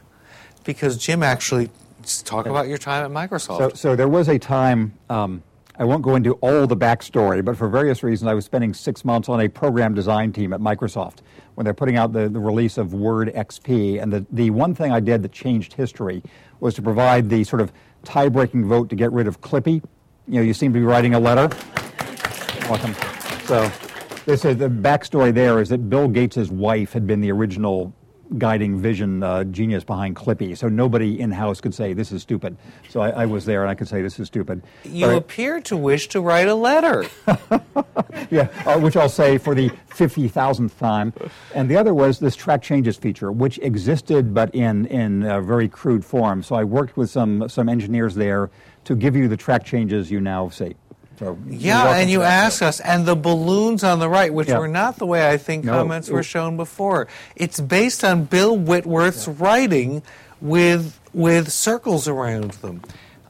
Because 0.64 0.96
Jim 0.96 1.22
actually, 1.22 1.70
talk 2.24 2.46
about 2.46 2.68
your 2.68 2.78
time 2.78 3.04
at 3.04 3.30
Microsoft. 3.30 3.58
So, 3.58 3.68
so 3.70 3.96
there 3.96 4.08
was 4.08 4.28
a 4.28 4.38
time. 4.38 4.94
Um, 5.08 5.42
I 5.78 5.84
won't 5.84 6.02
go 6.02 6.14
into 6.14 6.34
all 6.34 6.66
the 6.66 6.76
backstory, 6.76 7.42
but 7.42 7.56
for 7.56 7.68
various 7.68 8.02
reasons, 8.02 8.28
I 8.28 8.34
was 8.34 8.44
spending 8.44 8.74
six 8.74 9.02
months 9.02 9.30
on 9.30 9.40
a 9.40 9.48
program 9.48 9.94
design 9.94 10.30
team 10.32 10.52
at 10.52 10.60
Microsoft 10.60 11.18
when 11.54 11.64
they're 11.64 11.74
putting 11.74 11.96
out 11.96 12.12
the, 12.12 12.28
the 12.28 12.38
release 12.38 12.76
of 12.76 12.92
Word 12.92 13.32
XP. 13.34 14.02
And 14.02 14.12
the, 14.12 14.26
the 14.30 14.50
one 14.50 14.74
thing 14.74 14.92
I 14.92 15.00
did 15.00 15.22
that 15.22 15.32
changed 15.32 15.72
history 15.72 16.22
was 16.60 16.74
to 16.74 16.82
provide 16.82 17.30
the 17.30 17.44
sort 17.44 17.62
of 17.62 17.72
tie 18.04 18.28
breaking 18.28 18.68
vote 18.68 18.88
to 18.90 18.96
get 18.96 19.12
rid 19.12 19.26
of 19.26 19.40
Clippy. 19.40 19.82
You 20.26 20.34
know, 20.34 20.42
you 20.42 20.54
seem 20.54 20.72
to 20.72 20.78
be 20.78 20.84
writing 20.84 21.14
a 21.14 21.20
letter. 21.20 21.48
Welcome. 22.68 22.94
So, 23.46 23.70
this 24.26 24.44
is 24.44 24.58
the 24.58 24.68
backstory 24.68 25.34
there 25.34 25.60
is 25.60 25.70
that 25.70 25.90
Bill 25.90 26.06
Gates' 26.06 26.48
wife 26.50 26.92
had 26.92 27.06
been 27.06 27.20
the 27.20 27.32
original 27.32 27.92
guiding 28.38 28.78
vision 28.78 29.22
uh, 29.22 29.44
genius 29.44 29.84
behind 29.84 30.16
Clippy, 30.16 30.56
so 30.56 30.68
nobody 30.68 31.20
in 31.20 31.30
house 31.30 31.60
could 31.60 31.74
say 31.74 31.92
this 31.92 32.12
is 32.12 32.22
stupid. 32.22 32.56
So 32.88 33.00
I, 33.00 33.10
I, 33.10 33.26
was 33.26 33.44
there, 33.44 33.62
and 33.62 33.70
I 33.70 33.74
could 33.74 33.88
say 33.88 34.02
this 34.02 34.18
is 34.18 34.28
stupid. 34.28 34.62
You 34.84 35.06
but 35.06 35.16
appear 35.16 35.56
I, 35.56 35.60
to 35.62 35.76
wish 35.76 36.08
to 36.08 36.20
write 36.20 36.48
a 36.48 36.54
letter. 36.54 37.04
yeah, 38.30 38.48
uh, 38.66 38.78
which 38.78 38.96
I'll 38.96 39.08
say 39.08 39.38
for 39.38 39.54
the 39.54 39.70
fifty 39.88 40.28
thousandth 40.28 40.78
time. 40.78 41.12
And 41.54 41.70
the 41.70 41.76
other 41.76 41.94
was 41.94 42.18
this 42.18 42.36
track 42.36 42.62
changes 42.62 42.96
feature, 42.96 43.32
which 43.32 43.58
existed 43.58 44.34
but 44.34 44.54
in 44.54 44.86
in 44.86 45.22
very 45.44 45.68
crude 45.68 46.04
form. 46.04 46.42
So 46.42 46.54
I 46.54 46.64
worked 46.64 46.96
with 46.96 47.10
some 47.10 47.48
some 47.48 47.68
engineers 47.68 48.14
there 48.14 48.50
to 48.84 48.94
give 48.94 49.16
you 49.16 49.28
the 49.28 49.36
track 49.36 49.64
changes 49.64 50.10
you 50.10 50.20
now 50.20 50.48
see. 50.48 50.74
So 51.20 51.38
yeah, 51.46 51.96
and 51.96 52.10
you 52.10 52.22
asked 52.22 52.62
us, 52.62 52.80
and 52.80 53.04
the 53.04 53.14
balloons 53.14 53.84
on 53.84 53.98
the 53.98 54.08
right, 54.08 54.32
which 54.32 54.48
yeah. 54.48 54.58
were 54.58 54.66
not 54.66 54.96
the 54.96 55.04
way 55.04 55.30
I 55.30 55.36
think 55.36 55.66
no. 55.66 55.72
comments 55.72 56.08
were 56.08 56.22
shown 56.22 56.56
before. 56.56 57.08
It's 57.36 57.60
based 57.60 58.02
on 58.02 58.24
Bill 58.24 58.56
Whitworth's 58.56 59.26
yeah. 59.26 59.34
writing 59.36 60.02
with 60.40 60.98
with 61.12 61.52
circles 61.52 62.08
around 62.08 62.52
them, 62.52 62.80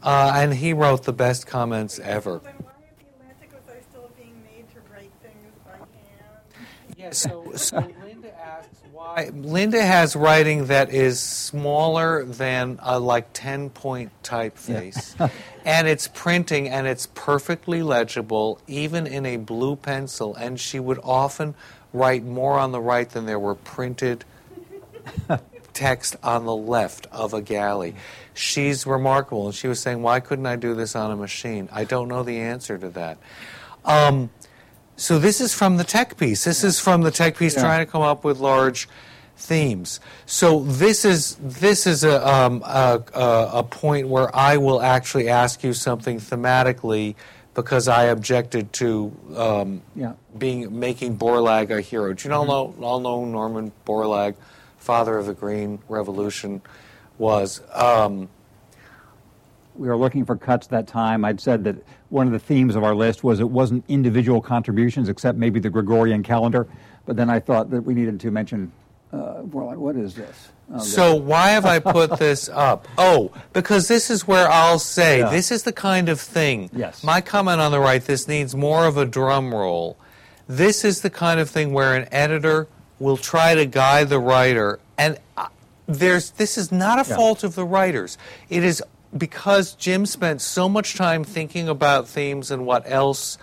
uh, 0.05 0.30
and 0.36 0.55
he 0.55 0.72
wrote 0.72 1.03
the 1.03 1.12
best 1.12 1.49
comments 1.49 1.99
ever. 1.99 2.41
Yeah, 6.97 7.11
so, 7.11 7.51
so 7.57 7.93
I, 9.16 9.30
Linda 9.30 9.82
has 9.84 10.14
writing 10.14 10.66
that 10.66 10.90
is 10.90 11.18
smaller 11.20 12.24
than 12.24 12.78
a 12.80 13.00
like 13.00 13.32
10 13.32 13.70
point 13.70 14.12
typeface. 14.22 15.18
Yeah. 15.18 15.28
and 15.64 15.88
it's 15.88 16.06
printing 16.06 16.68
and 16.68 16.86
it's 16.86 17.08
perfectly 17.14 17.82
legible, 17.82 18.61
even 18.68 19.06
in 19.06 19.26
a 19.26 19.36
blue 19.36 19.74
pencil. 19.74 20.36
And 20.36 20.61
she 20.61 20.78
would 20.78 21.00
often 21.02 21.54
write 21.92 22.24
more 22.24 22.58
on 22.58 22.70
the 22.70 22.80
right 22.80 23.08
than 23.08 23.26
there 23.26 23.38
were 23.38 23.56
printed 23.56 24.24
text 25.72 26.14
on 26.22 26.44
the 26.44 26.54
left 26.54 27.08
of 27.11 27.34
a 27.34 27.42
galley. 27.42 27.96
She's 28.32 28.86
remarkable. 28.86 29.46
And 29.46 29.54
she 29.54 29.66
was 29.66 29.80
saying, 29.80 30.02
Why 30.02 30.20
couldn't 30.20 30.46
I 30.46 30.54
do 30.54 30.74
this 30.74 30.94
on 30.94 31.11
a 31.11 31.16
machine? 31.16 31.68
I 31.72 31.82
don't 31.82 32.06
know 32.06 32.22
the 32.22 32.38
answer 32.38 32.78
to 32.78 32.90
that. 32.90 33.18
Um, 33.84 34.30
so 35.01 35.18
this 35.18 35.40
is 35.40 35.55
from 35.55 35.78
the 35.78 35.84
tech 35.84 36.18
piece. 36.18 36.44
This 36.44 36.62
is 36.62 36.78
from 36.78 37.01
the 37.01 37.11
tech 37.11 37.38
piece 37.38 37.55
yeah. 37.55 37.62
trying 37.62 37.86
to 37.86 37.90
come 37.90 38.03
up 38.03 38.22
with 38.22 38.38
large 38.38 38.86
themes. 39.34 39.98
So 40.26 40.61
this 40.61 41.07
is 41.07 41.36
this 41.36 41.86
is 41.86 42.05
a, 42.05 42.28
um, 42.28 42.62
a, 42.66 43.03
a 43.14 43.62
point 43.62 44.09
where 44.09 44.34
I 44.36 44.59
will 44.59 44.82
actually 44.82 45.30
ask 45.30 45.64
you 45.64 45.72
something 45.72 46.18
thematically 46.18 47.14
because 47.55 47.88
I 47.88 48.05
objected 48.05 48.74
to 48.74 49.16
um, 49.36 49.82
yeah. 49.96 50.12
being 50.36 50.78
making 50.78 51.16
Borlaug 51.16 51.70
a 51.70 51.80
hero. 51.80 52.12
Do 52.12 52.28
you 52.28 52.34
all 52.34 52.46
mm-hmm. 52.46 52.80
know 52.80 52.86
all 52.86 53.01
know 53.01 53.24
Norman 53.24 53.72
Borlaug, 53.86 54.34
father 54.76 55.16
of 55.16 55.24
the 55.24 55.34
Green 55.34 55.78
Revolution, 55.88 56.61
was? 57.16 57.62
Um, 57.72 58.28
we 59.80 59.88
were 59.88 59.96
looking 59.96 60.26
for 60.26 60.36
cuts 60.36 60.66
that 60.66 60.86
time. 60.86 61.24
I'd 61.24 61.40
said 61.40 61.64
that 61.64 61.76
one 62.10 62.26
of 62.26 62.34
the 62.34 62.38
themes 62.38 62.76
of 62.76 62.84
our 62.84 62.94
list 62.94 63.24
was 63.24 63.40
it 63.40 63.48
wasn't 63.48 63.82
individual 63.88 64.42
contributions, 64.42 65.08
except 65.08 65.38
maybe 65.38 65.58
the 65.58 65.70
Gregorian 65.70 66.22
calendar. 66.22 66.68
But 67.06 67.16
then 67.16 67.30
I 67.30 67.40
thought 67.40 67.70
that 67.70 67.80
we 67.80 67.94
needed 67.94 68.20
to 68.20 68.30
mention, 68.30 68.70
uh, 69.10 69.40
well, 69.40 69.74
what 69.76 69.96
is 69.96 70.14
this? 70.14 70.50
Oh, 70.70 70.78
so 70.80 71.14
why 71.14 71.52
have 71.52 71.64
I 71.64 71.78
put 71.78 72.18
this 72.18 72.50
up? 72.50 72.88
Oh, 72.98 73.32
because 73.54 73.88
this 73.88 74.10
is 74.10 74.28
where 74.28 74.50
I'll 74.50 74.78
say 74.78 75.20
yeah. 75.20 75.30
this 75.30 75.50
is 75.50 75.62
the 75.62 75.72
kind 75.72 76.10
of 76.10 76.20
thing. 76.20 76.68
Yes. 76.74 77.02
My 77.02 77.22
comment 77.22 77.62
on 77.62 77.72
the 77.72 77.80
right. 77.80 78.04
This 78.04 78.28
needs 78.28 78.54
more 78.54 78.84
of 78.84 78.98
a 78.98 79.06
drum 79.06 79.52
roll. 79.54 79.96
This 80.46 80.84
is 80.84 81.00
the 81.00 81.10
kind 81.10 81.40
of 81.40 81.48
thing 81.48 81.72
where 81.72 81.96
an 81.96 82.06
editor 82.12 82.68
will 82.98 83.16
try 83.16 83.54
to 83.54 83.64
guide 83.64 84.10
the 84.10 84.18
writer, 84.18 84.78
and 84.98 85.16
uh, 85.38 85.46
there's 85.86 86.32
this 86.32 86.58
is 86.58 86.70
not 86.70 86.98
a 87.04 87.08
yeah. 87.08 87.16
fault 87.16 87.44
of 87.44 87.54
the 87.54 87.64
writers. 87.64 88.18
It 88.50 88.62
is 88.62 88.82
because 89.16 89.74
Jim 89.74 90.06
spent 90.06 90.40
so 90.40 90.68
much 90.68 90.94
time 90.94 91.24
thinking 91.24 91.68
about 91.68 92.08
themes 92.08 92.50
and 92.50 92.64
what 92.64 92.82
else 92.90 93.38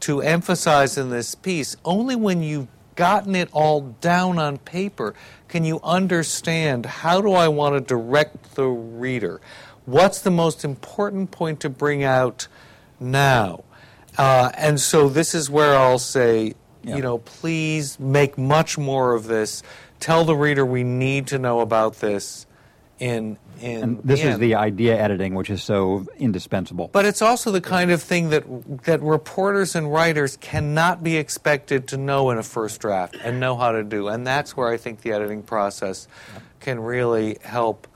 to 0.00 0.20
emphasize 0.20 0.98
in 0.98 1.10
this 1.10 1.34
piece, 1.34 1.76
only 1.84 2.16
when 2.16 2.42
you've 2.42 2.68
gotten 2.94 3.34
it 3.34 3.48
all 3.52 3.80
down 3.80 4.38
on 4.38 4.58
paper 4.58 5.14
can 5.54 5.64
you 5.64 5.78
understand 5.84 6.84
how 6.84 7.20
do 7.20 7.32
I 7.32 7.46
want 7.46 7.76
to 7.76 7.80
direct 7.80 8.56
the 8.56 8.66
reader? 8.66 9.40
What's 9.86 10.20
the 10.20 10.32
most 10.32 10.64
important 10.64 11.30
point 11.30 11.60
to 11.60 11.70
bring 11.70 12.02
out 12.02 12.48
now? 12.98 13.62
Uh, 14.18 14.50
and 14.56 14.80
so 14.80 15.08
this 15.08 15.32
is 15.32 15.48
where 15.48 15.76
I'll 15.76 16.00
say, 16.00 16.54
yeah. 16.82 16.96
you 16.96 17.02
know, 17.02 17.18
please 17.18 18.00
make 18.00 18.36
much 18.36 18.76
more 18.76 19.14
of 19.14 19.28
this. 19.28 19.62
Tell 20.00 20.24
the 20.24 20.34
reader 20.34 20.66
we 20.66 20.82
need 20.82 21.28
to 21.28 21.38
know 21.38 21.60
about 21.60 22.00
this 22.00 22.43
in 22.98 23.38
in 23.60 23.82
and 23.82 24.02
this 24.04 24.22
is 24.22 24.38
the 24.38 24.54
idea 24.54 24.96
editing 24.96 25.34
which 25.34 25.50
is 25.50 25.62
so 25.62 26.06
indispensable. 26.18 26.88
But 26.92 27.04
it's 27.04 27.22
also 27.22 27.50
the 27.50 27.60
kind 27.60 27.90
of 27.90 28.02
thing 28.02 28.30
that 28.30 28.44
that 28.84 29.02
reporters 29.02 29.74
and 29.74 29.92
writers 29.92 30.36
cannot 30.36 31.02
be 31.02 31.16
expected 31.16 31.88
to 31.88 31.96
know 31.96 32.30
in 32.30 32.38
a 32.38 32.42
first 32.42 32.80
draft 32.80 33.16
and 33.22 33.40
know 33.40 33.56
how 33.56 33.72
to 33.72 33.82
do. 33.82 34.08
And 34.08 34.26
that's 34.26 34.56
where 34.56 34.68
i 34.68 34.76
think 34.76 35.00
the 35.02 35.12
editing 35.12 35.42
process 35.42 36.08
can 36.60 36.80
really 36.80 37.38
help 37.42 37.86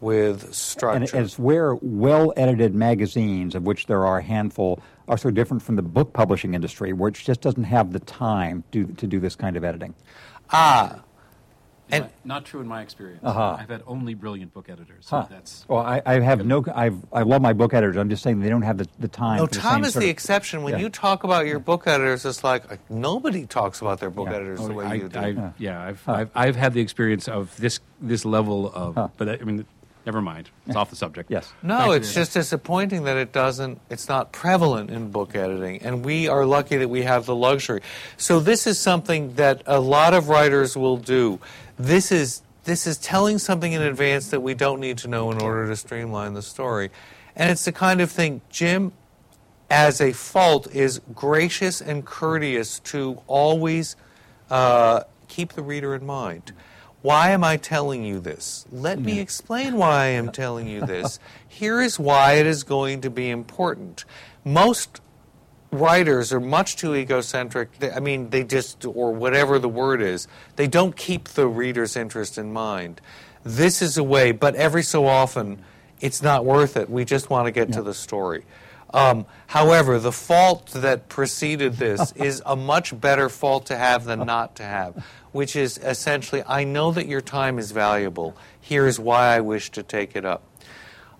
with 0.00 0.54
structure. 0.54 1.16
and 1.16 1.24
it's 1.24 1.38
where 1.38 1.74
well 1.76 2.32
edited 2.36 2.74
magazines 2.74 3.54
of 3.54 3.62
which 3.62 3.86
there 3.86 4.04
are 4.04 4.18
a 4.18 4.22
handful 4.22 4.78
are 5.08 5.16
so 5.16 5.30
different 5.30 5.62
from 5.62 5.76
the 5.76 5.82
book 5.82 6.12
publishing 6.12 6.52
industry 6.52 6.92
which 6.92 7.24
just 7.24 7.40
doesn't 7.40 7.64
have 7.64 7.92
the 7.92 8.00
time 8.00 8.62
to, 8.72 8.86
to 8.86 9.06
do 9.06 9.18
this 9.20 9.34
kind 9.36 9.56
of 9.56 9.64
editing. 9.64 9.94
Ah 10.50 11.00
and 11.90 12.08
not 12.24 12.44
true 12.44 12.60
in 12.60 12.66
my 12.66 12.82
experience. 12.82 13.20
Uh-huh. 13.22 13.56
I've 13.58 13.68
had 13.68 13.82
only 13.86 14.14
brilliant 14.14 14.52
book 14.52 14.68
editors. 14.68 15.06
Huh. 15.08 15.26
That's 15.30 15.64
well, 15.68 15.80
I, 15.80 16.02
I 16.04 16.20
have 16.20 16.44
no. 16.44 16.64
I've, 16.74 16.96
I 17.12 17.22
love 17.22 17.42
my 17.42 17.52
book 17.52 17.74
editors. 17.74 17.96
I'm 17.96 18.10
just 18.10 18.22
saying 18.22 18.40
they 18.40 18.48
don't 18.48 18.62
have 18.62 18.78
the, 18.78 18.88
the 18.98 19.08
time. 19.08 19.38
No, 19.38 19.46
the 19.46 19.58
Tom 19.58 19.84
is 19.84 19.94
the 19.94 20.04
of, 20.04 20.10
exception. 20.10 20.62
When 20.62 20.74
yeah. 20.74 20.80
you 20.80 20.88
talk 20.88 21.24
about 21.24 21.46
your 21.46 21.58
book 21.58 21.86
editors, 21.86 22.24
it's 22.24 22.42
like, 22.42 22.68
like 22.70 22.90
nobody 22.90 23.46
talks 23.46 23.80
about 23.80 24.00
their 24.00 24.10
book 24.10 24.28
yeah. 24.28 24.36
editors 24.36 24.60
oh, 24.60 24.68
the 24.68 24.74
way 24.74 24.84
I, 24.84 24.94
you 24.94 25.08
do. 25.08 25.18
I, 25.18 25.26
yeah, 25.28 25.52
yeah 25.58 25.82
I've, 25.82 26.02
huh. 26.02 26.12
I've, 26.12 26.30
I've 26.34 26.56
had 26.56 26.74
the 26.74 26.80
experience 26.80 27.28
of 27.28 27.56
this 27.56 27.80
this 28.00 28.24
level 28.24 28.72
of. 28.72 28.94
Huh. 28.94 29.08
But 29.16 29.40
I 29.40 29.44
mean, 29.44 29.64
never 30.04 30.22
mind. 30.22 30.50
It's 30.66 30.76
off 30.76 30.90
the 30.90 30.96
subject. 30.96 31.30
Yes. 31.30 31.52
No, 31.62 31.92
it's 31.92 32.14
just 32.14 32.32
disappointing 32.34 33.04
that 33.04 33.16
it 33.16 33.32
doesn't. 33.32 33.80
It's 33.90 34.08
not 34.08 34.32
prevalent 34.32 34.90
in 34.90 35.10
book 35.10 35.34
editing, 35.34 35.82
and 35.82 36.04
we 36.04 36.28
are 36.28 36.44
lucky 36.46 36.76
that 36.76 36.88
we 36.88 37.02
have 37.02 37.26
the 37.26 37.34
luxury. 37.34 37.82
So 38.16 38.40
this 38.40 38.66
is 38.66 38.78
something 38.78 39.34
that 39.34 39.62
a 39.66 39.80
lot 39.80 40.14
of 40.14 40.28
writers 40.28 40.76
will 40.76 40.96
do. 40.96 41.40
This 41.78 42.10
is 42.10 42.42
this 42.64 42.86
is 42.86 42.98
telling 42.98 43.38
something 43.38 43.72
in 43.72 43.80
advance 43.80 44.30
that 44.30 44.40
we 44.40 44.54
don't 44.54 44.80
need 44.80 44.98
to 44.98 45.08
know 45.08 45.30
in 45.30 45.40
order 45.40 45.68
to 45.68 45.76
streamline 45.76 46.34
the 46.34 46.42
story. 46.42 46.90
And 47.36 47.50
it's 47.50 47.64
the 47.64 47.72
kind 47.72 48.00
of 48.00 48.10
thing 48.10 48.40
Jim, 48.50 48.92
as 49.70 50.00
a 50.00 50.12
fault, 50.12 50.66
is 50.74 51.00
gracious 51.14 51.80
and 51.80 52.04
courteous 52.04 52.80
to 52.80 53.22
always 53.28 53.94
uh, 54.50 55.02
keep 55.28 55.52
the 55.52 55.62
reader 55.62 55.94
in 55.94 56.04
mind. 56.04 56.52
Why 57.02 57.30
am 57.30 57.44
I 57.44 57.56
telling 57.56 58.02
you 58.02 58.18
this? 58.18 58.64
Let 58.72 58.98
me 58.98 59.20
explain 59.20 59.76
why 59.76 59.90
I 59.90 60.06
am 60.06 60.32
telling 60.32 60.66
you 60.66 60.84
this. 60.84 61.20
Here 61.46 61.80
is 61.80 62.00
why 62.00 62.32
it 62.32 62.46
is 62.46 62.64
going 62.64 63.00
to 63.02 63.10
be 63.10 63.30
important. 63.30 64.04
Most 64.44 65.00
writers 65.76 66.32
are 66.32 66.40
much 66.40 66.76
too 66.76 66.94
egocentric. 66.94 67.70
I 67.94 68.00
mean, 68.00 68.30
they 68.30 68.44
just, 68.44 68.84
or 68.84 69.12
whatever 69.12 69.58
the 69.58 69.68
word 69.68 70.02
is, 70.02 70.28
they 70.56 70.66
don't 70.66 70.96
keep 70.96 71.28
the 71.28 71.46
reader's 71.46 71.96
interest 71.96 72.38
in 72.38 72.52
mind. 72.52 73.00
This 73.44 73.82
is 73.82 73.96
a 73.96 74.02
way, 74.02 74.32
but 74.32 74.54
every 74.56 74.82
so 74.82 75.06
often, 75.06 75.62
it's 76.00 76.22
not 76.22 76.44
worth 76.44 76.76
it. 76.76 76.90
We 76.90 77.04
just 77.04 77.30
want 77.30 77.46
to 77.46 77.52
get 77.52 77.68
yeah. 77.68 77.76
to 77.76 77.82
the 77.82 77.94
story. 77.94 78.44
Um, 78.92 79.26
however, 79.46 79.98
the 79.98 80.12
fault 80.12 80.68
that 80.68 81.08
preceded 81.08 81.74
this 81.74 82.12
is 82.16 82.42
a 82.46 82.56
much 82.56 82.98
better 82.98 83.28
fault 83.28 83.66
to 83.66 83.76
have 83.76 84.04
than 84.04 84.20
not 84.26 84.56
to 84.56 84.62
have, 84.62 85.04
which 85.32 85.56
is 85.56 85.78
essentially 85.78 86.42
I 86.46 86.64
know 86.64 86.92
that 86.92 87.06
your 87.06 87.20
time 87.20 87.58
is 87.58 87.72
valuable. 87.72 88.36
Here's 88.60 88.98
why 88.98 89.36
I 89.36 89.40
wish 89.40 89.70
to 89.72 89.82
take 89.82 90.16
it 90.16 90.24
up. 90.24 90.42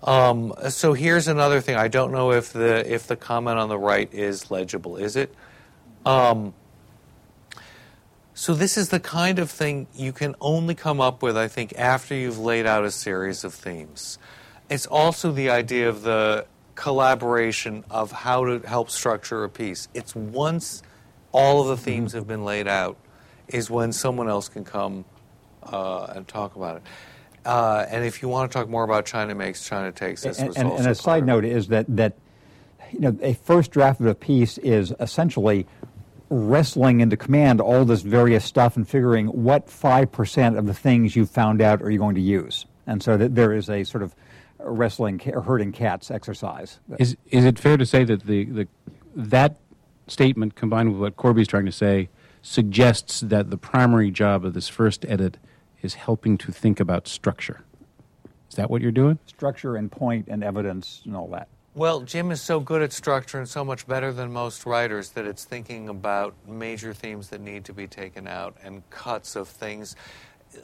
Um, 0.03 0.53
so 0.69 0.93
here's 0.93 1.27
another 1.27 1.59
thing. 1.61 1.75
I 1.75 1.87
don't 1.87 2.11
know 2.11 2.31
if 2.31 2.53
the 2.53 2.91
if 2.91 3.07
the 3.07 3.15
comment 3.15 3.57
on 3.57 3.69
the 3.69 3.77
right 3.79 4.11
is 4.13 4.51
legible. 4.51 4.97
Is 4.97 5.15
it? 5.15 5.33
Um, 6.05 6.53
so 8.33 8.53
this 8.53 8.77
is 8.77 8.89
the 8.89 8.99
kind 8.99 9.39
of 9.39 9.49
thing 9.49 9.87
you 9.95 10.13
can 10.13 10.35
only 10.39 10.75
come 10.75 11.01
up 11.01 11.23
with, 11.23 11.35
I 11.35 11.47
think, 11.47 11.73
after 11.75 12.13
you've 12.13 12.37
laid 12.37 12.67
out 12.67 12.85
a 12.85 12.91
series 12.91 13.43
of 13.43 13.53
themes. 13.53 14.19
It's 14.69 14.85
also 14.85 15.31
the 15.31 15.49
idea 15.49 15.89
of 15.89 16.03
the 16.03 16.45
collaboration 16.75 17.83
of 17.89 18.11
how 18.11 18.45
to 18.45 18.59
help 18.59 18.91
structure 18.91 19.43
a 19.43 19.49
piece. 19.49 19.87
It's 19.95 20.15
once 20.15 20.83
all 21.31 21.61
of 21.61 21.67
the 21.67 21.77
themes 21.77 22.11
mm-hmm. 22.11 22.19
have 22.19 22.27
been 22.27 22.45
laid 22.45 22.67
out, 22.67 22.97
is 23.47 23.71
when 23.71 23.91
someone 23.91 24.29
else 24.29 24.49
can 24.49 24.63
come 24.63 25.05
uh, 25.63 26.13
and 26.15 26.27
talk 26.27 26.55
about 26.55 26.77
it. 26.77 26.83
Uh, 27.45 27.85
and 27.89 28.03
if 28.03 28.21
you 28.21 28.27
want 28.27 28.51
to 28.51 28.57
talk 28.57 28.67
more 28.67 28.83
about 28.83 29.05
China 29.05 29.33
makes, 29.33 29.67
China 29.67 29.91
takes, 29.91 30.23
this 30.23 30.39
and, 30.39 30.49
was 30.49 30.57
and, 30.57 30.67
also 30.67 30.83
and 30.83 30.91
a 30.91 30.95
side 30.95 31.25
note 31.25 31.45
is 31.45 31.69
that 31.69 31.85
that 31.87 32.17
you 32.91 32.99
know 32.99 33.17
a 33.21 33.33
first 33.33 33.71
draft 33.71 33.99
of 33.99 34.05
a 34.07 34.15
piece 34.15 34.57
is 34.57 34.93
essentially 34.99 35.65
wrestling 36.29 36.99
into 36.99 37.15
command 37.15 37.61
all 37.61 37.85
this 37.85 38.01
various 38.01 38.43
stuff 38.43 38.75
and 38.75 38.87
figuring 38.87 39.27
what 39.27 39.67
5% 39.67 40.57
of 40.57 40.65
the 40.67 40.73
things 40.73 41.15
you 41.15 41.25
found 41.25 41.61
out 41.61 41.81
are 41.81 41.89
you 41.89 41.99
going 41.99 42.15
to 42.15 42.21
use. 42.21 42.65
And 42.85 43.01
so 43.01 43.17
that 43.17 43.35
there 43.35 43.53
is 43.53 43.69
a 43.69 43.83
sort 43.83 44.03
of 44.03 44.13
wrestling 44.59 45.21
or 45.27 45.41
herding 45.41 45.71
cats 45.71 46.11
exercise. 46.11 46.79
Is, 46.99 47.15
is 47.29 47.45
it 47.45 47.59
fair 47.59 47.77
to 47.77 47.85
say 47.85 48.03
that 48.03 48.23
the, 48.23 48.45
the, 48.45 48.67
that 49.15 49.57
statement 50.07 50.55
combined 50.55 50.91
with 50.91 51.01
what 51.01 51.15
Corby's 51.15 51.47
trying 51.47 51.65
to 51.65 51.71
say 51.71 52.09
suggests 52.41 53.21
that 53.21 53.49
the 53.49 53.57
primary 53.57 54.11
job 54.11 54.45
of 54.45 54.53
this 54.53 54.67
first 54.67 55.05
edit 55.07 55.37
is 55.81 55.93
helping 55.95 56.37
to 56.39 56.51
think 56.51 56.79
about 56.79 57.07
structure? 57.07 57.63
Is 58.49 58.55
that 58.55 58.69
what 58.69 58.81
you're 58.81 58.91
doing? 58.91 59.19
Structure 59.25 59.75
and 59.75 59.91
point 59.91 60.27
and 60.27 60.43
evidence 60.43 61.01
and 61.05 61.15
all 61.15 61.27
that. 61.29 61.47
Well, 61.75 62.01
Jim 62.01 62.31
is 62.31 62.41
so 62.41 62.59
good 62.59 62.81
at 62.81 62.91
structure 62.91 63.37
and 63.37 63.47
so 63.47 63.63
much 63.63 63.85
better 63.85 64.11
than 64.11 64.33
most 64.33 64.65
writers 64.65 65.11
that 65.11 65.27
it's 65.27 65.43
thinking 65.43 65.89
about 65.89 66.33
major 66.47 66.91
themes 66.91 67.29
that 67.29 67.39
need 67.39 67.65
to 67.65 67.73
be 67.73 67.85
taken 67.85 68.27
out 68.27 68.55
and 68.63 68.89
cuts 68.89 69.35
of 69.35 69.47
things. 69.47 69.95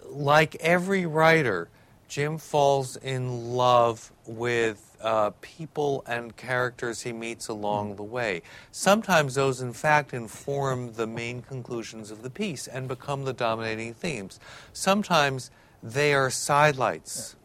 Like 0.08 0.56
every 0.56 1.06
writer, 1.06 1.70
Jim 2.08 2.40
falls 2.40 2.96
in 2.96 3.54
love 3.54 4.12
with 4.26 4.93
uh, 5.04 5.32
people 5.42 6.04
and 6.08 6.36
characters 6.36 7.02
he 7.02 7.14
meets 7.14 7.48
along 7.48 7.98
the 7.98 8.04
way. 8.04 8.42
Sometimes 8.72 9.36
those, 9.36 9.62
in 9.62 9.74
fact, 9.74 10.14
inform 10.14 10.94
the 10.94 11.06
main 11.06 11.42
conclusions 11.42 12.10
of 12.10 12.24
the 12.24 12.30
piece 12.30 12.68
and 12.68 12.88
become 12.88 13.26
the 13.26 13.34
dominating 13.34 13.94
themes. 13.94 14.40
Sometimes 14.72 15.52
they 15.84 16.14
are 16.14 16.30
sidelights. 16.30 17.36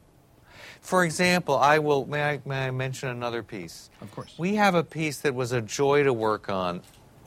For 0.81 1.05
example, 1.05 1.57
I 1.57 1.81
will 1.81 2.07
may 2.07 2.23
I, 2.23 2.41
may 2.47 2.69
I 2.69 2.71
mention 2.71 3.09
another 3.09 3.43
piece? 3.43 3.91
Of 4.01 4.13
course. 4.13 4.35
We 4.39 4.55
have 4.55 4.75
a 4.75 4.85
piece 4.85 5.19
that 5.19 5.35
was 5.35 5.53
a 5.53 5.61
joy 5.61 6.05
to 6.05 6.13
work 6.13 6.49
on 6.49 6.83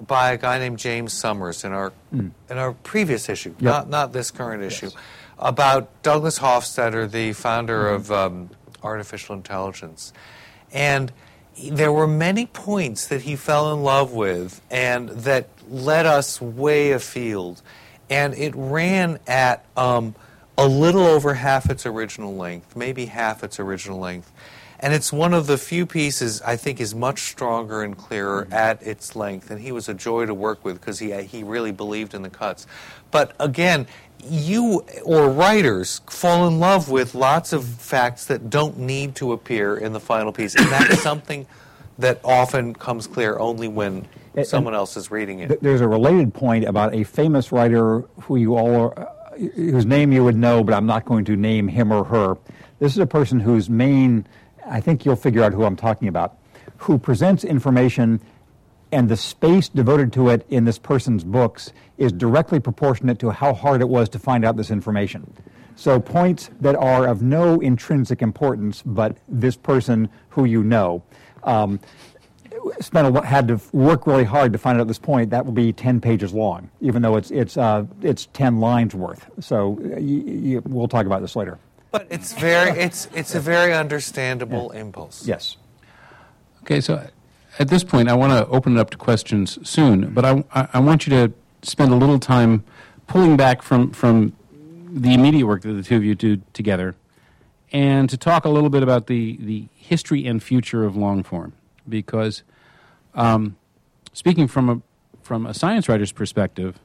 by 0.08 0.32
a 0.32 0.38
guy 0.38 0.58
named 0.58 0.80
James 0.80 1.14
Somers 1.14 1.64
in 1.64 1.74
our 1.74 1.94
in 2.12 2.34
our 2.50 2.74
previous 2.74 3.30
issue, 3.30 3.54
not 3.60 3.90
not 3.90 4.14
this 4.14 4.32
current 4.32 4.64
issue, 4.64 4.90
about 5.38 6.02
Douglas 6.02 6.40
Hofstadter, 6.40 7.12
the 7.12 7.34
founder 7.34 7.90
of 7.90 8.12
um, 8.12 8.50
artificial 8.84 9.36
intelligence, 9.36 10.14
and 10.72 11.12
there 11.70 11.92
were 11.92 12.08
many 12.08 12.46
points 12.46 13.08
that 13.08 13.22
he 13.22 13.36
fell 13.36 13.74
in 13.74 13.84
love 13.84 14.14
with 14.14 14.62
and 14.72 15.10
that 15.10 15.50
led 15.70 16.06
us 16.06 16.42
way 16.42 16.92
afield, 16.92 17.62
and 18.10 18.34
it 18.34 18.54
ran 18.56 19.20
at. 19.28 19.66
Um, 19.76 20.16
a 20.58 20.68
little 20.68 21.08
over 21.08 21.34
half 21.34 21.70
its 21.70 21.86
original 21.86 22.36
length, 22.36 22.76
maybe 22.76 23.06
half 23.08 23.44
its 23.44 23.60
original 23.60 24.00
length. 24.00 24.32
And 24.80 24.94
it's 24.94 25.14
one 25.14 25.34
of 25.34 25.46
the 25.48 25.58
few 25.58 25.86
pieces 25.86 26.42
I 26.42 26.56
think 26.56 26.80
is 26.82 26.96
much 26.96 27.22
stronger 27.22 27.84
and 27.84 27.96
clearer 27.96 28.48
at 28.52 28.82
its 28.82 29.16
length. 29.16 29.52
And 29.52 29.62
he 29.62 29.72
was 29.72 29.88
a 29.88 29.94
joy 29.94 30.26
to 30.26 30.34
work 30.34 30.66
with 30.66 30.80
because 30.80 30.98
he, 31.00 31.14
he 31.24 31.44
really 31.44 31.72
believed 31.72 32.14
in 32.14 32.24
the 32.24 32.30
cuts. 32.30 32.66
But 33.12 33.36
again, 33.40 33.88
you 34.24 34.84
or 35.04 35.30
writers 35.30 36.02
fall 36.10 36.48
in 36.48 36.60
love 36.60 36.90
with 36.90 37.16
lots 37.16 37.54
of 37.54 37.66
facts 37.66 38.26
that 38.26 38.50
don't 38.50 38.78
need 38.78 39.16
to 39.16 39.32
appear 39.34 39.78
in 39.78 39.94
the 39.94 40.00
final 40.00 40.32
piece. 40.32 40.56
And 40.56 40.66
that's 40.68 41.02
something 41.04 41.46
that 42.00 42.20
often 42.24 42.74
comes 42.74 43.08
clear 43.08 43.38
only 43.40 43.68
when 43.68 44.08
And- 44.36 44.46
someone 44.48 44.74
else 44.74 44.98
is 44.98 45.12
reading 45.12 45.40
it. 45.40 45.48
Th- 45.50 45.60
There's 45.60 45.82
a 45.82 45.88
related 45.88 46.34
point 46.34 46.66
about 46.66 46.94
a 46.96 47.04
famous 47.04 47.52
writer 47.52 48.02
who 48.22 48.38
you 48.38 48.56
all 48.56 48.76
are, 48.76 49.10
whose 49.38 49.86
name 49.86 50.12
you 50.12 50.24
would 50.24 50.38
know, 50.38 50.64
but 50.64 50.74
I'm 50.74 50.86
not 50.86 51.06
going 51.06 51.26
to 51.26 51.36
name 51.36 51.68
him 51.68 51.92
or 51.92 52.04
her. 52.06 52.38
This 52.80 52.94
is 52.94 52.98
a 53.00 53.06
person 53.06 53.40
whose 53.40 53.70
main, 53.70 54.26
I 54.66 54.80
think 54.82 55.06
you'll 55.06 55.16
figure 55.16 55.44
out 55.44 55.54
who 55.54 55.64
I'm 55.64 55.76
talking 55.76 56.08
about, 56.08 56.38
who 56.78 56.98
presents 56.98 57.44
information 57.44 58.20
and 58.92 59.10
the 59.10 59.18
space 59.18 59.70
devoted 59.70 60.12
to 60.14 60.30
it 60.30 60.46
in 60.50 60.66
this 60.66 60.78
person's 60.78 61.24
books 61.24 61.72
is 61.98 62.12
directly 62.12 62.60
proportionate 62.60 63.20
to 63.20 63.30
how 63.30 63.54
hard 63.54 63.82
it 63.82 63.90
was 63.90 64.10
to 64.10 64.20
find 64.20 64.44
out 64.44 64.58
this 64.58 64.72
information. 64.72 65.34
So 65.76 66.00
points 66.00 66.50
that 66.60 66.76
are 66.76 67.08
of 67.08 67.22
no 67.22 67.60
intrinsic 67.60 68.22
importance, 68.22 68.84
but 68.86 69.18
this 69.28 69.56
person 69.56 70.10
who 70.30 70.46
you 70.46 70.64
know. 70.64 71.04
Um, 71.44 71.80
spent 72.80 73.08
a 73.08 73.10
lot, 73.10 73.26
had 73.26 73.48
to 73.48 73.60
work 73.72 74.06
really 74.06 74.24
hard 74.24 74.54
to 74.54 74.60
find 74.60 74.80
out 74.80 74.88
this 74.88 75.00
point. 75.00 75.32
That 75.32 75.46
will 75.46 75.54
be 75.54 75.74
ten 75.74 76.00
pages 76.00 76.34
long, 76.34 76.70
even 76.82 77.02
though 77.02 77.16
it's 77.16 77.32
it's 77.32 77.58
uh, 77.58 77.86
it's 78.02 78.28
ten 78.34 78.60
lines 78.60 78.94
worth. 78.94 79.26
So 79.40 79.80
uh, 79.84 79.96
y- 79.98 80.24
y- 80.56 80.62
we'll 80.66 80.88
talk 80.88 81.08
about 81.08 81.22
this 81.22 81.36
later. 81.36 81.58
But 81.92 82.06
it's 82.12 82.34
very 82.34 82.78
it's 82.80 83.08
it's 83.16 83.34
a 83.34 83.40
very 83.40 83.74
understandable 83.74 84.70
impulse. 84.72 85.26
Yes. 85.26 85.58
Okay, 86.62 86.82
so 86.82 87.08
at 87.60 87.68
this 87.68 87.84
point, 87.84 88.10
I 88.10 88.14
want 88.14 88.32
to 88.32 88.48
open 88.48 88.78
it 88.78 88.80
up 88.80 88.90
to 88.92 88.98
questions 88.98 89.58
soon, 89.68 90.14
but 90.14 90.26
I, 90.26 90.44
I, 90.52 90.80
want 90.80 91.06
you 91.06 91.12
to 91.12 91.34
spend 91.64 91.92
a 91.92 91.96
little 91.96 92.20
time 92.20 92.64
pulling 93.08 93.36
back 93.36 93.62
from, 93.62 93.92
from 93.92 94.34
the 94.52 95.14
immediate 95.14 95.46
work 95.46 95.62
that 95.64 95.74
the 95.74 95.84
two 95.84 95.98
of 95.98 96.04
you 96.04 96.16
do 96.16 96.42
together 96.54 96.96
and 97.72 98.10
to 98.10 98.18
talk 98.18 98.46
a 98.46 98.50
little 98.50 98.70
bit 98.70 98.84
about 98.84 99.08
the, 99.08 99.38
the 99.38 99.68
history 99.76 100.26
and 100.26 100.42
future 100.42 100.84
of 100.84 100.96
long 100.96 101.24
form. 101.24 101.54
Because 101.88 102.44
um, 103.16 103.58
speaking 104.14 104.48
from 104.48 104.70
a, 104.70 104.82
from 105.22 105.46
a 105.46 105.54
science 105.54 105.88
writer's 105.90 106.12
perspective, 106.12 106.80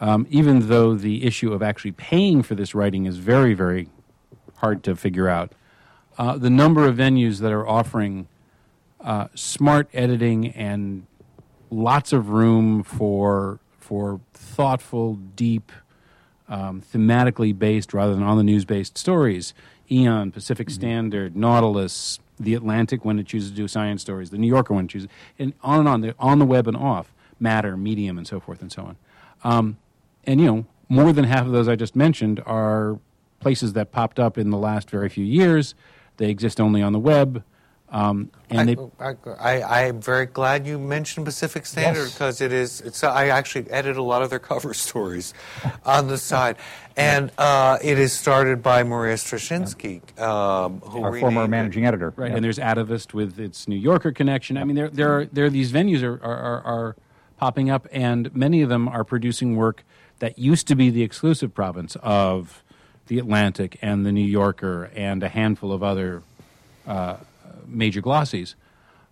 um, 0.00 0.26
even 0.30 0.68
though 0.68 0.94
the 0.94 1.24
issue 1.24 1.52
of 1.52 1.62
actually 1.62 1.92
paying 1.92 2.42
for 2.42 2.54
this 2.54 2.74
writing 2.74 3.06
is 3.06 3.18
very, 3.18 3.54
very 3.54 3.88
hard 4.56 4.82
to 4.84 4.94
figure 4.94 5.28
out, 5.28 5.52
uh, 6.18 6.36
the 6.36 6.50
number 6.50 6.86
of 6.86 6.96
venues 6.96 7.38
that 7.40 7.52
are 7.52 7.66
offering 7.66 8.26
uh, 9.00 9.28
smart 9.34 9.88
editing 9.92 10.48
and 10.48 11.06
lots 11.70 12.12
of 12.12 12.30
room 12.30 12.82
for 12.82 13.60
for 13.78 14.20
thoughtful, 14.34 15.14
deep, 15.14 15.72
um, 16.46 16.82
thematically 16.82 17.58
based 17.58 17.94
rather 17.94 18.14
than 18.14 18.22
on 18.22 18.36
the 18.36 18.42
news 18.42 18.64
based 18.64 18.98
stories. 18.98 19.54
Aeon, 19.90 20.30
Pacific 20.30 20.68
Standard, 20.68 21.34
Nautilus, 21.34 22.20
The 22.38 22.52
Atlantic 22.52 23.06
when 23.06 23.18
it 23.18 23.26
chooses 23.26 23.50
to 23.50 23.56
do 23.56 23.66
science 23.66 24.02
stories, 24.02 24.28
The 24.28 24.36
New 24.36 24.46
Yorker 24.46 24.74
when 24.74 24.84
it 24.84 24.88
chooses, 24.88 25.08
and 25.38 25.54
on 25.62 25.80
and 25.80 25.88
on. 25.88 26.00
They're 26.02 26.14
on 26.18 26.38
the 26.38 26.44
web 26.44 26.68
and 26.68 26.76
off, 26.76 27.14
Matter, 27.40 27.76
Medium, 27.76 28.18
and 28.18 28.26
so 28.26 28.40
forth 28.40 28.60
and 28.60 28.70
so 28.70 28.82
on. 28.82 28.96
Um, 29.44 29.78
and 30.24 30.40
you 30.40 30.46
know, 30.46 30.66
more 30.90 31.12
than 31.12 31.24
half 31.24 31.46
of 31.46 31.52
those 31.52 31.68
I 31.68 31.76
just 31.76 31.96
mentioned 31.96 32.42
are 32.44 32.98
places 33.40 33.72
that 33.74 33.92
popped 33.92 34.18
up 34.18 34.36
in 34.36 34.50
the 34.50 34.58
last 34.58 34.90
very 34.90 35.08
few 35.08 35.24
years. 35.24 35.74
They 36.18 36.28
exist 36.28 36.60
only 36.60 36.82
on 36.82 36.92
the 36.92 36.98
web. 36.98 37.42
Um, 37.90 38.30
and 38.50 38.68
they, 38.68 38.76
I, 39.00 39.14
I, 39.38 39.60
I 39.62 39.80
am 39.84 40.00
very 40.02 40.26
glad 40.26 40.66
you 40.66 40.78
mentioned 40.78 41.24
Pacific 41.24 41.64
Standard 41.64 42.02
Yes. 42.02 42.12
because 42.12 42.40
it 42.42 42.52
is. 42.52 42.82
It's, 42.82 43.02
I 43.02 43.28
actually 43.28 43.70
edit 43.70 43.96
a 43.96 44.02
lot 44.02 44.20
of 44.22 44.28
their 44.28 44.38
cover 44.50 44.74
stories 44.74 45.32
on 45.86 46.08
the 46.08 46.18
side, 46.18 46.56
and 46.98 47.30
uh, 47.38 47.78
it 47.82 47.98
is 47.98 48.12
started 48.12 48.62
by 48.62 48.82
Maria 48.82 49.14
Streshinsky, 49.14 50.02
um, 50.20 50.80
who 50.80 51.02
Our 51.02 51.18
former 51.18 51.40
renamed 51.40 51.44
it. 51.44 51.48
managing 51.50 51.86
editor. 51.86 52.12
Right, 52.14 52.30
Yeah. 52.30 52.36
and 52.36 52.44
there's 52.44 52.58
Atavist 52.58 53.14
with 53.14 53.38
its 53.40 53.66
New 53.66 53.76
Yorker 53.76 54.12
connection. 54.12 54.58
I 54.58 54.64
mean, 54.64 54.76
there 54.76 54.90
there 54.90 55.18
are 55.20 55.24
there 55.24 55.46
are 55.46 55.50
these 55.50 55.72
venues 55.72 56.02
are, 56.02 56.22
are, 56.22 56.36
are, 56.36 56.62
are 56.64 56.96
popping 57.38 57.70
up, 57.70 57.86
and 57.90 58.34
many 58.36 58.60
of 58.60 58.68
them 58.68 58.86
are 58.88 59.04
producing 59.04 59.56
work 59.56 59.82
that 60.18 60.38
used 60.38 60.66
to 60.68 60.74
be 60.76 60.90
the 60.90 61.02
exclusive 61.02 61.54
province 61.54 61.96
of 62.02 62.62
the 63.06 63.18
Atlantic 63.18 63.78
and 63.80 64.04
the 64.04 64.12
New 64.12 64.20
Yorker 64.26 64.90
and 64.94 65.22
a 65.22 65.28
handful 65.30 65.72
of 65.72 65.82
other 65.82 66.22
uh, 66.86 67.16
major 67.68 68.02
glossies. 68.02 68.54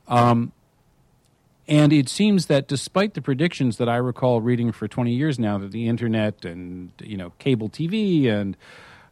Um, 0.08 0.52
and 1.68 1.92
it 1.92 2.08
seems 2.08 2.46
that 2.46 2.68
despite 2.68 3.14
the 3.14 3.22
predictions 3.22 3.78
that 3.78 3.88
I 3.88 3.96
recall 3.96 4.40
reading 4.40 4.70
for 4.72 4.86
20 4.86 5.12
years 5.12 5.38
now 5.38 5.58
that 5.58 5.72
the 5.72 5.88
internet 5.88 6.44
and 6.44 6.92
you 7.02 7.16
know 7.16 7.32
cable 7.38 7.68
TV 7.68 8.28
and 8.28 8.56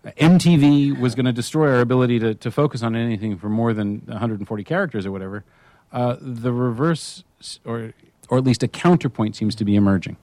MTV 0.05 0.99
was 0.99 1.15
going 1.15 1.27
to 1.27 1.33
destroy 1.33 1.73
our 1.73 1.81
ability 1.81 2.19
to, 2.21 2.35
to 2.35 2.51
focus 2.51 2.83
on 2.83 2.95
anything 2.95 3.39
for 3.39 3.49
more 3.49 3.73
than 3.73 4.03
140 4.07 4.65
characters 4.65 5.07
or 5.07 5.13
whatever, 5.13 5.45
uh, 5.93 6.17
the 6.21 6.53
reverse 6.53 7.25
or 7.65 7.93
or 8.29 8.39
at 8.39 8.45
least 8.45 8.63
a 8.63 8.69
counterpoint 8.69 9.37
seems 9.37 9.55
to 9.57 9.65
be 9.65 9.77
emerging. 9.77 10.17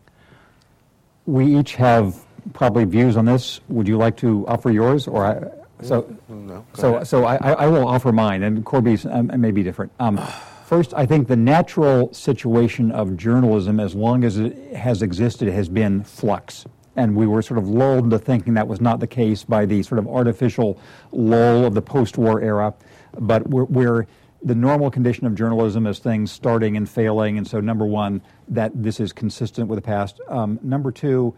We 1.26 1.58
each 1.58 1.76
have 1.76 2.26
probably 2.54 2.86
views 2.86 3.16
on 3.16 3.26
this. 3.26 3.62
Would 3.68 3.88
you 3.88 3.98
like 3.98 4.18
to 4.18 4.48
offer 4.48 4.72
yours, 4.72 5.08
or 5.08 5.52
so? 5.82 6.16
No, 6.30 6.66
So, 6.74 6.96
ahead. 6.96 7.08
so 7.08 7.26
I, 7.26 7.36
I 7.38 7.52
I 7.52 7.68
will 7.68 7.88
offer 7.88 8.12
mine, 8.12 8.44
and 8.44 8.66
Corby's 8.66 9.06
um, 9.06 9.32
may 9.40 9.52
be 9.52 9.64
different. 9.64 9.92
Um, 10.00 10.18
first, 10.66 10.94
I 10.94 11.06
think 11.06 11.28
the 11.28 11.36
natural 11.36 12.14
situation 12.14 12.92
of 12.92 13.18
journalism, 13.18 13.80
as 13.80 13.96
long 13.96 14.24
as 14.24 14.38
it 14.38 14.74
has 14.76 15.02
existed, 15.02 15.50
has 15.50 15.70
been 15.70 16.04
flux. 16.04 16.66
And 16.98 17.16
we 17.16 17.26
were 17.26 17.42
sort 17.42 17.58
of 17.58 17.70
lulled 17.70 18.04
into 18.06 18.20
thinking 18.20 18.54
that 18.56 18.68
was 18.68 18.82
not 18.82 19.00
the 19.00 19.08
case 19.08 19.46
by 19.46 19.66
the 19.66 19.82
sort 19.82 19.98
of 19.98 20.08
artificial 20.08 20.78
lull 21.14 21.66
of 21.66 21.74
the 21.74 21.82
post 21.82 22.18
war 22.18 22.42
era. 22.42 22.74
But 23.18 23.48
we're, 23.50 23.64
we're 23.64 24.08
the 24.44 24.56
normal 24.56 24.92
condition 24.92 25.26
of 25.26 25.36
journalism 25.36 25.88
is 25.88 26.00
things 26.00 26.32
starting 26.32 26.76
and 26.76 26.90
failing. 26.90 27.38
And 27.38 27.48
so, 27.48 27.62
number 27.62 27.86
one, 27.86 28.22
that 28.50 28.72
this 28.76 29.00
is 29.00 29.14
consistent 29.14 29.70
with 29.70 29.78
the 29.78 29.82
past. 29.82 30.20
Um, 30.28 30.60
number 30.64 30.92
two, 30.92 31.34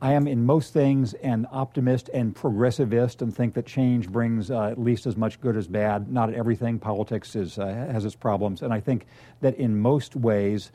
I 0.00 0.12
am 0.12 0.28
in 0.28 0.46
most 0.46 0.72
things 0.72 1.14
an 1.14 1.46
optimist 1.50 2.08
and 2.14 2.34
progressivist 2.34 3.20
and 3.20 3.34
think 3.34 3.54
that 3.54 3.66
change 3.66 4.08
brings 4.08 4.50
uh, 4.50 4.66
at 4.66 4.78
least 4.78 5.06
as 5.06 5.16
much 5.16 5.40
good 5.40 5.56
as 5.56 5.66
bad. 5.66 6.12
Not 6.12 6.32
everything. 6.32 6.78
Politics 6.78 7.34
is, 7.34 7.58
uh, 7.58 7.66
has 7.66 8.04
its 8.04 8.14
problems. 8.14 8.62
And 8.62 8.72
I 8.72 8.80
think 8.80 9.06
that 9.40 9.56
in 9.56 9.76
most 9.76 10.14
ways, 10.14 10.70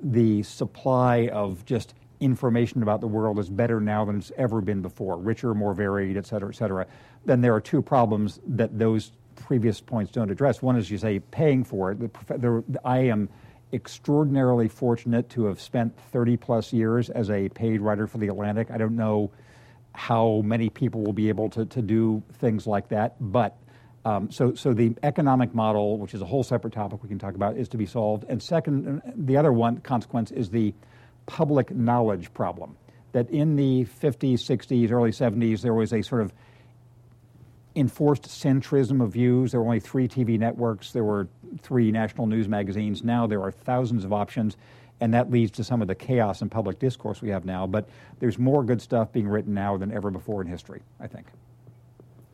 the 0.00 0.44
supply 0.44 1.28
of 1.32 1.64
just 1.64 1.94
information 2.20 2.82
about 2.82 3.00
the 3.00 3.08
world 3.08 3.38
is 3.40 3.48
better 3.48 3.80
now 3.80 4.04
than 4.04 4.18
it's 4.18 4.32
ever 4.36 4.60
been 4.60 4.82
before, 4.82 5.16
richer, 5.18 5.54
more 5.54 5.74
varied, 5.74 6.16
et 6.16 6.26
cetera, 6.26 6.48
et 6.48 6.56
cetera, 6.56 6.86
then 7.24 7.40
there 7.40 7.54
are 7.54 7.60
two 7.60 7.82
problems 7.82 8.38
that 8.46 8.78
those 8.78 9.10
previous 9.34 9.80
points 9.80 10.12
don't 10.12 10.30
address. 10.30 10.62
One 10.62 10.76
is, 10.76 10.90
you 10.90 10.98
say, 10.98 11.18
paying 11.18 11.64
for 11.64 11.92
it. 11.92 11.98
The, 12.00 12.38
the, 12.38 12.80
I 12.84 12.98
am 12.98 13.28
extraordinarily 13.72 14.68
fortunate 14.68 15.28
to 15.30 15.44
have 15.46 15.60
spent 15.60 15.98
30 16.12 16.36
plus 16.36 16.72
years 16.72 17.10
as 17.10 17.30
a 17.30 17.48
paid 17.48 17.80
writer 17.80 18.06
for 18.06 18.18
The 18.18 18.28
Atlantic. 18.28 18.70
I 18.70 18.78
don't 18.78 18.96
know 18.96 19.30
how 19.92 20.42
many 20.44 20.70
people 20.70 21.02
will 21.02 21.12
be 21.12 21.28
able 21.28 21.50
to, 21.50 21.66
to 21.66 21.82
do 21.82 22.22
things 22.34 22.66
like 22.66 22.88
that, 22.88 23.16
but 23.20 23.56
um, 24.04 24.30
so, 24.30 24.54
so 24.54 24.72
the 24.72 24.94
economic 25.02 25.54
model, 25.54 25.98
which 25.98 26.14
is 26.14 26.22
a 26.22 26.24
whole 26.24 26.42
separate 26.42 26.72
topic 26.72 27.02
we 27.02 27.08
can 27.08 27.18
talk 27.18 27.34
about, 27.34 27.56
is 27.56 27.68
to 27.70 27.76
be 27.76 27.84
solved. 27.84 28.24
And 28.28 28.42
second, 28.42 29.02
the 29.16 29.36
other 29.36 29.52
one 29.52 29.78
consequence 29.78 30.30
is 30.30 30.50
the 30.50 30.72
public 31.26 31.70
knowledge 31.70 32.32
problem. 32.32 32.76
That 33.12 33.28
in 33.30 33.56
the 33.56 33.86
50s, 34.00 34.34
60s, 34.34 34.90
early 34.92 35.10
70s, 35.10 35.60
there 35.60 35.74
was 35.74 35.92
a 35.92 36.02
sort 36.02 36.22
of 36.22 36.32
enforced 37.76 38.24
centrism 38.24 39.02
of 39.02 39.12
views. 39.12 39.52
There 39.52 39.60
were 39.60 39.66
only 39.66 39.80
three 39.80 40.08
TV 40.08 40.38
networks, 40.38 40.92
there 40.92 41.04
were 41.04 41.28
three 41.62 41.90
national 41.90 42.26
news 42.26 42.48
magazines. 42.48 43.02
Now 43.02 43.26
there 43.26 43.42
are 43.42 43.50
thousands 43.50 44.04
of 44.04 44.12
options, 44.12 44.56
and 45.00 45.12
that 45.14 45.30
leads 45.30 45.52
to 45.52 45.64
some 45.64 45.80
of 45.80 45.88
the 45.88 45.94
chaos 45.94 46.42
in 46.42 46.48
public 46.48 46.78
discourse 46.78 47.22
we 47.22 47.28
have 47.30 47.44
now. 47.44 47.66
But 47.66 47.88
there's 48.18 48.38
more 48.38 48.64
good 48.64 48.82
stuff 48.82 49.12
being 49.12 49.28
written 49.28 49.54
now 49.54 49.76
than 49.76 49.92
ever 49.92 50.10
before 50.10 50.42
in 50.42 50.48
history, 50.48 50.82
I 51.00 51.06
think. 51.06 51.26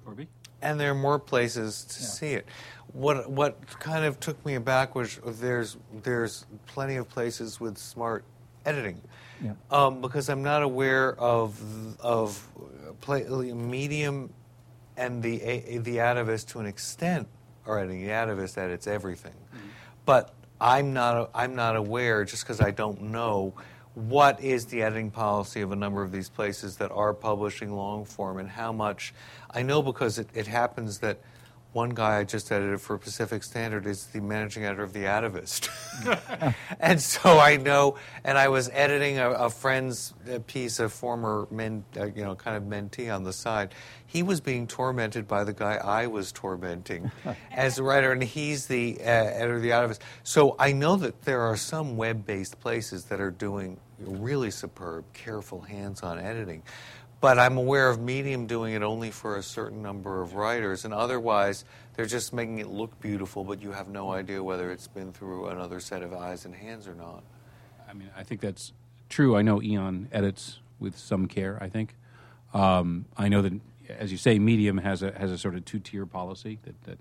Corby? 0.05 0.29
And 0.63 0.81
there 0.81 0.91
are 0.91 0.97
more 0.97 1.19
places 1.19 1.85
to 1.85 2.01
yeah. 2.01 2.09
see 2.09 2.33
it. 2.35 2.47
What 2.93 3.31
what 3.31 3.79
kind 3.81 4.05
of 4.05 4.21
took 4.21 4.45
me 4.47 4.55
aback 4.55 4.95
was 4.95 5.21
there's 5.25 5.77
there's 6.03 6.47
plenty 6.67 6.97
of 6.97 7.09
places 7.09 7.61
with 7.61 7.77
smart 7.77 8.25
editing. 8.65 9.01
Yeah. 9.43 9.53
Um, 9.71 10.01
because 10.01 10.29
I'm 10.29 10.43
not 10.43 10.63
aware 10.63 11.19
of 11.19 11.61
of 12.01 12.47
play, 13.01 13.25
medium 13.53 14.33
and 14.97 15.23
the 15.23 15.39
the 15.79 15.97
atavist 15.97 16.49
to 16.49 16.61
an 16.61 16.67
extent 16.67 17.29
editing. 17.67 18.03
The 18.03 18.13
atavist 18.13 18.59
edits 18.59 18.87
everything, 18.87 19.33
mm-hmm. 19.33 19.69
but 20.05 20.35
I'm 20.61 20.93
not 20.93 21.31
I'm 21.35 21.55
not 21.55 21.77
aware 21.77 22.25
just 22.25 22.45
because 22.45 22.61
I 22.61 22.71
don't 22.71 23.03
know 23.03 23.55
what 23.95 24.41
is 24.41 24.67
the 24.67 24.83
editing 24.83 25.11
policy 25.11 25.61
of 25.61 25.71
a 25.71 25.77
number 25.77 26.03
of 26.03 26.11
these 26.11 26.29
places 26.29 26.77
that 26.79 26.91
are 26.91 27.15
publishing 27.15 27.73
long 27.73 28.05
form 28.05 28.39
and 28.39 28.49
how 28.49 28.73
much 28.73 29.15
I 29.51 29.63
know 29.63 29.83
because 29.83 30.19
it, 30.19 30.29
it 30.35 30.49
happens 30.49 30.99
that 30.99 31.19
one 31.75 31.91
guy 31.91 32.21
I 32.21 32.25
just 32.25 32.53
edited 32.53 32.81
for 32.81 32.97
Pacific 32.99 33.43
Standard 33.43 33.85
is 33.85 34.07
the 34.07 34.21
managing 34.21 34.65
editor 34.65 34.85
of 34.85 34.93
The 34.93 35.07
Atavist. 35.07 35.69
and 36.81 37.03
so 37.03 37.41
I 37.41 37.57
know, 37.57 37.97
and 38.23 38.39
I 38.39 38.47
was 38.47 38.71
editing 38.73 39.19
a, 39.19 39.31
a 39.31 39.51
friend's 39.51 40.15
piece, 40.47 40.79
a 40.79 40.89
former 40.89 41.49
men, 41.51 41.85
uh, 41.99 42.05
you 42.07 42.23
know, 42.23 42.37
kind 42.37 42.57
of 42.57 42.63
mentee 42.63 43.13
on 43.13 43.25
the 43.25 43.33
side. 43.33 43.75
He 44.07 44.23
was 44.23 44.41
being 44.41 44.69
tormented 44.69 45.27
by 45.27 45.43
the 45.43 45.53
guy 45.53 45.75
I 45.75 46.07
was 46.07 46.31
tormenting 46.31 47.11
as 47.51 47.77
a 47.77 47.83
writer, 47.83 48.13
and 48.13 48.23
he's 48.23 48.67
the 48.67 48.97
uh, 49.01 49.03
editor 49.03 49.57
of 49.57 49.63
The 49.63 49.71
Atavist. 49.71 49.99
So 50.23 50.55
I 50.61 50.71
know 50.71 50.95
that 50.97 51.23
there 51.23 51.41
are 51.41 51.57
some 51.57 51.97
web 51.97 52.25
based 52.25 52.61
places 52.61 53.07
that 53.07 53.21
are 53.21 53.33
doing 53.33 53.81
really 53.99 54.53
superb, 54.53 55.05
careful, 55.13 55.61
hands 55.61 56.03
on 56.03 56.21
editing 56.21 56.63
but 57.25 57.39
I'm 57.39 57.57
aware 57.57 57.89
of 57.89 58.03
Medium 58.03 58.47
doing 58.47 58.75
it 58.75 58.83
only 58.83 59.11
for 59.11 59.39
a 59.39 59.43
certain 59.43 59.81
number 59.81 60.21
of 60.21 60.35
writers, 60.35 60.85
and 60.85 60.93
otherwise 60.93 61.65
they're 61.95 62.05
just 62.05 62.35
making 62.35 62.59
it 62.59 62.67
look 62.67 63.01
beautiful, 63.01 63.45
but 63.45 63.63
you 63.63 63.73
have 63.73 63.89
no 63.89 64.13
idea 64.13 64.43
whether 64.43 64.71
it's 64.71 64.89
been 64.89 65.11
through 65.11 65.47
another 65.47 65.81
set 65.81 66.03
of 66.03 66.13
eyes 66.13 66.45
and 66.45 66.55
hands 66.55 66.87
or 66.87 66.95
not. 66.95 67.25
I 67.89 67.95
mean, 67.95 68.11
I 68.15 68.25
think 68.25 68.43
that's 68.43 68.75
true. 69.09 69.39
I 69.39 69.41
know 69.41 69.63
Aeon 69.63 70.11
edits 70.13 70.59
with 70.79 70.99
some 70.99 71.27
care. 71.27 71.57
I 71.63 71.71
think 71.71 71.95
um, 72.53 73.07
I 73.17 73.29
know 73.31 73.41
that, 73.41 73.55
as 73.89 74.13
you 74.13 74.19
say, 74.19 74.39
Medium 74.39 74.77
has 74.77 75.03
a 75.03 75.11
has 75.19 75.31
a 75.31 75.39
sort 75.39 75.55
of 75.55 75.65
two 75.65 75.79
tier 75.79 76.05
policy 76.05 76.59
that 76.65 76.83
that 76.85 76.99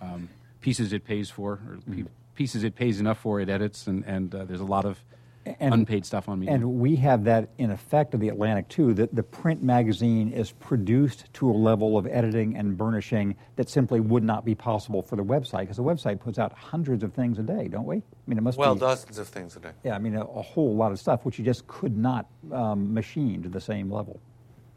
um, 0.00 0.28
pieces 0.60 0.92
it 0.92 1.04
pays 1.04 1.30
for 1.30 1.52
or 1.52 1.78
mm-hmm. 1.88 2.02
pieces 2.34 2.64
it 2.64 2.74
pays 2.74 2.98
enough 2.98 3.20
for 3.20 3.38
it 3.38 3.48
edits, 3.48 3.86
and 3.86 4.04
and 4.06 4.34
uh, 4.34 4.44
there's 4.44 4.58
a 4.58 4.64
lot 4.64 4.84
of 4.84 4.98
and, 5.44 5.74
unpaid 5.74 6.06
stuff 6.06 6.28
on 6.28 6.40
Medium. 6.40 6.54
And 6.54 6.80
we 6.80 6.96
have 6.96 7.24
that 7.24 7.48
in 7.58 7.70
effect 7.70 8.14
of 8.14 8.20
the 8.20 8.28
Atlantic 8.28 8.68
too. 8.68 8.94
That 8.94 9.14
the 9.14 9.22
print 9.22 9.62
magazine 9.62 10.32
is 10.32 10.52
produced 10.52 11.32
to 11.34 11.50
a 11.50 11.52
level 11.52 11.98
of 11.98 12.06
editing 12.06 12.56
and 12.56 12.76
burnishing 12.76 13.36
that 13.56 13.68
simply 13.68 14.00
would 14.00 14.22
not 14.22 14.44
be 14.44 14.54
possible 14.54 15.02
for 15.02 15.16
the 15.16 15.24
website 15.24 15.60
because 15.60 15.76
the 15.76 15.82
website 15.82 16.20
puts 16.20 16.38
out 16.38 16.52
hundreds 16.52 17.02
of 17.02 17.12
things 17.12 17.38
a 17.38 17.42
day, 17.42 17.68
don't 17.68 17.86
we? 17.86 17.96
I 17.96 18.02
mean, 18.26 18.38
it 18.38 18.42
must 18.42 18.58
well 18.58 18.74
be, 18.74 18.80
dozens 18.80 19.18
of 19.18 19.28
things 19.28 19.56
a 19.56 19.60
day. 19.60 19.72
Yeah, 19.84 19.94
I 19.94 19.98
mean 19.98 20.14
a, 20.14 20.24
a 20.24 20.42
whole 20.42 20.74
lot 20.74 20.92
of 20.92 20.98
stuff 20.98 21.24
which 21.24 21.38
you 21.38 21.44
just 21.44 21.66
could 21.66 21.96
not 21.96 22.26
um, 22.52 22.92
machine 22.92 23.42
to 23.42 23.48
the 23.48 23.60
same 23.60 23.90
level. 23.90 24.20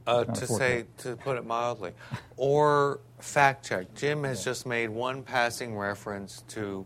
Uh, 0.08 0.24
to 0.24 0.46
say, 0.46 0.86
to 1.00 1.16
put 1.16 1.36
it 1.36 1.48
mildly, 1.48 1.92
or 2.38 3.00
fact 3.18 3.66
check. 3.66 3.92
Jim 3.96 4.24
has 4.24 4.42
yeah. 4.42 4.52
just 4.52 4.68
made 4.68 4.92
one 4.92 5.24
passing 5.24 5.76
reference 5.76 6.44
to 6.48 6.86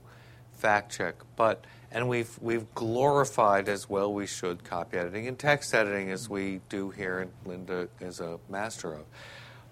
fact 0.54 0.96
check, 0.96 1.16
but 1.36 1.66
and 1.92 2.08
we've 2.08 2.38
we've 2.42 2.74
glorified 2.76 3.68
as 3.68 3.90
well 3.90 4.14
we 4.14 4.28
should 4.28 4.64
copy 4.64 4.98
editing 4.98 5.28
and 5.28 5.38
text 5.38 5.74
editing 5.74 6.12
as 6.12 6.30
we 6.30 6.62
do 6.70 6.90
here, 6.90 7.20
and 7.20 7.32
Linda 7.46 7.88
is 8.00 8.20
a 8.20 8.40
master 8.50 8.94
of. 8.94 9.06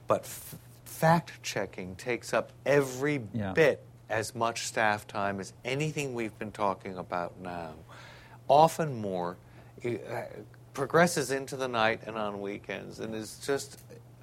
But 0.07 0.22
f- 0.22 0.56
fact 0.85 1.44
checking 1.44 1.95
takes 1.95 2.34
up 2.34 2.52
every 2.65 3.22
yeah. 3.34 3.53
bit 3.53 3.84
as 4.10 4.34
much 4.34 4.65
staff 4.65 5.06
time 5.06 5.39
as 5.39 5.53
anything 5.65 6.14
we've 6.14 6.38
been 6.39 6.52
talking 6.52 6.98
about 6.98 7.39
now, 7.39 7.73
often 8.48 9.02
more. 9.02 9.38
It, 9.81 10.06
uh, 10.10 10.22
progresses 10.77 11.31
into 11.31 11.56
the 11.56 11.68
night 11.68 12.02
and 12.06 12.15
on 12.15 12.39
weekends, 12.39 12.99
and 12.99 13.15
is 13.15 13.39
just 13.44 13.80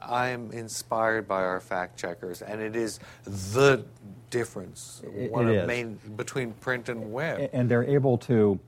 I 0.08 0.28
am 0.28 0.50
inspired 0.52 1.26
by 1.28 1.42
our 1.42 1.60
fact 1.60 1.98
checkers, 1.98 2.42
and 2.42 2.60
it 2.60 2.76
is 2.76 3.00
the 3.24 3.84
difference 4.30 5.02
one 5.04 5.48
it 5.48 5.58
of 5.58 5.66
main 5.66 5.98
between 6.16 6.52
print 6.52 6.88
and 6.88 7.12
web. 7.12 7.50
And 7.52 7.68
they're 7.68 7.84
able 7.84 8.18
to. 8.18 8.58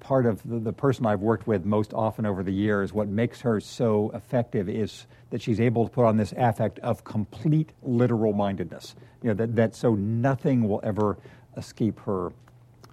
Part 0.00 0.26
of 0.26 0.40
the, 0.48 0.60
the 0.60 0.72
person 0.72 1.06
I've 1.06 1.20
worked 1.20 1.48
with 1.48 1.64
most 1.64 1.92
often 1.92 2.24
over 2.24 2.44
the 2.44 2.52
years, 2.52 2.92
what 2.92 3.08
makes 3.08 3.40
her 3.40 3.60
so 3.60 4.12
effective 4.14 4.68
is 4.68 5.06
that 5.30 5.42
she's 5.42 5.60
able 5.60 5.88
to 5.88 5.90
put 5.90 6.04
on 6.04 6.16
this 6.16 6.32
affect 6.36 6.78
of 6.78 7.02
complete 7.02 7.72
literal 7.82 8.32
mindedness. 8.32 8.94
You 9.22 9.30
know 9.30 9.34
that, 9.34 9.56
that 9.56 9.74
so 9.74 9.96
nothing 9.96 10.68
will 10.68 10.80
ever 10.84 11.18
escape 11.56 11.98
her 12.00 12.32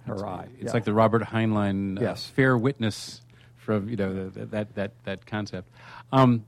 her 0.06 0.14
it's, 0.14 0.22
eye. 0.22 0.48
It's 0.54 0.64
yeah. 0.66 0.72
like 0.72 0.84
the 0.84 0.92
Robert 0.92 1.22
Heinlein 1.22 1.98
uh, 1.98 2.02
yes. 2.02 2.26
fair 2.26 2.58
witness 2.58 3.22
from 3.56 3.88
you 3.88 3.96
know 3.96 4.28
the, 4.28 4.46
that 4.46 4.74
that 4.74 4.92
that 5.04 5.26
concept. 5.26 5.68
Um, 6.12 6.44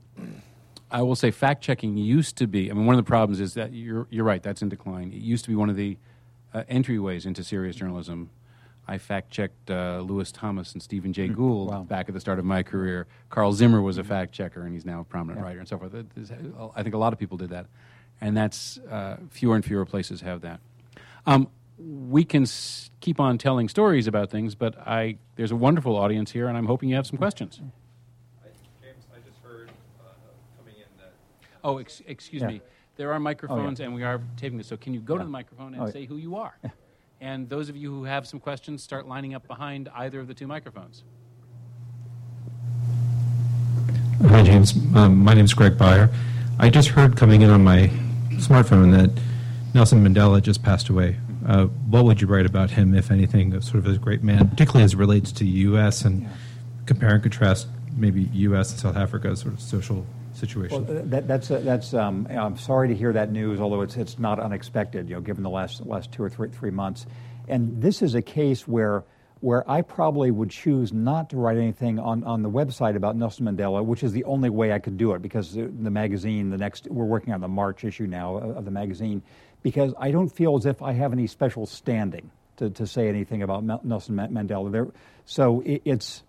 I 0.91 1.01
will 1.01 1.15
say 1.15 1.31
fact 1.31 1.63
checking 1.63 1.97
used 1.97 2.35
to 2.37 2.47
be. 2.47 2.71
I 2.71 2.73
mean, 2.73 2.85
one 2.85 2.95
of 2.95 3.03
the 3.03 3.07
problems 3.07 3.39
is 3.39 3.53
that 3.53 3.73
you're 3.73 4.07
you're 4.09 4.23
right. 4.23 4.41
That's 4.41 4.61
in 4.61 4.69
decline. 4.69 5.11
It 5.13 5.21
used 5.21 5.45
to 5.45 5.49
be 5.49 5.55
one 5.55 5.69
of 5.69 5.75
the 5.75 5.97
uh, 6.53 6.63
entryways 6.69 7.25
into 7.25 7.43
serious 7.43 7.75
journalism. 7.75 8.29
I 8.87 8.97
fact 8.97 9.29
checked 9.29 9.69
uh, 9.69 9.99
Lewis 9.99 10.31
Thomas 10.31 10.73
and 10.73 10.81
Stephen 10.81 11.13
Jay 11.13 11.27
hmm. 11.27 11.35
Gould 11.35 11.69
wow. 11.69 11.83
back 11.83 12.09
at 12.09 12.15
the 12.15 12.19
start 12.19 12.39
of 12.39 12.45
my 12.45 12.63
career. 12.63 13.05
Carl 13.29 13.53
Zimmer 13.53 13.81
was 13.81 13.99
a 13.99 14.01
hmm. 14.01 14.09
fact 14.09 14.31
checker, 14.31 14.63
and 14.63 14.73
he's 14.73 14.85
now 14.85 15.01
a 15.01 15.03
prominent 15.03 15.39
yeah. 15.39 15.45
writer 15.45 15.59
and 15.59 15.67
so 15.67 15.77
forth. 15.77 15.93
I 16.75 16.83
think 16.83 16.95
a 16.95 16.97
lot 16.97 17.13
of 17.13 17.19
people 17.19 17.37
did 17.37 17.51
that, 17.51 17.67
and 18.19 18.35
that's 18.35 18.79
uh, 18.89 19.17
fewer 19.29 19.55
and 19.55 19.63
fewer 19.63 19.85
places 19.85 20.21
have 20.21 20.41
that. 20.41 20.59
Um, 21.27 21.49
we 21.77 22.23
can 22.23 22.43
s- 22.43 22.89
keep 22.99 23.19
on 23.19 23.37
telling 23.37 23.69
stories 23.69 24.07
about 24.07 24.31
things, 24.31 24.55
but 24.55 24.75
I 24.87 25.17
there's 25.35 25.51
a 25.51 25.55
wonderful 25.55 25.95
audience 25.95 26.31
here, 26.31 26.47
and 26.47 26.57
I'm 26.57 26.65
hoping 26.65 26.89
you 26.89 26.95
have 26.95 27.05
some 27.05 27.17
questions. 27.17 27.61
Oh, 31.63 31.77
ex- 31.77 32.01
excuse 32.07 32.41
yeah. 32.41 32.47
me. 32.47 32.61
There 32.95 33.13
are 33.13 33.19
microphones, 33.19 33.79
oh, 33.79 33.83
yeah. 33.83 33.87
and 33.87 33.95
we 33.95 34.03
are 34.03 34.21
taping 34.35 34.57
this. 34.57 34.67
So 34.67 34.77
can 34.77 34.93
you 34.93 34.99
go 34.99 35.13
yeah. 35.13 35.19
to 35.19 35.25
the 35.25 35.31
microphone 35.31 35.73
and 35.73 35.83
oh, 35.83 35.89
say 35.89 36.05
who 36.05 36.17
you 36.17 36.35
are? 36.35 36.57
And 37.21 37.49
those 37.49 37.67
of 37.67 37.75
you 37.75 37.91
who 37.91 38.05
have 38.05 38.25
some 38.25 38.39
questions, 38.39 38.81
start 38.81 39.07
lining 39.07 39.33
up 39.33 39.45
behind 39.45 39.89
either 39.93 40.21
of 40.21 40.27
the 40.27 40.33
two 40.33 40.47
microphones. 40.47 41.03
Hi, 44.27 44.43
James. 44.43 44.73
Um, 44.95 45.17
my 45.17 45.33
name 45.33 45.45
is 45.45 45.53
Greg 45.53 45.77
Beyer. 45.77 46.09
I 46.59 46.69
just 46.69 46.89
heard 46.89 47.17
coming 47.17 47.41
in 47.41 47.49
on 47.49 47.63
my 47.63 47.87
smartphone 48.35 48.91
that 48.91 49.21
Nelson 49.73 50.03
Mandela 50.03 50.41
just 50.41 50.63
passed 50.63 50.89
away. 50.89 51.17
Uh, 51.45 51.65
what 51.65 52.05
would 52.05 52.21
you 52.21 52.27
write 52.27 52.45
about 52.45 52.71
him, 52.71 52.93
if 52.93 53.11
anything, 53.11 53.59
sort 53.61 53.75
of 53.75 53.87
as 53.87 53.95
a 53.95 53.99
great 53.99 54.23
man, 54.23 54.47
particularly 54.49 54.83
as 54.83 54.93
it 54.93 54.97
relates 54.97 55.31
to 55.33 55.43
the 55.43 55.49
U.S. 55.49 56.03
and 56.03 56.27
compare 56.85 57.13
and 57.13 57.23
contrast 57.23 57.67
maybe 57.95 58.23
U.S. 58.33 58.71
and 58.71 58.79
South 58.79 58.95
Africa 58.95 59.35
sort 59.35 59.53
of 59.53 59.61
social 59.61 60.05
situation. 60.33 60.85
Well, 60.85 61.03
that, 61.05 61.27
that's 61.27 61.51
uh, 61.51 61.59
that's. 61.59 61.93
Um, 61.93 62.27
I'm 62.29 62.57
sorry 62.57 62.87
to 62.89 62.95
hear 62.95 63.13
that 63.13 63.31
news, 63.31 63.59
although 63.59 63.81
it's 63.81 63.97
it's 63.97 64.19
not 64.19 64.39
unexpected. 64.39 65.09
You 65.09 65.15
know, 65.15 65.21
given 65.21 65.43
the 65.43 65.49
last 65.49 65.85
last 65.85 66.11
two 66.11 66.23
or 66.23 66.29
three 66.29 66.49
three 66.49 66.71
months, 66.71 67.05
and 67.47 67.81
this 67.81 68.01
is 68.01 68.15
a 68.15 68.21
case 68.21 68.67
where 68.67 69.03
where 69.41 69.69
I 69.69 69.81
probably 69.81 70.31
would 70.31 70.49
choose 70.49 70.91
not 70.91 71.29
to 71.29 71.37
write 71.37 71.57
anything 71.57 71.97
on, 71.97 72.23
on 72.23 72.41
the 72.43 72.49
website 72.49 72.95
about 72.95 73.15
Nelson 73.15 73.45
Mandela, 73.45 73.83
which 73.83 74.03
is 74.03 74.11
the 74.11 74.25
only 74.25 74.49
way 74.49 74.73
I 74.73 74.79
could 74.79 74.97
do 74.97 75.13
it 75.13 75.21
because 75.21 75.53
the, 75.53 75.67
the 75.67 75.89
magazine, 75.89 76.49
the 76.49 76.57
next, 76.57 76.87
we're 76.89 77.05
working 77.05 77.33
on 77.33 77.39
the 77.39 77.47
March 77.47 77.85
issue 77.85 78.05
now 78.05 78.35
of, 78.35 78.57
of 78.57 78.65
the 78.65 78.71
magazine, 78.71 79.21
because 79.63 79.93
I 79.97 80.11
don't 80.11 80.29
feel 80.29 80.57
as 80.57 80.65
if 80.65 80.81
I 80.81 80.91
have 80.91 81.13
any 81.13 81.27
special 81.27 81.65
standing 81.65 82.29
to, 82.57 82.69
to 82.71 82.85
say 82.85 83.07
anything 83.07 83.41
about 83.41 83.63
Nelson 83.85 84.17
Mandela. 84.17 84.71
There, 84.71 84.87
so 85.25 85.61
it, 85.61 85.83
it's, 85.85 86.23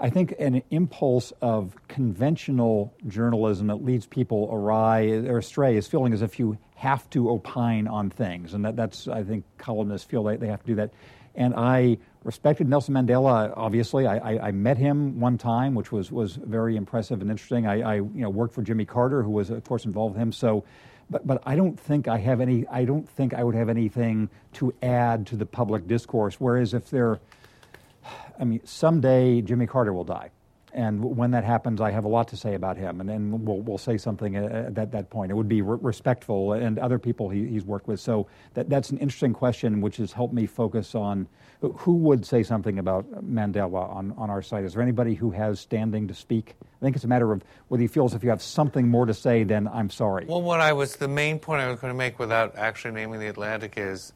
I 0.00 0.08
think, 0.08 0.34
an 0.38 0.62
impulse 0.70 1.32
of 1.42 1.76
conventional 1.88 2.94
journalism 3.06 3.66
that 3.66 3.84
leads 3.84 4.06
people 4.06 4.48
awry 4.50 5.10
or 5.10 5.38
astray 5.38 5.76
is 5.76 5.86
feeling 5.86 6.14
as 6.14 6.22
if 6.22 6.38
you 6.38 6.56
have 6.76 7.08
to 7.10 7.28
opine 7.28 7.86
on 7.86 8.08
things, 8.08 8.54
and 8.54 8.64
that, 8.64 8.76
that's 8.76 9.06
I 9.06 9.22
think 9.22 9.44
columnists 9.58 10.06
feel 10.06 10.24
they, 10.24 10.36
they 10.36 10.46
have 10.48 10.60
to 10.60 10.66
do 10.66 10.74
that. 10.76 10.90
And 11.34 11.54
I 11.54 11.98
respected 12.24 12.68
Nelson 12.68 12.94
Mandela. 12.94 13.52
Obviously, 13.56 14.06
I, 14.06 14.16
I, 14.16 14.48
I, 14.48 14.50
met 14.52 14.78
him 14.78 15.20
one 15.20 15.38
time, 15.38 15.74
which 15.74 15.92
was, 15.92 16.10
was 16.10 16.34
very 16.34 16.76
impressive 16.76 17.20
and 17.20 17.30
interesting. 17.30 17.66
I, 17.66 17.80
I, 17.80 17.94
you 17.96 18.10
know 18.14 18.30
worked 18.30 18.54
for 18.54 18.62
Jimmy 18.62 18.84
Carter, 18.86 19.22
who 19.22 19.30
was 19.30 19.50
of 19.50 19.62
course 19.64 19.84
involved 19.84 20.14
with 20.14 20.22
him. 20.22 20.32
So, 20.32 20.64
but 21.10 21.26
but 21.26 21.42
I 21.44 21.56
don't 21.56 21.78
think 21.78 22.08
I 22.08 22.18
have 22.18 22.40
any. 22.40 22.66
I 22.68 22.84
don't 22.84 23.08
think 23.08 23.34
I 23.34 23.44
would 23.44 23.54
have 23.54 23.68
anything 23.68 24.30
to 24.54 24.74
add 24.82 25.26
to 25.28 25.36
the 25.36 25.46
public 25.46 25.86
discourse. 25.86 26.40
Whereas 26.40 26.74
if 26.74 26.90
there, 26.90 27.20
I 28.40 28.44
mean, 28.44 28.60
someday 28.64 29.42
Jimmy 29.42 29.66
Carter 29.66 29.92
will 29.92 30.04
die. 30.04 30.30
And 30.72 31.16
when 31.16 31.32
that 31.32 31.42
happens, 31.42 31.80
I 31.80 31.90
have 31.90 32.04
a 32.04 32.08
lot 32.08 32.28
to 32.28 32.36
say 32.36 32.54
about 32.54 32.76
him, 32.76 33.00
and 33.00 33.08
then 33.08 33.44
we'll, 33.44 33.58
we'll 33.58 33.76
say 33.76 33.96
something 33.96 34.36
at 34.36 34.74
that, 34.76 34.92
that 34.92 35.10
point. 35.10 35.32
It 35.32 35.34
would 35.34 35.48
be 35.48 35.62
re- 35.62 35.78
respectful, 35.80 36.52
and 36.52 36.78
other 36.78 36.98
people 36.98 37.28
he, 37.28 37.44
he's 37.44 37.64
worked 37.64 37.88
with. 37.88 37.98
So 37.98 38.28
that, 38.54 38.70
that's 38.70 38.90
an 38.90 38.98
interesting 38.98 39.32
question, 39.32 39.80
which 39.80 39.96
has 39.96 40.12
helped 40.12 40.32
me 40.32 40.46
focus 40.46 40.94
on 40.94 41.26
who 41.60 41.94
would 41.94 42.24
say 42.24 42.44
something 42.44 42.78
about 42.78 43.04
Mandela 43.24 43.90
on, 43.90 44.14
on 44.16 44.30
our 44.30 44.42
site. 44.42 44.64
Is 44.64 44.74
there 44.74 44.82
anybody 44.82 45.14
who 45.14 45.32
has 45.32 45.58
standing 45.58 46.06
to 46.06 46.14
speak? 46.14 46.54
I 46.62 46.84
think 46.84 46.94
it's 46.94 47.04
a 47.04 47.08
matter 47.08 47.32
of 47.32 47.42
whether 47.66 47.80
he 47.80 47.88
feels 47.88 48.14
if 48.14 48.22
you 48.22 48.30
have 48.30 48.40
something 48.40 48.86
more 48.86 49.06
to 49.06 49.14
say, 49.14 49.42
then 49.42 49.66
I'm 49.66 49.90
sorry. 49.90 50.26
Well, 50.26 50.40
what 50.40 50.60
I 50.60 50.72
was, 50.72 50.94
the 50.96 51.08
main 51.08 51.40
point 51.40 51.62
I 51.62 51.68
was 51.68 51.80
going 51.80 51.92
to 51.92 51.98
make 51.98 52.20
without 52.20 52.56
actually 52.56 52.94
naming 52.94 53.18
the 53.18 53.26
Atlantic 53.26 53.74
is 53.76 54.12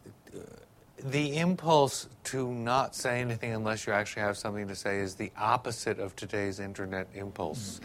the 1.05 1.37
impulse 1.37 2.09
to 2.25 2.51
not 2.51 2.95
say 2.95 3.21
anything 3.21 3.53
unless 3.53 3.87
you 3.87 3.93
actually 3.93 4.23
have 4.23 4.39
something 4.39 4.69
to 4.69 4.75
say 4.75 5.01
is 5.01 5.17
the 5.17 5.31
opposite 5.39 5.99
of 5.99 6.17
today's 6.17 6.59
internet 6.59 7.09
impulse. 7.15 7.81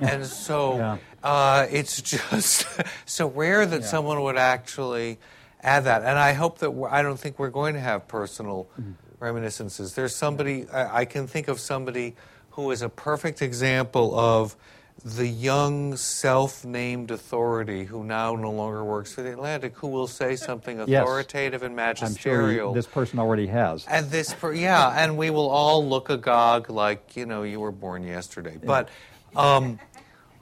and 0.00 0.24
so 0.24 0.76
yeah. 0.76 0.96
uh, 1.24 1.66
it's 1.70 2.00
just 2.00 2.66
so 3.06 3.28
rare 3.28 3.66
that 3.66 3.80
yeah. 3.80 3.86
someone 3.86 4.22
would 4.22 4.36
actually 4.36 5.18
add 5.62 5.84
that. 5.84 6.02
And 6.02 6.16
I 6.16 6.32
hope 6.32 6.58
that 6.58 6.70
I 6.90 7.02
don't 7.02 7.18
think 7.18 7.40
we're 7.40 7.50
going 7.50 7.74
to 7.74 7.80
have 7.80 8.06
personal 8.06 8.68
mm-hmm. 8.80 8.92
reminiscences. 9.18 9.94
There's 9.94 10.14
somebody, 10.14 10.68
I, 10.68 11.00
I 11.00 11.04
can 11.06 11.26
think 11.26 11.48
of 11.48 11.58
somebody 11.58 12.14
who 12.50 12.70
is 12.70 12.82
a 12.82 12.88
perfect 12.88 13.42
example 13.42 14.16
of 14.16 14.56
the 15.04 15.26
young 15.26 15.96
self-named 15.96 17.10
authority 17.10 17.84
who 17.84 18.04
now 18.04 18.34
no 18.34 18.50
longer 18.50 18.84
works 18.84 19.14
for 19.14 19.22
the 19.22 19.32
Atlantic, 19.32 19.76
who 19.76 19.88
will 19.88 20.06
say 20.06 20.36
something 20.36 20.80
authoritative 20.80 21.62
yes. 21.62 21.66
and 21.66 21.76
magisterial. 21.76 22.68
I'm 22.68 22.74
sure 22.74 22.74
this 22.74 22.86
person 22.86 23.18
already 23.18 23.46
has. 23.46 23.86
And 23.86 24.10
this, 24.10 24.34
per- 24.34 24.52
yeah, 24.52 25.02
and 25.02 25.16
we 25.16 25.30
will 25.30 25.48
all 25.48 25.86
look 25.86 26.10
agog 26.10 26.70
like 26.70 27.16
you 27.16 27.26
know 27.26 27.42
you 27.42 27.60
were 27.60 27.72
born 27.72 28.02
yesterday. 28.02 28.58
Yeah. 28.62 28.66
But, 28.66 28.88
um, 29.36 29.78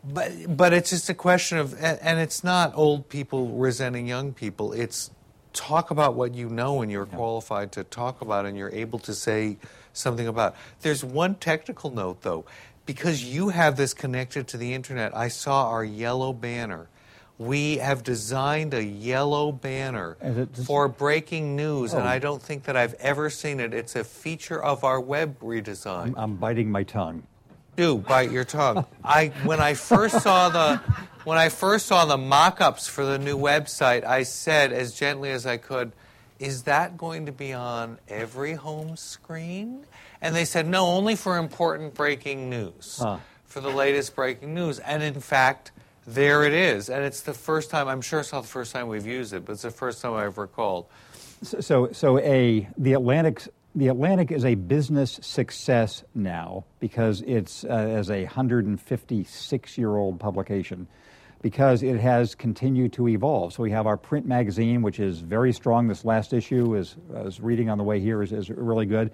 but 0.04 0.32
but 0.56 0.72
it's 0.72 0.90
just 0.90 1.08
a 1.08 1.14
question 1.14 1.58
of, 1.58 1.74
and, 1.80 2.18
it's 2.18 2.42
not 2.42 2.72
old 2.74 3.08
people 3.08 3.48
resenting 3.48 4.06
young 4.06 4.32
people. 4.32 4.72
It's 4.72 5.10
talk 5.52 5.90
about 5.90 6.14
what 6.14 6.34
you 6.34 6.48
know 6.48 6.82
and 6.82 6.92
you're 6.92 7.06
qualified 7.06 7.72
to 7.72 7.82
talk 7.82 8.20
about 8.20 8.46
and 8.46 8.56
you're 8.56 8.70
able 8.70 8.98
to 9.00 9.14
say 9.14 9.56
something 9.92 10.28
about. 10.28 10.54
There's 10.82 11.02
one 11.02 11.34
technical 11.34 11.90
note 11.90 12.22
though 12.22 12.44
because 12.88 13.22
you 13.22 13.50
have 13.50 13.76
this 13.76 13.92
connected 13.92 14.48
to 14.48 14.56
the 14.56 14.72
internet, 14.72 15.14
I 15.14 15.28
saw 15.28 15.68
our 15.68 15.84
yellow 15.84 16.32
banner. 16.32 16.88
We 17.36 17.76
have 17.76 18.02
designed 18.02 18.72
a 18.72 18.82
yellow 18.82 19.52
banner 19.52 20.16
for 20.64 20.88
breaking 20.88 21.54
news, 21.54 21.92
oh. 21.92 21.98
and 21.98 22.08
I 22.08 22.18
don't 22.18 22.40
think 22.40 22.62
that 22.62 22.78
I've 22.78 22.94
ever 22.94 23.28
seen 23.28 23.60
it. 23.60 23.74
It's 23.74 23.94
a 23.94 24.04
feature 24.04 24.60
of 24.60 24.84
our 24.84 24.98
web 24.98 25.38
redesign. 25.40 26.06
I'm, 26.06 26.14
I'm 26.16 26.36
biting 26.36 26.72
my 26.72 26.82
tongue. 26.82 27.24
Do 27.76 27.98
bite 27.98 28.30
your 28.30 28.44
tongue. 28.44 28.86
I 29.04 29.32
when 29.44 29.60
I 29.60 29.74
first 29.74 30.22
saw 30.22 30.48
the 30.48 30.78
when 31.24 31.36
I 31.36 31.50
first 31.50 31.84
saw 31.84 32.06
the 32.06 32.16
mock-ups 32.16 32.88
for 32.88 33.04
the 33.04 33.18
new 33.18 33.36
website, 33.36 34.04
I 34.04 34.22
said 34.22 34.72
as 34.72 34.94
gently 34.94 35.30
as 35.30 35.44
I 35.44 35.58
could, 35.58 35.92
"Is 36.38 36.62
that 36.62 36.96
going 36.96 37.26
to 37.26 37.32
be 37.32 37.52
on 37.52 37.98
every 38.08 38.54
home 38.54 38.96
screen?" 38.96 39.84
And 40.20 40.34
they 40.34 40.44
said, 40.44 40.66
no, 40.66 40.86
only 40.86 41.14
for 41.14 41.36
important 41.36 41.94
breaking 41.94 42.50
news, 42.50 42.98
huh. 43.00 43.18
for 43.44 43.60
the 43.60 43.70
latest 43.70 44.16
breaking 44.16 44.54
news. 44.54 44.78
And 44.80 45.02
in 45.02 45.20
fact, 45.20 45.72
there 46.06 46.44
it 46.44 46.52
is. 46.52 46.88
And 46.88 47.04
it's 47.04 47.20
the 47.20 47.34
first 47.34 47.70
time, 47.70 47.88
I'm 47.88 48.00
sure 48.00 48.20
it's 48.20 48.32
not 48.32 48.42
the 48.42 48.48
first 48.48 48.72
time 48.72 48.88
we've 48.88 49.06
used 49.06 49.32
it, 49.32 49.44
but 49.44 49.52
it's 49.52 49.62
the 49.62 49.70
first 49.70 50.02
time 50.02 50.14
I've 50.14 50.38
recalled. 50.38 50.86
So, 51.42 51.60
so, 51.60 51.92
so 51.92 52.18
a, 52.18 52.68
the 52.76 52.94
Atlantic 52.94 53.42
the 53.74 53.88
Atlantic 53.88 54.32
is 54.32 54.44
a 54.44 54.56
business 54.56 55.20
success 55.22 56.02
now 56.14 56.64
because 56.80 57.22
it's 57.26 57.62
uh, 57.64 57.68
as 57.68 58.10
a 58.10 58.24
156 58.24 59.78
year 59.78 59.96
old 59.96 60.18
publication 60.18 60.88
because 61.42 61.84
it 61.84 62.00
has 62.00 62.34
continued 62.34 62.92
to 62.94 63.06
evolve. 63.06 63.52
So 63.52 63.62
we 63.62 63.70
have 63.70 63.86
our 63.86 63.96
print 63.96 64.26
magazine, 64.26 64.82
which 64.82 64.98
is 64.98 65.20
very 65.20 65.52
strong. 65.52 65.86
This 65.86 66.04
last 66.04 66.32
issue 66.32 66.74
is, 66.74 66.96
is 67.14 67.40
reading 67.40 67.70
on 67.70 67.78
the 67.78 67.84
way 67.84 68.00
here 68.00 68.22
is, 68.22 68.32
is 68.32 68.50
really 68.50 68.86
good. 68.86 69.12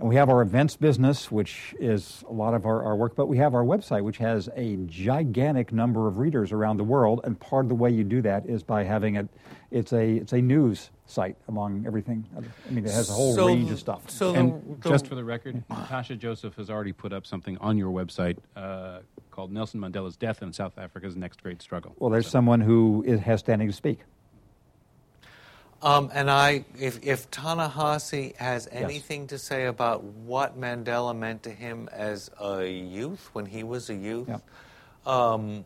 And 0.00 0.08
we 0.08 0.16
have 0.16 0.30
our 0.30 0.40
events 0.40 0.76
business, 0.76 1.30
which 1.30 1.74
is 1.78 2.24
a 2.26 2.32
lot 2.32 2.54
of 2.54 2.64
our, 2.64 2.82
our 2.82 2.96
work, 2.96 3.14
but 3.14 3.26
we 3.26 3.36
have 3.36 3.54
our 3.54 3.62
website, 3.62 4.02
which 4.02 4.16
has 4.16 4.48
a 4.56 4.76
gigantic 4.86 5.74
number 5.74 6.08
of 6.08 6.16
readers 6.16 6.52
around 6.52 6.78
the 6.78 6.84
world. 6.84 7.20
And 7.22 7.38
part 7.38 7.66
of 7.66 7.68
the 7.68 7.74
way 7.74 7.90
you 7.90 8.02
do 8.02 8.22
that 8.22 8.46
is 8.46 8.62
by 8.62 8.82
having 8.82 9.16
it, 9.16 9.28
it's 9.70 9.92
a, 9.92 10.16
it's 10.16 10.32
a 10.32 10.40
news 10.40 10.88
site 11.04 11.36
among 11.48 11.84
everything. 11.86 12.24
I 12.34 12.70
mean, 12.70 12.86
it 12.86 12.92
has 12.92 13.10
a 13.10 13.12
whole 13.12 13.34
so, 13.34 13.48
range 13.48 13.70
of 13.70 13.78
stuff. 13.78 14.08
So 14.08 14.34
and 14.34 14.80
the, 14.80 14.88
just 14.88 15.06
for 15.06 15.16
the 15.16 15.24
record, 15.24 15.62
Natasha 15.68 16.16
Joseph 16.16 16.54
has 16.54 16.70
already 16.70 16.92
put 16.92 17.12
up 17.12 17.26
something 17.26 17.58
on 17.58 17.76
your 17.76 17.92
website 17.92 18.38
uh, 18.56 19.00
called 19.30 19.52
Nelson 19.52 19.80
Mandela's 19.80 20.16
Death 20.16 20.40
and 20.40 20.54
South 20.54 20.78
Africa's 20.78 21.14
Next 21.14 21.42
Great 21.42 21.60
Struggle. 21.60 21.94
Well, 21.98 22.08
there's 22.08 22.24
so. 22.24 22.30
someone 22.30 22.62
who 22.62 23.04
is, 23.06 23.20
has 23.20 23.40
standing 23.40 23.68
to 23.68 23.74
speak. 23.74 23.98
Um, 25.82 26.10
and 26.12 26.30
I, 26.30 26.64
if, 26.78 27.02
if 27.02 27.30
Ta-Nehisi 27.30 28.36
has 28.36 28.68
anything 28.70 29.22
yes. 29.22 29.30
to 29.30 29.38
say 29.38 29.64
about 29.66 30.04
what 30.04 30.60
Mandela 30.60 31.16
meant 31.16 31.42
to 31.44 31.50
him 31.50 31.88
as 31.90 32.30
a 32.38 32.66
youth, 32.66 33.30
when 33.32 33.46
he 33.46 33.62
was 33.62 33.88
a 33.88 33.94
youth, 33.94 34.28
yeah. 34.28 34.38
um, 35.06 35.64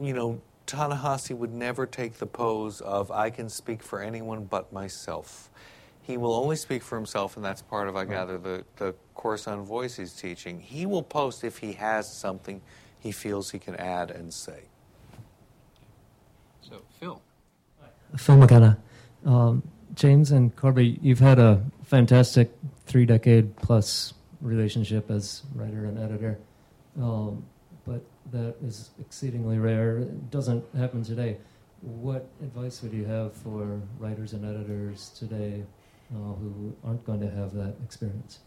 you 0.00 0.14
know, 0.14 0.40
Ta-Nehisi 0.64 1.36
would 1.36 1.52
never 1.52 1.84
take 1.84 2.14
the 2.14 2.26
pose 2.26 2.80
of 2.80 3.10
"I 3.10 3.28
can 3.28 3.50
speak 3.50 3.82
for 3.82 4.00
anyone 4.00 4.44
but 4.44 4.72
myself." 4.72 5.50
He 6.02 6.16
will 6.16 6.34
only 6.34 6.56
speak 6.56 6.82
for 6.82 6.96
himself, 6.96 7.36
and 7.36 7.44
that's 7.44 7.60
part 7.60 7.86
of, 7.86 7.96
I 7.96 8.00
right. 8.00 8.08
gather, 8.08 8.38
the, 8.38 8.64
the 8.76 8.94
course 9.14 9.46
on 9.46 9.62
voice 9.62 9.96
he's 9.96 10.14
teaching. 10.14 10.58
He 10.58 10.86
will 10.86 11.02
post 11.02 11.44
if 11.44 11.58
he 11.58 11.74
has 11.74 12.10
something 12.10 12.62
he 12.98 13.12
feels 13.12 13.50
he 13.50 13.58
can 13.58 13.76
add 13.76 14.10
and 14.10 14.32
say. 14.32 14.62
So, 16.62 16.80
Phil. 16.98 17.20
Phil 18.16 18.36
McKenna. 18.36 18.78
Um, 19.24 19.62
James 19.94 20.30
and 20.30 20.54
Corby, 20.54 20.98
you've 21.02 21.20
had 21.20 21.38
a 21.38 21.62
fantastic 21.84 22.50
three 22.86 23.06
decade 23.06 23.56
plus 23.56 24.14
relationship 24.40 25.10
as 25.10 25.42
writer 25.54 25.84
and 25.84 25.98
editor, 25.98 26.38
um, 26.98 27.44
but 27.86 28.02
that 28.32 28.54
is 28.62 28.90
exceedingly 29.00 29.58
rare. 29.58 29.98
It 29.98 30.30
doesn't 30.30 30.64
happen 30.74 31.02
today. 31.02 31.36
What 31.82 32.28
advice 32.42 32.82
would 32.82 32.92
you 32.92 33.04
have 33.04 33.32
for 33.34 33.80
writers 33.98 34.32
and 34.32 34.44
editors 34.44 35.10
today 35.18 35.64
uh, 36.14 36.34
who 36.34 36.74
aren't 36.84 37.04
going 37.04 37.20
to 37.20 37.30
have 37.30 37.54
that 37.54 37.74
experience? 37.84 38.40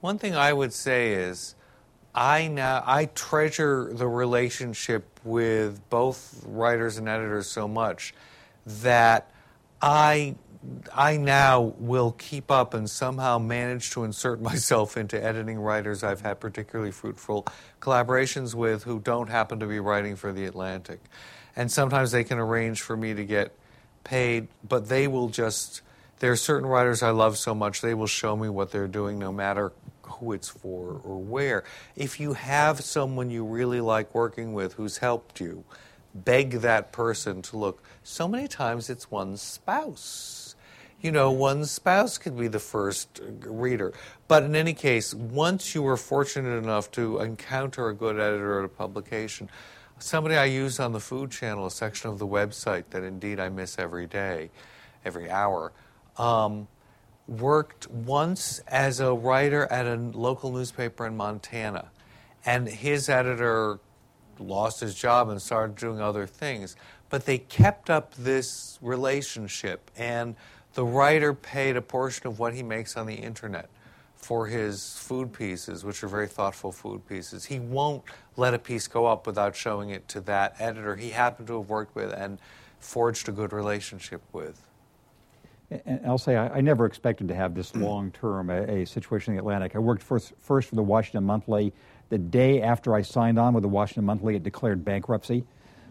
One 0.00 0.18
thing 0.18 0.34
I 0.34 0.52
would 0.52 0.72
say 0.72 1.12
is 1.12 1.54
I 2.14 2.46
now 2.48 2.82
I 2.86 3.06
treasure 3.06 3.90
the 3.92 4.06
relationship 4.06 5.20
with 5.24 5.88
both 5.90 6.44
writers 6.46 6.98
and 6.98 7.08
editors 7.08 7.48
so 7.48 7.66
much 7.66 8.14
that 8.66 9.30
I 9.80 10.36
I 10.92 11.18
now 11.18 11.74
will 11.78 12.12
keep 12.12 12.50
up 12.50 12.72
and 12.72 12.88
somehow 12.88 13.38
manage 13.38 13.90
to 13.90 14.04
insert 14.04 14.40
myself 14.50 14.96
into 14.96 15.22
editing 15.22 15.58
writers 15.58 16.02
I've 16.02 16.22
had 16.22 16.40
particularly 16.40 16.90
fruitful 16.90 17.46
collaborations 17.80 18.54
with 18.54 18.84
who 18.84 19.00
don't 19.00 19.28
happen 19.28 19.60
to 19.60 19.66
be 19.66 19.80
writing 19.80 20.16
for 20.16 20.32
the 20.32 20.44
Atlantic. 20.46 21.00
And 21.56 21.70
sometimes 21.70 22.12
they 22.12 22.24
can 22.24 22.38
arrange 22.38 22.80
for 22.80 22.96
me 22.96 23.14
to 23.14 23.24
get 23.24 23.52
paid, 24.02 24.48
but 24.66 24.88
they 24.88 25.06
will 25.06 25.28
just 25.28 25.82
there 26.20 26.32
are 26.32 26.36
certain 26.36 26.66
writers 26.66 27.02
I 27.02 27.10
love 27.10 27.36
so 27.36 27.54
much 27.54 27.80
they 27.80 27.94
will 27.94 28.06
show 28.06 28.36
me 28.36 28.48
what 28.48 28.70
they're 28.70 28.88
doing 28.88 29.18
no 29.18 29.32
matter 29.32 29.72
who 30.02 30.32
it's 30.32 30.48
for 30.48 31.00
or 31.04 31.18
where. 31.18 31.64
If 31.96 32.20
you 32.20 32.34
have 32.34 32.80
someone 32.80 33.30
you 33.30 33.44
really 33.44 33.80
like 33.80 34.14
working 34.14 34.54
with 34.54 34.74
who's 34.74 34.98
helped 34.98 35.40
you, 35.40 35.64
beg 36.14 36.52
that 36.60 36.92
person 36.92 37.42
to 37.42 37.56
look. 37.56 37.82
So 38.02 38.28
many 38.28 38.46
times 38.48 38.88
it's 38.88 39.10
one's 39.10 39.42
spouse. 39.42 40.54
You 41.00 41.12
know, 41.12 41.30
one's 41.30 41.70
spouse 41.70 42.16
could 42.16 42.38
be 42.38 42.48
the 42.48 42.58
first 42.58 43.20
reader. 43.44 43.92
But 44.26 44.44
in 44.44 44.56
any 44.56 44.72
case, 44.72 45.12
once 45.12 45.74
you 45.74 45.86
are 45.86 45.98
fortunate 45.98 46.56
enough 46.56 46.90
to 46.92 47.20
encounter 47.20 47.88
a 47.88 47.94
good 47.94 48.18
editor 48.18 48.60
at 48.60 48.64
a 48.64 48.68
publication, 48.68 49.50
somebody 49.98 50.36
I 50.36 50.46
use 50.46 50.80
on 50.80 50.92
the 50.92 51.00
Food 51.00 51.30
Channel, 51.30 51.66
a 51.66 51.70
section 51.70 52.10
of 52.10 52.18
the 52.18 52.26
website 52.26 52.84
that 52.90 53.02
indeed 53.02 53.38
I 53.38 53.48
miss 53.48 53.78
every 53.78 54.06
day, 54.06 54.50
every 55.04 55.30
hour, 55.30 55.72
um, 56.16 56.68
worked 57.26 57.90
once 57.90 58.60
as 58.68 59.00
a 59.00 59.12
writer 59.12 59.66
at 59.70 59.86
a 59.86 59.96
local 59.96 60.52
newspaper 60.52 61.06
in 61.06 61.16
Montana, 61.16 61.90
and 62.46 62.68
his 62.68 63.08
editor 63.08 63.78
lost 64.40 64.80
his 64.80 64.94
job 64.94 65.28
and 65.28 65.40
started 65.40 65.76
doing 65.76 66.00
other 66.00 66.26
things. 66.26 66.76
But 67.10 67.26
they 67.26 67.38
kept 67.38 67.90
up 67.90 68.14
this 68.14 68.78
relationship, 68.82 69.90
and 69.96 70.36
the 70.74 70.84
writer 70.84 71.32
paid 71.34 71.76
a 71.76 71.82
portion 71.82 72.26
of 72.26 72.38
what 72.38 72.54
he 72.54 72.62
makes 72.62 72.96
on 72.96 73.06
the 73.06 73.14
internet 73.14 73.68
for 74.16 74.46
his 74.46 74.96
food 74.98 75.32
pieces, 75.32 75.84
which 75.84 76.02
are 76.02 76.08
very 76.08 76.26
thoughtful 76.26 76.72
food 76.72 77.06
pieces. 77.06 77.44
He 77.44 77.60
won't 77.60 78.02
let 78.36 78.54
a 78.54 78.58
piece 78.58 78.88
go 78.88 79.06
up 79.06 79.26
without 79.26 79.54
showing 79.54 79.90
it 79.90 80.08
to 80.08 80.20
that 80.22 80.56
editor 80.58 80.96
he 80.96 81.10
happened 81.10 81.46
to 81.48 81.58
have 81.58 81.68
worked 81.68 81.94
with 81.94 82.10
and 82.12 82.38
forged 82.78 83.28
a 83.28 83.32
good 83.32 83.52
relationship 83.52 84.22
with. 84.32 84.64
And 85.70 86.00
I'll 86.06 86.18
say 86.18 86.36
I, 86.36 86.48
I 86.56 86.60
never 86.60 86.86
expected 86.86 87.28
to 87.28 87.34
have 87.34 87.54
this 87.54 87.74
long 87.74 88.10
term 88.12 88.50
a, 88.50 88.82
a, 88.82 88.86
situation 88.86 89.32
in 89.32 89.36
the 89.36 89.40
Atlantic. 89.40 89.74
I 89.74 89.78
worked 89.78 90.02
first, 90.02 90.32
first 90.38 90.68
for 90.68 90.74
the 90.74 90.82
Washington 90.82 91.24
Monthly. 91.24 91.72
The 92.14 92.18
day 92.18 92.62
after 92.62 92.94
I 92.94 93.02
signed 93.02 93.40
on 93.40 93.54
with 93.54 93.62
the 93.62 93.68
Washington 93.68 94.04
Monthly, 94.04 94.36
it 94.36 94.44
declared 94.44 94.84
bankruptcy. 94.84 95.44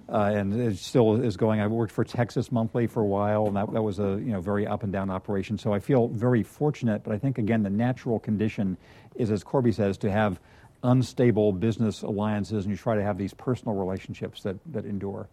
Uh, 0.07 0.31
and 0.33 0.53
it 0.53 0.77
still 0.77 1.21
is 1.21 1.35
going. 1.35 1.59
I 1.59 1.67
worked 1.67 1.91
for 1.91 2.05
Texas 2.05 2.49
Monthly 2.49 2.87
for 2.87 3.01
a 3.01 3.05
while, 3.05 3.47
and 3.47 3.57
that, 3.57 3.73
that 3.73 3.81
was 3.81 3.99
a 3.99 4.21
you 4.23 4.31
know 4.31 4.39
very 4.39 4.65
up 4.65 4.83
and 4.83 4.93
down 4.93 5.09
operation. 5.09 5.57
So 5.57 5.73
I 5.73 5.79
feel 5.79 6.07
very 6.07 6.41
fortunate. 6.41 7.03
But 7.03 7.13
I 7.13 7.17
think 7.17 7.39
again, 7.39 7.61
the 7.61 7.69
natural 7.69 8.19
condition 8.19 8.77
is, 9.15 9.31
as 9.31 9.43
Corby 9.43 9.73
says, 9.73 9.97
to 9.97 10.09
have 10.09 10.39
unstable 10.81 11.51
business 11.51 12.03
alliances, 12.03 12.63
and 12.63 12.71
you 12.71 12.77
try 12.77 12.95
to 12.95 13.03
have 13.03 13.17
these 13.17 13.33
personal 13.33 13.75
relationships 13.75 14.43
that 14.43 14.55
that 14.71 14.85
endure. 14.85 15.27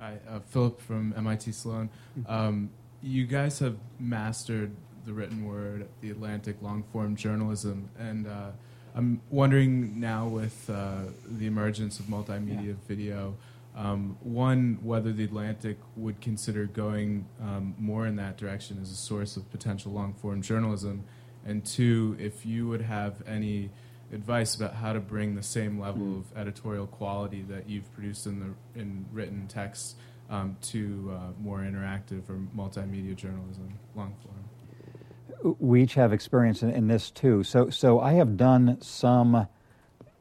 Hi, 0.00 0.18
uh, 0.28 0.40
Philip 0.40 0.80
from 0.80 1.14
MIT 1.16 1.52
Sloan. 1.52 1.88
Um, 2.26 2.70
you 3.00 3.28
guys 3.28 3.60
have 3.60 3.76
mastered 4.00 4.72
the 5.08 5.14
written 5.14 5.46
word, 5.46 5.88
the 6.02 6.10
Atlantic 6.10 6.56
long 6.60 6.84
form 6.92 7.16
journalism, 7.16 7.88
and 7.98 8.26
uh, 8.26 8.50
I'm 8.94 9.22
wondering 9.30 9.98
now 9.98 10.28
with 10.28 10.68
uh, 10.68 11.04
the 11.26 11.46
emergence 11.46 11.98
of 11.98 12.06
multimedia 12.06 12.68
yeah. 12.68 12.72
video, 12.86 13.34
um, 13.74 14.18
one, 14.20 14.78
whether 14.82 15.10
the 15.12 15.24
Atlantic 15.24 15.78
would 15.96 16.20
consider 16.20 16.66
going 16.66 17.26
um, 17.40 17.74
more 17.78 18.06
in 18.06 18.16
that 18.16 18.36
direction 18.36 18.78
as 18.82 18.90
a 18.90 18.96
source 18.96 19.36
of 19.36 19.50
potential 19.50 19.92
long 19.92 20.12
form 20.12 20.42
journalism, 20.42 21.04
and 21.46 21.64
two, 21.64 22.14
if 22.20 22.44
you 22.44 22.68
would 22.68 22.82
have 22.82 23.22
any 23.26 23.70
advice 24.12 24.54
about 24.54 24.74
how 24.74 24.92
to 24.92 25.00
bring 25.00 25.36
the 25.36 25.42
same 25.42 25.80
level 25.80 26.02
mm. 26.02 26.18
of 26.18 26.36
editorial 26.36 26.86
quality 26.86 27.42
that 27.48 27.68
you've 27.68 27.90
produced 27.94 28.26
in 28.26 28.40
the 28.40 28.80
in 28.80 29.06
written 29.10 29.46
text 29.48 29.96
um, 30.28 30.56
to 30.60 31.14
uh, 31.14 31.32
more 31.40 31.60
interactive 31.60 32.28
or 32.28 32.38
multimedia 32.54 33.16
journalism, 33.16 33.78
long 33.94 34.14
form. 34.22 34.37
We 35.42 35.82
each 35.82 35.94
have 35.94 36.12
experience 36.12 36.62
in, 36.62 36.70
in, 36.70 36.88
this 36.88 37.10
too. 37.10 37.44
So, 37.44 37.70
so 37.70 38.00
I 38.00 38.14
have 38.14 38.36
done 38.36 38.80
some 38.80 39.46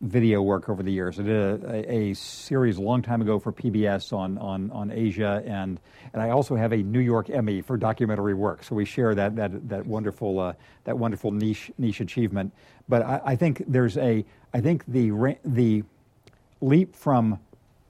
video 0.02 0.44
work 0.44 0.69
over 0.69 0.84
the 0.84 0.91
years. 0.91 1.19
I 1.19 1.23
did 1.23 1.64
a, 1.64 1.91
a, 1.91 2.14
series 2.14 2.77
a 2.77 2.81
long 2.81 3.02
time 3.02 3.22
ago 3.22 3.39
for 3.39 3.52
PBS 3.52 4.14
on, 4.14 4.38
on, 4.38 4.69
on 4.69 4.91
Asia, 4.91 5.41
and, 5.45 5.80
and 6.14 6.22
I 6.22 6.30
also 6.30 6.56
have 6.56 6.72
a 6.72 6.77
New 6.77 6.99
York 6.99 7.31
Emmy 7.31 7.61
for 7.61 7.77
documentary 7.77 8.35
work. 8.35 8.64
So 8.64 8.76
we 8.76 8.85
share 8.85 9.15
that, 9.15 9.35
that, 9.38 9.69
that, 9.69 9.88
wonderful, 9.88 10.39
uh, 10.39 10.53
that 10.84 10.98
wonderful 10.98 11.31
niche, 11.31 11.72
niche 11.80 11.99
achievement. 11.99 12.53
But 12.88 13.02
I, 13.02 13.22
I 13.26 13.35
think 13.35 13.64
there's 13.68 13.98
a, 13.98 14.23
I 14.53 14.61
think 14.61 14.84
the, 14.88 15.38
the 15.44 15.84
leap 16.61 16.95
from, 16.95 17.39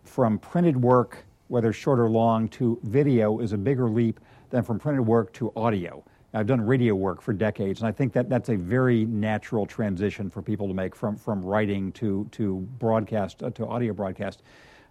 from 0.06 0.40
printed 0.40 0.82
work, 0.82 1.26
whether 1.50 1.74
short 1.74 2.00
or 2.00 2.10
long, 2.10 2.48
to 2.50 2.80
video 2.84 3.40
is 3.40 3.52
a 3.52 3.58
bigger 3.58 3.90
leap 3.90 4.22
than 4.50 4.64
from 4.64 4.80
printed 4.80 5.06
work 5.06 5.34
to 5.34 5.52
audio. 5.58 6.04
I've 6.38 6.46
done 6.46 6.62
radio 6.62 6.94
work 6.94 7.22
for 7.22 7.34
decades, 7.34 7.80
and 7.82 7.88
I 7.88 7.92
think 7.92 8.14
that 8.14 8.30
that's 8.30 8.50
a 8.50 8.56
very 8.56 9.06
natural 9.06 9.66
transition 9.66 10.30
for 10.30 10.44
people 10.44 10.68
to 10.68 10.74
make 10.74 10.96
from, 10.96 11.16
from 11.16 11.44
writing 11.44 11.92
to, 11.94 12.28
to 12.34 12.58
broadcast 12.78 13.42
uh, 13.42 13.50
to 13.52 13.66
audio 13.66 13.92
broadcast. 13.92 14.44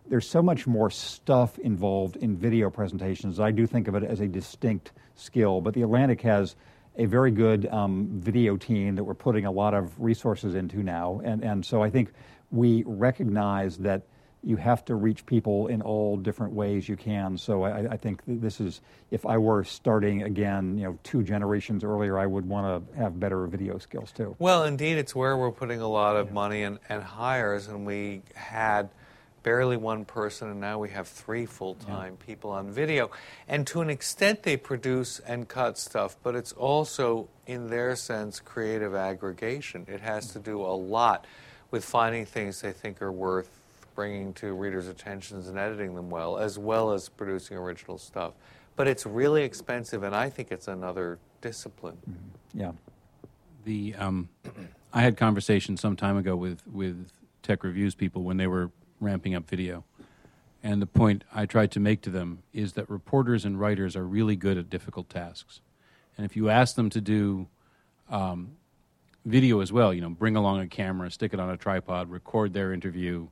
There's 0.08 0.28
so 0.28 0.42
much 0.42 0.66
more 0.66 0.90
stuff 0.90 1.56
involved 1.60 2.16
in 2.16 2.36
video 2.36 2.68
presentations. 2.68 3.38
I 3.38 3.52
do 3.52 3.64
think 3.64 3.86
of 3.86 3.94
it 3.94 4.02
as 4.02 4.18
a 4.18 4.26
distinct 4.26 4.90
skill, 5.14 5.60
but 5.60 5.72
the 5.74 5.82
Atlantic 5.82 6.20
has 6.22 6.56
a 6.96 7.04
very 7.04 7.30
good 7.30 7.66
um, 7.66 8.08
video 8.12 8.56
team 8.56 8.96
that 8.96 9.04
we're 9.04 9.14
putting 9.14 9.46
a 9.46 9.50
lot 9.52 9.72
of 9.72 10.00
resources 10.00 10.56
into 10.56 10.82
now, 10.82 11.20
and, 11.22 11.44
and 11.44 11.64
so 11.64 11.80
I 11.80 11.90
think 11.90 12.12
we 12.50 12.82
recognize 12.86 13.76
that 13.78 14.02
you 14.46 14.54
have 14.54 14.84
to 14.84 14.94
reach 14.94 15.26
people 15.26 15.66
in 15.66 15.82
all 15.82 16.16
different 16.16 16.52
ways 16.52 16.88
you 16.88 16.96
can. 16.96 17.36
So 17.36 17.64
I, 17.64 17.94
I, 17.94 17.96
think 17.96 18.22
this 18.28 18.60
is, 18.60 18.80
if 19.10 19.26
I 19.26 19.36
were 19.38 19.64
starting 19.64 20.22
again, 20.22 20.78
you 20.78 20.84
know, 20.84 20.98
two 21.02 21.24
generations 21.24 21.82
earlier, 21.82 22.16
I 22.16 22.26
would 22.26 22.48
want 22.48 22.88
to 22.88 22.96
have 22.96 23.18
better 23.18 23.44
video 23.48 23.78
skills 23.78 24.12
too. 24.12 24.36
Well, 24.38 24.62
indeed, 24.62 24.98
it's 24.98 25.16
where 25.16 25.36
we're 25.36 25.50
putting 25.50 25.80
a 25.80 25.88
lot 25.88 26.14
of 26.14 26.30
money 26.30 26.62
and, 26.62 26.78
and 26.88 27.02
hires, 27.02 27.66
and 27.66 27.84
we 27.84 28.22
had 28.36 28.88
barely 29.42 29.76
one 29.76 30.04
person, 30.04 30.48
and 30.48 30.60
now 30.60 30.78
we 30.78 30.90
have 30.90 31.08
three 31.08 31.44
full 31.44 31.74
time 31.74 32.16
yeah. 32.20 32.26
people 32.26 32.50
on 32.50 32.70
video. 32.70 33.10
And 33.48 33.66
to 33.66 33.80
an 33.80 33.90
extent, 33.90 34.44
they 34.44 34.56
produce 34.56 35.18
and 35.18 35.48
cut 35.48 35.76
stuff, 35.76 36.16
but 36.22 36.36
it's 36.36 36.52
also, 36.52 37.28
in 37.48 37.68
their 37.68 37.96
sense, 37.96 38.38
creative 38.38 38.94
aggregation. 38.94 39.86
It 39.88 40.02
has 40.02 40.28
to 40.28 40.38
mm-hmm. 40.38 40.52
do 40.52 40.60
a 40.62 40.70
lot 40.70 41.26
with 41.72 41.84
finding 41.84 42.26
things 42.26 42.60
they 42.60 42.70
think 42.70 43.02
are 43.02 43.10
worth 43.10 43.55
bringing 43.96 44.34
to 44.34 44.52
readers' 44.52 44.86
attentions 44.86 45.48
and 45.48 45.58
editing 45.58 45.94
them 45.94 46.10
well, 46.10 46.36
as 46.38 46.58
well 46.58 46.92
as 46.92 47.08
producing 47.08 47.56
original 47.56 47.98
stuff. 47.98 48.34
But 48.76 48.86
it's 48.86 49.06
really 49.06 49.42
expensive, 49.42 50.02
and 50.02 50.14
I 50.14 50.28
think 50.28 50.52
it's 50.52 50.68
another 50.68 51.18
discipline. 51.40 51.96
Mm-hmm. 52.08 52.60
Yeah. 52.60 52.72
The 53.64 53.94
um, 53.96 54.28
I 54.92 55.00
had 55.00 55.16
conversations 55.16 55.80
some 55.80 55.96
time 55.96 56.16
ago 56.16 56.36
with 56.36 56.64
with 56.68 57.10
tech 57.42 57.64
reviews 57.64 57.94
people 57.94 58.22
when 58.22 58.36
they 58.36 58.46
were 58.46 58.70
ramping 59.00 59.34
up 59.34 59.48
video, 59.48 59.82
and 60.62 60.80
the 60.80 60.86
point 60.86 61.24
I 61.34 61.46
tried 61.46 61.72
to 61.72 61.80
make 61.80 62.02
to 62.02 62.10
them 62.10 62.42
is 62.52 62.74
that 62.74 62.88
reporters 62.88 63.44
and 63.44 63.58
writers 63.58 63.96
are 63.96 64.04
really 64.04 64.36
good 64.36 64.58
at 64.58 64.68
difficult 64.68 65.08
tasks, 65.08 65.62
and 66.16 66.26
if 66.26 66.36
you 66.36 66.50
ask 66.50 66.76
them 66.76 66.90
to 66.90 67.00
do 67.00 67.48
um, 68.10 68.52
video 69.24 69.60
as 69.60 69.72
well, 69.72 69.92
you 69.92 70.00
know, 70.00 70.10
bring 70.10 70.36
along 70.36 70.60
a 70.60 70.68
camera, 70.68 71.10
stick 71.10 71.32
it 71.32 71.40
on 71.40 71.50
a 71.50 71.56
tripod, 71.56 72.10
record 72.10 72.52
their 72.52 72.72
interview, 72.72 73.26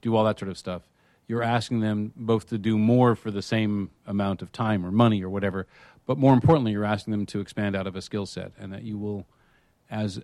do 0.00 0.14
all 0.16 0.24
that 0.24 0.38
sort 0.38 0.50
of 0.50 0.58
stuff. 0.58 0.82
You're 1.26 1.42
asking 1.42 1.80
them 1.80 2.12
both 2.16 2.48
to 2.48 2.58
do 2.58 2.78
more 2.78 3.14
for 3.14 3.30
the 3.30 3.42
same 3.42 3.90
amount 4.06 4.40
of 4.40 4.50
time 4.50 4.84
or 4.84 4.90
money 4.90 5.22
or 5.22 5.28
whatever, 5.28 5.66
but 6.06 6.16
more 6.16 6.32
importantly, 6.32 6.72
you're 6.72 6.86
asking 6.86 7.10
them 7.10 7.26
to 7.26 7.40
expand 7.40 7.76
out 7.76 7.86
of 7.86 7.94
a 7.94 8.00
skill 8.00 8.24
set, 8.24 8.52
and 8.58 8.72
that 8.72 8.82
you 8.82 8.96
will, 8.96 9.26
as 9.90 10.22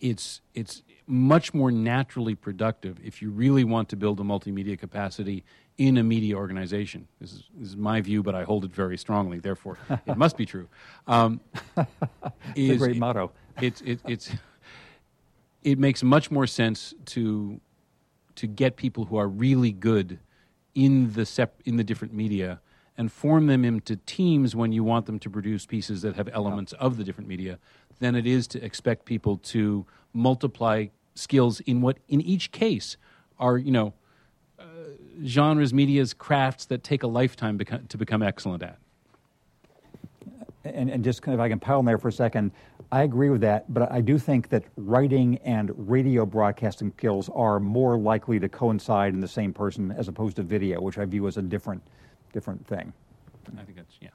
it's 0.00 0.40
it's 0.54 0.82
much 1.06 1.54
more 1.54 1.70
naturally 1.70 2.34
productive 2.34 2.98
if 3.04 3.20
you 3.20 3.30
really 3.30 3.64
want 3.64 3.88
to 3.88 3.96
build 3.96 4.18
a 4.20 4.22
multimedia 4.22 4.78
capacity 4.78 5.44
in 5.78 5.98
a 5.98 6.02
media 6.02 6.36
organization. 6.36 7.08
This 7.20 7.32
is, 7.32 7.44
this 7.54 7.68
is 7.70 7.76
my 7.76 8.00
view, 8.00 8.22
but 8.22 8.34
I 8.34 8.44
hold 8.44 8.64
it 8.64 8.72
very 8.72 8.98
strongly. 8.98 9.38
Therefore, 9.38 9.78
it 10.06 10.16
must 10.16 10.36
be 10.36 10.46
true. 10.46 10.68
Um, 11.06 11.40
it's 12.56 12.74
a 12.74 12.76
great 12.76 12.96
motto. 12.96 13.32
It's 13.60 13.80
it, 13.82 14.00
it's 14.06 14.30
it 15.62 15.78
makes 15.78 16.02
much 16.02 16.30
more 16.30 16.46
sense 16.46 16.92
to 17.06 17.60
to 18.36 18.46
get 18.46 18.76
people 18.76 19.06
who 19.06 19.16
are 19.16 19.28
really 19.28 19.72
good 19.72 20.18
in 20.74 21.12
the 21.12 21.26
sep- 21.26 21.60
in 21.64 21.76
the 21.76 21.84
different 21.84 22.14
media 22.14 22.60
and 22.96 23.10
form 23.10 23.46
them 23.46 23.64
into 23.64 23.96
teams 23.96 24.54
when 24.54 24.72
you 24.72 24.84
want 24.84 25.06
them 25.06 25.18
to 25.18 25.30
produce 25.30 25.66
pieces 25.66 26.02
that 26.02 26.16
have 26.16 26.28
elements 26.32 26.74
yeah. 26.76 26.84
of 26.84 26.96
the 26.96 27.04
different 27.04 27.28
media 27.28 27.58
than 27.98 28.14
it 28.14 28.26
is 28.26 28.46
to 28.46 28.62
expect 28.64 29.04
people 29.04 29.36
to 29.38 29.86
multiply 30.12 30.86
skills 31.14 31.60
in 31.60 31.80
what 31.80 31.98
in 32.08 32.20
each 32.20 32.52
case 32.52 32.96
are 33.38 33.58
you 33.58 33.70
know 33.70 33.92
uh, 34.58 34.64
genres 35.24 35.74
medias 35.74 36.14
crafts 36.14 36.66
that 36.66 36.82
take 36.82 37.02
a 37.02 37.06
lifetime 37.06 37.58
beco- 37.58 37.86
to 37.88 37.98
become 37.98 38.22
excellent 38.22 38.62
at 38.62 38.78
and, 40.64 40.90
and 40.90 41.04
just 41.04 41.22
kind 41.22 41.34
of 41.34 41.40
if 41.40 41.44
I 41.44 41.48
can 41.48 41.60
pile 41.60 41.78
on 41.78 41.84
there 41.84 41.98
for 41.98 42.08
a 42.08 42.12
second, 42.12 42.52
I 42.92 43.02
agree 43.02 43.30
with 43.30 43.40
that, 43.42 43.72
but 43.72 43.90
I 43.92 44.00
do 44.00 44.18
think 44.18 44.48
that 44.48 44.64
writing 44.76 45.38
and 45.44 45.70
radio 45.76 46.26
broadcasting 46.26 46.92
skills 46.96 47.30
are 47.32 47.60
more 47.60 47.96
likely 47.96 48.40
to 48.40 48.48
coincide 48.48 49.14
in 49.14 49.20
the 49.20 49.28
same 49.28 49.52
person 49.52 49.92
as 49.92 50.08
opposed 50.08 50.36
to 50.36 50.42
video, 50.42 50.80
which 50.80 50.98
I 50.98 51.04
view 51.04 51.28
as 51.28 51.36
a 51.36 51.42
different, 51.42 51.82
different 52.32 52.66
thing. 52.66 52.92
I 53.56 53.62
think 53.62 53.76
that's 53.76 53.94
yeah. 54.00 54.08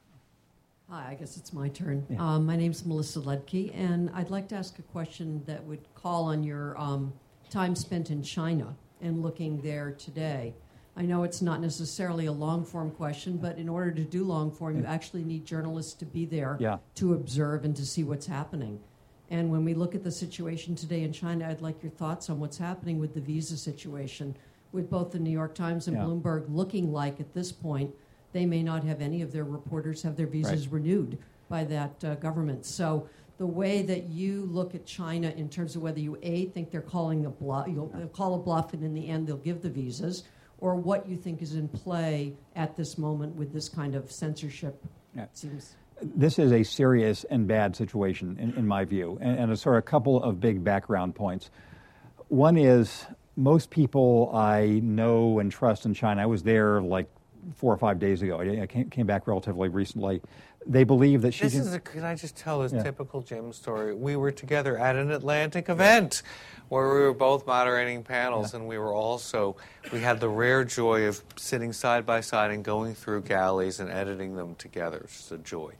Hi, 0.89 1.11
I 1.11 1.15
guess 1.15 1.37
it's 1.37 1.53
my 1.53 1.69
turn. 1.69 2.05
Yeah. 2.09 2.17
Um, 2.19 2.45
my 2.45 2.57
name's 2.57 2.85
Melissa 2.85 3.19
Ludtke, 3.19 3.71
and 3.73 4.09
I'd 4.13 4.29
like 4.29 4.49
to 4.49 4.55
ask 4.55 4.77
a 4.77 4.83
question 4.83 5.41
that 5.45 5.63
would 5.63 5.81
call 5.95 6.25
on 6.25 6.43
your 6.43 6.77
um, 6.79 7.13
time 7.49 7.75
spent 7.75 8.11
in 8.11 8.21
China 8.21 8.75
and 9.01 9.21
looking 9.21 9.61
there 9.61 9.91
today. 9.91 10.53
I 10.97 11.03
know 11.03 11.23
it's 11.23 11.41
not 11.41 11.61
necessarily 11.61 12.25
a 12.25 12.31
long 12.31 12.63
form 12.63 12.91
question, 12.91 13.37
but 13.37 13.57
in 13.57 13.67
order 13.67 13.91
to 13.91 14.03
do 14.03 14.23
long 14.23 14.49
form, 14.49 14.77
you 14.77 14.85
actually 14.85 15.23
need 15.23 15.45
journalists 15.45 15.93
to 15.95 16.05
be 16.05 16.25
there 16.25 16.57
yeah. 16.59 16.77
to 16.95 17.13
observe 17.13 17.65
and 17.65 17.75
to 17.75 17.85
see 17.85 18.03
what's 18.03 18.27
happening. 18.27 18.79
And 19.29 19.51
when 19.51 19.65
we 19.65 19.73
look 19.73 19.95
at 19.95 20.03
the 20.03 20.11
situation 20.11 20.75
today 20.75 21.03
in 21.03 21.11
China, 21.11 21.49
I'd 21.49 21.61
like 21.61 21.81
your 21.83 21.91
thoughts 21.91 22.29
on 22.29 22.39
what's 22.39 22.57
happening 22.57 22.99
with 22.99 23.13
the 23.13 23.19
visa 23.19 23.57
situation, 23.57 24.37
with 24.71 24.89
both 24.89 25.11
the 25.11 25.19
New 25.19 25.31
York 25.31 25.53
Times 25.53 25.87
and 25.87 25.97
yeah. 25.97 26.03
Bloomberg 26.03 26.45
looking 26.47 26.93
like 26.93 27.19
at 27.19 27.33
this 27.33 27.51
point 27.51 27.93
they 28.31 28.45
may 28.45 28.61
not 28.61 28.83
have 28.83 29.01
any 29.01 29.21
of 29.21 29.31
their 29.31 29.45
reporters 29.45 30.01
have 30.03 30.17
their 30.17 30.27
visas 30.27 30.67
Right. 30.67 30.73
renewed 30.73 31.17
by 31.47 31.63
that 31.63 32.03
uh, 32.03 32.15
government. 32.15 32.65
So 32.65 33.07
the 33.37 33.45
way 33.45 33.81
that 33.81 34.09
you 34.09 34.45
look 34.51 34.75
at 34.75 34.85
China 34.85 35.29
in 35.35 35.49
terms 35.49 35.75
of 35.75 35.81
whether 35.81 35.99
you 35.99 36.17
a 36.21 36.45
think 36.47 36.71
they're 36.71 36.81
calling 36.81 37.25
a 37.25 37.29
bluff, 37.29 37.67
you'll 37.67 37.87
they'll 37.87 38.07
call 38.07 38.35
a 38.35 38.37
bluff, 38.37 38.73
and 38.73 38.83
in 38.83 38.93
the 38.93 39.07
end 39.07 39.27
they'll 39.27 39.37
give 39.37 39.61
the 39.61 39.69
visas, 39.69 40.23
or 40.65 40.73
what 40.75 41.07
you 41.07 41.15
think 41.15 41.43
is 41.43 41.53
in 41.53 41.67
play 41.67 42.33
at 42.55 42.75
this 42.75 42.97
moment 42.97 43.35
with 43.35 43.53
this 43.53 43.69
kind 43.69 43.93
of 43.93 44.11
censorship. 44.11 44.83
Yeah. 45.15 45.27
Seems 45.33 45.75
This 46.01 46.39
is 46.39 46.51
a 46.51 46.63
serious 46.63 47.23
and 47.25 47.47
bad 47.47 47.75
situation, 47.75 48.35
in, 48.39 48.51
in 48.55 48.65
my 48.67 48.83
view, 48.83 49.19
and, 49.21 49.37
and 49.37 49.51
a 49.51 49.57
sort 49.57 49.75
of 49.75 49.79
a 49.79 49.83
couple 49.83 50.23
of 50.23 50.39
big 50.39 50.63
background 50.63 51.13
points. 51.13 51.51
One 52.29 52.57
is 52.57 53.05
most 53.35 53.69
people 53.69 54.31
I 54.33 54.79
know 54.81 55.37
and 55.37 55.51
trust 55.51 55.85
in 55.85 55.93
China. 55.93 56.23
I 56.23 56.25
was 56.25 56.41
there 56.41 56.81
like 56.81 57.07
four 57.53 57.71
or 57.71 57.77
five 57.77 57.99
days 57.99 58.23
ago. 58.23 58.41
I 58.41 58.63
I 58.63 58.65
came, 58.65 58.89
came 58.89 59.05
back 59.05 59.27
relatively 59.27 59.69
recently. 59.69 60.19
They 60.67 60.83
believe 60.83 61.21
that 61.21 61.33
Xi 61.35 61.43
This 61.43 61.55
is 61.55 61.75
a, 61.75 61.79
can 61.79 62.03
I 62.03 62.15
just 62.15 62.35
tell 62.35 62.61
this 62.61 62.73
Yeah. 62.73 62.81
typical 62.81 63.21
Jim 63.21 63.53
story? 63.53 63.93
We 63.93 64.15
were 64.15 64.31
together 64.31 64.79
at 64.79 64.95
an 64.95 65.11
Atlantic 65.11 65.69
event 65.69 66.23
where 66.69 66.93
we 66.93 67.01
were 67.01 67.13
both 67.13 67.45
moderating 67.45 68.03
panels, 68.03 68.53
and 68.53 68.67
we 68.67 68.77
were 68.77 68.93
also 68.93 69.55
we 69.91 69.99
had 70.01 70.19
the 70.19 70.29
rare 70.29 70.63
joy 70.63 71.07
of 71.07 71.23
sitting 71.35 71.73
side 71.73 72.05
by 72.05 72.21
side 72.21 72.51
and 72.51 72.63
going 72.63 72.95
through 72.95 73.21
galleys 73.21 73.79
and 73.79 73.89
editing 73.89 74.35
them 74.35 74.55
together. 74.55 75.01
It's 75.03 75.17
just 75.17 75.31
a 75.31 75.37
joy. 75.37 75.73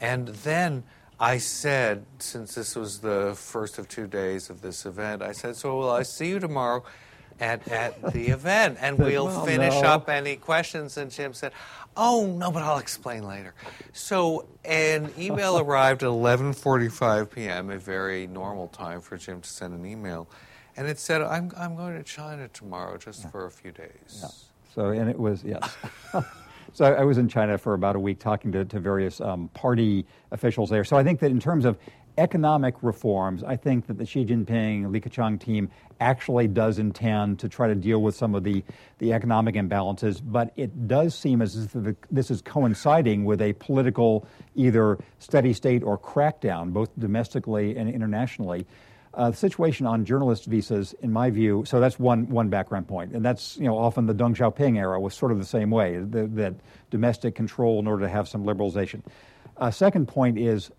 And 0.00 0.28
then 0.28 0.84
I 1.18 1.38
said, 1.38 2.04
since 2.18 2.54
this 2.54 2.76
was 2.76 3.00
the 3.00 3.34
first 3.36 3.78
of 3.78 3.88
two 3.88 4.06
days 4.06 4.50
of 4.50 4.60
this 4.60 4.86
event, 4.86 5.22
I 5.22 5.32
said, 5.32 5.56
"So 5.56 5.76
will 5.76 5.90
I 5.90 6.02
see 6.02 6.28
you 6.28 6.38
tomorrow?" 6.38 6.84
At, 7.40 7.68
at 7.68 8.12
the 8.12 8.30
event, 8.30 8.78
and 8.80 8.98
we'll 8.98 9.26
well, 9.26 9.46
finish 9.46 9.74
no. 9.74 9.88
up 9.88 10.08
any 10.08 10.34
questions. 10.34 10.96
And 10.96 11.08
Jim 11.08 11.32
said, 11.32 11.52
"Oh 11.96 12.26
no, 12.26 12.50
but 12.50 12.64
I'll 12.64 12.78
explain 12.78 13.22
later." 13.22 13.54
So 13.92 14.48
an 14.64 15.12
email 15.16 15.56
arrived 15.60 16.02
at 16.02 16.08
11:45 16.08 17.30
p.m., 17.30 17.70
a 17.70 17.78
very 17.78 18.26
normal 18.26 18.66
time 18.66 19.00
for 19.00 19.16
Jim 19.16 19.40
to 19.40 19.48
send 19.48 19.72
an 19.72 19.86
email, 19.86 20.28
and 20.76 20.88
it 20.88 20.98
said, 20.98 21.22
"I'm 21.22 21.52
I'm 21.56 21.76
going 21.76 21.96
to 21.96 22.02
China 22.02 22.48
tomorrow, 22.48 22.98
just 22.98 23.30
for 23.30 23.46
a 23.46 23.50
few 23.52 23.70
days." 23.70 24.42
So, 24.74 24.90
and 24.90 25.10
it 25.10 25.18
was, 25.18 25.42
yes. 25.42 25.76
so 26.72 26.84
I 26.84 27.02
was 27.02 27.18
in 27.18 27.28
China 27.28 27.58
for 27.58 27.74
about 27.74 27.96
a 27.96 27.98
week 27.98 28.20
talking 28.20 28.52
to, 28.52 28.64
to 28.64 28.78
various 28.78 29.20
um, 29.20 29.48
party 29.48 30.06
officials 30.30 30.70
there. 30.70 30.84
So 30.84 30.96
I 30.96 31.02
think 31.02 31.18
that 31.20 31.32
in 31.32 31.40
terms 31.40 31.64
of 31.64 31.78
economic 32.18 32.74
reforms, 32.82 33.42
I 33.44 33.56
think 33.56 33.86
that 33.86 33.96
the 33.96 34.04
Xi 34.04 34.24
Jinping, 34.24 34.90
Li 34.90 35.00
Keqiang 35.00 35.40
team 35.40 35.70
actually 36.00 36.48
does 36.48 36.78
intend 36.78 37.38
to 37.40 37.48
try 37.48 37.68
to 37.68 37.74
deal 37.74 38.02
with 38.02 38.14
some 38.14 38.34
of 38.34 38.44
the, 38.44 38.62
the 38.98 39.12
economic 39.12 39.54
imbalances, 39.54 40.20
but 40.22 40.52
it 40.56 40.88
does 40.88 41.14
seem 41.14 41.40
as 41.40 41.56
if 41.56 41.96
this 42.10 42.30
is 42.30 42.42
coinciding 42.42 43.24
with 43.24 43.40
a 43.40 43.52
political 43.54 44.26
either 44.54 44.98
steady 45.18 45.52
state 45.52 45.82
or 45.82 45.96
crackdown, 45.96 46.72
both 46.72 46.90
domestically 46.98 47.76
and 47.76 47.88
internationally. 47.88 48.66
Uh, 49.14 49.30
the 49.30 49.36
situation 49.36 49.86
on 49.86 50.04
journalist 50.04 50.44
visas, 50.44 50.94
in 51.00 51.12
my 51.12 51.30
view, 51.30 51.64
so 51.66 51.80
that's 51.80 51.98
one, 51.98 52.28
one 52.28 52.48
background 52.48 52.86
point, 52.86 53.12
and 53.12 53.24
that's 53.24 53.56
you 53.56 53.64
know 53.64 53.76
often 53.76 54.06
the 54.06 54.14
Deng 54.14 54.36
Xiaoping 54.36 54.76
era 54.76 55.00
was 55.00 55.14
sort 55.14 55.32
of 55.32 55.38
the 55.38 55.46
same 55.46 55.70
way, 55.70 55.98
that 55.98 56.54
domestic 56.90 57.34
control 57.34 57.80
in 57.80 57.86
order 57.86 58.02
to 58.04 58.08
have 58.08 58.28
some 58.28 58.44
liberalization. 58.44 59.02
Uh, 59.56 59.70
second 59.70 60.06
point 60.06 60.38
is 60.38 60.70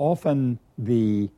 often 0.00 0.58
the 0.78 1.28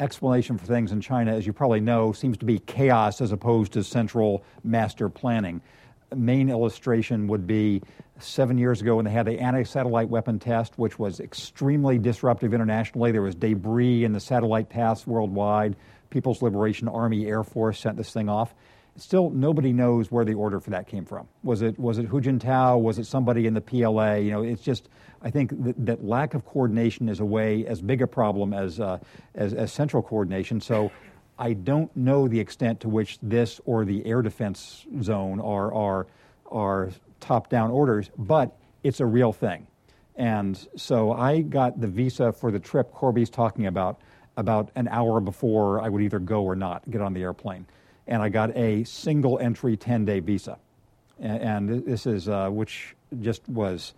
explanation 0.00 0.58
for 0.58 0.66
things 0.66 0.92
in 0.92 1.00
China, 1.00 1.34
as 1.34 1.46
you 1.46 1.52
probably 1.52 1.80
know, 1.80 2.12
seems 2.12 2.36
to 2.38 2.44
be 2.44 2.58
chaos 2.58 3.20
as 3.20 3.32
opposed 3.32 3.72
to 3.72 3.84
central 3.84 4.44
master 4.62 5.08
planning. 5.08 5.62
Main 6.14 6.50
illustration 6.50 7.28
would 7.28 7.46
be 7.46 7.82
seven 8.18 8.58
years 8.58 8.80
ago 8.80 8.96
when 8.96 9.04
they 9.04 9.10
had 9.10 9.26
the 9.26 9.38
anti 9.38 9.62
satellite 9.62 10.08
weapon 10.08 10.38
test, 10.38 10.78
which 10.78 10.98
was 10.98 11.20
extremely 11.20 11.98
disruptive 11.98 12.52
internationally. 12.52 13.12
There 13.12 13.22
was 13.22 13.34
debris 13.34 14.04
in 14.04 14.12
the 14.12 14.20
satellite 14.20 14.68
paths 14.68 15.06
worldwide. 15.06 15.76
People's 16.10 16.42
Liberation 16.42 16.88
Army 16.88 17.26
Air 17.26 17.42
Force 17.42 17.80
sent 17.80 17.96
this 17.96 18.12
thing 18.12 18.28
off. 18.28 18.54
Still, 18.96 19.30
nobody 19.30 19.72
knows 19.72 20.10
where 20.10 20.24
the 20.24 20.34
order 20.34 20.58
for 20.58 20.70
that 20.70 20.86
came 20.86 21.04
from. 21.04 21.28
Was 21.42 21.62
it 21.62 21.78
was 21.78 21.98
it 21.98 22.06
Hu 22.06 22.20
Jintao? 22.20 22.80
Was 22.80 22.98
it 22.98 23.06
somebody 23.06 23.46
in 23.46 23.54
the 23.54 23.60
PLA? 23.60 24.14
You 24.14 24.30
know, 24.30 24.42
it's 24.42 24.62
just 24.62 24.88
I 25.22 25.30
think 25.30 25.50
that, 25.64 25.86
that 25.86 26.04
lack 26.04 26.34
of 26.34 26.44
coordination 26.44 27.08
is 27.08 27.20
a 27.20 27.24
way 27.24 27.66
as 27.66 27.80
big 27.80 28.02
a 28.02 28.06
problem 28.06 28.52
as, 28.52 28.80
uh, 28.80 28.98
as 29.34 29.54
as 29.54 29.72
central 29.72 30.02
coordination. 30.02 30.60
So. 30.60 30.90
I 31.38 31.52
don't 31.52 31.94
know 31.94 32.28
the 32.28 32.40
extent 32.40 32.80
to 32.80 32.88
which 32.88 33.18
this 33.22 33.60
or 33.66 33.84
the 33.84 34.06
air 34.06 34.22
defense 34.22 34.86
zone 35.02 35.38
are 35.38 35.70
are 35.74 36.06
are 36.50 36.90
top 37.20 37.50
down 37.50 37.70
orders, 37.70 38.10
but 38.16 38.56
it's 38.82 39.00
a 39.00 39.04
real 39.06 39.34
thing. 39.34 39.66
And 40.16 40.56
so 40.76 41.12
I 41.12 41.42
got 41.42 41.80
the 41.80 41.88
visa 41.88 42.32
for 42.32 42.50
the 42.50 42.58
trip 42.58 42.92
Corby's 42.92 43.30
talking 43.30 43.66
about 43.66 44.00
about 44.36 44.70
an 44.74 44.88
hour 44.88 45.20
before 45.20 45.80
I 45.80 45.88
would 45.88 46.02
either 46.02 46.18
go 46.18 46.42
or 46.42 46.56
not 46.56 46.88
get 46.90 47.00
on 47.00 47.14
the 47.14 47.22
airplane. 47.22 47.66
And 48.06 48.22
I 48.22 48.28
got 48.28 48.56
a 48.56 48.84
single 48.84 49.38
entry 49.38 49.76
10 49.76 50.04
day 50.04 50.20
visa. 50.20 50.58
And 51.18 51.84
this 51.86 52.06
is, 52.06 52.28
uh, 52.28 52.50
which 52.50 52.94
just 53.20 53.48
was 53.48 53.94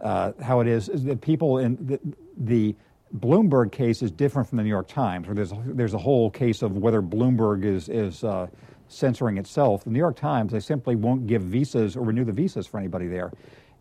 uh, 0.00 0.32
how 0.42 0.60
it 0.60 0.66
is, 0.66 0.88
is 0.88 1.04
that 1.04 1.20
people 1.20 1.58
in 1.58 1.76
the, 1.86 2.00
the 2.36 2.74
Bloomberg 3.18 3.72
case 3.72 4.02
is 4.02 4.10
different 4.10 4.48
from 4.48 4.58
the 4.58 4.64
New 4.64 4.70
York 4.70 4.88
Times, 4.88 5.26
where 5.26 5.34
there's 5.34 5.52
there's 5.66 5.94
a 5.94 5.98
whole 5.98 6.30
case 6.30 6.62
of 6.62 6.76
whether 6.76 7.00
Bloomberg 7.00 7.64
is 7.64 7.88
is 7.88 8.24
uh, 8.24 8.46
censoring 8.88 9.38
itself. 9.38 9.84
The 9.84 9.90
New 9.90 9.98
York 9.98 10.16
Times, 10.16 10.52
they 10.52 10.60
simply 10.60 10.96
won't 10.96 11.26
give 11.26 11.42
visas 11.42 11.96
or 11.96 12.04
renew 12.04 12.24
the 12.24 12.32
visas 12.32 12.66
for 12.66 12.78
anybody 12.78 13.06
there. 13.06 13.32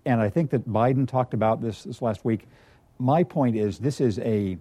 And 0.06 0.22
I 0.22 0.30
think 0.30 0.52
that 0.52 0.68
Biden 0.70 1.08
talked 1.08 1.34
about 1.34 1.62
this 1.62 1.84
this 1.84 2.02
last 2.02 2.24
week. 2.24 2.48
My 3.00 3.24
point 3.24 3.56
is, 3.56 3.80
this 3.80 4.00
is 4.00 4.20
a 4.20 4.58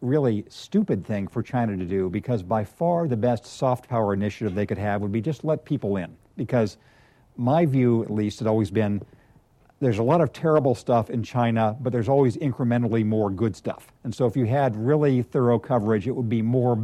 really 0.00 0.44
stupid 0.48 1.04
thing 1.04 1.26
for 1.26 1.42
China 1.42 1.76
to 1.76 1.84
do 1.84 2.08
because 2.08 2.42
by 2.42 2.64
far 2.64 3.08
the 3.08 3.16
best 3.16 3.46
soft 3.46 3.88
power 3.88 4.12
initiative 4.14 4.54
they 4.54 4.66
could 4.66 4.78
have 4.78 5.00
would 5.00 5.12
be 5.12 5.20
just 5.20 5.44
let 5.44 5.64
people 5.64 5.96
in. 5.96 6.16
Because 6.36 6.76
my 7.36 7.64
view, 7.64 8.02
at 8.02 8.10
least, 8.10 8.40
had 8.40 8.48
always 8.48 8.70
been 8.70 9.00
there's 9.80 9.98
a 9.98 10.02
lot 10.02 10.20
of 10.20 10.32
terrible 10.32 10.74
stuff 10.74 11.08
in 11.08 11.22
China, 11.22 11.76
but 11.80 11.92
there's 11.92 12.08
always 12.08 12.36
incrementally 12.38 13.04
more 13.04 13.30
good 13.30 13.54
stuff. 13.54 13.92
And 14.04 14.12
so 14.14 14.26
if 14.26 14.36
you 14.36 14.44
had 14.44 14.74
really 14.76 15.22
thorough 15.22 15.58
coverage, 15.58 16.08
it 16.08 16.12
would 16.12 16.28
be 16.28 16.42
more 16.42 16.82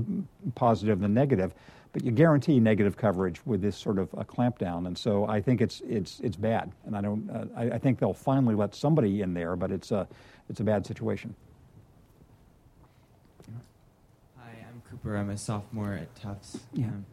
positive 0.55 1.01
than 1.01 1.13
negative. 1.13 1.55
But 1.93 2.05
you 2.05 2.11
guarantee 2.11 2.59
negative 2.61 2.97
coverage 2.97 3.45
with 3.47 3.63
this 3.63 3.77
sort 3.77 3.99
of 3.99 4.13
a 4.15 4.25
clampdown. 4.25 4.87
And 4.87 4.97
so 4.99 5.27
I 5.27 5.41
think 5.41 5.61
it's, 5.61 5.81
it's, 5.89 6.21
it's 6.21 6.37
bad. 6.37 6.73
And 6.87 6.97
I, 6.97 7.01
don't, 7.01 7.29
uh, 7.31 7.45
I, 7.57 7.71
I 7.71 7.79
think 7.79 7.99
they'll 7.99 8.13
finally 8.13 8.55
let 8.55 8.75
somebody 8.75 9.23
in 9.23 9.35
there, 9.35 9.55
but 9.57 9.71
it's 9.71 9.93
a, 9.93 10.07
it's 10.49 10.61
a 10.61 10.65
bad 10.65 10.87
situation. 10.87 11.35
Hi, 14.39 14.51
I'm 14.69 14.83
Cooper. 14.89 15.17
I'm 15.17 15.31
a 15.31 15.39
sophomore 15.39 15.95
at 15.95 16.15
Tufts. 16.17 16.59
Yeah. 16.73 16.87
Um, 16.87 17.07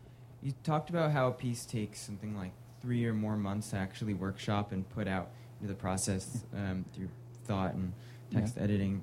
you 0.43 0.53
talked 0.63 0.89
about 0.89 1.11
how 1.11 1.27
a 1.27 1.31
piece 1.31 1.65
takes 1.65 1.99
something 1.99 2.35
like 2.35 2.51
three 2.81 3.05
or 3.05 3.13
more 3.13 3.37
months 3.37 3.71
to 3.71 3.77
actually 3.77 4.15
workshop 4.15 4.71
and 4.71 4.89
put 4.89 5.07
out 5.07 5.29
into 5.29 5.40
the 5.67 5.73
process 5.75 6.43
um, 6.55 6.85
through 6.93 7.09
thought 7.45 7.73
and 7.73 7.93
text 8.33 8.57
editing. 8.57 9.01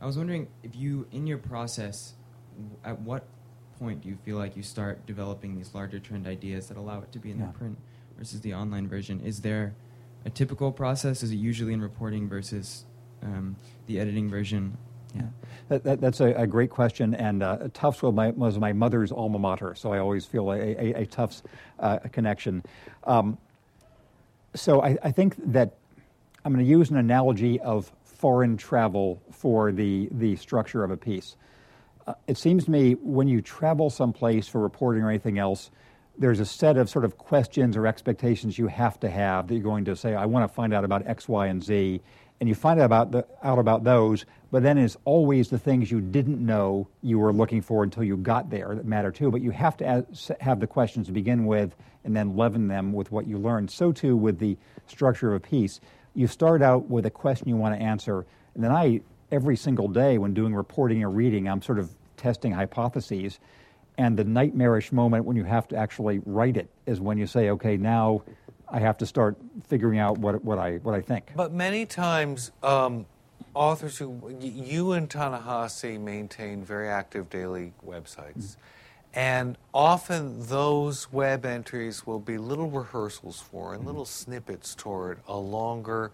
I 0.00 0.06
was 0.06 0.16
wondering 0.18 0.48
if 0.62 0.74
you, 0.74 1.06
in 1.12 1.26
your 1.26 1.38
process, 1.38 2.14
w- 2.56 2.76
at 2.84 3.00
what 3.00 3.24
point 3.78 4.02
do 4.02 4.08
you 4.08 4.16
feel 4.24 4.36
like 4.36 4.56
you 4.56 4.62
start 4.62 5.06
developing 5.06 5.56
these 5.56 5.74
larger 5.74 5.98
trend 5.98 6.26
ideas 6.26 6.68
that 6.68 6.76
allow 6.76 7.00
it 7.00 7.12
to 7.12 7.18
be 7.18 7.30
in 7.30 7.38
Yeah. 7.38 7.46
the 7.46 7.52
print 7.52 7.78
versus 8.18 8.40
the 8.40 8.54
online 8.54 8.88
version? 8.88 9.20
Is 9.20 9.40
there 9.40 9.74
a 10.24 10.30
typical 10.30 10.72
process? 10.72 11.22
Is 11.22 11.30
it 11.30 11.36
usually 11.36 11.72
in 11.72 11.80
reporting 11.80 12.28
versus 12.28 12.84
um, 13.22 13.56
the 13.86 13.98
editing 13.98 14.28
version? 14.28 14.76
Yeah, 15.14 15.22
that, 15.68 15.84
that, 15.84 16.00
that's 16.00 16.20
a, 16.20 16.32
a 16.34 16.46
great 16.46 16.70
question, 16.70 17.14
and 17.14 17.40
uh, 17.42 17.68
Tufts 17.72 18.02
was 18.02 18.12
my, 18.12 18.30
was 18.30 18.58
my 18.58 18.72
mother's 18.72 19.12
alma 19.12 19.38
mater, 19.38 19.76
so 19.76 19.92
I 19.92 19.98
always 20.00 20.26
feel 20.26 20.50
a, 20.50 20.56
a, 20.58 21.02
a 21.02 21.06
Tufts 21.06 21.44
uh, 21.78 21.98
connection. 22.10 22.64
Um, 23.04 23.38
so 24.56 24.82
I, 24.82 24.98
I 25.04 25.12
think 25.12 25.36
that 25.52 25.76
I'm 26.44 26.52
going 26.52 26.64
to 26.64 26.70
use 26.70 26.90
an 26.90 26.98
analogy 26.98 27.58
of 27.60 27.90
foreign 28.04 28.58
travel 28.58 29.22
for 29.30 29.72
the, 29.72 30.08
the 30.12 30.36
structure 30.36 30.84
of 30.84 30.90
a 30.90 30.96
piece. 30.96 31.36
Uh, 32.06 32.12
it 32.26 32.36
seems 32.36 32.66
to 32.66 32.70
me 32.70 32.92
when 33.00 33.28
you 33.28 33.40
travel 33.40 33.88
someplace 33.88 34.46
for 34.46 34.60
reporting 34.60 35.02
or 35.02 35.08
anything 35.08 35.38
else, 35.38 35.70
there's 36.18 36.40
a 36.40 36.44
set 36.44 36.76
of 36.76 36.90
sort 36.90 37.06
of 37.06 37.16
questions 37.16 37.78
or 37.78 37.86
expectations 37.86 38.58
you 38.58 38.66
have 38.66 39.00
to 39.00 39.08
have 39.08 39.48
that 39.48 39.54
you're 39.54 39.62
going 39.62 39.86
to 39.86 39.96
say, 39.96 40.14
I 40.14 40.26
want 40.26 40.46
to 40.46 40.54
find 40.54 40.74
out 40.74 40.84
about 40.84 41.06
X, 41.06 41.26
Y, 41.26 41.46
and 41.46 41.64
Z. 41.64 42.02
And 42.40 42.48
you 42.48 42.54
find 42.54 42.78
out 42.78 42.86
about, 42.86 43.10
the, 43.12 43.26
out 43.42 43.58
about 43.58 43.84
those, 43.84 44.26
but 44.50 44.62
then 44.62 44.76
it's 44.76 44.98
always 45.06 45.48
the 45.48 45.58
things 45.58 45.90
you 45.90 46.02
didn't 46.02 46.44
know 46.44 46.88
you 47.00 47.18
were 47.18 47.32
looking 47.32 47.62
for 47.62 47.84
until 47.84 48.04
you 48.04 48.18
got 48.18 48.50
there 48.50 48.74
that 48.74 48.84
matter 48.84 49.10
too. 49.10 49.30
But 49.30 49.40
you 49.40 49.50
have 49.52 49.78
to 49.78 49.86
as, 49.86 50.30
have 50.40 50.60
the 50.60 50.66
questions 50.66 51.06
to 51.06 51.12
begin 51.12 51.46
with 51.46 51.74
and 52.04 52.14
then 52.14 52.36
leaven 52.36 52.68
them 52.68 52.92
with 52.92 53.10
what 53.10 53.26
you 53.26 53.38
learned. 53.38 53.70
So 53.70 53.92
too 53.92 54.14
with 54.14 54.38
the 54.38 54.58
structure 54.86 55.34
of 55.34 55.36
a 55.36 55.40
piece. 55.40 55.80
You 56.14 56.26
start 56.26 56.62
out 56.62 56.88
with 56.88 57.06
a 57.06 57.10
question 57.10 57.48
you 57.48 57.56
want 57.56 57.78
to 57.78 57.82
answer, 57.82 58.24
and 58.54 58.62
then 58.62 58.70
I, 58.70 59.00
every 59.32 59.56
single 59.56 59.88
day 59.88 60.18
when 60.18 60.32
doing 60.32 60.54
reporting 60.54 61.02
or 61.02 61.10
reading, 61.10 61.48
I'm 61.48 61.60
sort 61.60 61.78
of 61.78 61.90
testing 62.16 62.52
hypotheses. 62.52 63.40
And 63.98 64.16
the 64.16 64.24
nightmarish 64.24 64.92
moment 64.92 65.24
when 65.24 65.36
you 65.36 65.44
have 65.44 65.68
to 65.68 65.76
actually 65.76 66.20
write 66.24 66.56
it 66.56 66.68
is 66.86 67.00
when 67.00 67.18
you 67.18 67.26
say, 67.26 67.50
okay, 67.50 67.76
now 67.76 68.22
I 68.68 68.80
have 68.80 68.98
to 68.98 69.06
start 69.06 69.36
figuring 69.68 69.98
out 69.98 70.18
what, 70.18 70.44
what, 70.44 70.58
I, 70.58 70.76
what 70.78 70.94
I 70.94 71.00
think. 71.00 71.32
But 71.36 71.52
many 71.52 71.86
times, 71.86 72.50
um, 72.62 73.06
authors 73.54 73.98
who, 73.98 74.36
you 74.40 74.92
and 74.92 75.08
Ta-Nehisi 75.08 76.00
maintain 76.00 76.64
very 76.64 76.88
active 76.88 77.30
daily 77.30 77.72
websites. 77.86 78.56
And 79.14 79.56
often 79.72 80.46
those 80.48 81.12
web 81.12 81.46
entries 81.46 82.04
will 82.04 82.18
be 82.18 82.36
little 82.36 82.68
rehearsals 82.68 83.40
for 83.40 83.72
and 83.72 83.86
little 83.86 84.04
snippets 84.04 84.74
toward 84.74 85.20
a 85.28 85.36
longer 85.38 86.10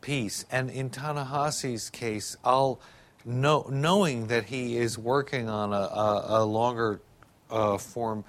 piece. 0.00 0.44
And 0.50 0.68
in 0.68 0.90
Ta-Nehisi's 0.90 1.88
case, 1.88 2.36
I'll 2.44 2.80
know, 3.24 3.66
knowing 3.70 4.26
that 4.26 4.46
he 4.46 4.76
is 4.76 4.98
working 4.98 5.48
on 5.48 5.72
a, 5.72 5.76
a, 5.76 6.24
a 6.42 6.44
longer 6.44 7.00
uh, 7.48 7.78
form 7.78 8.24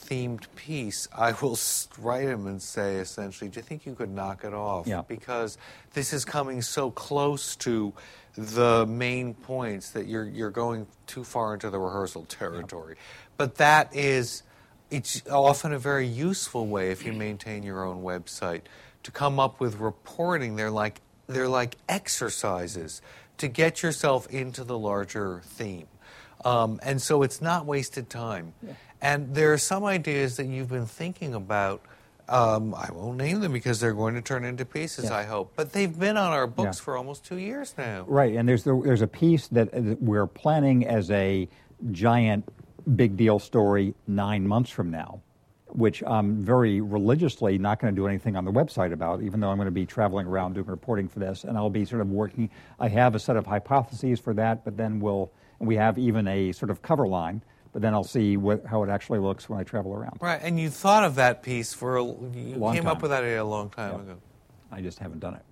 themed 0.00 0.46
piece, 0.56 1.08
I 1.16 1.32
will 1.32 1.58
write 1.98 2.28
him 2.28 2.46
and 2.46 2.62
say 2.62 2.96
essentially, 2.96 3.50
"Do 3.50 3.58
you 3.58 3.62
think 3.62 3.84
you 3.84 3.94
could 3.94 4.10
knock 4.10 4.44
it 4.44 4.54
off?" 4.54 4.86
Yeah. 4.86 5.02
Because 5.06 5.58
this 5.92 6.12
is 6.12 6.24
coming 6.24 6.62
so 6.62 6.90
close 6.90 7.56
to 7.56 7.92
the 8.36 8.86
main 8.86 9.34
points 9.34 9.90
that 9.90 10.06
you're 10.06 10.28
you're 10.28 10.50
going 10.50 10.86
too 11.06 11.24
far 11.24 11.54
into 11.54 11.68
the 11.70 11.78
rehearsal 11.78 12.24
territory. 12.26 12.96
But 13.38 13.54
that 13.54 13.96
is, 13.96 14.42
it's 14.90 15.22
often 15.30 15.72
a 15.72 15.78
very 15.78 16.06
useful 16.06 16.66
way 16.66 16.90
if 16.90 17.06
you 17.06 17.14
maintain 17.14 17.62
your 17.62 17.84
own 17.84 18.02
website 18.02 18.62
to 19.04 19.10
come 19.10 19.40
up 19.40 19.60
with 19.60 19.76
reporting. 19.76 20.56
They're 20.56 20.70
like 20.70 21.00
they're 21.28 21.48
like 21.48 21.76
exercises 21.88 23.00
to 23.38 23.48
get 23.48 23.82
yourself 23.82 24.26
into 24.28 24.64
the 24.64 24.78
larger 24.78 25.40
theme. 25.44 25.86
Um, 26.44 26.80
and 26.82 27.00
so 27.00 27.22
it's 27.22 27.40
not 27.40 27.64
wasted 27.66 28.10
time. 28.10 28.54
And 29.00 29.34
there 29.34 29.52
are 29.52 29.58
some 29.58 29.84
ideas 29.84 30.36
that 30.38 30.46
you've 30.46 30.68
been 30.70 30.86
thinking 30.86 31.34
about. 31.34 31.80
Um, 32.28 32.74
I 32.74 32.90
won't 32.92 33.18
name 33.18 33.40
them 33.40 33.52
because 33.52 33.78
they're 33.80 33.94
going 33.94 34.14
to 34.14 34.20
turn 34.22 34.44
into 34.44 34.64
pieces, 34.64 35.04
Yeah. 35.06 35.16
I 35.16 35.24
hope. 35.24 35.52
But 35.56 35.72
they've 35.72 35.96
been 35.98 36.16
on 36.16 36.32
our 36.32 36.46
books 36.46 36.78
Yeah. 36.78 36.84
for 36.84 36.96
almost 36.96 37.24
two 37.24 37.38
years 37.38 37.74
now. 37.78 38.04
Right, 38.08 38.34
and 38.34 38.48
there's 38.48 38.64
the, 38.64 38.78
there's 38.84 39.00
a 39.02 39.06
piece 39.06 39.48
that 39.48 39.72
uh, 39.72 39.96
we're 40.00 40.26
planning 40.26 40.86
as 40.86 41.10
a 41.10 41.48
giant 41.90 42.44
big 42.96 43.16
deal 43.16 43.38
story 43.38 43.94
nine 44.06 44.46
months 44.46 44.70
from 44.70 44.90
now, 44.90 45.20
which 45.68 46.02
I'm 46.06 46.42
very 46.42 46.80
religiously 46.80 47.58
not 47.58 47.80
going 47.80 47.94
to 47.94 48.00
do 48.00 48.06
anything 48.06 48.36
on 48.36 48.44
the 48.44 48.52
website 48.52 48.92
about, 48.92 49.22
even 49.22 49.40
though 49.40 49.50
I'm 49.50 49.56
going 49.58 49.66
to 49.66 49.70
be 49.72 49.86
traveling 49.86 50.26
around 50.26 50.54
doing 50.54 50.66
reporting 50.66 51.08
for 51.08 51.18
this, 51.18 51.44
and 51.44 51.56
I'll 51.58 51.70
be 51.70 51.84
sort 51.84 52.00
of 52.00 52.10
working. 52.10 52.50
I 52.80 52.88
have 52.88 53.14
a 53.14 53.18
set 53.18 53.36
of 53.36 53.46
hypotheses 53.46 54.18
for 54.20 54.34
that, 54.34 54.64
but 54.64 54.76
then 54.76 55.00
we'll 55.00 55.30
we 55.60 55.74
have 55.76 55.98
even 55.98 56.28
a 56.28 56.52
sort 56.52 56.70
of 56.70 56.82
cover 56.82 57.06
line. 57.06 57.42
But 57.72 57.82
then 57.82 57.92
I'll 57.92 58.02
see 58.02 58.36
what, 58.38 58.64
how 58.64 58.82
it 58.82 58.88
actually 58.88 59.18
looks 59.18 59.48
when 59.48 59.60
I 59.60 59.62
travel 59.62 59.92
around. 59.92 60.16
Right, 60.22 60.40
and 60.42 60.58
you 60.58 60.70
thought 60.70 61.04
of 61.04 61.16
that 61.16 61.42
piece 61.42 61.74
for 61.74 61.98
a, 61.98 62.02
you 62.04 62.54
Long 62.56 62.74
came 62.74 62.86
up 62.86 62.94
time. 62.94 63.02
with 63.02 63.10
that 63.10 63.22
idea 63.24 63.42
a 63.42 63.44
long 63.44 63.68
time 63.68 63.92
Yep. 63.92 64.00
ago. 64.00 64.16
I 64.72 64.80
just 64.80 64.98
haven't 64.98 65.20
done 65.20 65.34
it. 65.34 65.42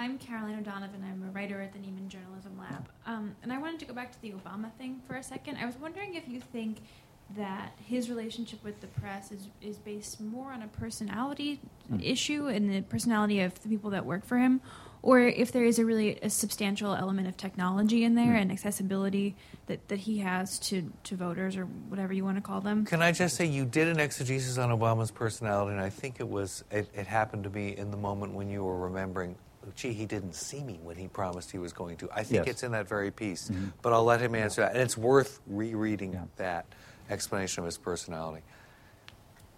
I'm 0.00 0.16
Caroline 0.16 0.58
O'Donovan. 0.58 1.04
I'm 1.04 1.28
a 1.28 1.30
writer 1.30 1.60
at 1.60 1.74
the 1.74 1.78
Nieman 1.78 2.08
Journalism 2.08 2.58
Lab. 2.58 2.88
Um, 3.04 3.36
and 3.42 3.52
I 3.52 3.58
wanted 3.58 3.80
to 3.80 3.84
go 3.84 3.92
back 3.92 4.10
to 4.12 4.22
the 4.22 4.30
Obama 4.30 4.72
thing 4.78 5.02
for 5.06 5.16
a 5.16 5.22
second. 5.22 5.58
I 5.58 5.66
was 5.66 5.76
wondering 5.76 6.14
if 6.14 6.26
you 6.26 6.40
think 6.40 6.78
that 7.36 7.72
his 7.84 8.08
relationship 8.08 8.64
with 8.64 8.80
the 8.80 8.86
press 8.86 9.30
is, 9.30 9.48
is 9.60 9.76
based 9.76 10.18
more 10.18 10.52
on 10.52 10.62
a 10.62 10.68
personality 10.68 11.60
issue 12.02 12.46
and 12.46 12.72
the 12.72 12.80
personality 12.80 13.40
of 13.40 13.62
the 13.62 13.68
people 13.68 13.90
that 13.90 14.06
work 14.06 14.24
for 14.24 14.38
him, 14.38 14.62
or 15.02 15.20
if 15.20 15.52
there 15.52 15.66
is 15.66 15.78
a 15.78 15.84
really 15.84 16.18
a 16.22 16.30
substantial 16.30 16.94
element 16.94 17.28
of 17.28 17.36
technology 17.36 18.02
in 18.02 18.14
there 18.14 18.34
and 18.34 18.50
accessibility 18.50 19.36
that, 19.66 19.86
that 19.88 19.98
he 19.98 20.20
has 20.20 20.58
to, 20.60 20.90
to 21.04 21.14
voters 21.14 21.58
or 21.58 21.66
whatever 21.66 22.14
you 22.14 22.24
want 22.24 22.38
to 22.38 22.40
call 22.40 22.62
them. 22.62 22.86
Can 22.86 23.02
I 23.02 23.12
just 23.12 23.36
say 23.36 23.44
you 23.44 23.66
did 23.66 23.86
an 23.86 24.00
exegesis 24.00 24.56
on 24.56 24.70
Obama's 24.70 25.10
personality, 25.10 25.72
and 25.72 25.80
I 25.80 25.90
think 25.90 26.20
it 26.20 26.28
was 26.28 26.64
it, 26.70 26.88
it 26.94 27.06
happened 27.06 27.44
to 27.44 27.50
be 27.50 27.76
in 27.76 27.90
the 27.90 27.98
moment 27.98 28.32
when 28.32 28.48
you 28.48 28.64
were 28.64 28.78
remembering. 28.78 29.36
Gee, 29.74 29.92
he 29.92 30.06
didn't 30.06 30.34
see 30.34 30.62
me 30.62 30.78
when 30.82 30.96
he 30.96 31.08
promised 31.08 31.50
he 31.50 31.58
was 31.58 31.72
going 31.72 31.96
to. 31.98 32.08
I 32.12 32.22
think 32.22 32.46
Yes. 32.46 32.54
it's 32.54 32.62
in 32.62 32.72
that 32.72 32.88
very 32.88 33.10
piece, 33.10 33.48
mm-hmm. 33.48 33.68
but 33.82 33.92
I'll 33.92 34.04
let 34.04 34.20
him 34.20 34.34
answer 34.34 34.62
that. 34.62 34.72
And 34.72 34.80
it's 34.80 34.96
worth 34.96 35.40
rereading 35.46 36.12
Yeah. 36.14 36.24
that 36.36 36.66
explanation 37.08 37.60
of 37.60 37.66
his 37.66 37.78
personality. 37.78 38.42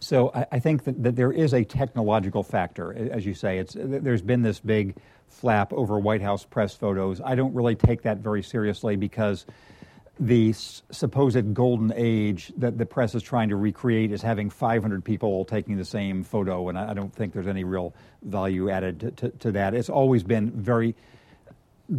So 0.01 0.31
I, 0.35 0.47
I 0.53 0.59
think 0.59 0.85
that, 0.85 1.03
that 1.03 1.17
there 1.17 1.33
is 1.33 1.55
a 1.55 1.65
technological 1.65 2.43
factor, 2.43 2.93
as 3.13 3.25
you 3.25 3.35
say. 3.35 3.59
It's 3.59 3.77
there's 3.79 4.23
been 4.23 4.43
this 4.43 4.59
big 4.59 4.97
flap 5.29 5.73
over 5.73 5.99
White 5.99 6.23
House 6.23 6.45
press 6.45 6.75
photos. 6.75 7.21
I 7.25 7.35
don't 7.35 7.55
really 7.55 7.77
take 7.77 8.03
that 8.03 8.19
very 8.19 8.43
seriously 8.43 8.97
because 8.97 9.47
the 10.23 10.53
supposed 10.53 11.53
golden 11.53 11.93
age 11.97 12.53
that 12.57 12.79
the 12.79 12.87
press 12.87 13.17
is 13.17 13.25
trying 13.25 13.49
to 13.49 13.57
recreate 13.57 14.13
is 14.13 14.23
having 14.23 14.51
500 14.51 15.05
people 15.05 15.45
taking 15.45 15.77
the 15.77 15.85
same 15.85 16.23
photo, 16.23 16.69
and 16.69 16.79
I, 16.79 16.95
don't 16.95 17.13
think 17.13 17.33
there's 17.33 17.49
any 17.49 17.65
real 17.65 17.93
value 18.23 18.71
added 18.71 19.01
to, 19.01 19.11
to, 19.11 19.29
to 19.31 19.53
that. 19.53 19.75
It's 19.75 19.89
always 19.89 20.23
been 20.23 20.53
very 20.53 20.95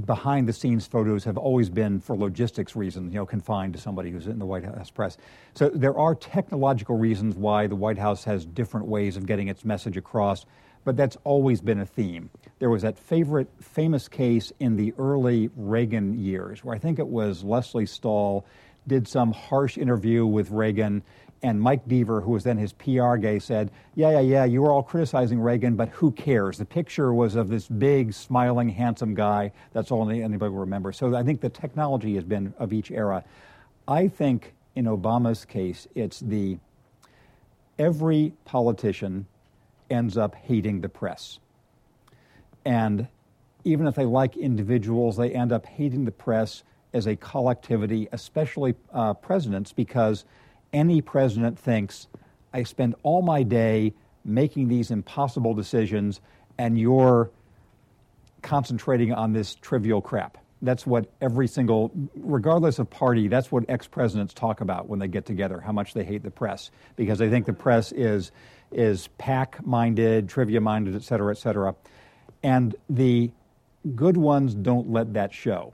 behind 0.05 0.47
the 0.47 0.53
scenes 0.53 0.87
photos 0.87 1.25
have 1.25 1.37
always 1.37 1.69
been 1.69 1.99
for 1.99 2.15
logistics 2.15 2.77
reasons, 2.77 3.13
you 3.13 3.19
know, 3.19 3.25
confined 3.25 3.73
to 3.73 3.79
somebody 3.79 4.09
who's 4.09 4.27
in 4.27 4.39
the 4.39 4.45
White 4.45 4.63
House 4.63 4.89
press. 4.89 5.17
So 5.53 5.69
there 5.69 5.97
are 5.97 6.15
technological 6.15 6.97
reasons 6.97 7.35
why 7.35 7.67
the 7.67 7.75
White 7.75 7.97
House 7.97 8.23
has 8.23 8.45
different 8.45 8.87
ways 8.87 9.17
of 9.17 9.25
getting 9.25 9.49
its 9.49 9.65
message 9.65 9.97
across, 9.97 10.45
but 10.85 10.95
that's 10.95 11.17
always 11.25 11.59
been 11.59 11.81
a 11.81 11.85
theme. 11.85 12.29
There 12.63 12.69
was 12.69 12.83
that 12.83 12.97
favorite 12.97 13.49
famous 13.59 14.07
case 14.07 14.53
in 14.57 14.77
the 14.77 14.93
early 14.97 15.49
Reagan 15.57 16.17
years 16.17 16.63
where 16.63 16.73
I 16.73 16.79
think 16.79 16.97
it 16.97 17.07
was 17.09 17.43
Lesley 17.43 17.85
Stahl 17.85 18.45
did 18.87 19.05
some 19.05 19.33
harsh 19.33 19.77
interview 19.77 20.25
with 20.25 20.49
Reagan 20.49 21.03
and 21.41 21.59
Mike 21.59 21.85
Deaver, 21.89 22.23
who 22.23 22.31
was 22.31 22.45
then 22.45 22.57
his 22.57 22.71
PR 22.71 23.17
guy, 23.17 23.39
said, 23.39 23.69
Yeah, 23.95 24.11
yeah, 24.11 24.19
yeah, 24.21 24.45
you 24.45 24.61
were 24.61 24.71
all 24.71 24.81
criticizing 24.81 25.41
Reagan, 25.41 25.75
but 25.75 25.89
who 25.89 26.11
cares? 26.11 26.57
The 26.57 26.63
picture 26.63 27.13
was 27.13 27.35
of 27.35 27.49
this 27.49 27.67
big, 27.67 28.13
smiling, 28.13 28.69
handsome 28.69 29.13
guy. 29.13 29.51
That's 29.73 29.91
all 29.91 30.09
anybody 30.09 30.49
will 30.49 30.59
remember. 30.59 30.93
So 30.93 31.13
I 31.17 31.23
think 31.23 31.41
the 31.41 31.49
technology 31.49 32.15
has 32.15 32.23
been 32.23 32.53
of 32.59 32.71
each 32.71 32.91
era. 32.91 33.25
I 33.89 34.07
think 34.07 34.53
in 34.73 34.85
Obama's 34.85 35.43
case, 35.43 35.85
it's 35.95 36.21
the 36.21 36.59
every 37.77 38.31
politician 38.45 39.25
ends 39.89 40.15
up 40.15 40.33
hating 40.33 40.79
the 40.79 40.87
press. 40.87 41.39
And 42.65 43.07
even 43.63 43.87
if 43.87 43.95
they 43.95 44.05
like 44.05 44.37
individuals, 44.37 45.17
they 45.17 45.31
end 45.31 45.51
up 45.51 45.65
hating 45.65 46.05
the 46.05 46.11
press 46.11 46.63
as 46.93 47.07
a 47.07 47.15
collectivity, 47.15 48.07
especially 48.11 48.75
uh, 48.93 49.13
presidents, 49.13 49.73
because 49.73 50.25
any 50.71 51.01
president 51.01 51.57
thinks, 51.57 52.07
I 52.53 52.63
spend 52.63 52.95
all 53.03 53.21
my 53.21 53.43
day 53.43 53.93
making 54.23 54.67
these 54.67 54.91
impossible 54.91 55.53
decisions, 55.53 56.21
and 56.57 56.77
you're 56.79 57.31
concentrating 58.41 59.11
on 59.11 59.33
this 59.33 59.55
trivial 59.55 60.01
crap. 60.01 60.37
That's 60.61 60.85
what 60.85 61.11
every 61.19 61.47
single, 61.47 61.91
regardless 62.15 62.79
of 62.79 62.89
party, 62.89 63.27
that's 63.27 63.51
what 63.51 63.65
ex 63.69 63.87
presidents 63.87 64.33
talk 64.33 64.61
about 64.61 64.87
when 64.87 64.99
they 64.99 65.07
get 65.07 65.25
together, 65.25 65.59
how 65.59 65.73
much 65.73 65.93
they 65.93 66.03
hate 66.03 66.23
the 66.23 66.31
press, 66.31 66.71
because 66.95 67.19
they 67.19 67.29
think 67.29 67.45
the 67.45 67.53
press 67.53 67.91
is, 67.91 68.31
is 68.71 69.09
pack 69.17 69.65
minded, 69.65 70.29
trivia 70.29 70.61
minded, 70.61 70.95
et 70.95 71.03
cetera, 71.03 71.31
et 71.31 71.37
cetera. 71.37 71.75
And 72.43 72.75
the 72.89 73.31
good 73.95 74.17
ones 74.17 74.53
don't 74.53 74.91
let 74.91 75.13
that 75.13 75.33
show. 75.33 75.73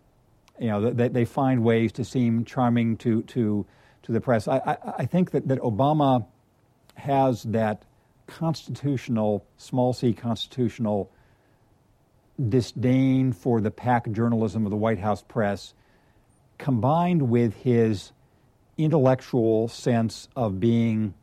You 0.60 0.68
know, 0.68 0.92
they, 0.92 1.08
they 1.08 1.26
find 1.26 1.64
ways 1.64 1.92
to 1.94 2.06
seem 2.06 2.46
charming 2.46 2.98
to, 2.98 3.24
to, 3.24 3.66
to 4.04 4.12
the 4.12 4.22
press. 4.22 4.48
I, 4.48 4.58
I, 4.58 4.78
I 5.00 5.06
think 5.06 5.32
that, 5.32 5.48
that 5.48 5.60
Obama 5.60 6.26
has 6.96 7.44
that 7.44 7.84
constitutional, 8.28 9.46
small 9.58 9.94
c 9.94 10.14
constitutional 10.14 11.12
disdain 12.48 13.34
for 13.34 13.60
the 13.60 13.72
pack 13.72 14.12
journalism 14.12 14.66
of 14.66 14.70
the 14.70 14.78
White 14.78 15.00
House 15.00 15.24
press, 15.28 15.74
combined 16.58 17.30
with 17.30 17.54
his 17.56 18.12
intellectual 18.78 19.68
sense 19.68 20.30
of 20.36 20.60
being 20.60 21.14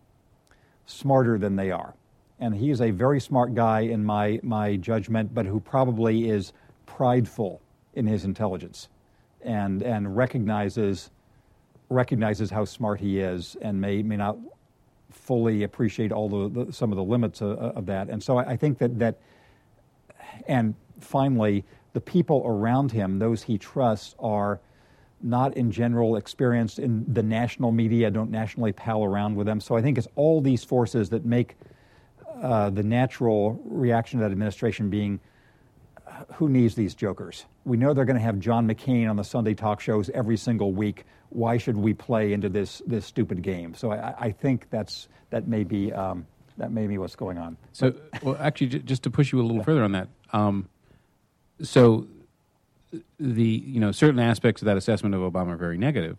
smarter 0.86 1.38
than 1.38 1.56
they 1.56 1.70
are. 1.70 1.94
And 2.38 2.54
he 2.54 2.70
is 2.70 2.80
a 2.80 2.90
very 2.90 3.20
smart 3.20 3.54
guy 3.54 3.80
in 3.80 4.04
my, 4.04 4.40
my 4.42 4.76
judgment, 4.76 5.34
but 5.34 5.46
who 5.46 5.60
probably 5.60 6.28
is 6.28 6.52
prideful 6.84 7.60
in 7.94 8.06
his 8.06 8.24
intelligence 8.24 8.88
and, 9.42 9.82
and 9.82 10.16
recognizes, 10.16 11.10
recognizes 11.88 12.50
how 12.50 12.64
smart 12.64 13.00
he 13.00 13.20
is 13.20 13.56
and 13.62 13.80
may, 13.80 14.02
may 14.02 14.16
not 14.16 14.36
fully 15.10 15.62
appreciate 15.62 16.12
all 16.12 16.28
the, 16.28 16.64
the 16.64 16.72
some 16.72 16.92
of 16.92 16.96
the 16.96 17.04
limits 17.04 17.40
of, 17.40 17.58
of 17.58 17.86
that. 17.86 18.08
And 18.10 18.22
so 18.22 18.38
I, 18.38 18.50
I 18.50 18.56
think 18.56 18.78
that, 18.78 18.98
that 18.98 19.18
and 20.46 20.74
finally, 21.00 21.64
the 21.94 22.00
people 22.00 22.42
around 22.44 22.92
him, 22.92 23.18
those 23.18 23.42
he 23.42 23.56
trusts, 23.56 24.14
are 24.18 24.60
not 25.22 25.56
in 25.56 25.70
general 25.70 26.16
experienced 26.16 26.78
in 26.78 27.10
the 27.12 27.22
national 27.22 27.72
media, 27.72 28.10
don't 28.10 28.30
nationally 28.30 28.72
pal 28.72 29.02
around 29.02 29.34
with 29.34 29.46
them. 29.46 29.60
So 29.60 29.76
I 29.76 29.82
think 29.82 29.96
it's 29.96 30.08
all 30.14 30.42
these 30.42 30.62
forces 30.62 31.08
that 31.10 31.24
make 31.24 31.56
uh, 32.40 32.70
the 32.70 32.82
natural 32.82 33.60
reaction 33.64 34.18
to 34.18 34.24
that 34.24 34.32
administration 34.32 34.90
being 34.90 35.20
who 36.34 36.48
needs 36.48 36.74
these 36.74 36.94
jokers? 36.94 37.44
We 37.64 37.76
know 37.76 37.92
they're 37.92 38.04
going 38.04 38.16
to 38.16 38.22
have 38.22 38.38
John 38.38 38.68
McCain 38.68 39.08
on 39.08 39.16
the 39.16 39.24
Sunday 39.24 39.54
talk 39.54 39.80
shows 39.80 40.10
every 40.10 40.36
single 40.36 40.72
week. 40.72 41.04
Why 41.30 41.58
should 41.58 41.76
we 41.76 41.94
play 41.94 42.32
into 42.32 42.48
this 42.48 42.80
this 42.86 43.04
stupid 43.04 43.42
game? 43.42 43.74
So 43.74 43.92
I, 43.92 44.14
I 44.18 44.30
think 44.30 44.70
that's 44.70 45.08
that 45.30 45.48
may 45.48 45.64
be 45.64 45.92
um, 45.92 46.26
that 46.56 46.72
may 46.72 46.86
be 46.86 46.98
what's 46.98 47.16
going 47.16 47.38
on. 47.38 47.56
So, 47.72 47.94
well, 48.22 48.36
actually, 48.40 48.68
j- 48.68 48.78
just 48.78 49.02
to 49.02 49.10
push 49.10 49.32
you 49.32 49.40
a 49.40 49.42
little 49.42 49.62
further 49.62 49.82
on 49.82 49.92
that, 49.92 50.08
um, 50.32 50.68
so 51.62 52.06
the 53.18 53.42
you 53.42 53.80
know 53.80 53.92
certain 53.92 54.20
aspects 54.20 54.62
of 54.62 54.66
that 54.66 54.76
assessment 54.76 55.14
of 55.14 55.20
Obama 55.20 55.50
are 55.52 55.56
very 55.56 55.78
negative, 55.78 56.16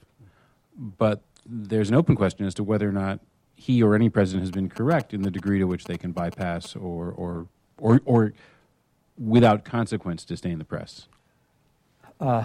but 0.76 1.22
there's 1.46 1.90
an 1.90 1.96
open 1.96 2.16
question 2.16 2.46
as 2.46 2.54
to 2.56 2.64
whether 2.64 2.88
or 2.88 2.92
not 2.92 3.20
he 3.58 3.84
or 3.84 3.96
any 3.96 4.10
president 4.10 4.44
has 4.44 4.52
been 4.52 4.70
correct 4.70 5.14
in 5.14 5.24
the 5.24 5.32
degree 5.32 5.60
to 5.60 5.66
which 5.66 5.84
they 5.84 5.98
can 5.98 6.14
bypass 6.14 6.76
or 6.76 7.12
or 7.12 7.48
or, 7.80 8.02
or 8.06 8.34
without 9.18 9.66
consequence 9.66 10.24
disdain 10.24 10.58
the 10.58 10.64
press. 10.64 11.08
Uh, 12.20 12.44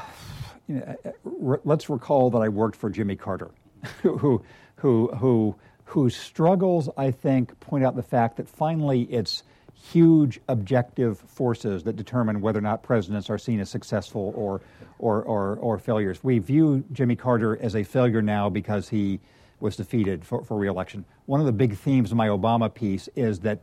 you 0.69 0.77
know, 0.77 0.97
uh, 1.05 1.11
re- 1.25 1.59
let's 1.65 1.89
recall 1.89 2.31
that 2.31 2.39
I 2.39 2.49
worked 2.49 2.77
for 2.77 2.91
Jimmy 2.91 3.17
Carter, 3.17 3.51
who, 4.03 4.43
who, 4.77 5.09
who, 5.09 5.55
whose 5.85 6.17
struggles, 6.17 6.89
I 6.97 7.11
think, 7.11 7.59
point 7.61 7.85
out 7.85 7.97
the 7.97 8.03
fact 8.03 8.37
that 8.37 8.49
finally 8.49 9.03
it's 9.03 9.43
huge 9.75 10.41
objective 10.49 11.19
forces 11.19 11.83
that 11.85 11.97
determine 11.97 12.41
whether 12.41 12.59
or 12.59 12.63
not 12.63 12.83
presidents 12.83 13.29
are 13.29 13.39
seen 13.39 13.59
as 13.61 13.69
successful 13.69 14.33
or, 14.37 14.61
or, 14.99 15.23
or, 15.23 15.57
or 15.57 15.79
failures. 15.79 16.23
We 16.23 16.39
view 16.39 16.85
Jimmy 16.93 17.17
Carter 17.17 17.59
as 17.61 17.75
a 17.75 17.83
failure 17.83 18.23
now 18.23 18.49
because 18.49 18.89
he 18.89 19.19
was 19.63 19.77
defeated 19.77 20.25
for, 20.25 20.45
for 20.45 20.59
reelection. 20.59 21.05
One 21.27 21.41
of 21.41 21.47
the 21.47 21.53
big 21.53 21.77
themes 21.77 22.11
of 22.11 22.17
my 22.17 22.29
Obama 22.29 22.73
piece 22.73 23.09
is 23.17 23.41
that 23.41 23.61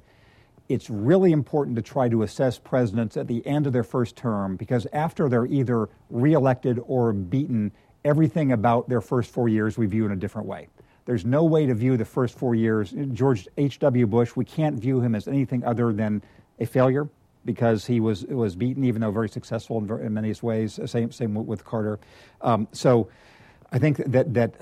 it's 0.70 0.90
really 0.90 1.32
important 1.32 1.76
to 1.76 1.82
try 1.82 2.08
to 2.10 2.24
assess 2.24 2.58
presidents 2.58 3.18
at 3.18 3.28
the 3.28 3.46
end 3.46 3.68
of 3.68 3.74
their 3.74 3.84
first 3.84 4.16
term 4.16 4.56
because 4.56 4.88
after 4.94 5.28
they're 5.28 5.48
either 5.48 5.90
reelected 6.10 6.80
or 6.88 7.12
beaten, 7.12 7.72
everything 8.06 8.52
about 8.52 8.88
their 8.88 9.02
first 9.02 9.32
four 9.32 9.50
years 9.50 9.78
we 9.78 9.86
view 9.88 10.06
in 10.06 10.12
a 10.12 10.16
different 10.16 10.48
way. 10.48 10.68
There's 11.06 11.26
no 11.26 11.44
way 11.44 11.66
to 11.66 11.74
view 11.74 11.98
the 11.98 12.06
first 12.06 12.38
four 12.38 12.54
years. 12.54 12.94
George 13.14 13.48
H.W. 13.58 14.06
Bush, 14.06 14.36
we 14.36 14.46
can't 14.46 14.76
view 14.76 15.02
him 15.02 15.16
as 15.16 15.28
anything 15.28 15.64
other 15.64 15.92
than 15.92 16.22
a 16.60 16.66
failure 16.66 17.10
because 17.46 17.86
he 17.86 18.00
was 18.00 18.26
was 18.26 18.56
beaten, 18.56 18.84
even 18.84 19.02
though 19.02 19.10
very 19.10 19.30
successful 19.30 19.80
in, 19.80 19.88
very, 19.88 20.06
in 20.06 20.14
many 20.14 20.34
ways. 20.42 20.80
Same 20.86 21.12
same 21.12 21.34
with 21.34 21.66
Carter. 21.66 22.00
Um, 22.42 22.68
so, 22.74 23.10
I 23.72 23.80
think 23.80 23.98
that 23.98 24.34
that 24.36 24.54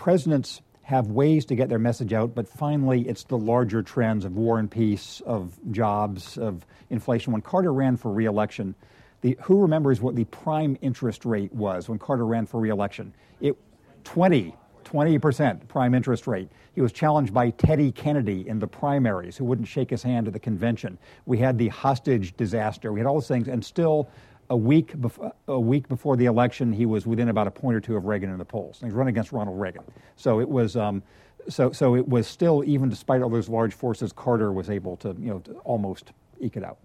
presidents 0.00 0.62
have 0.82 1.08
ways 1.08 1.44
to 1.44 1.54
get 1.54 1.68
their 1.68 1.78
message 1.78 2.14
out, 2.14 2.34
but 2.34 2.48
finally 2.48 3.06
it's 3.06 3.24
the 3.24 3.36
larger 3.36 3.82
trends 3.82 4.24
of 4.24 4.34
war 4.34 4.58
and 4.58 4.70
peace, 4.70 5.20
of 5.26 5.56
jobs, 5.70 6.38
of 6.38 6.66
inflation. 6.88 7.34
When 7.34 7.42
Carter 7.42 7.72
ran 7.72 7.98
for 7.98 8.10
reelection, 8.10 8.74
the, 9.20 9.36
who 9.42 9.60
remembers 9.60 10.00
what 10.00 10.16
the 10.16 10.24
prime 10.24 10.78
interest 10.80 11.26
rate 11.26 11.52
was 11.52 11.88
when 11.88 11.98
Carter 11.98 12.24
ran 12.24 12.46
for 12.46 12.58
reelection? 12.58 13.12
It 13.42 13.56
20, 14.04 14.56
20% 14.84 15.68
prime 15.68 15.94
interest 15.94 16.26
rate. 16.26 16.48
He 16.74 16.80
was 16.80 16.92
challenged 16.92 17.34
by 17.34 17.50
Teddy 17.50 17.92
Kennedy 17.92 18.48
in 18.48 18.58
the 18.58 18.66
primaries, 18.66 19.36
who 19.36 19.44
wouldn't 19.44 19.68
shake 19.68 19.90
his 19.90 20.02
hand 20.02 20.26
at 20.26 20.32
the 20.32 20.40
convention. 20.40 20.98
We 21.26 21.36
had 21.36 21.58
the 21.58 21.68
hostage 21.68 22.34
disaster. 22.38 22.90
We 22.90 23.00
had 23.00 23.06
all 23.06 23.16
those 23.16 23.28
things, 23.28 23.48
and 23.48 23.62
still 23.62 24.08
a 24.50 24.56
week, 24.56 24.92
bef- 24.96 25.32
a 25.46 25.60
week 25.60 25.88
before 25.88 26.16
the 26.16 26.26
election, 26.26 26.72
he 26.72 26.84
was 26.84 27.06
within 27.06 27.28
about 27.28 27.46
a 27.46 27.50
point 27.50 27.76
or 27.76 27.80
two 27.80 27.96
of 27.96 28.04
Reagan 28.04 28.30
in 28.30 28.38
the 28.38 28.44
polls. 28.44 28.78
And 28.80 28.88
he 28.88 28.92
was 28.92 28.94
running 28.94 29.14
against 29.14 29.32
Ronald 29.32 29.58
Reagan. 29.58 29.84
So 30.16 30.40
it 30.40 30.48
was, 30.48 30.76
um, 30.76 31.02
so, 31.48 31.70
so 31.70 31.94
it 31.94 32.06
was 32.06 32.26
still, 32.26 32.64
even 32.66 32.88
despite 32.88 33.22
all 33.22 33.30
those 33.30 33.48
large 33.48 33.72
forces, 33.72 34.12
Carter 34.12 34.52
was 34.52 34.68
able 34.68 34.96
to, 34.98 35.16
you 35.18 35.30
know, 35.30 35.38
to 35.38 35.52
almost 35.60 36.12
eke 36.40 36.56
it 36.56 36.64
out. 36.64 36.78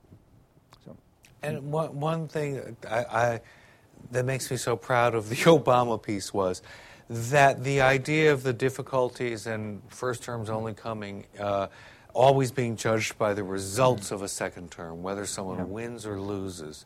So. 0.85 0.95
And 1.41 1.71
one, 1.71 1.99
one 1.99 2.27
thing 2.27 2.77
I, 2.89 2.97
I, 2.99 3.41
that 4.11 4.25
makes 4.25 4.49
me 4.51 4.57
so 4.57 4.75
proud 4.75 5.15
of 5.15 5.29
the 5.29 5.35
Obama 5.35 6.01
piece 6.01 6.31
was 6.31 6.61
that 7.09 7.63
the 7.63 7.81
idea 7.81 8.31
of 8.31 8.43
the 8.43 8.53
difficulties 8.53 9.47
and 9.47 9.81
first 9.89 10.21
terms 10.21 10.51
only 10.51 10.73
coming, 10.73 11.25
uh, 11.39 11.67
always 12.13 12.51
being 12.51 12.75
judged 12.75 13.17
by 13.17 13.33
the 13.33 13.43
results 13.43 14.11
of 14.11 14.21
a 14.21 14.27
second 14.27 14.69
term, 14.69 15.01
whether 15.01 15.25
someone 15.25 15.57
yeah. 15.57 15.63
wins 15.63 16.05
or 16.05 16.21
loses 16.21 16.85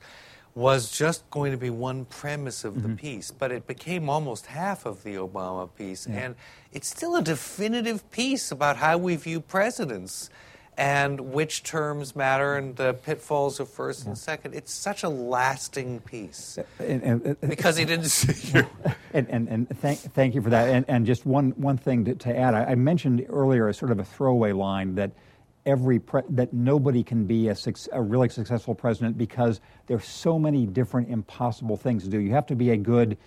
was 0.60 0.92
just 0.92 1.28
going 1.32 1.54
to 1.54 1.58
be 1.58 1.70
one 1.70 2.04
premise 2.04 2.66
of 2.66 2.74
mm-hmm. 2.74 2.90
the 2.90 2.96
piece, 2.98 3.32
but 3.32 3.50
it 3.50 3.66
became 3.66 4.10
almost 4.10 4.48
half 4.48 4.86
of 4.86 5.04
the 5.04 5.16
Obama 5.16 5.70
piece. 5.78 6.06
Yeah. 6.06 6.18
And 6.18 6.36
it's 6.74 6.90
still 6.90 7.16
a 7.16 7.22
definitive 7.22 8.12
piece 8.12 8.52
about 8.52 8.76
how 8.76 8.98
we 8.98 9.16
view 9.16 9.40
presidents 9.40 10.30
and 10.78 11.20
which 11.34 11.64
terms 11.64 12.14
matter 12.14 12.58
and 12.58 12.76
the 12.76 12.94
pitfalls 12.94 13.62
of 13.62 13.70
first 13.70 14.04
yeah. 14.04 14.10
and 14.10 14.18
second. 14.18 14.54
It's 14.54 14.74
such 14.74 15.04
a 15.04 15.10
lasting 15.10 16.02
piece. 16.02 16.60
And, 16.78 17.04
and, 17.04 17.42
because 17.42 17.78
he 17.78 17.86
didn't 17.86 18.10
see 18.10 18.62
and, 19.14 19.30
and, 19.30 19.48
and 19.48 19.70
thank, 19.80 20.00
thank 20.00 20.36
you 20.36 20.42
for 20.42 20.50
that. 20.50 20.68
And, 20.68 20.84
and 20.90 21.06
just 21.06 21.26
one, 21.26 21.52
one 21.52 21.78
thing 21.78 22.04
to, 22.04 22.16
to 22.16 22.38
add 22.38 22.54
I, 22.54 22.72
I 22.72 22.76
mentioned 22.76 23.26
earlier 23.30 23.70
a 23.70 23.74
sort 23.74 23.92
of 23.92 24.00
a 24.00 24.06
throwaway 24.06 24.52
line 24.52 24.96
that 24.96 25.12
every 25.66 26.00
pre- 26.00 26.22
that 26.30 26.54
nobody 26.54 27.04
can 27.04 27.26
be 27.26 27.50
a, 27.50 27.56
a, 27.92 28.02
really 28.02 28.30
successful 28.30 28.74
president 28.74 29.18
because 29.18 29.60
there's 29.88 30.06
so 30.06 30.40
many 30.40 30.66
different 30.66 31.10
impossible 31.10 31.78
things 31.78 32.04
to 32.04 32.10
do. 32.10 32.20
You 32.20 32.32
have 32.32 32.48
to 32.48 32.56
be 32.56 32.72
a 32.72 32.78
good 32.78 33.18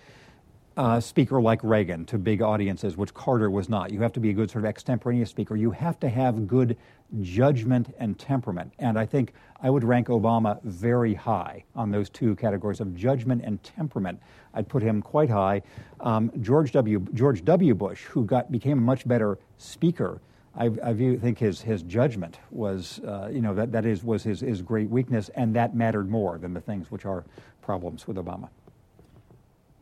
uh, 0.75 0.99
speaker 0.99 1.39
like 1.39 1.63
Reagan 1.63 2.05
to 2.05 2.17
big 2.17 2.41
audiences, 2.41 2.97
which 2.97 3.13
Carter 3.13 3.49
was 3.49 3.69
not. 3.69 3.91
You 3.91 4.01
have 4.01 4.13
to 4.13 4.19
be 4.19 4.31
a 4.31 4.33
good 4.33 4.49
sort 4.49 4.63
of 4.63 4.69
extemporaneous 4.69 5.29
speaker. 5.29 5.55
You 5.55 5.71
have 5.71 5.99
to 5.99 6.09
have 6.09 6.47
good 6.47 6.77
judgment 7.21 7.93
and 7.99 8.17
temperament. 8.17 8.73
And 8.79 8.97
I 8.97 9.05
think 9.05 9.33
I 9.61 9.69
would 9.69 9.83
rank 9.83 10.07
Obama 10.07 10.61
very 10.63 11.13
high 11.13 11.63
on 11.75 11.91
those 11.91 12.09
two 12.09 12.35
categories 12.37 12.79
of 12.79 12.95
judgment 12.95 13.43
and 13.45 13.61
temperament. 13.63 14.19
I'd 14.55 14.67
put 14.67 14.81
him 14.81 15.01
quite 15.01 15.29
high. 15.29 15.61
Um, 15.99 16.31
George 16.41 16.71
W. 16.71 17.05
George 17.13 17.45
W. 17.45 17.75
Bush, 17.75 18.05
who 18.05 18.25
got 18.25 18.51
became 18.51 18.79
a 18.79 18.81
much 18.81 19.07
better 19.07 19.37
speaker 19.57 20.21
I, 20.55 20.69
I 20.83 20.93
view, 20.93 21.17
think 21.17 21.39
his, 21.39 21.61
his 21.61 21.81
judgment 21.81 22.37
was, 22.51 22.99
uh, 22.99 23.29
you 23.31 23.41
know, 23.41 23.55
that, 23.55 23.71
that 23.71 23.85
is, 23.85 24.03
was 24.03 24.23
his, 24.23 24.41
his 24.41 24.61
great 24.61 24.89
weakness, 24.89 25.29
and 25.29 25.55
that 25.55 25.75
mattered 25.75 26.09
more 26.09 26.37
than 26.37 26.53
the 26.53 26.61
things 26.61 26.91
which 26.91 27.05
are 27.05 27.25
problems 27.61 28.07
with 28.07 28.17
Obama. 28.17 28.49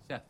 Seth. 0.08 0.24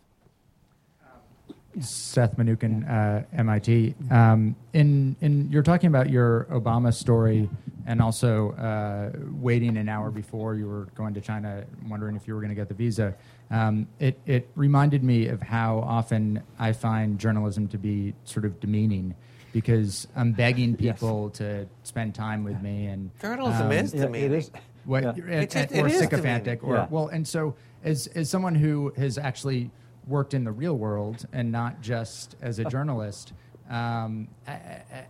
Seth 1.80 2.38
Mnookin, 2.38 2.90
uh, 2.90 3.24
MIT. 3.34 3.94
Um, 4.10 4.56
in, 4.74 5.16
in, 5.22 5.50
you're 5.52 5.62
talking 5.62 5.88
about 5.90 6.10
your 6.10 6.48
Obama 6.52 6.92
story 6.92 7.48
and 7.86 8.02
also 8.02 8.52
uh, 8.54 9.12
waiting 9.34 9.78
an 9.78 9.90
hour 9.90 10.10
before 10.10 10.56
you 10.56 10.68
were 10.68 10.86
going 10.96 11.14
to 11.14 11.22
China, 11.22 11.64
wondering 11.88 12.16
if 12.16 12.28
you 12.28 12.34
were 12.34 12.42
going 12.42 12.50
to 12.50 12.56
get 12.56 12.68
the 12.68 12.74
visa. 12.74 13.14
Um, 13.52 13.88
it, 14.00 14.20
it 14.26 14.50
reminded 14.56 15.04
me 15.04 15.28
of 15.28 15.42
how 15.42 15.80
often 15.80 16.42
I 16.58 16.74
find 16.74 17.20
journalism 17.20 17.68
to 17.70 17.78
be 17.78 18.16
sort 18.24 18.46
of 18.46 18.60
demeaning 18.60 19.14
because 19.52 20.08
I'm 20.16 20.32
begging 20.32 20.76
people 20.76 21.30
yes. 21.30 21.38
to 21.40 21.68
spend 21.84 22.16
time 22.16 22.44
with 22.44 22.62
me. 22.62 22.88
And 22.88 23.12
journalism 23.20 23.68
um, 23.68 23.72
is 23.72 23.92
to 23.92 24.14
It 24.14 24.32
is. 24.32 24.52
What, 24.84 25.04
yeah. 25.04 25.42
it, 25.42 25.56
it, 25.56 25.72
or 25.78 25.90
sycophantic, 25.90 26.64
or 26.64 26.76
yeah. 26.76 26.88
well, 26.90 27.08
and 27.08 27.28
so 27.28 27.56
as 27.84 28.08
as 28.08 28.30
someone 28.30 28.56
who 28.56 28.92
has 28.98 29.20
actually 29.20 29.70
worked 30.08 30.34
in 30.34 30.44
the 30.44 30.52
real 30.52 30.76
world 30.76 31.26
and 31.32 31.52
not 31.52 31.82
just 31.82 32.36
as 32.42 32.58
a 32.58 32.66
journalist, 32.70 33.34
um, 33.70 34.28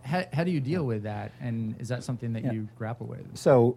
how, 0.02 0.24
how, 0.32 0.44
do 0.44 0.50
you 0.50 0.60
deal 0.60 0.84
with 0.84 1.02
that? 1.02 1.32
And 1.40 1.74
is 1.80 1.88
that 1.88 2.04
something 2.04 2.32
that 2.34 2.44
yeah. 2.44 2.52
you 2.52 2.68
grapple 2.76 3.06
with? 3.06 3.36
So, 3.36 3.76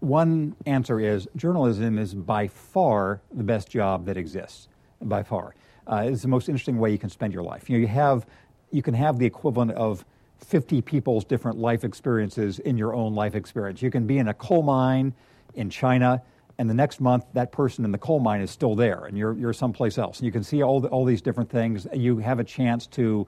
one 0.00 0.56
answer 0.66 0.98
is 0.98 1.28
journalism 1.36 1.98
is 1.98 2.14
by 2.14 2.48
far 2.48 3.20
the 3.32 3.44
best 3.44 3.70
job 3.70 4.06
that 4.06 4.16
exists. 4.16 4.68
By 5.00 5.24
far, 5.24 5.54
uh, 5.86 6.04
it's 6.06 6.22
the 6.22 6.28
most 6.28 6.48
interesting 6.48 6.78
way 6.78 6.92
you 6.92 6.98
can 6.98 7.10
spend 7.10 7.34
your 7.34 7.42
life. 7.42 7.68
You 7.68 7.76
know, 7.76 7.80
you 7.80 7.88
have 7.88 8.24
you 8.72 8.82
can 8.82 8.94
have 8.94 9.18
the 9.18 9.26
equivalent 9.26 9.72
of 9.72 10.04
50 10.38 10.82
people's 10.82 11.24
different 11.24 11.58
life 11.58 11.84
experiences 11.84 12.58
in 12.58 12.76
your 12.76 12.94
own 12.94 13.14
life 13.14 13.34
experience. 13.34 13.82
You 13.82 13.90
can 13.90 14.06
be 14.06 14.18
in 14.18 14.28
a 14.28 14.34
coal 14.34 14.62
mine 14.62 15.14
in 15.54 15.70
China, 15.70 16.22
and 16.58 16.68
the 16.68 16.74
next 16.74 17.00
month 17.00 17.24
that 17.34 17.52
person 17.52 17.84
in 17.84 17.92
the 17.92 17.98
coal 17.98 18.18
mine 18.18 18.40
is 18.40 18.50
still 18.50 18.74
there, 18.74 19.04
and 19.04 19.16
you're, 19.16 19.34
you're 19.34 19.52
someplace 19.52 19.98
else. 19.98 20.18
And 20.18 20.26
you 20.26 20.32
can 20.32 20.42
see 20.42 20.62
all, 20.62 20.80
the, 20.80 20.88
all 20.88 21.04
these 21.04 21.22
different 21.22 21.50
things. 21.50 21.86
You 21.92 22.18
have 22.18 22.40
a 22.40 22.44
chance 22.44 22.86
to, 22.88 23.26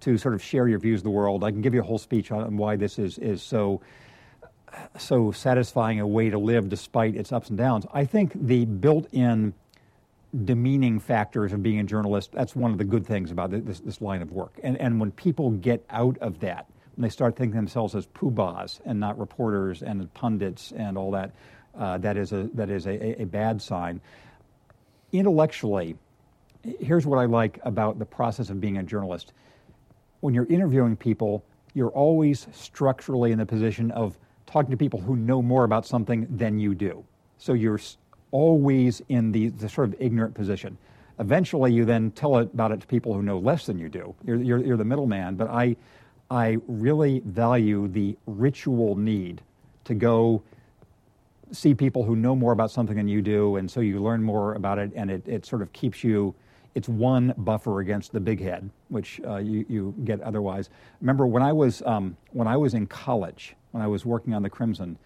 to 0.00 0.18
sort 0.18 0.34
of 0.34 0.42
share 0.42 0.68
your 0.68 0.78
views 0.78 1.00
of 1.00 1.04
the 1.04 1.10
world. 1.10 1.44
I 1.44 1.50
can 1.50 1.60
give 1.60 1.74
you 1.74 1.80
a 1.80 1.84
whole 1.84 1.98
speech 1.98 2.30
on 2.32 2.56
why 2.56 2.76
this 2.76 2.98
is, 2.98 3.18
is 3.18 3.42
so, 3.42 3.80
so 4.98 5.30
satisfying 5.32 6.00
a 6.00 6.06
way 6.06 6.30
to 6.30 6.38
live 6.38 6.68
despite 6.68 7.14
its 7.14 7.32
ups 7.32 7.48
and 7.48 7.58
downs. 7.58 7.86
I 7.92 8.04
think 8.04 8.32
the 8.34 8.64
built 8.64 9.12
in 9.12 9.54
demeaning 10.44 11.00
factors 11.00 11.52
of 11.52 11.62
being 11.62 11.80
a 11.80 11.84
journalist, 11.84 12.32
that's 12.32 12.54
one 12.54 12.70
of 12.70 12.78
the 12.78 12.84
good 12.84 13.06
things 13.06 13.30
about 13.30 13.50
this, 13.50 13.80
this 13.80 14.00
line 14.00 14.22
of 14.22 14.32
work. 14.32 14.58
And, 14.62 14.78
and 14.80 15.00
when 15.00 15.12
people 15.12 15.50
get 15.50 15.84
out 15.90 16.18
of 16.18 16.40
that, 16.40 16.66
when 16.94 17.02
they 17.02 17.08
start 17.08 17.36
thinking 17.36 17.56
themselves 17.56 17.94
as 17.94 18.06
poobahs 18.06 18.80
and 18.84 18.98
not 19.00 19.18
reporters 19.18 19.82
and 19.82 20.12
pundits 20.14 20.72
and 20.76 20.98
all 20.98 21.10
that, 21.12 21.32
uh, 21.78 21.98
that 21.98 22.16
is, 22.16 22.32
a, 22.32 22.48
that 22.54 22.70
is 22.70 22.86
a, 22.86 23.22
a 23.22 23.24
bad 23.24 23.60
sign. 23.60 24.00
Intellectually, 25.12 25.96
here's 26.80 27.06
what 27.06 27.18
I 27.18 27.26
like 27.26 27.58
about 27.62 27.98
the 27.98 28.06
process 28.06 28.50
of 28.50 28.60
being 28.60 28.78
a 28.78 28.82
journalist. 28.82 29.32
When 30.20 30.34
you're 30.34 30.46
interviewing 30.46 30.96
people, 30.96 31.44
you're 31.74 31.90
always 31.90 32.46
structurally 32.52 33.32
in 33.32 33.38
the 33.38 33.46
position 33.46 33.90
of 33.90 34.18
talking 34.46 34.70
to 34.70 34.76
people 34.76 35.00
who 35.00 35.16
know 35.16 35.42
more 35.42 35.64
about 35.64 35.86
something 35.86 36.26
than 36.30 36.58
you 36.58 36.74
do 36.74 37.04
So 37.38 37.52
you're 37.52 37.80
always 38.36 39.00
in 39.08 39.32
the, 39.32 39.48
the 39.48 39.66
sort 39.66 39.88
of 39.88 39.94
ignorant 39.98 40.34
position. 40.34 40.76
Eventually, 41.18 41.72
you 41.72 41.86
then 41.86 42.10
tell 42.10 42.36
it 42.36 42.50
about 42.52 42.70
it 42.70 42.80
to 42.82 42.86
people 42.86 43.14
who 43.14 43.22
know 43.22 43.38
less 43.38 43.64
than 43.64 43.78
you 43.78 43.88
do. 43.88 44.14
You're, 44.26 44.42
you're, 44.42 44.62
you're 44.62 44.76
the 44.76 44.84
middleman. 44.84 45.36
But 45.36 45.48
I, 45.48 45.74
I 46.30 46.58
really 46.68 47.22
value 47.24 47.88
the 47.88 48.14
ritual 48.26 48.94
need 48.94 49.40
to 49.84 49.94
go 49.94 50.42
see 51.50 51.72
people 51.74 52.04
who 52.04 52.14
know 52.14 52.36
more 52.36 52.52
about 52.52 52.70
something 52.70 52.96
than 52.96 53.08
you 53.08 53.22
do, 53.22 53.56
and 53.56 53.70
so 53.70 53.80
you 53.80 54.02
learn 54.02 54.22
more 54.22 54.52
about 54.52 54.78
it, 54.78 54.90
and 54.94 55.10
it, 55.10 55.26
it 55.26 55.46
sort 55.46 55.62
of 55.62 55.72
keeps 55.72 56.04
you. 56.04 56.34
It's 56.74 56.90
one 56.90 57.32
buffer 57.38 57.80
against 57.80 58.12
the 58.12 58.20
big 58.20 58.38
head, 58.38 58.68
which 58.88 59.18
uh, 59.26 59.36
you, 59.36 59.64
you 59.66 59.94
get 60.04 60.20
otherwise. 60.20 60.68
Remember 61.00 61.26
when 61.26 61.42
I 61.42 61.54
was 61.54 61.80
um, 61.86 62.18
when 62.32 62.48
I 62.48 62.58
was 62.58 62.74
in 62.74 62.86
college, 62.86 63.54
when 63.70 63.82
I 63.82 63.86
was 63.86 64.04
working 64.04 64.34
on 64.34 64.42
the 64.42 64.50
Crimson, 64.50 64.98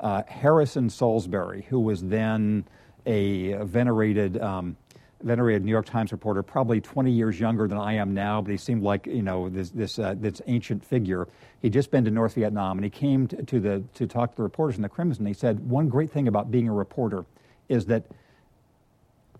uh, 0.00 0.22
Harrison 0.26 0.90
Salisbury, 0.90 1.66
who 1.68 1.80
was 1.80 2.02
then 2.02 2.64
a 3.06 3.54
venerated 3.64 4.40
um, 4.40 4.76
venerated 5.24 5.64
New 5.64 5.70
York 5.70 5.86
Times 5.86 6.12
reporter, 6.12 6.42
probably 6.42 6.80
20 6.80 7.10
years 7.10 7.40
younger 7.40 7.66
than 7.66 7.78
I 7.78 7.94
am 7.94 8.12
now, 8.12 8.42
but 8.42 8.50
he 8.50 8.56
seemed 8.56 8.82
like 8.82 9.06
you 9.06 9.22
know 9.22 9.48
this 9.48 9.70
this, 9.70 9.98
uh, 9.98 10.14
this 10.16 10.40
ancient 10.46 10.84
figure. 10.84 11.26
He'd 11.62 11.72
just 11.72 11.90
been 11.90 12.04
to 12.04 12.10
North 12.10 12.34
Vietnam, 12.34 12.78
and 12.78 12.84
he 12.84 12.90
came 12.90 13.26
to, 13.28 13.60
the 13.60 13.82
to 13.94 14.06
talk 14.06 14.32
to 14.32 14.36
the 14.36 14.42
reporters 14.42 14.76
in 14.76 14.82
the 14.82 14.88
Crimson. 14.88 15.26
He 15.26 15.32
said 15.32 15.58
one 15.68 15.88
great 15.88 16.10
thing 16.10 16.28
about 16.28 16.50
being 16.50 16.68
a 16.68 16.72
reporter 16.72 17.24
is 17.68 17.86
that 17.86 18.04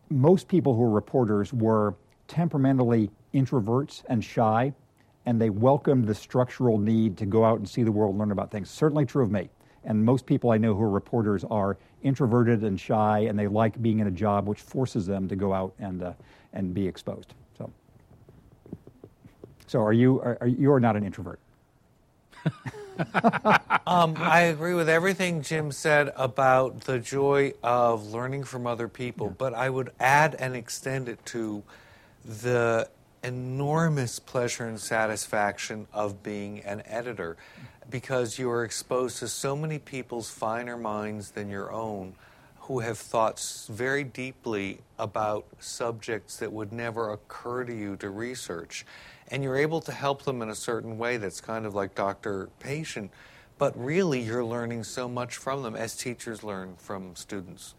most 0.08 0.48
people 0.48 0.74
who 0.74 0.82
are 0.84 0.90
reporters 0.90 1.52
were 1.52 1.94
temperamentally 2.28 3.10
introverts 3.34 4.02
and 4.08 4.24
shy, 4.24 4.72
and 5.26 5.40
they 5.40 5.50
welcomed 5.50 6.06
the 6.06 6.14
structural 6.14 6.78
need 6.78 7.18
to 7.18 7.26
go 7.26 7.44
out 7.44 7.58
and 7.58 7.68
see 7.68 7.82
the 7.82 7.92
world, 7.92 8.16
learn 8.16 8.32
about 8.32 8.50
things. 8.50 8.70
Certainly 8.70 9.06
true 9.06 9.22
of 9.22 9.30
me. 9.30 9.50
And 9.84 10.04
most 10.04 10.26
people 10.26 10.50
I 10.50 10.58
know 10.58 10.74
who 10.74 10.82
are 10.82 10.90
reporters 10.90 11.44
are 11.44 11.76
introverted 12.02 12.62
and 12.62 12.78
shy, 12.78 13.20
and 13.20 13.38
they 13.38 13.46
like 13.46 13.80
being 13.82 13.98
in 13.98 14.06
a 14.06 14.10
job 14.10 14.46
which 14.46 14.60
forces 14.60 15.06
them 15.06 15.28
to 15.28 15.36
go 15.36 15.52
out 15.52 15.74
and, 15.78 16.02
uh, 16.02 16.12
and 16.52 16.72
be 16.72 16.86
exposed. 16.86 17.34
So, 17.58 17.70
so 19.66 19.80
are 19.80 19.92
you, 19.92 20.20
are, 20.20 20.38
are 20.40 20.46
you 20.46 20.72
are 20.72 20.80
not 20.80 20.96
an 20.96 21.04
introvert? 21.04 21.40
um, 23.86 24.14
I 24.18 24.40
agree 24.50 24.74
with 24.74 24.88
everything 24.88 25.42
Jim 25.42 25.72
said 25.72 26.12
about 26.16 26.82
the 26.82 26.98
joy 26.98 27.54
of 27.62 28.06
learning 28.06 28.44
from 28.44 28.66
other 28.66 28.88
people, 28.88 29.28
yeah. 29.28 29.34
but 29.38 29.54
I 29.54 29.70
would 29.70 29.90
add 29.98 30.36
and 30.38 30.54
extend 30.54 31.08
it 31.08 31.24
to 31.26 31.62
the 32.24 32.88
enormous 33.22 34.18
pleasure 34.18 34.66
and 34.66 34.78
satisfaction 34.78 35.86
of 35.92 36.22
being 36.22 36.60
an 36.60 36.82
editor 36.86 37.36
because 37.90 38.38
you 38.38 38.50
are 38.50 38.64
exposed 38.64 39.18
to 39.18 39.28
so 39.28 39.54
many 39.56 39.78
people's 39.78 40.30
finer 40.30 40.76
minds 40.76 41.32
than 41.32 41.48
your 41.48 41.72
own 41.72 42.14
who 42.60 42.80
have 42.80 42.96
thought 42.96 43.38
very 43.68 44.02
deeply 44.02 44.78
about 44.98 45.44
subjects 45.58 46.38
that 46.38 46.50
would 46.50 46.72
never 46.72 47.12
occur 47.12 47.62
to 47.62 47.74
you 47.74 47.94
to 47.96 48.08
research. 48.08 48.86
And 49.28 49.42
you're 49.42 49.56
able 49.56 49.82
to 49.82 49.92
help 49.92 50.22
them 50.22 50.40
in 50.40 50.48
a 50.48 50.54
certain 50.54 50.96
way 50.96 51.18
that's 51.18 51.42
kind 51.42 51.66
of 51.66 51.74
like 51.74 51.94
doctor 51.94 52.48
patient, 52.60 53.10
but 53.58 53.78
really 53.78 54.20
you're 54.20 54.44
learning 54.44 54.84
so 54.84 55.08
much 55.08 55.36
from 55.36 55.62
them 55.62 55.76
as 55.76 55.94
teachers 55.94 56.42
learn 56.42 56.76
from 56.76 57.14
students. 57.16 57.74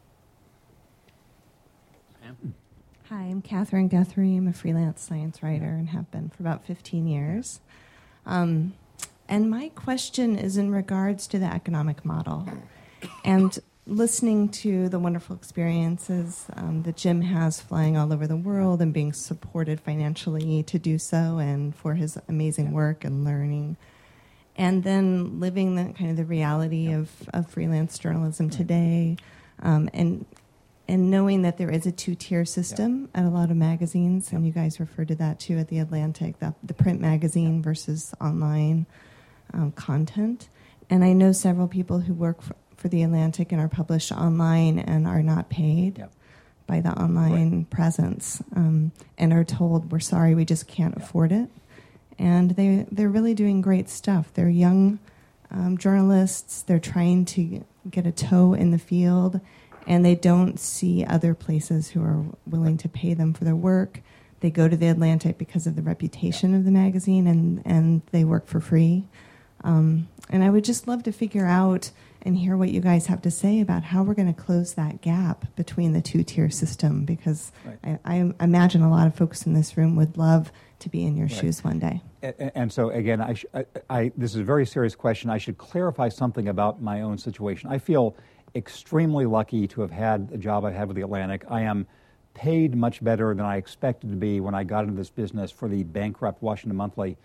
Hi, 3.10 3.22
I'm 3.22 3.42
Catherine 3.42 3.88
Guthrie. 3.88 4.36
I'm 4.36 4.48
a 4.48 4.54
freelance 4.54 5.02
science 5.02 5.42
writer 5.42 5.66
and 5.66 5.90
have 5.90 6.10
been 6.12 6.30
for 6.30 6.44
about 6.44 6.66
15 6.66 7.08
years. 7.08 7.60
Um, 8.26 8.74
and 9.28 9.50
my 9.50 9.70
question 9.70 10.38
is 10.38 10.58
in 10.58 10.72
regards 10.72 11.28
to 11.28 11.40
the 11.40 11.46
economic 11.46 12.06
model. 12.06 12.48
And 13.24 13.58
listening 13.88 14.50
to 14.50 14.90
the 14.90 14.98
wonderful 14.98 15.36
experiences 15.36 16.48
um, 16.56 16.84
that 16.84 16.98
Jim 16.98 17.22
has 17.22 17.62
flying 17.62 17.98
all 17.98 18.12
over 18.12 18.26
the 18.26 18.36
world 18.36 18.82
and 18.82 18.94
being 18.94 19.14
supported 19.14 19.80
financially 19.80 20.64
to 20.64 20.80
do 20.80 20.98
so 20.98 21.38
and 21.38 21.76
for 21.76 21.94
his 21.94 22.18
amazing 22.28 22.72
work 22.72 23.04
and 23.04 23.24
learning. 23.24 23.78
And 24.58 24.84
then 24.84 25.40
living 25.40 25.76
the 25.76 25.94
kind 25.94 26.10
of 26.10 26.18
the 26.18 26.26
reality 26.26 26.92
of, 26.92 27.12
of 27.34 27.50
freelance 27.50 28.00
journalism 28.00 28.50
today 28.50 29.18
um, 29.62 29.90
and 29.94 30.26
and 30.88 31.10
knowing 31.10 31.42
that 31.42 31.58
there 31.58 31.72
is 31.72 31.88
a 31.88 31.92
two 31.92 32.14
tier 32.14 32.46
system 32.46 33.10
at 33.16 33.26
a 33.26 33.30
lot 33.30 33.50
of 33.50 33.58
magazines, 33.58 34.32
and 34.32 34.46
you 34.46 34.52
guys 34.52 34.80
referred 34.80 35.08
to 35.08 35.16
that 35.16 35.40
too 35.40 35.58
at 35.58 35.68
the 35.68 35.80
Atlantic, 35.80 36.38
the, 36.38 36.54
the 36.62 36.76
print 36.76 37.02
magazine 37.02 37.64
versus 37.64 38.14
online 38.22 38.86
um, 39.56 39.72
content. 39.72 40.50
And 40.90 41.04
I 41.04 41.14
know 41.14 41.32
several 41.32 41.68
people 41.68 42.00
who 42.00 42.14
work 42.14 42.42
for, 42.42 42.56
for, 42.78 42.90
the 42.90 43.02
Atlantic 43.02 43.52
and 43.52 43.60
are 43.60 43.68
published 43.68 44.12
online 44.12 44.78
and 44.78 45.08
are 45.08 45.24
not 45.24 45.50
paid 45.50 45.98
yep. 45.98 46.12
by 46.68 46.82
the 46.82 46.90
online 46.90 47.58
right. 47.58 47.70
presence 47.70 48.44
um, 48.56 48.92
and 49.18 49.34
are 49.34 49.44
told, 49.44 49.92
we're 49.92 50.00
sorry, 50.00 50.36
we 50.36 50.46
just 50.46 50.68
can't 50.68 50.96
yep. 50.96 51.04
afford 51.04 51.32
it. 51.32 51.50
And 52.20 52.52
they, 52.52 52.86
they're 52.92 53.10
really 53.10 53.34
doing 53.34 53.62
great 53.62 53.90
stuff. 53.90 54.32
They're 54.34 54.50
young 54.50 55.00
um, 55.52 55.78
journalists, 55.78 56.62
they're 56.64 56.80
trying 56.80 57.26
to 57.26 57.64
get 57.90 58.06
a 58.06 58.12
toe 58.12 58.54
in 58.54 58.72
the 58.72 58.78
field, 58.78 59.40
and 59.88 60.04
they 60.04 60.16
don't 60.16 60.60
see 60.60 61.06
other 61.06 61.34
places 61.34 61.90
who 61.90 62.02
are 62.02 62.26
willing 62.46 62.78
to 62.78 62.90
pay 62.90 63.14
them 63.14 63.34
for 63.34 63.44
their 63.44 63.56
work. 63.56 64.02
They 64.40 64.50
go 64.50 64.68
to 64.68 64.76
the 64.76 64.88
Atlantic 64.88 65.38
because 65.38 65.68
of 65.68 65.76
the 65.76 65.82
reputation 65.82 66.54
of 66.54 66.66
the 66.66 66.72
magazine, 66.72 67.28
and, 67.28 67.62
and 67.66 68.02
they 68.12 68.24
work 68.24 68.48
for 68.48 68.60
free. 68.60 69.08
Um, 69.66 70.08
and 70.30 70.44
I 70.44 70.50
would 70.50 70.64
just 70.64 70.88
love 70.88 71.04
to 71.04 71.12
figure 71.12 71.46
out 71.46 71.92
and 72.22 72.38
hear 72.38 72.56
what 72.56 72.70
you 72.70 72.82
guys 72.82 73.08
have 73.08 73.22
to 73.24 73.32
say 73.32 73.60
about 73.60 73.84
how 73.84 74.04
we're 74.04 74.14
going 74.14 74.34
to 74.34 74.42
close 74.42 74.76
that 74.76 75.02
gap 75.02 75.46
between 75.56 75.94
the 75.94 76.02
two 76.02 76.24
tier 76.24 76.50
system 76.50 77.04
because 77.04 77.52
right. 77.66 78.00
I, 78.06 78.16
I, 78.16 78.34
imagine 78.44 78.82
a 78.82 78.90
lot 78.90 79.06
of 79.06 79.16
folks 79.16 79.46
in 79.46 79.54
this 79.54 79.76
room 79.76 79.96
would 79.96 80.18
love 80.18 80.52
to 80.80 80.90
be 80.90 81.04
in 81.04 81.18
your 81.18 81.28
right. 81.28 81.36
shoes 81.36 81.64
one 81.64 81.80
day. 81.80 82.02
And, 82.22 82.52
and 82.56 82.74
so, 82.74 82.90
again, 82.90 83.22
I, 83.22 83.34
sh- 83.34 83.46
I, 83.54 83.66
I, 83.90 84.12
this 84.18 84.32
is 84.32 84.38
a 84.38 84.44
very 84.44 84.66
serious 84.66 84.96
question. 84.96 85.30
I 85.30 85.38
should 85.38 85.58
clarify 85.58 86.10
something 86.10 86.48
about 86.48 86.82
my 86.82 87.02
own 87.02 87.18
situation. 87.18 87.70
I 87.72 87.80
feel 87.80 88.16
extremely 88.56 89.26
lucky 89.26 89.68
to 89.68 89.82
have 89.82 89.92
had 89.92 90.30
the 90.30 90.38
job 90.38 90.64
I 90.64 90.72
had 90.72 90.88
with 90.88 90.96
the 90.96 91.04
Atlantic. 91.04 91.44
I 91.50 91.62
am 91.62 91.86
paid 92.34 92.76
much 92.76 93.04
better 93.04 93.34
than 93.34 93.46
I 93.46 93.58
expected 93.58 94.10
to 94.10 94.16
be 94.16 94.40
when 94.40 94.54
I 94.56 94.64
got 94.64 94.84
into 94.84 94.96
this 94.96 95.10
business 95.10 95.52
for 95.52 95.68
the 95.68 95.84
bankrupt 95.84 96.42
Washington 96.42 96.76
Monthly. 96.76 97.18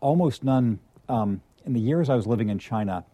Almost 0.00 0.44
none 0.44 0.78
um, 1.08 1.42
in 1.70 1.74
the 1.74 1.80
years 1.80 2.10
I 2.10 2.16
was 2.16 2.26
living 2.26 2.48
in 2.48 2.58
China, 2.58 3.04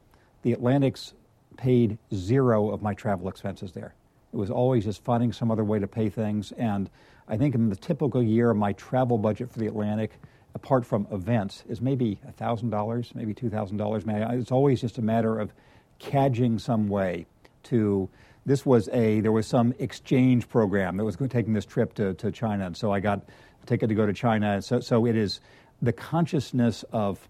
the 0.41 0.53
Atlantics 0.53 1.13
paid 1.59 1.99
zero 2.15 2.71
of 2.71 2.81
my 2.81 2.95
travel 2.95 3.29
expenses 3.29 3.73
there. 3.73 3.95
It 4.33 4.37
was 4.39 4.51
always 4.51 4.85
just 4.85 5.05
finding 5.05 5.31
some 5.31 5.51
other 5.51 5.63
way 5.63 5.79
to 5.79 5.87
pay 5.87 6.09
things. 6.09 6.53
And 6.53 6.89
I 7.29 7.37
think 7.37 7.55
in 7.55 7.69
the 7.69 7.77
typical 7.77 8.23
year, 8.23 8.55
my 8.55 8.73
travel 8.73 9.19
budget 9.19 9.53
for 9.53 9.59
the 9.59 9.67
Atlantic, 9.67 10.13
apart 10.55 10.87
from 10.87 11.07
events, 11.13 11.65
is 11.69 11.83
maybe 11.83 12.19
$1,000, 12.41 13.15
maybe 13.15 13.35
$2,000. 13.35 14.41
It's 14.41 14.51
always 14.51 14.81
just 14.81 14.97
a 14.97 15.03
matter 15.03 15.39
of 15.39 15.53
cadging 16.01 16.59
some 16.59 16.89
way 16.89 17.27
to. 17.65 18.09
This 18.47 18.65
was 18.65 18.89
a, 18.91 19.21
there 19.21 19.33
was 19.33 19.47
some 19.47 19.75
exchange 19.81 20.49
program 20.49 20.97
that 20.97 21.05
was 21.05 21.17
taking 21.29 21.53
this 21.53 21.67
trip 21.67 21.93
to, 21.95 22.15
to 22.15 22.33
China. 22.33 22.67
And 22.67 22.77
so 22.77 22.91
I 22.91 23.01
got 23.01 23.29
a 23.63 23.67
ticket 23.67 23.91
to 23.91 23.95
go 23.95 24.07
to 24.07 24.15
China. 24.15 24.63
So, 24.63 24.81
so 24.81 25.05
it 25.05 25.15
is 25.15 25.41
the 25.83 25.93
consciousness 25.93 26.85
of 26.91 27.29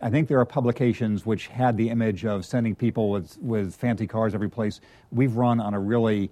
I 0.00 0.10
think 0.10 0.28
there 0.28 0.40
are 0.40 0.44
publications 0.44 1.24
which 1.24 1.46
had 1.46 1.76
the 1.76 1.90
image 1.90 2.24
of 2.24 2.44
sending 2.44 2.74
people 2.74 3.10
with, 3.10 3.38
with 3.40 3.74
fancy 3.74 4.06
cars 4.06 4.34
every 4.34 4.50
place. 4.50 4.80
We've 5.10 5.36
run 5.36 5.60
on 5.60 5.74
a 5.74 5.80
really 5.80 6.30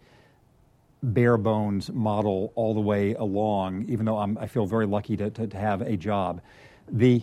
bare 1.03 1.37
bones 1.37 1.91
model 1.91 2.53
all 2.55 2.75
the 2.75 2.81
way 2.81 3.15
along, 3.15 3.87
even 3.89 4.07
though 4.07 4.19
I'm, 4.19 4.39
i 4.39 4.47
feel 4.47 4.67
very 4.67 4.87
lucky 4.87 5.17
to, 5.17 5.31
to, 5.31 5.47
to, 5.47 5.57
have 5.57 5.83
a 5.83 5.97
job. 5.97 6.41
The 6.89 7.23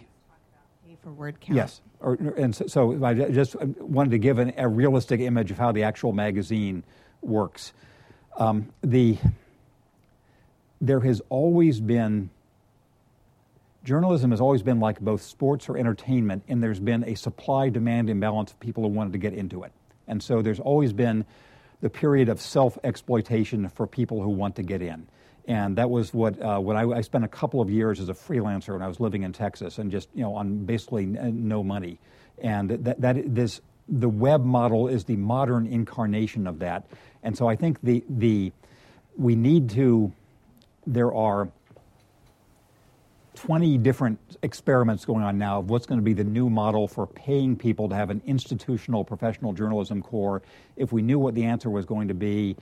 for 1.02 1.12
word 1.12 1.40
count. 1.42 1.58
Yes, 1.58 1.82
or, 2.00 2.14
and 2.14 2.56
so, 2.56 2.68
so, 2.68 3.04
I 3.04 3.14
just 3.14 3.56
wanted 3.56 4.12
to 4.12 4.20
give 4.20 4.38
an, 4.38 4.54
a 4.56 4.68
realistic 4.68 5.20
image 5.20 5.50
of 5.50 5.58
how 5.58 5.72
the 5.72 5.84
actual 5.84 6.14
magazine 6.14 6.84
works. 7.22 7.74
Um, 8.38 8.70
the 8.82 9.18
there 10.80 11.00
has 11.00 11.22
always 11.30 11.80
been 11.80 12.30
journalism 13.84 14.32
has 14.32 14.42
always 14.42 14.62
been 14.62 14.80
like 14.80 15.00
both 15.00 15.22
sports 15.22 15.70
or 15.70 15.78
entertainment, 15.78 16.44
and 16.48 16.62
there's 16.62 16.80
been 16.80 17.04
a 17.04 17.16
supply 17.16 17.70
demand 17.70 18.10
imbalance 18.10 18.52
of 18.52 18.60
people 18.60 18.84
who 18.84 18.90
wanted 18.90 19.14
to 19.14 19.20
get 19.20 19.34
into 19.34 19.64
it. 19.64 19.72
And 20.08 20.22
so 20.22 20.42
there's 20.42 20.60
always 20.60 20.94
been 20.94 21.26
the 21.82 21.90
period 21.90 22.30
of 22.30 22.40
self 22.40 22.78
exploitation 22.84 23.70
for 23.70 23.88
people 23.88 24.22
who 24.22 24.30
want 24.30 24.56
to 24.58 24.64
get 24.64 24.82
in. 24.82 25.08
And 25.48 25.78
that 25.78 25.90
was 25.90 26.14
what 26.14 26.40
uh, 26.42 26.62
I, 26.62 26.98
I, 26.98 27.02
spent 27.02 27.26
a 27.26 27.28
couple 27.28 27.62
of 27.62 27.70
years 27.70 28.00
as 28.00 28.10
a 28.10 28.14
freelancer 28.14 28.74
when 28.74 28.84
I 28.84 28.88
was 28.88 29.00
living 29.00 29.24
in 29.24 29.34
Texas 29.34 29.80
and 29.80 29.92
just 29.92 30.08
you 30.14 30.22
know 30.22 30.36
on 30.36 30.66
basically 30.66 31.06
no 31.06 31.64
money. 31.64 31.98
And 32.40 32.70
that 32.70 33.02
that 33.02 33.34
this 33.34 33.60
the 33.90 34.08
web 34.08 34.46
model 34.46 34.88
is 34.88 35.06
the 35.06 35.16
modern 35.16 35.66
incarnation 35.66 36.46
of 36.46 36.60
that. 36.60 36.86
And 37.24 37.36
so 37.36 37.48
I 37.48 37.56
think 37.56 37.82
the 37.82 38.04
the 38.08 38.52
we 39.18 39.36
need 39.36 39.72
to 39.72 40.12
there 40.86 41.14
are 41.14 41.50
20 43.42 43.80
different 43.80 44.20
experiments 44.44 45.04
going 45.04 45.24
on 45.24 45.36
now 45.40 45.58
of 45.58 45.72
what's 45.72 45.88
going 45.88 45.98
to 46.00 46.04
be 46.04 46.14
the 46.14 46.24
new 46.24 46.48
model 46.48 46.88
for 46.88 47.08
paying 47.08 47.56
people 47.56 47.90
to 47.90 47.96
have 47.96 48.12
an 48.12 48.22
institutional 48.28 49.04
professional 49.04 49.52
journalism 49.52 50.00
core. 50.00 50.44
If 50.76 50.92
we 50.92 51.02
knew 51.02 51.18
what 51.18 51.34
the 51.34 51.46
answer 51.46 51.68
was 51.68 51.84
going 51.84 52.10
to 52.10 52.14
be, 52.14 52.56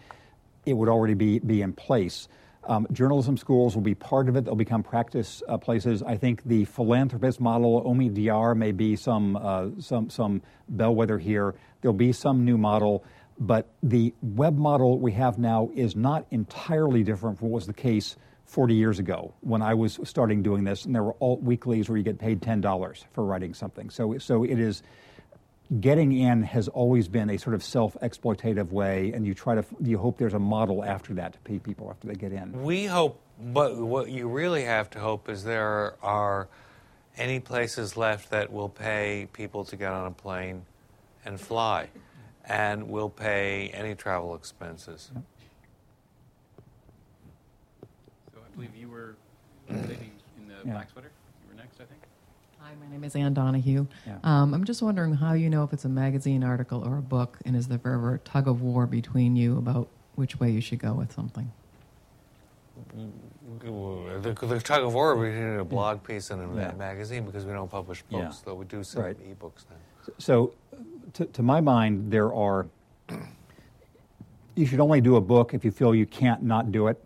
it 0.66 0.72
would 0.72 0.88
already 0.88 1.16
be, 1.16 1.40
be 1.40 1.64
in 1.64 1.74
place. 1.74 2.30
Um, 2.64 2.88
journalism 2.94 3.36
schools 3.36 3.76
will 3.76 3.82
be 3.82 3.94
part 3.94 4.30
of 4.30 4.38
it. 4.38 4.46
They'll 4.46 4.56
become 4.56 4.82
practice 4.82 5.44
uh, 5.50 5.58
places. 5.58 6.02
I 6.02 6.16
think 6.16 6.44
the 6.46 6.64
philanthropist 6.64 7.42
model, 7.42 7.84
Omidyar, 7.84 8.56
may 8.56 8.72
be 8.72 8.96
some, 8.96 9.36
uh, 9.36 9.68
some, 9.80 10.10
some 10.10 10.42
bellwether 10.70 11.18
here. 11.18 11.56
There'll 11.82 11.94
be 11.94 12.14
some 12.14 12.46
new 12.46 12.58
model, 12.58 13.04
but 13.38 13.68
the 13.84 14.14
web 14.22 14.58
model 14.58 14.98
we 14.98 15.12
have 15.12 15.40
now 15.40 15.72
is 15.76 15.98
not 15.98 16.26
entirely 16.32 17.04
different 17.04 17.38
from 17.38 17.50
what 17.50 17.56
was 17.56 17.68
the 17.68 17.74
case 17.74 18.16
40 18.50 18.74
years 18.74 18.98
ago 18.98 19.32
when 19.42 19.62
I 19.62 19.76
was 19.76 20.00
starting 20.04 20.42
doing 20.42 20.64
this, 20.64 20.84
and 20.86 20.96
there 20.96 21.04
were 21.04 21.16
alt 21.22 21.44
weeklies 21.44 21.88
where 21.88 21.98
you 21.98 22.04
get 22.04 22.18
paid 22.18 22.42
$10 22.42 23.04
for 23.14 23.24
writing 23.24 23.54
something. 23.54 23.92
So, 23.92 24.18
so 24.18 24.44
it 24.44 24.60
is 24.60 24.82
getting 25.80 26.12
in 26.12 26.42
has 26.42 26.68
always 26.68 27.08
been 27.08 27.30
a 27.30 27.38
sort 27.38 27.54
of 27.54 27.64
self-exploitative 27.64 28.72
way, 28.72 29.12
and 29.14 29.28
you 29.28 29.36
try 29.36 29.54
to 29.54 29.64
you 29.82 30.00
hope 30.00 30.18
there's 30.18 30.34
a 30.34 30.40
model 30.40 30.84
after 30.84 31.14
that 31.14 31.34
to 31.34 31.40
pay 31.40 31.60
people 31.60 31.92
after 31.92 32.08
they 32.08 32.16
get 32.16 32.32
in. 32.32 32.64
We 32.64 32.86
hope, 32.86 33.22
but 33.40 33.78
what 33.78 34.10
you 34.10 34.28
really 34.28 34.64
have 34.64 34.90
to 34.92 35.00
hope 35.00 35.30
is 35.30 35.44
there 35.44 35.94
are 36.02 36.48
any 37.18 37.40
places 37.40 37.96
left 37.96 38.32
that 38.32 38.52
will 38.52 38.70
pay 38.70 39.28
people 39.32 39.64
to 39.66 39.76
get 39.76 39.92
on 39.92 40.08
a 40.08 40.12
plane 40.12 40.66
and 41.24 41.40
fly, 41.40 41.90
and 42.46 42.90
will 42.90 43.10
pay 43.10 43.70
any 43.76 43.94
travel 43.94 44.34
expenses. 44.34 45.12
So 48.34 48.40
I 48.40 48.56
believe 48.56 48.76
you 48.76 48.90
were 48.90 49.16
lady 49.70 50.12
in 50.38 50.48
the 50.48 50.56
Yeah. 50.66 50.74
black 50.74 50.90
sweater. 50.90 51.12
You 51.44 51.50
were 51.56 51.62
next, 51.62 51.80
I 51.82 51.86
think. 51.86 52.02
Hi, 52.60 52.72
my 52.80 52.88
name 52.92 53.04
is 53.04 53.16
Ann 53.16 53.34
Donahue. 53.34 53.86
Yeah. 54.06 54.18
Um, 54.24 54.54
I'm 54.54 54.64
just 54.64 54.82
wondering 54.82 55.14
how 55.16 55.34
you 55.34 55.50
know 55.50 55.64
if 55.64 55.74
it's 55.74 55.86
a 55.86 55.90
magazine 55.90 56.44
article 56.44 56.86
or 56.86 56.98
a 56.98 57.02
book, 57.02 57.40
and 57.46 57.56
is 57.56 57.68
there 57.68 57.80
ever 57.86 58.16
a 58.16 58.20
tug 58.20 58.48
of 58.48 58.62
war 58.62 58.86
between 58.86 59.36
you 59.36 59.58
about 59.58 59.88
which 60.16 60.40
way 60.40 60.52
you 60.52 60.62
should 60.62 60.80
go 60.80 60.94
with 60.94 61.12
something? 61.12 61.52
The, 62.96 64.32
the 64.32 64.60
tug 64.62 64.84
of 64.84 64.94
war 64.94 65.16
between 65.16 65.60
a 65.60 65.66
blog 65.66 66.04
piece 66.04 66.30
and 66.32 66.42
a 66.42 66.60
Yeah. 66.62 66.72
magazine 66.74 67.26
because 67.26 67.46
we 67.46 67.54
don't 67.54 67.70
publish 67.70 68.04
Yeah. 68.10 68.24
books, 68.26 68.40
though 68.40 68.56
we 68.56 68.66
do 68.66 68.84
some 68.84 69.04
Right. 69.04 69.18
ebooks 69.20 69.66
now. 69.70 70.14
So, 70.18 70.54
to, 71.14 71.26
to 71.26 71.44
my 71.44 71.62
mind, 71.62 72.12
there 72.12 72.34
are. 72.34 72.68
You 74.56 74.66
should 74.66 74.80
only 74.82 75.00
do 75.00 75.16
a 75.16 75.22
book 75.22 75.54
if 75.54 75.64
you 75.64 75.72
feel 75.72 75.96
you 75.96 76.06
can't 76.06 76.44
not 76.44 76.72
do 76.72 76.88
it, 76.88 77.02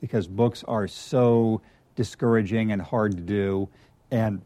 because 0.00 0.26
books 0.26 0.64
are 0.64 0.88
so 0.88 1.60
discouraging 2.00 2.72
and 2.72 2.80
hard 2.80 3.14
to 3.14 3.22
do, 3.22 3.68
and 4.10 4.40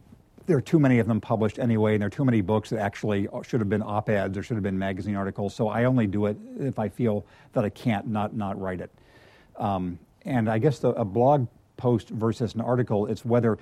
there 0.47 0.57
are 0.57 0.61
too 0.73 0.81
many 0.81 0.99
of 0.99 1.07
them 1.07 1.21
published 1.21 1.61
anyway, 1.61 1.93
and 1.93 2.03
there 2.03 2.09
are 2.09 2.19
too 2.19 2.25
many 2.25 2.41
books 2.41 2.69
that 2.71 2.81
actually 2.81 3.29
should 3.45 3.61
have 3.61 3.69
been 3.69 3.81
op-eds 3.81 4.37
or 4.37 4.43
should 4.43 4.57
have 4.57 4.65
been 4.65 4.77
magazine 4.77 5.15
articles. 5.15 5.55
So 5.55 5.69
I 5.69 5.85
only 5.85 6.09
do 6.09 6.27
it 6.27 6.37
if 6.59 6.81
I 6.81 6.89
feel 6.89 7.25
that 7.53 7.65
I 7.65 7.69
can't 7.69 8.09
not 8.09 8.35
not 8.35 8.61
write 8.61 8.81
it. 8.81 8.91
Um, 9.57 10.01
and 10.23 10.51
I 10.51 10.59
guess 10.59 10.81
the, 10.81 10.89
a 10.89 11.05
blog 11.05 11.47
post 11.77 12.09
versus 12.09 12.57
an 12.57 12.61
article, 12.61 13.07
it's 13.07 13.25
whether 13.25 13.57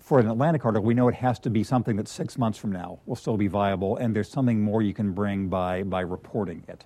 for 0.00 0.18
an 0.18 0.28
Atlantic 0.28 0.64
article, 0.64 0.84
we 0.84 0.94
know 0.94 1.06
it 1.06 1.14
has 1.14 1.38
to 1.38 1.50
be 1.50 1.62
something 1.62 1.94
that 1.98 2.08
six 2.08 2.36
months 2.36 2.58
from 2.58 2.72
now 2.72 2.98
will 3.06 3.14
still 3.14 3.36
be 3.36 3.46
viable, 3.46 3.96
and 3.98 4.14
there's 4.14 4.28
something 4.28 4.60
more 4.60 4.82
you 4.82 4.92
can 4.92 5.12
bring 5.12 5.46
by 5.46 5.84
by 5.84 6.00
reporting 6.00 6.64
it. 6.66 6.84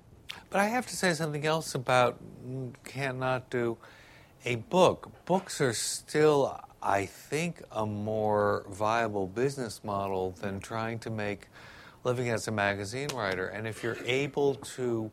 But 0.50 0.60
I 0.60 0.66
have 0.66 0.86
to 0.88 0.94
say 0.94 1.14
something 1.14 1.46
else 1.46 1.74
about 1.74 2.20
cannot 2.84 3.48
do 3.48 3.78
a 4.44 4.56
book. 4.56 5.10
Books 5.26 5.60
are 5.60 5.72
still, 5.72 6.60
I 6.82 7.06
think, 7.06 7.62
a 7.72 7.84
more 7.86 8.64
viable 8.68 9.26
business 9.26 9.82
model 9.84 10.32
than 10.40 10.60
trying 10.60 10.98
to 11.00 11.10
make 11.10 11.48
living 12.04 12.30
as 12.30 12.48
a 12.48 12.50
magazine 12.50 13.08
writer. 13.14 13.46
And 13.48 13.66
if 13.66 13.82
you're 13.82 13.98
able 14.04 14.54
to 14.54 15.10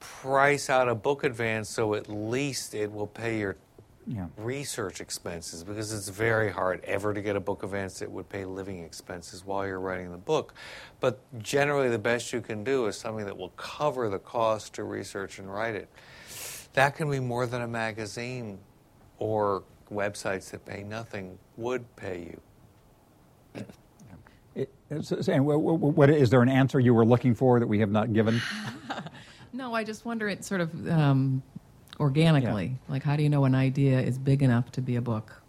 price 0.00 0.68
out 0.68 0.88
a 0.88 0.94
book 0.94 1.22
advance 1.22 1.68
so 1.68 1.94
at 1.94 2.08
least 2.08 2.74
it 2.74 2.92
will 2.92 3.06
pay 3.06 3.38
your 3.38 3.56
Yeah. 4.04 4.26
research 4.36 5.00
expenses 5.00 5.62
because 5.62 5.92
it's 5.92 6.08
very 6.08 6.50
hard 6.50 6.82
ever 6.82 7.14
to 7.14 7.22
get 7.22 7.36
a 7.36 7.40
book 7.40 7.62
advance 7.62 8.00
that 8.00 8.10
would 8.10 8.28
pay 8.28 8.44
living 8.44 8.82
expenses 8.82 9.44
while 9.44 9.64
you're 9.64 9.78
writing 9.78 10.10
the 10.10 10.18
book. 10.18 10.54
But 10.98 11.20
generally, 11.38 11.88
the 11.88 12.00
best 12.00 12.32
you 12.32 12.40
can 12.40 12.64
do 12.64 12.86
is 12.86 12.96
something 12.98 13.24
that 13.26 13.36
will 13.36 13.50
cover 13.50 14.08
the 14.08 14.18
cost 14.18 14.74
to 14.74 14.82
research 14.82 15.38
and 15.38 15.48
write 15.48 15.76
it. 15.76 15.88
That 16.74 16.96
can 16.96 17.10
be 17.10 17.20
more 17.20 17.46
than 17.46 17.62
a 17.62 17.68
magazine 17.68 18.58
or 19.18 19.62
websites 19.90 20.50
that 20.50 20.64
pay 20.64 20.82
nothing 20.82 21.38
would 21.56 21.84
pay 21.96 22.34
you. 23.54 23.64
it 24.54 24.72
it's- 24.90 25.28
and 25.28 25.46
what, 25.46 25.60
what, 25.60 25.78
what 25.78 26.10
is 26.10 26.30
there 26.30 26.42
an 26.42 26.48
answer 26.48 26.80
you 26.80 26.94
were 26.94 27.04
looking 27.04 27.34
for 27.34 27.60
that 27.60 27.66
we 27.66 27.78
have 27.80 27.90
not 27.90 28.12
given? 28.12 28.40
No, 29.54 29.74
I 29.74 29.84
just 29.84 30.06
wonder 30.06 30.28
it 30.28 30.44
sort 30.46 30.62
of 30.62 30.88
um, 30.88 31.42
organically. 32.00 32.78
Like, 32.88 33.02
how 33.02 33.16
do 33.16 33.22
you 33.22 33.28
know 33.28 33.44
an 33.44 33.54
idea 33.54 34.00
is 34.00 34.18
big 34.18 34.42
enough 34.42 34.72
to 34.72 34.80
be 34.80 34.96
a 34.96 35.02
book 35.02 35.42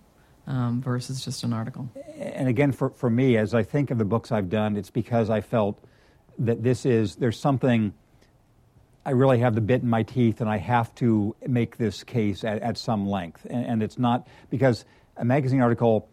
um, 0.45 0.81
versus 0.81 1.23
just 1.23 1.43
an 1.43 1.53
article? 1.53 1.89
and 2.17 2.49
again, 2.49 2.73
for, 2.73 2.89
for 2.89 3.09
me, 3.09 3.37
as 3.37 3.53
I 3.53 3.63
think 3.63 3.91
of 3.91 3.97
the 3.97 4.05
books 4.05 4.31
I've 4.31 4.49
done, 4.49 4.75
it's 4.75 4.89
because 4.89 5.29
I 5.29 5.39
felt 5.39 5.81
that 6.37 6.63
this 6.63 6.85
is, 6.85 7.15
there's 7.15 7.39
something, 7.39 7.93
I 9.05 9.11
really 9.11 9.39
have 9.39 9.55
the 9.55 9.61
bit 9.61 9.81
in 9.81 9.89
my 9.89 10.03
teeth 10.03 10.39
and 10.39 10.49
I 10.49 10.57
have 10.57 10.93
to 10.95 11.35
make 11.45 11.77
this 11.77 12.03
case 12.03 12.43
at, 12.43 12.61
at 12.61 12.77
some 12.77 13.07
length. 13.07 13.45
And, 13.49 13.65
and 13.65 13.83
it's 13.83 13.99
not, 13.99 14.27
because 14.49 14.85
a 15.17 15.25
magazine 15.25 15.61
article, 15.61 16.09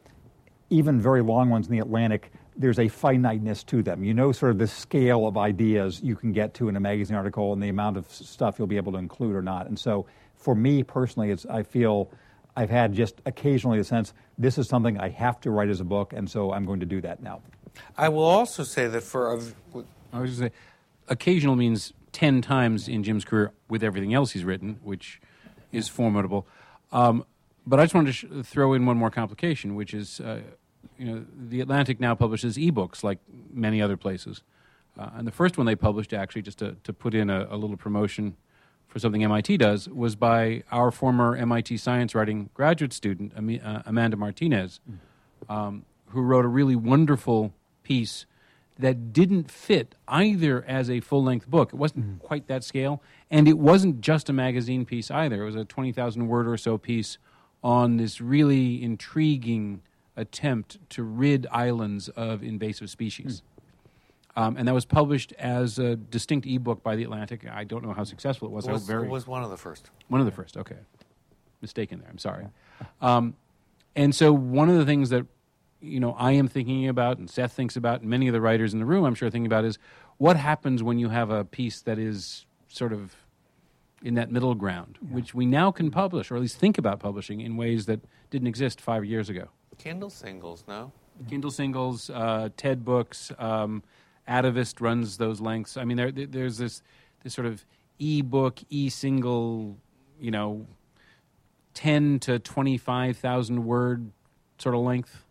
even 0.71 1.01
very 1.01 1.23
long 1.23 1.51
ones 1.51 1.67
in 1.67 1.73
the 1.73 1.79
Atlantic, 1.79 2.33
there's 2.57 2.79
a 2.79 2.89
finiteness 2.89 3.63
to 3.65 3.83
them. 3.83 4.03
You 4.05 4.13
know, 4.13 4.33
sort 4.33 4.51
of 4.51 4.59
the 4.59 4.67
scale 4.67 5.27
of 5.27 5.37
ideas 5.37 6.01
you 6.03 6.17
can 6.17 6.33
get 6.33 6.55
to 6.55 6.69
in 6.69 6.77
a 6.77 6.81
magazine 6.81 7.17
article 7.17 7.53
and 7.53 7.63
the 7.63 7.69
amount 7.69 7.97
of 7.97 8.11
stuff 8.11 8.59
you'll 8.59 8.69
be 8.69 8.77
able 8.77 8.93
to 8.93 8.99
include 8.99 9.35
or 9.35 9.43
not. 9.43 9.67
And 9.67 9.79
so, 9.79 10.07
for 10.37 10.55
me 10.55 10.83
personally, 10.83 11.31
it's, 11.31 11.47
I 11.47 11.63
feel 11.63 12.11
I've 12.57 12.71
had 12.71 12.93
just 12.93 13.21
occasionally 13.27 13.79
the 13.79 13.85
sense 13.85 14.13
this 14.39 14.59
is 14.59 14.69
something 14.69 14.99
I 14.99 15.11
have 15.11 15.41
to 15.43 15.51
write 15.51 15.69
as 15.69 15.81
a 15.81 15.85
book, 15.85 16.13
and 16.13 16.31
so 16.31 16.53
I'm 16.53 16.65
going 16.65 16.81
to 16.81 16.87
do 16.87 17.01
that 17.03 17.23
now. 17.23 17.43
I 17.97 18.09
will 18.09 18.25
also 18.25 18.65
say 18.65 18.87
that 18.89 19.03
for 19.03 19.35
a, 19.35 19.35
I 19.35 19.37
was 19.37 19.45
going 20.13 20.27
to 20.27 20.35
say, 20.35 20.51
occasional 21.09 21.57
means 21.57 21.93
10 22.13 22.43
times 22.43 22.89
in 22.89 23.03
Jim's 23.03 23.25
career 23.25 23.53
with 23.69 23.83
everything 23.83 24.15
else 24.15 24.33
he's 24.33 24.45
written, 24.45 24.79
which 24.83 25.21
is 25.73 25.89
formidable. 25.89 26.47
Um, 26.93 27.25
but 27.67 27.79
I 27.79 27.85
just 27.85 27.95
wanted 27.95 28.09
to 28.09 28.13
sh- 28.13 28.47
throw 28.47 28.73
in 28.73 28.87
one 28.87 28.97
more 28.97 29.11
complication, 29.11 29.75
which 29.75 29.95
is, 29.95 30.21
uh, 30.21 30.41
you 30.99 31.07
know, 31.07 31.25
the 31.37 31.61
Atlantic 31.61 32.01
now 32.01 32.15
publishes 32.15 32.57
ebooks 32.57 33.05
like 33.05 33.19
many 33.53 33.81
other 33.81 33.97
places. 33.97 34.43
Uh, 34.99 35.11
and 35.15 35.27
the 35.27 35.33
first 35.33 35.57
one 35.57 35.67
they 35.67 35.77
published, 35.77 36.13
actually, 36.13 36.43
just 36.43 36.59
to, 36.59 36.77
to 36.85 36.93
put 36.93 37.15
in 37.15 37.31
a, 37.31 37.47
a 37.51 37.57
little 37.57 37.77
promotion 37.77 38.37
for 38.89 38.99
something 38.99 39.23
MIT 39.23 39.57
does, 39.59 39.89
was 39.89 40.17
by 40.17 40.65
our 40.73 40.91
former 40.91 41.37
MIT 41.37 41.77
science 41.77 42.15
writing 42.15 42.51
graduate 42.55 42.93
student, 42.93 43.33
Ami- 43.37 43.61
uh, 43.61 43.83
Amanda 43.87 44.17
Martinez, 44.17 44.81
um, 45.49 45.85
who 46.09 46.23
wrote 46.23 46.45
a 46.45 46.49
really 46.49 46.75
wonderful 46.75 47.55
piece 47.85 48.27
that 48.81 49.13
didn't 49.13 49.51
fit 49.51 49.95
either 50.09 50.65
as 50.67 50.91
a 50.91 51.01
full 51.01 51.23
length 51.23 51.47
book. 51.49 51.73
It 51.73 51.77
wasn't 51.77 52.21
quite 52.21 52.47
that 52.49 52.65
scale, 52.65 53.03
and 53.31 53.49
it 53.49 53.59
wasn't 53.59 54.01
just 54.01 54.29
a 54.29 54.33
magazine 54.33 54.85
piece 54.85 55.11
either. 55.11 55.43
It 55.43 55.47
was 55.47 55.57
a 55.57 55.65
20,000 55.65 56.27
word 56.27 56.49
or 56.49 56.57
so 56.57 56.79
piece 56.79 57.19
on 57.63 57.97
this 57.97 58.21
really 58.21 58.83
intriguing 58.83 59.83
attempt 60.17 60.79
to 60.91 61.03
rid 61.03 61.47
islands 61.51 62.09
of 62.11 62.43
invasive 62.43 62.91
species. 62.91 63.43
Um, 64.37 64.57
and 64.57 64.69
that 64.69 64.75
was 64.75 64.85
published 64.85 65.33
as 65.39 65.79
a 65.79 65.97
distinct 65.97 66.47
ebook 66.47 66.83
by 66.83 66.97
The 66.97 67.03
Atlantic. 67.03 67.47
I 67.51 67.65
don't 67.65 67.85
know 67.85 67.93
how 67.93 68.05
successful 68.05 68.49
it 68.49 68.53
was. 68.53 68.67
it 68.67 68.73
was, 68.73 68.87
very 68.87 69.07
it 69.07 69.11
was 69.11 69.27
one 69.27 69.43
of 69.43 69.51
the 69.51 69.57
first. 69.57 69.91
one 70.09 70.21
of 70.21 70.27
the 70.27 70.33
first. 70.33 70.57
Okay, 70.57 70.77
mistaken 71.61 71.99
there. 71.99 72.09
I'm 72.09 72.19
sorry. 72.19 72.47
Um, 73.01 73.35
and 73.97 74.15
so 74.15 74.33
one 74.33 74.69
of 74.71 74.77
the 74.77 74.87
things 74.87 75.11
that 75.11 75.27
you 75.81 76.01
know 76.01 76.13
I 76.19 76.33
am 76.33 76.49
thinking 76.49 76.89
about, 76.89 77.19
and 77.19 77.29
Seth 77.31 77.53
thinks 77.53 77.77
about, 77.77 78.01
and 78.01 78.11
many 78.11 78.29
of 78.29 78.33
the 78.33 78.41
writers 78.41 78.73
in 78.73 78.79
the 78.81 78.85
room 78.87 79.05
I'm 79.05 79.15
sure 79.15 79.31
thinking 79.31 79.47
about 79.47 79.65
is 79.65 79.79
what 80.19 80.37
happens 80.37 80.83
when 80.83 80.99
you 80.99 81.09
have 81.09 81.31
a 81.31 81.45
piece 81.45 81.81
that 81.83 81.99
is 81.99 82.45
sort 82.69 82.93
of 82.93 83.15
in 84.03 84.15
that 84.15 84.31
middle 84.33 84.55
ground, 84.55 84.99
which 85.11 85.35
we 85.35 85.45
now 85.47 85.71
can 85.71 85.91
publish, 85.91 86.31
or 86.31 86.37
at 86.37 86.41
least 86.41 86.57
think 86.59 86.79
about 86.79 87.01
publishing 87.01 87.41
in 87.41 87.57
ways 87.57 87.87
that 87.87 88.01
didn't 88.31 88.47
exist 88.49 88.81
five 88.81 89.05
years 89.05 89.29
ago. 89.29 89.49
Kindle 89.79 90.09
singles, 90.11 90.65
no? 90.69 90.93
Kindle 91.29 91.51
singles, 91.51 92.09
uh, 92.11 92.49
TED 92.57 92.85
books, 92.85 93.31
um, 93.39 93.83
Atavist 94.29 94.81
runs 94.81 95.19
those 95.19 95.41
lengths. 95.41 95.77
I 95.77 95.85
mean, 95.85 95.97
there, 95.97 96.11
there- 96.13 96.27
there's 96.27 96.59
this 96.59 96.83
this 97.23 97.35
sort 97.35 97.47
of 97.47 97.67
e-book, 97.99 98.61
e-single, 98.71 99.77
you 100.19 100.31
know, 100.31 100.67
ten 101.75 102.19
to 102.21 102.39
twenty 102.39 102.77
five 102.79 103.17
thousand 103.19 103.65
word 103.65 104.11
sort 104.59 104.75
of 104.75 104.81
length 104.83 105.25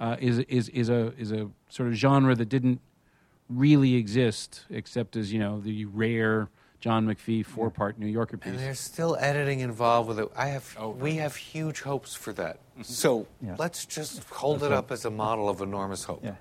uh, 0.00 0.16
is 0.18 0.38
is 0.40 0.68
is 0.70 0.88
a 0.88 1.12
is 1.18 1.30
a 1.30 1.48
sort 1.68 1.88
of 1.88 1.94
genre 1.94 2.34
that 2.34 2.48
didn't 2.48 2.80
really 3.48 3.94
exist 3.94 4.64
except 4.70 5.16
as 5.16 5.32
you 5.32 5.38
know 5.38 5.60
the 5.60 5.84
rare 5.84 6.48
John 6.80 7.06
McPhee 7.06 7.44
four 7.44 7.70
part 7.70 7.98
New 7.98 8.06
Yorker 8.06 8.38
piece. 8.38 8.52
And 8.52 8.58
there's 8.58 8.80
still 8.80 9.16
editing 9.20 9.60
involved 9.60 10.08
with 10.08 10.18
it. 10.18 10.28
I 10.34 10.46
have, 10.48 10.74
we 10.98 11.16
have 11.16 11.36
huge 11.36 11.82
hopes 11.82 12.14
for 12.14 12.32
that. 12.34 12.58
So 12.82 13.26
Yeah. 13.44 13.56
let's 13.58 13.84
just 13.84 14.24
hold 14.24 14.62
it 14.62 14.72
up 14.72 14.90
as 14.90 15.04
a 15.04 15.10
model 15.10 15.50
of 15.50 15.60
enormous 15.60 16.04
hope. 16.04 16.24
Yeah. 16.24 16.36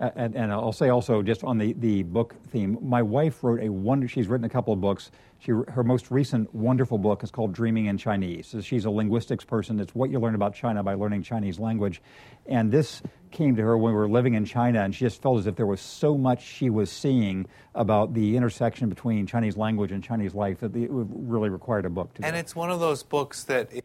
And, 0.00 0.36
and 0.36 0.52
I'll 0.52 0.72
say 0.72 0.90
also, 0.90 1.22
just 1.22 1.42
on 1.42 1.58
the, 1.58 1.72
the 1.72 2.04
book 2.04 2.36
theme, 2.50 2.78
my 2.80 3.02
wife 3.02 3.42
wrote 3.42 3.60
a 3.60 3.68
wonder. 3.68 4.06
She's 4.06 4.28
written 4.28 4.44
a 4.44 4.48
couple 4.48 4.72
of 4.72 4.80
books. 4.80 5.10
She, 5.40 5.50
her 5.50 5.82
most 5.82 6.12
recent 6.12 6.54
wonderful 6.54 6.98
book 6.98 7.24
is 7.24 7.32
called 7.32 7.52
Dreaming 7.52 7.86
in 7.86 7.98
Chinese. 7.98 8.46
So 8.46 8.60
she's 8.60 8.84
a 8.84 8.90
linguistics 8.90 9.44
person. 9.44 9.80
It's 9.80 9.96
what 9.96 10.10
you 10.10 10.20
learn 10.20 10.36
about 10.36 10.54
China 10.54 10.84
by 10.84 10.94
learning 10.94 11.24
Chinese 11.24 11.58
language. 11.58 12.00
And 12.46 12.70
this 12.70 13.02
came 13.32 13.56
to 13.56 13.62
her 13.62 13.76
when 13.76 13.92
we 13.92 13.98
were 13.98 14.08
living 14.08 14.34
in 14.34 14.44
China, 14.44 14.82
and 14.82 14.94
she 14.94 15.04
just 15.04 15.20
felt 15.20 15.40
as 15.40 15.48
if 15.48 15.56
there 15.56 15.66
was 15.66 15.80
so 15.80 16.16
much 16.16 16.44
she 16.44 16.70
was 16.70 16.92
seeing 16.92 17.46
about 17.74 18.14
the 18.14 18.36
intersection 18.36 18.88
between 18.88 19.26
Chinese 19.26 19.56
language 19.56 19.90
and 19.90 20.02
Chinese 20.02 20.32
life 20.32 20.60
that 20.60 20.76
it 20.76 20.90
would 20.92 21.08
really 21.10 21.48
required 21.48 21.86
a 21.86 21.90
book 21.90 22.14
to 22.14 22.24
And 22.24 22.34
do. 22.34 22.38
it's 22.38 22.54
one 22.54 22.70
of 22.70 22.78
those 22.78 23.02
books 23.02 23.42
that 23.44 23.72
is 23.72 23.82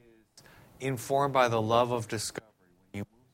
informed 0.80 1.34
by 1.34 1.48
the 1.48 1.61
love 1.61 1.91
of 1.91 2.07
discovery. 2.07 2.53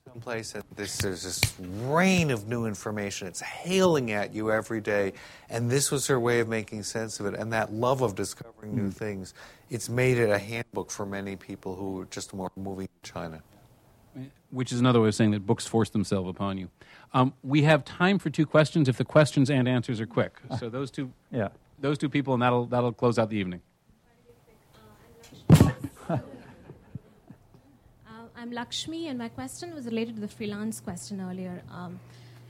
When 0.10 0.24
someplace 0.24 0.56
and 0.56 0.64
this, 0.76 0.98
there's 0.98 1.22
this 1.22 1.54
rain 1.60 2.32
of 2.32 2.48
new 2.48 2.66
information, 2.66 3.28
it's 3.28 3.42
hailing 3.42 4.12
at 4.12 4.34
you 4.34 4.52
every 4.52 4.82
day, 4.82 5.14
and 5.50 5.70
this 5.70 5.92
was 5.92 6.08
her 6.08 6.20
way 6.20 6.40
of 6.40 6.48
making 6.48 6.82
sense 6.82 7.20
of 7.20 7.28
it. 7.28 7.36
And 7.36 7.54
that 7.54 7.72
love 7.72 8.02
of 8.02 8.16
discovering 8.16 8.76
new 8.76 8.90
things, 8.90 9.36
it's 9.70 9.88
made 9.88 10.18
it 10.18 10.32
a 10.32 10.40
handbook 10.40 10.90
for 10.90 11.06
many 11.06 11.36
people 11.36 11.76
who 11.76 12.02
are 12.02 12.06
just 12.06 12.34
more 12.34 12.52
moving 12.56 12.88
to 13.04 13.12
China. 13.12 13.44
which 14.50 14.72
is 14.72 14.80
another 14.80 15.00
way 15.00 15.10
of 15.10 15.16
saying 15.16 15.30
that 15.32 15.46
books 15.46 15.68
force 15.68 15.92
themselves 15.92 16.28
upon 16.28 16.58
you. 16.58 16.70
Um, 17.14 17.34
we 17.44 17.62
have 17.64 17.86
time 17.86 18.18
for 18.18 18.32
two 18.32 18.48
questions 18.48 18.90
if 18.90 18.98
the 18.98 19.06
questions 19.06 19.52
and 19.52 19.68
answers 19.68 20.00
are 20.00 20.08
quick. 20.08 20.40
So 20.60 20.70
those 20.70 20.90
two, 20.90 21.12
yeah. 21.32 21.50
those 21.80 22.00
two 22.00 22.10
people, 22.10 22.34
and 22.34 22.42
that'll 22.42 22.66
that'll 22.66 22.94
close 22.94 23.20
out 23.20 23.30
the 23.30 23.38
evening. 23.38 23.62
Uh, 28.08 28.28
I'm 28.42 28.52
Lakshmi, 28.54 29.10
and 29.10 29.20
my 29.20 29.28
question 29.28 29.76
was 29.76 29.84
related 29.84 30.16
to 30.16 30.22
the 30.22 30.28
freelance 30.30 30.80
question 30.80 31.20
earlier. 31.20 31.62
Um, 31.70 32.00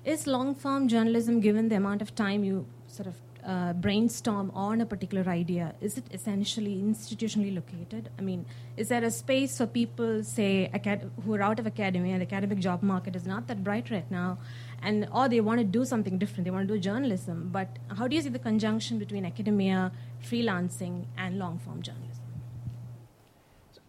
is 0.05 0.27
long 0.27 0.53
form 0.53 0.87
journalism, 0.87 1.39
given 1.39 1.67
the 1.67 1.77
amount 1.77 2.03
of 2.03 2.13
time 2.13 2.43
you 2.43 2.67
sort 2.85 3.07
of 3.07 3.15
uh, 3.43 3.73
brainstorm 3.73 4.51
on 4.53 4.81
a 4.81 4.85
particular 4.85 5.27
idea, 5.27 5.73
is 5.81 5.97
it 5.97 6.03
essentially 6.11 6.75
institutionally 6.75 7.55
located? 7.55 8.11
I 8.19 8.21
mean, 8.21 8.45
is 8.77 8.89
there 8.89 9.03
a 9.03 9.09
space 9.09 9.57
for 9.57 9.65
people, 9.65 10.23
say, 10.23 10.69
acad- 10.75 11.09
who 11.25 11.33
are 11.33 11.41
out 11.41 11.59
of 11.59 11.65
academia, 11.65 12.19
the 12.19 12.25
academic 12.25 12.59
job 12.59 12.83
market 12.83 13.15
is 13.15 13.25
not 13.25 13.47
that 13.47 13.63
bright 13.63 13.89
right 13.89 14.11
now, 14.11 14.37
and 14.83 15.09
or 15.11 15.27
they 15.27 15.41
want 15.41 15.59
to 15.59 15.65
do 15.65 15.85
something 15.85 16.19
different, 16.19 16.45
they 16.45 16.51
want 16.51 16.67
to 16.67 16.73
do 16.75 16.79
journalism, 16.79 17.49
but 17.51 17.79
how 17.97 18.07
do 18.07 18.15
you 18.15 18.21
see 18.21 18.29
the 18.29 18.37
conjunction 18.37 18.99
between 18.99 19.25
academia, 19.25 19.91
freelancing, 20.23 21.05
and 21.17 21.39
long 21.39 21.57
form 21.57 21.81
journalism? 21.81 22.08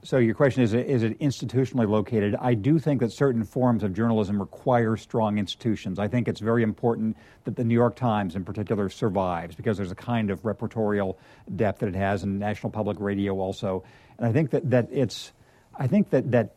So 0.03 0.17
your 0.17 0.35
question 0.35 0.63
is, 0.63 0.73
is 0.73 1.03
it 1.03 1.19
institutionally 1.19 1.87
located? 1.87 2.35
I 2.41 2.55
do 2.55 2.79
think 2.79 3.01
that 3.01 3.13
certain 3.13 3.45
forms 3.45 3.83
of 3.83 3.93
journalism 3.93 4.41
require 4.41 4.97
strong 4.97 5.37
institutions. 5.37 5.99
I 5.99 6.09
think 6.09 6.27
it's 6.27 6.41
very 6.41 6.63
important 6.63 7.19
that 7.45 7.57
the 7.57 7.65
New 7.65 7.75
York 7.75 7.97
Times, 7.97 8.35
in 8.35 8.43
particular, 8.43 8.89
survives 8.89 9.57
because 9.57 9.77
there's 9.77 9.93
a 9.93 9.97
kind 9.97 10.31
of 10.31 10.43
repertorial 10.43 11.17
depth 11.55 11.81
that 11.81 11.89
it 11.89 11.95
has, 11.95 12.23
and 12.23 12.39
National 12.39 12.71
Public 12.71 12.99
Radio 12.99 13.39
also. 13.39 13.85
And 14.17 14.27
I 14.27 14.33
think 14.33 14.51
that, 14.51 14.71
that 14.71 14.89
it's, 14.91 15.33
I 15.79 15.87
think 15.87 16.09
that 16.11 16.31
that 16.31 16.55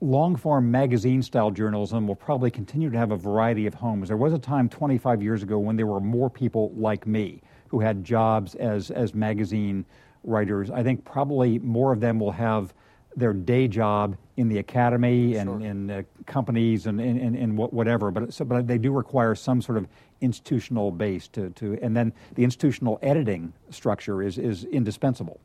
long 0.00 0.36
form 0.36 0.70
magazine 0.70 1.22
style 1.22 1.50
journalism 1.50 2.06
will 2.06 2.16
probably 2.16 2.50
continue 2.50 2.88
to 2.88 2.96
have 2.96 3.10
a 3.10 3.16
variety 3.16 3.66
of 3.66 3.74
homes. 3.74 4.08
There 4.08 4.16
was 4.16 4.32
a 4.32 4.38
time 4.38 4.70
25 4.70 5.22
years 5.22 5.42
ago 5.42 5.58
when 5.58 5.76
there 5.76 5.86
were 5.86 6.00
more 6.00 6.30
people 6.30 6.72
like 6.76 7.06
me 7.06 7.42
who 7.68 7.80
had 7.80 8.04
jobs 8.04 8.54
as, 8.54 8.90
as 8.90 9.14
magazine 9.14 9.84
writers. 10.26 10.70
I 10.70 10.82
think 10.82 11.04
probably 11.04 11.58
more 11.60 11.92
of 11.92 12.00
them 12.00 12.20
will 12.20 12.32
have 12.32 12.74
their 13.16 13.32
day 13.32 13.66
job 13.66 14.16
in 14.36 14.48
the 14.48 14.58
academy 14.58 15.36
and 15.36 15.62
in 15.62 15.90
uh, 15.90 16.02
companies 16.26 16.86
and 16.86 17.00
in, 17.00 17.16
in, 17.18 17.34
in 17.34 17.56
whatever. 17.56 18.10
But, 18.10 18.34
so, 18.34 18.44
but 18.44 18.66
they 18.66 18.76
do 18.76 18.92
require 18.92 19.34
some 19.34 19.62
sort 19.62 19.78
of 19.78 19.88
institutional 20.20 20.90
base 20.90 21.28
to, 21.28 21.50
to 21.50 21.78
and 21.80 21.96
then 21.96 22.12
the 22.34 22.44
institutional 22.44 22.98
editing 23.02 23.52
structure 23.70 24.22
is, 24.22 24.36
is 24.38 24.64
indispensable. 24.64 25.40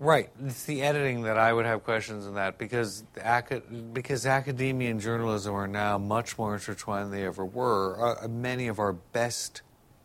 Right. 0.00 0.28
It's 0.44 0.64
the 0.64 0.82
editing 0.82 1.22
that 1.22 1.38
I 1.38 1.52
would 1.52 1.64
have 1.64 1.84
questions 1.84 2.26
on 2.26 2.34
that 2.34 2.58
because 2.58 3.04
because 3.92 4.26
academia 4.26 4.90
and 4.90 5.00
journalism 5.00 5.54
are 5.54 5.68
now 5.68 5.98
much 5.98 6.36
more 6.36 6.54
intertwined 6.54 7.12
than 7.12 7.20
they 7.20 7.26
ever 7.26 7.44
were. 7.44 8.18
Uh, 8.22 8.28
many 8.28 8.66
of 8.66 8.78
our 8.78 8.92
best, 8.92 9.62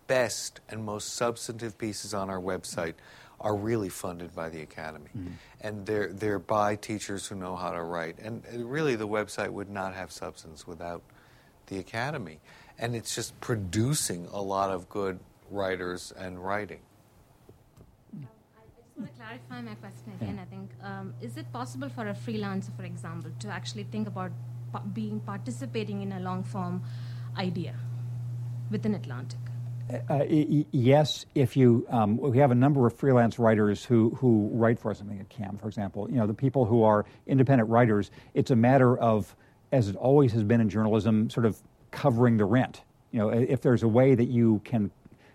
best 0.07 0.61
and 0.70 0.86
most 0.86 1.16
substantive 1.16 1.78
pieces 1.78 2.14
on 2.14 2.30
our 2.30 2.40
website 2.40 2.94
are 3.41 3.56
really 3.56 3.90
funded 3.90 4.36
by 4.36 4.49
the 4.49 4.61
academy, 4.61 5.10
mm-hmm. 5.18 5.32
and 5.61 5.86
they're 5.86 6.11
they're 6.11 6.40
by 6.40 6.76
teachers 6.76 7.28
who 7.28 7.36
know 7.36 7.56
how 7.56 7.72
to 7.72 7.82
write. 7.82 8.20
And 8.20 8.44
really, 8.53 8.95
the 8.95 9.07
website 9.07 9.49
would 9.49 9.70
not 9.70 9.94
have 9.94 10.11
substance 10.11 10.68
without 10.68 11.02
the 11.68 11.80
academy, 11.80 12.40
and 12.78 12.95
it's 12.95 13.16
just 13.16 13.40
producing 13.40 14.28
a 14.32 14.41
lot 14.41 14.70
of 14.72 14.90
good 14.90 15.20
writers 15.49 16.11
and 16.18 16.44
writing. 16.44 16.82
Um, 18.14 18.28
I 18.57 18.61
just 18.76 18.98
want 18.98 19.07
to 19.07 19.14
mm-hmm. 19.14 19.22
clarify 19.22 19.61
my 19.61 19.76
question 19.76 20.14
again. 20.20 20.40
I 20.40 20.45
think 20.45 20.70
um, 20.84 21.14
is 21.22 21.38
it 21.38 21.52
possible 21.53 21.90
for 21.90 22.07
a 22.07 22.14
freelancer, 22.14 22.76
for 22.76 22.84
example, 22.84 23.32
to 23.40 23.48
actually 23.48 23.86
think 23.86 24.07
about 24.07 24.32
pa- 24.74 24.84
being 24.94 25.20
participating 25.22 26.02
in 26.02 26.11
a 26.11 26.20
long 26.20 26.44
form 26.44 26.84
idea 27.38 27.76
within 28.70 28.94
Atlantic? 28.95 29.40
Uh, 30.10 30.24
yes, 30.30 31.26
if 31.34 31.57
you, 31.57 31.86
um, 31.90 32.18
we 32.18 32.38
have 32.38 32.52
a 32.52 32.56
number 32.56 32.86
of 32.86 32.95
freelance 32.95 33.40
writers 33.40 33.84
who, 33.84 34.11
who 34.11 34.49
write 34.53 34.78
for 34.80 34.91
us, 34.91 35.02
I 35.02 35.16
at 35.20 35.30
CAM, 35.30 35.57
for 35.57 35.68
example. 35.68 36.10
You 36.10 36.18
know, 36.18 36.28
the 36.28 36.34
people 36.34 36.66
who 36.66 36.84
are 36.84 37.06
independent 37.26 37.70
writers, 37.70 38.11
it's 38.34 38.52
a 38.52 38.56
matter 38.56 38.98
of, 38.98 39.36
as 39.72 39.88
it 39.88 39.95
always 39.95 40.32
has 40.34 40.44
been 40.44 40.61
in 40.61 40.70
journalism, 40.70 41.30
sort 41.30 41.45
of 41.45 41.57
covering 41.91 42.38
the 42.38 42.45
rent. 42.45 42.82
You 43.11 43.20
know, 43.20 43.30
if 43.30 43.61
there's 43.61 43.82
a 43.82 43.88
way 43.88 44.14
that 44.14 44.28
you 44.28 44.61
can, 44.64 44.91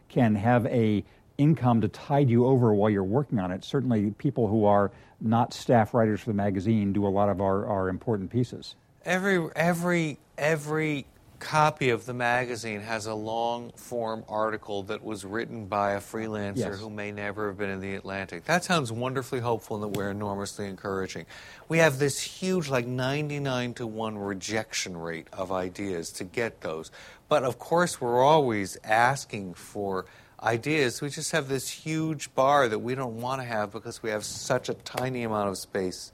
can 0.08 0.36
have 0.36 0.66
a 0.66 1.04
income 1.36 1.80
to 1.80 1.88
tide 1.88 2.30
you 2.30 2.46
over 2.46 2.72
while 2.72 2.90
you're 2.90 3.02
working 3.02 3.40
on 3.40 3.50
it, 3.50 3.64
certainly 3.64 4.12
people 4.12 4.46
who 4.46 4.64
are 4.66 4.92
not 5.20 5.52
staff 5.52 5.94
writers 5.94 6.20
for 6.20 6.30
the 6.30 6.34
magazine 6.34 6.92
do 6.92 7.06
a 7.06 7.08
lot 7.08 7.28
of 7.28 7.40
our, 7.40 7.66
our 7.66 7.88
important 7.88 8.30
pieces. 8.30 8.76
Every 9.04 9.50
every 9.54 10.18
every 10.38 11.06
copy 11.44 11.90
of 11.90 12.06
the 12.06 12.14
magazine 12.14 12.80
has 12.80 13.04
a 13.04 13.12
long 13.14 13.70
form 13.76 14.24
article 14.28 14.82
that 14.84 15.04
was 15.04 15.24
written 15.26 15.66
by 15.66 15.92
a 15.92 16.00
freelancer 16.00 16.56
Yes. 16.56 16.80
who 16.80 16.88
may 16.88 17.12
never 17.12 17.48
have 17.48 17.58
been 17.58 17.68
in 17.68 17.80
the 17.80 17.94
Atlantic. 17.94 18.46
That 18.46 18.64
sounds 18.64 18.90
wonderfully 18.90 19.40
hopeful 19.40 19.76
and 19.76 19.84
that 19.84 19.98
we're 19.98 20.10
enormously 20.10 20.66
encouraging. 20.66 21.26
We 21.68 21.78
have 21.78 21.98
this 21.98 22.18
huge 22.20 22.70
like 22.70 22.86
99 22.86 23.74
to 23.74 23.86
1 23.86 24.16
rejection 24.16 24.96
rate 24.96 25.28
of 25.34 25.52
ideas 25.52 26.10
to 26.12 26.24
get 26.24 26.62
those. 26.62 26.90
But 27.28 27.44
of 27.44 27.58
course 27.58 28.00
we're 28.00 28.24
always 28.24 28.78
asking 28.82 29.52
for 29.54 30.06
ideas. 30.42 31.02
We 31.02 31.10
just 31.10 31.32
have 31.32 31.48
this 31.48 31.68
huge 31.68 32.34
bar 32.34 32.68
that 32.68 32.78
we 32.78 32.94
don't 32.94 33.20
want 33.20 33.42
to 33.42 33.46
have 33.46 33.70
because 33.70 34.02
we 34.02 34.08
have 34.08 34.24
such 34.24 34.70
a 34.70 34.74
tiny 34.74 35.24
amount 35.24 35.50
of 35.50 35.58
space 35.58 36.10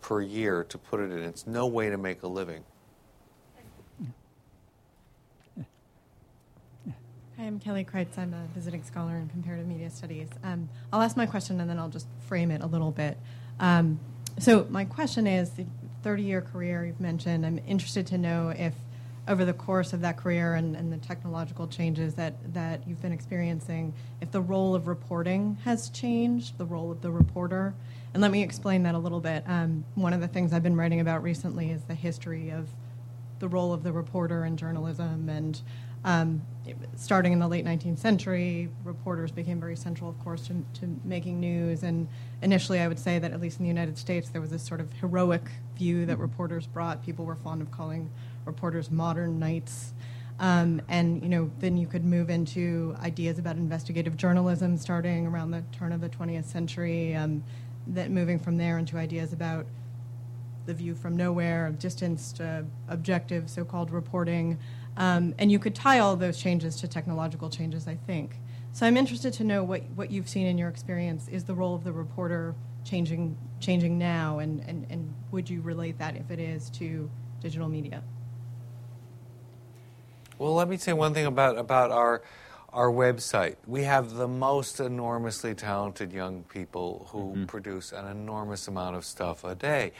per 0.00 0.20
year 0.20 0.64
to 0.64 0.76
put 0.76 0.98
it 0.98 1.12
in. 1.12 1.20
It's 1.22 1.46
no 1.46 1.68
way 1.68 1.88
to 1.88 1.96
make 1.96 2.24
a 2.24 2.28
living. 2.28 2.64
Hi, 7.38 7.44
I'm 7.44 7.58
Kelly 7.58 7.82
Kreitz. 7.82 8.18
I'm 8.18 8.34
a 8.34 8.46
visiting 8.54 8.84
scholar 8.84 9.16
in 9.16 9.26
comparative 9.26 9.66
media 9.66 9.88
studies. 9.88 10.28
Um, 10.44 10.68
I'll 10.92 11.00
ask 11.00 11.16
my 11.16 11.24
question 11.24 11.62
and 11.62 11.70
then 11.70 11.78
I'll 11.78 11.88
just 11.88 12.06
frame 12.28 12.50
it 12.50 12.60
a 12.60 12.66
little 12.66 12.90
bit. 12.90 13.16
Um, 13.58 14.00
so, 14.38 14.66
my 14.68 14.84
question 14.84 15.26
is 15.26 15.48
the 15.50 15.64
30 16.02 16.24
year 16.24 16.42
career 16.42 16.84
you've 16.84 17.00
mentioned, 17.00 17.46
I'm 17.46 17.58
interested 17.66 18.06
to 18.08 18.18
know 18.18 18.50
if 18.50 18.74
over 19.26 19.46
the 19.46 19.54
course 19.54 19.94
of 19.94 20.02
that 20.02 20.18
career 20.18 20.56
and, 20.56 20.76
and 20.76 20.92
the 20.92 20.98
technological 20.98 21.66
changes 21.66 22.14
that, 22.16 22.34
that 22.52 22.86
you've 22.86 23.00
been 23.00 23.12
experiencing, 23.12 23.94
if 24.20 24.30
the 24.30 24.42
role 24.42 24.74
of 24.74 24.86
reporting 24.86 25.56
has 25.64 25.88
changed, 25.88 26.58
the 26.58 26.66
role 26.66 26.92
of 26.92 27.00
the 27.00 27.10
reporter. 27.10 27.72
And 28.12 28.20
let 28.20 28.30
me 28.30 28.42
explain 28.42 28.82
that 28.82 28.94
a 28.94 28.98
little 28.98 29.20
bit. 29.20 29.42
Um, 29.46 29.84
one 29.94 30.12
of 30.12 30.20
the 30.20 30.28
things 30.28 30.52
I've 30.52 30.62
been 30.62 30.76
writing 30.76 31.00
about 31.00 31.22
recently 31.22 31.70
is 31.70 31.82
the 31.84 31.94
history 31.94 32.50
of 32.50 32.68
the 33.38 33.48
role 33.48 33.72
of 33.72 33.84
the 33.84 33.92
reporter 33.92 34.44
in 34.44 34.58
journalism. 34.58 35.30
And 35.30 35.60
um, 36.04 36.42
starting 36.96 37.32
in 37.32 37.38
the 37.38 37.48
late 37.48 37.64
19th 37.64 37.98
century, 37.98 38.68
reporters 38.84 39.30
became 39.30 39.58
very 39.60 39.76
central, 39.76 40.08
of 40.08 40.18
course, 40.22 40.46
to, 40.46 40.64
to 40.80 41.00
making 41.04 41.40
news. 41.40 41.82
And 41.82 42.08
initially, 42.42 42.80
I 42.80 42.88
would 42.88 42.98
say 42.98 43.18
that 43.18 43.32
at 43.32 43.40
least 43.40 43.58
in 43.58 43.64
the 43.64 43.68
United 43.68 43.98
States, 43.98 44.28
there 44.28 44.40
was 44.40 44.50
this 44.50 44.62
sort 44.62 44.80
of 44.80 44.92
heroic 44.94 45.42
view 45.76 46.06
that 46.06 46.18
reporters 46.18 46.66
brought. 46.66 47.04
People 47.04 47.24
were 47.24 47.36
fond 47.36 47.62
of 47.62 47.70
calling 47.70 48.10
reporters 48.44 48.90
modern 48.90 49.38
knights. 49.38 49.92
Um, 50.38 50.80
and 50.88 51.22
you 51.22 51.28
know, 51.28 51.50
then 51.58 51.76
you 51.76 51.86
could 51.86 52.04
move 52.04 52.30
into 52.30 52.96
ideas 53.02 53.38
about 53.38 53.56
investigative 53.56 54.16
journalism, 54.16 54.76
starting 54.76 55.26
around 55.26 55.50
the 55.50 55.62
turn 55.72 55.92
of 55.92 56.00
the 56.00 56.08
20th 56.08 56.46
century. 56.46 57.14
Um, 57.14 57.44
that 57.88 58.10
moving 58.10 58.38
from 58.38 58.56
there 58.56 58.78
into 58.78 58.96
ideas 58.96 59.32
about 59.32 59.66
the 60.66 60.74
view 60.74 60.94
from 60.94 61.16
nowhere, 61.16 61.70
distanced, 61.78 62.40
uh, 62.40 62.62
objective, 62.88 63.50
so 63.50 63.64
called 63.64 63.90
reporting. 63.90 64.58
Um, 64.96 65.34
and 65.38 65.50
you 65.50 65.58
could 65.58 65.74
tie 65.74 66.00
all 66.00 66.16
those 66.16 66.38
changes 66.38 66.76
to 66.80 66.88
technological 66.88 67.48
changes, 67.48 67.88
I 67.88 67.96
think. 68.06 68.36
so 68.72 68.86
I'm 68.86 68.96
interested 68.96 69.32
to 69.34 69.44
know 69.44 69.64
what, 69.64 69.82
what 69.94 70.10
you've 70.10 70.28
seen 70.28 70.46
in 70.46 70.58
your 70.58 70.68
experience. 70.68 71.28
Is 71.28 71.44
the 71.44 71.54
role 71.54 71.74
of 71.74 71.84
the 71.84 71.92
reporter 71.92 72.54
changing 72.84 73.36
changing 73.62 73.96
now, 73.96 74.40
and, 74.40 74.60
and, 74.66 74.86
and 74.90 75.14
would 75.30 75.48
you 75.48 75.62
relate 75.62 75.98
that 75.98 76.16
if 76.16 76.30
it 76.30 76.38
is 76.38 76.68
to 76.70 77.08
digital 77.40 77.68
media? 77.68 78.02
Well, 80.38 80.54
let 80.54 80.68
me 80.68 80.76
say 80.76 80.92
one 80.92 81.14
thing 81.14 81.26
about, 81.26 81.56
about 81.56 81.90
our, 81.92 82.22
our 82.72 82.88
website. 82.88 83.56
We 83.66 83.84
have 83.84 84.14
the 84.14 84.26
most 84.26 84.80
enormously 84.80 85.54
talented 85.54 86.12
young 86.12 86.42
people 86.44 87.08
who 87.12 87.46
produce 87.46 87.92
an 87.92 88.08
enormous 88.08 88.66
amount 88.66 88.96
of 88.96 89.04
stuff 89.04 89.44
a 89.44 89.54
day. 89.54 89.92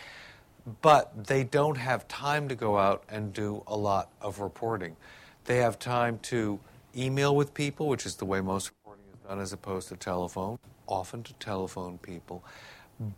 But 0.81 1.27
they 1.27 1.45
don't 1.45 1.77
have 1.77 2.07
time 2.09 2.49
to 2.49 2.55
go 2.55 2.79
out 2.79 3.03
and 3.09 3.33
do 3.33 3.63
a 3.67 3.77
lot 3.77 4.11
of 4.21 4.41
reporting. 4.41 4.97
They 5.45 5.57
have 5.57 5.79
time 5.79 6.19
to 6.25 6.61
email 6.97 7.35
with 7.35 7.53
people, 7.55 7.89
which 7.89 8.07
is 8.07 8.17
the 8.17 8.25
way 8.25 8.41
most 8.41 8.71
reporting 8.71 9.05
is 9.13 9.29
done 9.29 9.41
as 9.41 9.53
opposed 9.53 9.89
to 9.89 9.97
telephone, 9.97 10.59
often 10.87 11.23
to 11.25 11.33
telephone 11.35 11.99
people. 11.99 12.45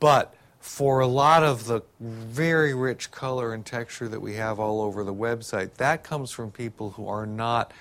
But 0.00 0.34
for 0.60 1.00
a 1.00 1.06
lot 1.06 1.42
of 1.42 1.66
the 1.66 1.82
very 2.00 2.72
rich 2.72 3.10
color 3.10 3.52
and 3.52 3.66
texture 3.66 4.08
that 4.08 4.20
we 4.20 4.34
have 4.34 4.58
all 4.58 4.80
over 4.80 5.04
the 5.04 5.12
website, 5.12 5.74
that 5.74 6.02
comes 6.02 6.30
from 6.30 6.50
people 6.50 6.90
who 6.92 7.06
are 7.06 7.26
not 7.26 7.72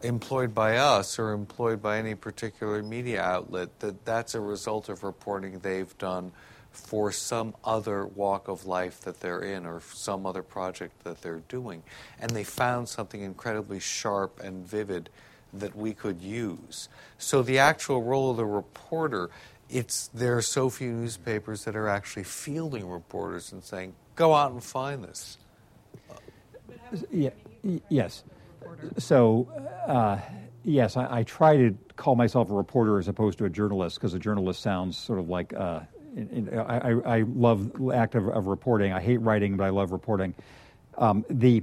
employed 0.00 0.54
by 0.54 0.78
us 0.78 1.18
or 1.18 1.32
employed 1.32 1.82
by 1.82 1.98
any 1.98 2.14
particular 2.14 2.82
media 2.82 3.20
outlet. 3.22 3.78
That 3.80 4.06
that's 4.06 4.34
a 4.34 4.40
result 4.40 4.88
of 4.88 5.04
reporting 5.04 5.58
they've 5.58 5.96
done 5.98 6.32
for 6.72 7.12
some 7.12 7.54
other 7.64 8.06
walk 8.06 8.48
of 8.48 8.66
life 8.66 9.00
that 9.02 9.20
they're 9.20 9.42
in 9.42 9.66
or 9.66 9.80
some 9.92 10.26
other 10.26 10.42
project 10.42 11.04
that 11.04 11.22
they're 11.22 11.42
doing. 11.48 11.82
And 12.18 12.30
they 12.30 12.44
found 12.44 12.88
something 12.88 13.20
incredibly 13.20 13.80
sharp 13.80 14.40
and 14.40 14.66
vivid 14.66 15.10
that 15.52 15.76
we 15.76 15.92
could 15.92 16.20
use. 16.20 16.88
So 17.18 17.42
the 17.42 17.58
actual 17.58 18.02
role 18.02 18.30
of 18.30 18.38
the 18.38 18.46
reporter 18.46 19.30
it's 19.72 20.08
there 20.08 20.36
are 20.36 20.42
so 20.42 20.68
few 20.70 20.92
newspapers 20.92 21.64
that 21.64 21.74
are 21.74 21.88
actually 21.88 22.24
fielding 22.24 22.88
reporters 22.88 23.52
and 23.52 23.64
saying, 23.64 23.94
"Go 24.14 24.34
out 24.34 24.52
and 24.52 24.62
find 24.62 25.02
this." 25.02 25.38
Yeah, 27.10 27.30
yes. 27.88 28.22
So, 28.98 29.48
uh, 29.86 30.18
yes, 30.62 30.96
I, 30.96 31.20
I 31.20 31.22
try 31.22 31.56
to 31.56 31.76
call 31.96 32.16
myself 32.16 32.50
a 32.50 32.54
reporter 32.54 32.98
as 32.98 33.08
opposed 33.08 33.38
to 33.38 33.46
a 33.46 33.50
journalist 33.50 33.96
because 33.96 34.14
a 34.14 34.18
journalist 34.18 34.60
sounds 34.60 34.96
sort 34.96 35.18
of 35.18 35.28
like. 35.28 35.54
Uh, 35.54 35.80
in, 35.80 35.80
in, 35.80 35.91
I, 36.16 36.90
I- 36.92 37.16
I 37.18 37.22
love 37.22 37.70
act 37.92 38.14
of, 38.14 38.28
of 38.28 38.46
reporting. 38.46 38.92
I 38.92 39.00
hate 39.00 39.18
writing, 39.18 39.56
but 39.56 39.64
I 39.64 39.70
love 39.70 39.92
reporting. 39.92 40.34
Um, 40.98 41.24
the, 41.30 41.62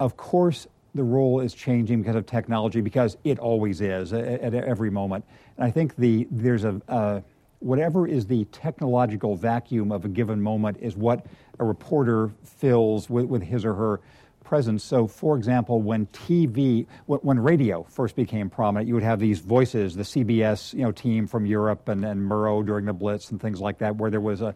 of 0.00 0.16
course, 0.16 0.66
the 0.94 1.04
role 1.04 1.40
is 1.40 1.54
changing 1.54 2.02
because 2.02 2.16
of 2.16 2.26
technology, 2.26 2.80
because 2.80 3.16
it 3.24 3.38
always 3.38 3.80
is 3.80 4.12
at, 4.12 4.24
at 4.24 4.54
every 4.54 4.90
moment. 4.90 5.24
And 5.56 5.64
I 5.66 5.70
think 5.70 5.94
the 5.96 6.26
there's 6.30 6.64
a 6.64 6.80
uh, 6.88 7.20
whatever 7.60 8.06
is 8.06 8.26
the 8.26 8.44
technological 8.46 9.36
vacuum 9.36 9.92
of 9.92 10.04
a 10.04 10.08
given 10.08 10.40
moment 10.40 10.78
is 10.80 10.96
what 10.96 11.26
a 11.58 11.64
reporter 11.64 12.30
fills 12.42 13.08
with, 13.08 13.26
with 13.26 13.42
his 13.42 13.64
or 13.64 13.74
her 13.74 14.00
presence. 14.46 14.82
So, 14.82 15.06
for 15.06 15.36
example, 15.36 15.82
when 15.82 16.06
TV, 16.06 16.86
when, 17.06 17.38
radio 17.38 17.82
first 17.82 18.16
became 18.16 18.48
prominent, 18.48 18.88
you 18.88 18.94
would 18.94 19.02
have 19.02 19.20
these 19.20 19.40
voices, 19.40 19.94
the 19.94 20.04
CBS 20.04 20.72
you 20.72 20.82
know 20.82 20.92
team 20.92 21.26
from 21.26 21.44
Europe 21.44 21.88
and, 21.88 22.04
and 22.04 22.20
Murrow 22.20 22.64
during 22.64 22.86
the 22.86 22.94
Blitz 22.94 23.30
and 23.30 23.40
things 23.40 23.60
like 23.60 23.78
that, 23.78 23.96
where 23.96 24.10
there 24.10 24.20
was 24.20 24.40
a 24.40 24.54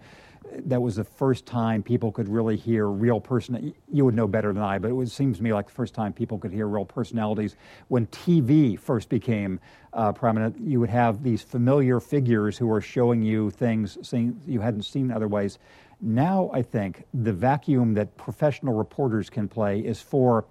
that 0.67 0.81
was 0.81 0.97
the 0.97 1.05
first 1.05 1.47
time 1.47 1.83
people 1.83 2.11
could 2.11 2.29
really 2.29 2.57
hear 2.57 2.87
real 2.87 3.21
person. 3.21 3.75
You 3.93 4.05
would 4.05 4.15
know 4.15 4.27
better 4.27 4.53
than 4.53 4.63
I, 4.63 4.79
but 4.79 4.91
it 4.91 4.95
was, 4.95 5.13
seems 5.13 5.37
to 5.37 5.43
me 5.43 5.53
like 5.53 5.67
the 5.67 5.75
first 5.75 5.95
time 5.95 6.13
people 6.13 6.39
could 6.39 6.53
hear 6.53 6.67
real 6.67 6.85
personalities. 6.85 7.57
When 7.89 8.07
TV 8.07 8.79
first 8.79 9.09
became 9.09 9.61
uh, 9.93 10.13
prominent, 10.13 10.59
you 10.59 10.81
would 10.81 10.91
have 10.91 11.23
these 11.23 11.43
familiar 11.43 12.01
figures 12.01 12.57
who 12.57 12.67
were 12.67 12.81
showing 12.81 13.23
you 13.23 13.51
things 13.51 13.99
seen, 14.07 14.41
you 14.47 14.61
hadn't 14.61 14.83
seen 14.83 15.11
otherwise. 15.11 15.59
Now, 16.01 16.51
I 16.53 16.63
think 16.63 17.05
the 17.13 17.33
vacuum 17.33 17.95
that 17.95 18.17
professional 18.17 18.75
reporters 18.75 19.29
can 19.29 19.49
play 19.49 19.81
is 19.81 20.01
for 20.01 20.47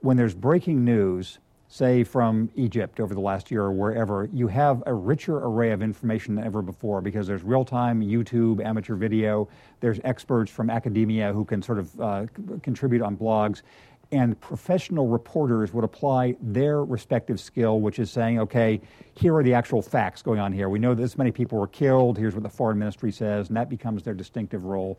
when 0.00 0.16
there's 0.16 0.34
breaking 0.34 0.84
news, 0.84 1.38
say 1.66 2.04
from 2.04 2.50
Egypt 2.54 3.00
over 3.00 3.12
the 3.14 3.20
last 3.20 3.50
year 3.50 3.62
or 3.62 3.72
wherever, 3.72 4.28
you 4.32 4.46
have 4.48 4.82
a 4.86 4.94
richer 4.94 5.38
array 5.38 5.72
of 5.72 5.82
information 5.82 6.36
than 6.36 6.44
ever 6.44 6.62
before 6.62 7.00
because 7.00 7.26
there's 7.26 7.42
real 7.42 7.64
time 7.64 8.00
YouTube, 8.00 8.64
amateur 8.64 8.94
video, 8.94 9.48
there's 9.80 9.98
experts 10.04 10.50
from 10.50 10.70
academia 10.70 11.32
who 11.32 11.44
can 11.44 11.62
sort 11.62 11.78
of 11.78 12.00
uh, 12.00 12.26
contribute 12.62 13.02
on 13.02 13.16
blogs. 13.16 13.62
And 14.12 14.38
professional 14.40 15.06
reporters 15.06 15.72
would 15.72 15.84
apply 15.84 16.36
their 16.40 16.82
respective 16.82 17.38
skill, 17.38 17.80
which 17.80 18.00
is 18.00 18.10
saying, 18.10 18.40
okay, 18.40 18.80
here 19.14 19.36
are 19.36 19.42
the 19.44 19.54
actual 19.54 19.82
facts 19.82 20.20
going 20.20 20.40
on 20.40 20.52
here. 20.52 20.68
We 20.68 20.80
know 20.80 20.94
this 20.94 21.16
many 21.16 21.30
people 21.30 21.58
were 21.58 21.68
killed. 21.68 22.18
Here's 22.18 22.34
what 22.34 22.42
the 22.42 22.48
foreign 22.48 22.78
ministry 22.78 23.12
says, 23.12 23.48
and 23.48 23.56
that 23.56 23.68
becomes 23.68 24.02
their 24.02 24.14
distinctive 24.14 24.64
role. 24.64 24.98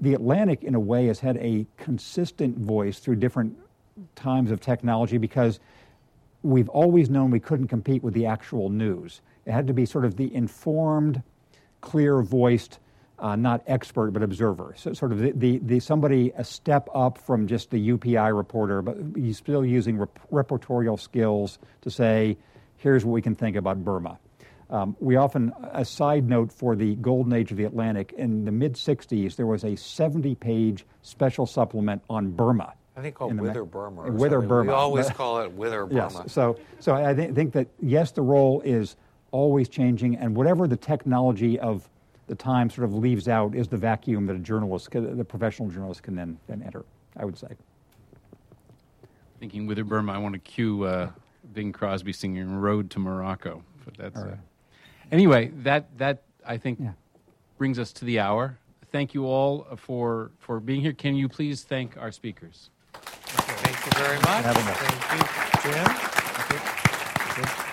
The 0.00 0.14
Atlantic, 0.14 0.64
in 0.64 0.74
a 0.74 0.80
way, 0.80 1.06
has 1.06 1.20
had 1.20 1.36
a 1.36 1.66
consistent 1.76 2.58
voice 2.58 2.98
through 2.98 3.16
different 3.16 3.56
times 4.16 4.50
of 4.50 4.60
technology 4.60 5.18
because 5.18 5.60
we've 6.42 6.68
always 6.68 7.10
known 7.10 7.30
we 7.30 7.40
couldn't 7.40 7.68
compete 7.68 8.02
with 8.02 8.14
the 8.14 8.26
actual 8.26 8.70
news. 8.70 9.20
It 9.44 9.52
had 9.52 9.66
to 9.68 9.72
be 9.72 9.86
sort 9.86 10.04
of 10.04 10.16
the 10.16 10.32
informed, 10.34 11.22
clear 11.80 12.22
voiced, 12.22 12.78
uh, 13.18 13.36
not 13.36 13.62
expert 13.66 14.12
but 14.12 14.22
observer. 14.22 14.74
So 14.76 14.92
sort 14.92 15.12
of 15.12 15.18
the, 15.18 15.32
the, 15.32 15.58
the 15.58 15.80
somebody 15.80 16.32
a 16.36 16.44
step 16.44 16.88
up 16.94 17.18
from 17.18 17.46
just 17.46 17.70
the 17.70 17.88
UPI 17.90 18.36
reporter, 18.36 18.82
but 18.82 18.96
he's 19.16 19.36
still 19.38 19.64
using 19.64 19.98
rep- 19.98 20.18
reportorial 20.32 20.98
skills 20.98 21.58
to 21.82 21.90
say, 21.90 22.36
here's 22.76 23.04
what 23.04 23.12
we 23.12 23.22
can 23.22 23.34
think 23.34 23.56
about 23.56 23.84
Burma. 23.84 24.18
Um, 24.70 24.96
we 25.00 25.16
often, 25.16 25.52
a 25.72 25.84
side 25.84 26.28
note 26.28 26.52
for 26.52 26.76
the 26.76 26.94
golden 26.96 27.32
age 27.32 27.50
of 27.50 27.56
the 27.56 27.64
Atlantic, 27.64 28.12
in 28.18 28.44
the 28.44 28.52
mid 28.52 28.74
60s, 28.74 29.34
there 29.34 29.46
was 29.46 29.64
a 29.64 29.74
70 29.76 30.34
page 30.34 30.84
special 31.00 31.46
supplement 31.46 32.02
on 32.10 32.30
Burma. 32.32 32.74
I 32.94 33.00
think 33.00 33.14
called 33.14 33.34
ma- 33.34 33.42
Whither 33.44 33.64
Burma. 33.64 34.02
or 34.02 34.10
Whither 34.12 34.36
something. 34.36 34.48
Burma. 34.48 34.70
We 34.72 34.74
always 34.74 35.08
call 35.10 35.40
it 35.40 35.52
Whither 35.52 35.88
Yes. 35.90 36.12
Burma. 36.14 36.28
So, 36.28 36.58
so 36.80 36.94
I 36.94 37.14
thi- 37.14 37.28
think 37.32 37.52
that 37.54 37.68
yes, 37.80 38.10
the 38.10 38.20
role 38.22 38.60
is 38.60 38.96
always 39.30 39.68
changing, 39.70 40.16
and 40.16 40.36
whatever 40.36 40.66
the 40.68 40.76
technology 40.76 41.58
of 41.58 41.88
the 42.28 42.34
time 42.34 42.70
sort 42.70 42.84
of 42.84 42.94
leaves 42.94 43.26
out 43.26 43.54
is 43.54 43.66
the 43.68 43.76
vacuum 43.76 44.26
that 44.26 44.36
a 44.36 44.38
journalist, 44.38 44.90
the 44.90 45.24
professional 45.24 45.68
journalist, 45.68 46.02
can 46.02 46.14
then 46.14 46.38
then 46.46 46.62
enter. 46.62 46.84
I 47.16 47.24
would 47.24 47.36
say. 47.36 47.48
Thinking 49.40 49.66
Whither 49.66 49.84
Burma, 49.84 50.12
I 50.12 50.18
want 50.18 50.34
to 50.34 50.38
cue 50.38 50.84
uh, 50.84 51.10
Bing 51.52 51.72
Crosby 51.72 52.12
singing 52.12 52.56
"Road 52.56 52.90
to 52.90 52.98
Morocco." 52.98 53.62
But 53.84 53.96
that's 53.96 54.18
All 54.18 54.28
uh, 54.28 54.36
anyway. 55.10 55.50
That 55.62 55.96
that 55.98 56.22
I 56.46 56.56
think 56.58 56.80
brings 57.56 57.78
us 57.78 57.92
to 57.94 58.04
the 58.04 58.20
hour. 58.20 58.58
Thank 58.92 59.14
you 59.14 59.26
all 59.26 59.66
for 59.76 60.30
for 60.38 60.60
being 60.60 60.80
here. 60.80 60.92
Can 60.92 61.14
you 61.14 61.28
please 61.28 61.62
thank 61.62 61.96
our 61.96 62.12
speakers? 62.12 62.70
Thank 62.92 63.84
you 63.84 63.92
very 64.00 64.16
much. 64.18 64.44
Having 64.44 64.62
us. 64.68 64.78
Thank 64.78 65.64
you, 65.64 65.72
Thank 67.34 67.58
you. 67.58 67.64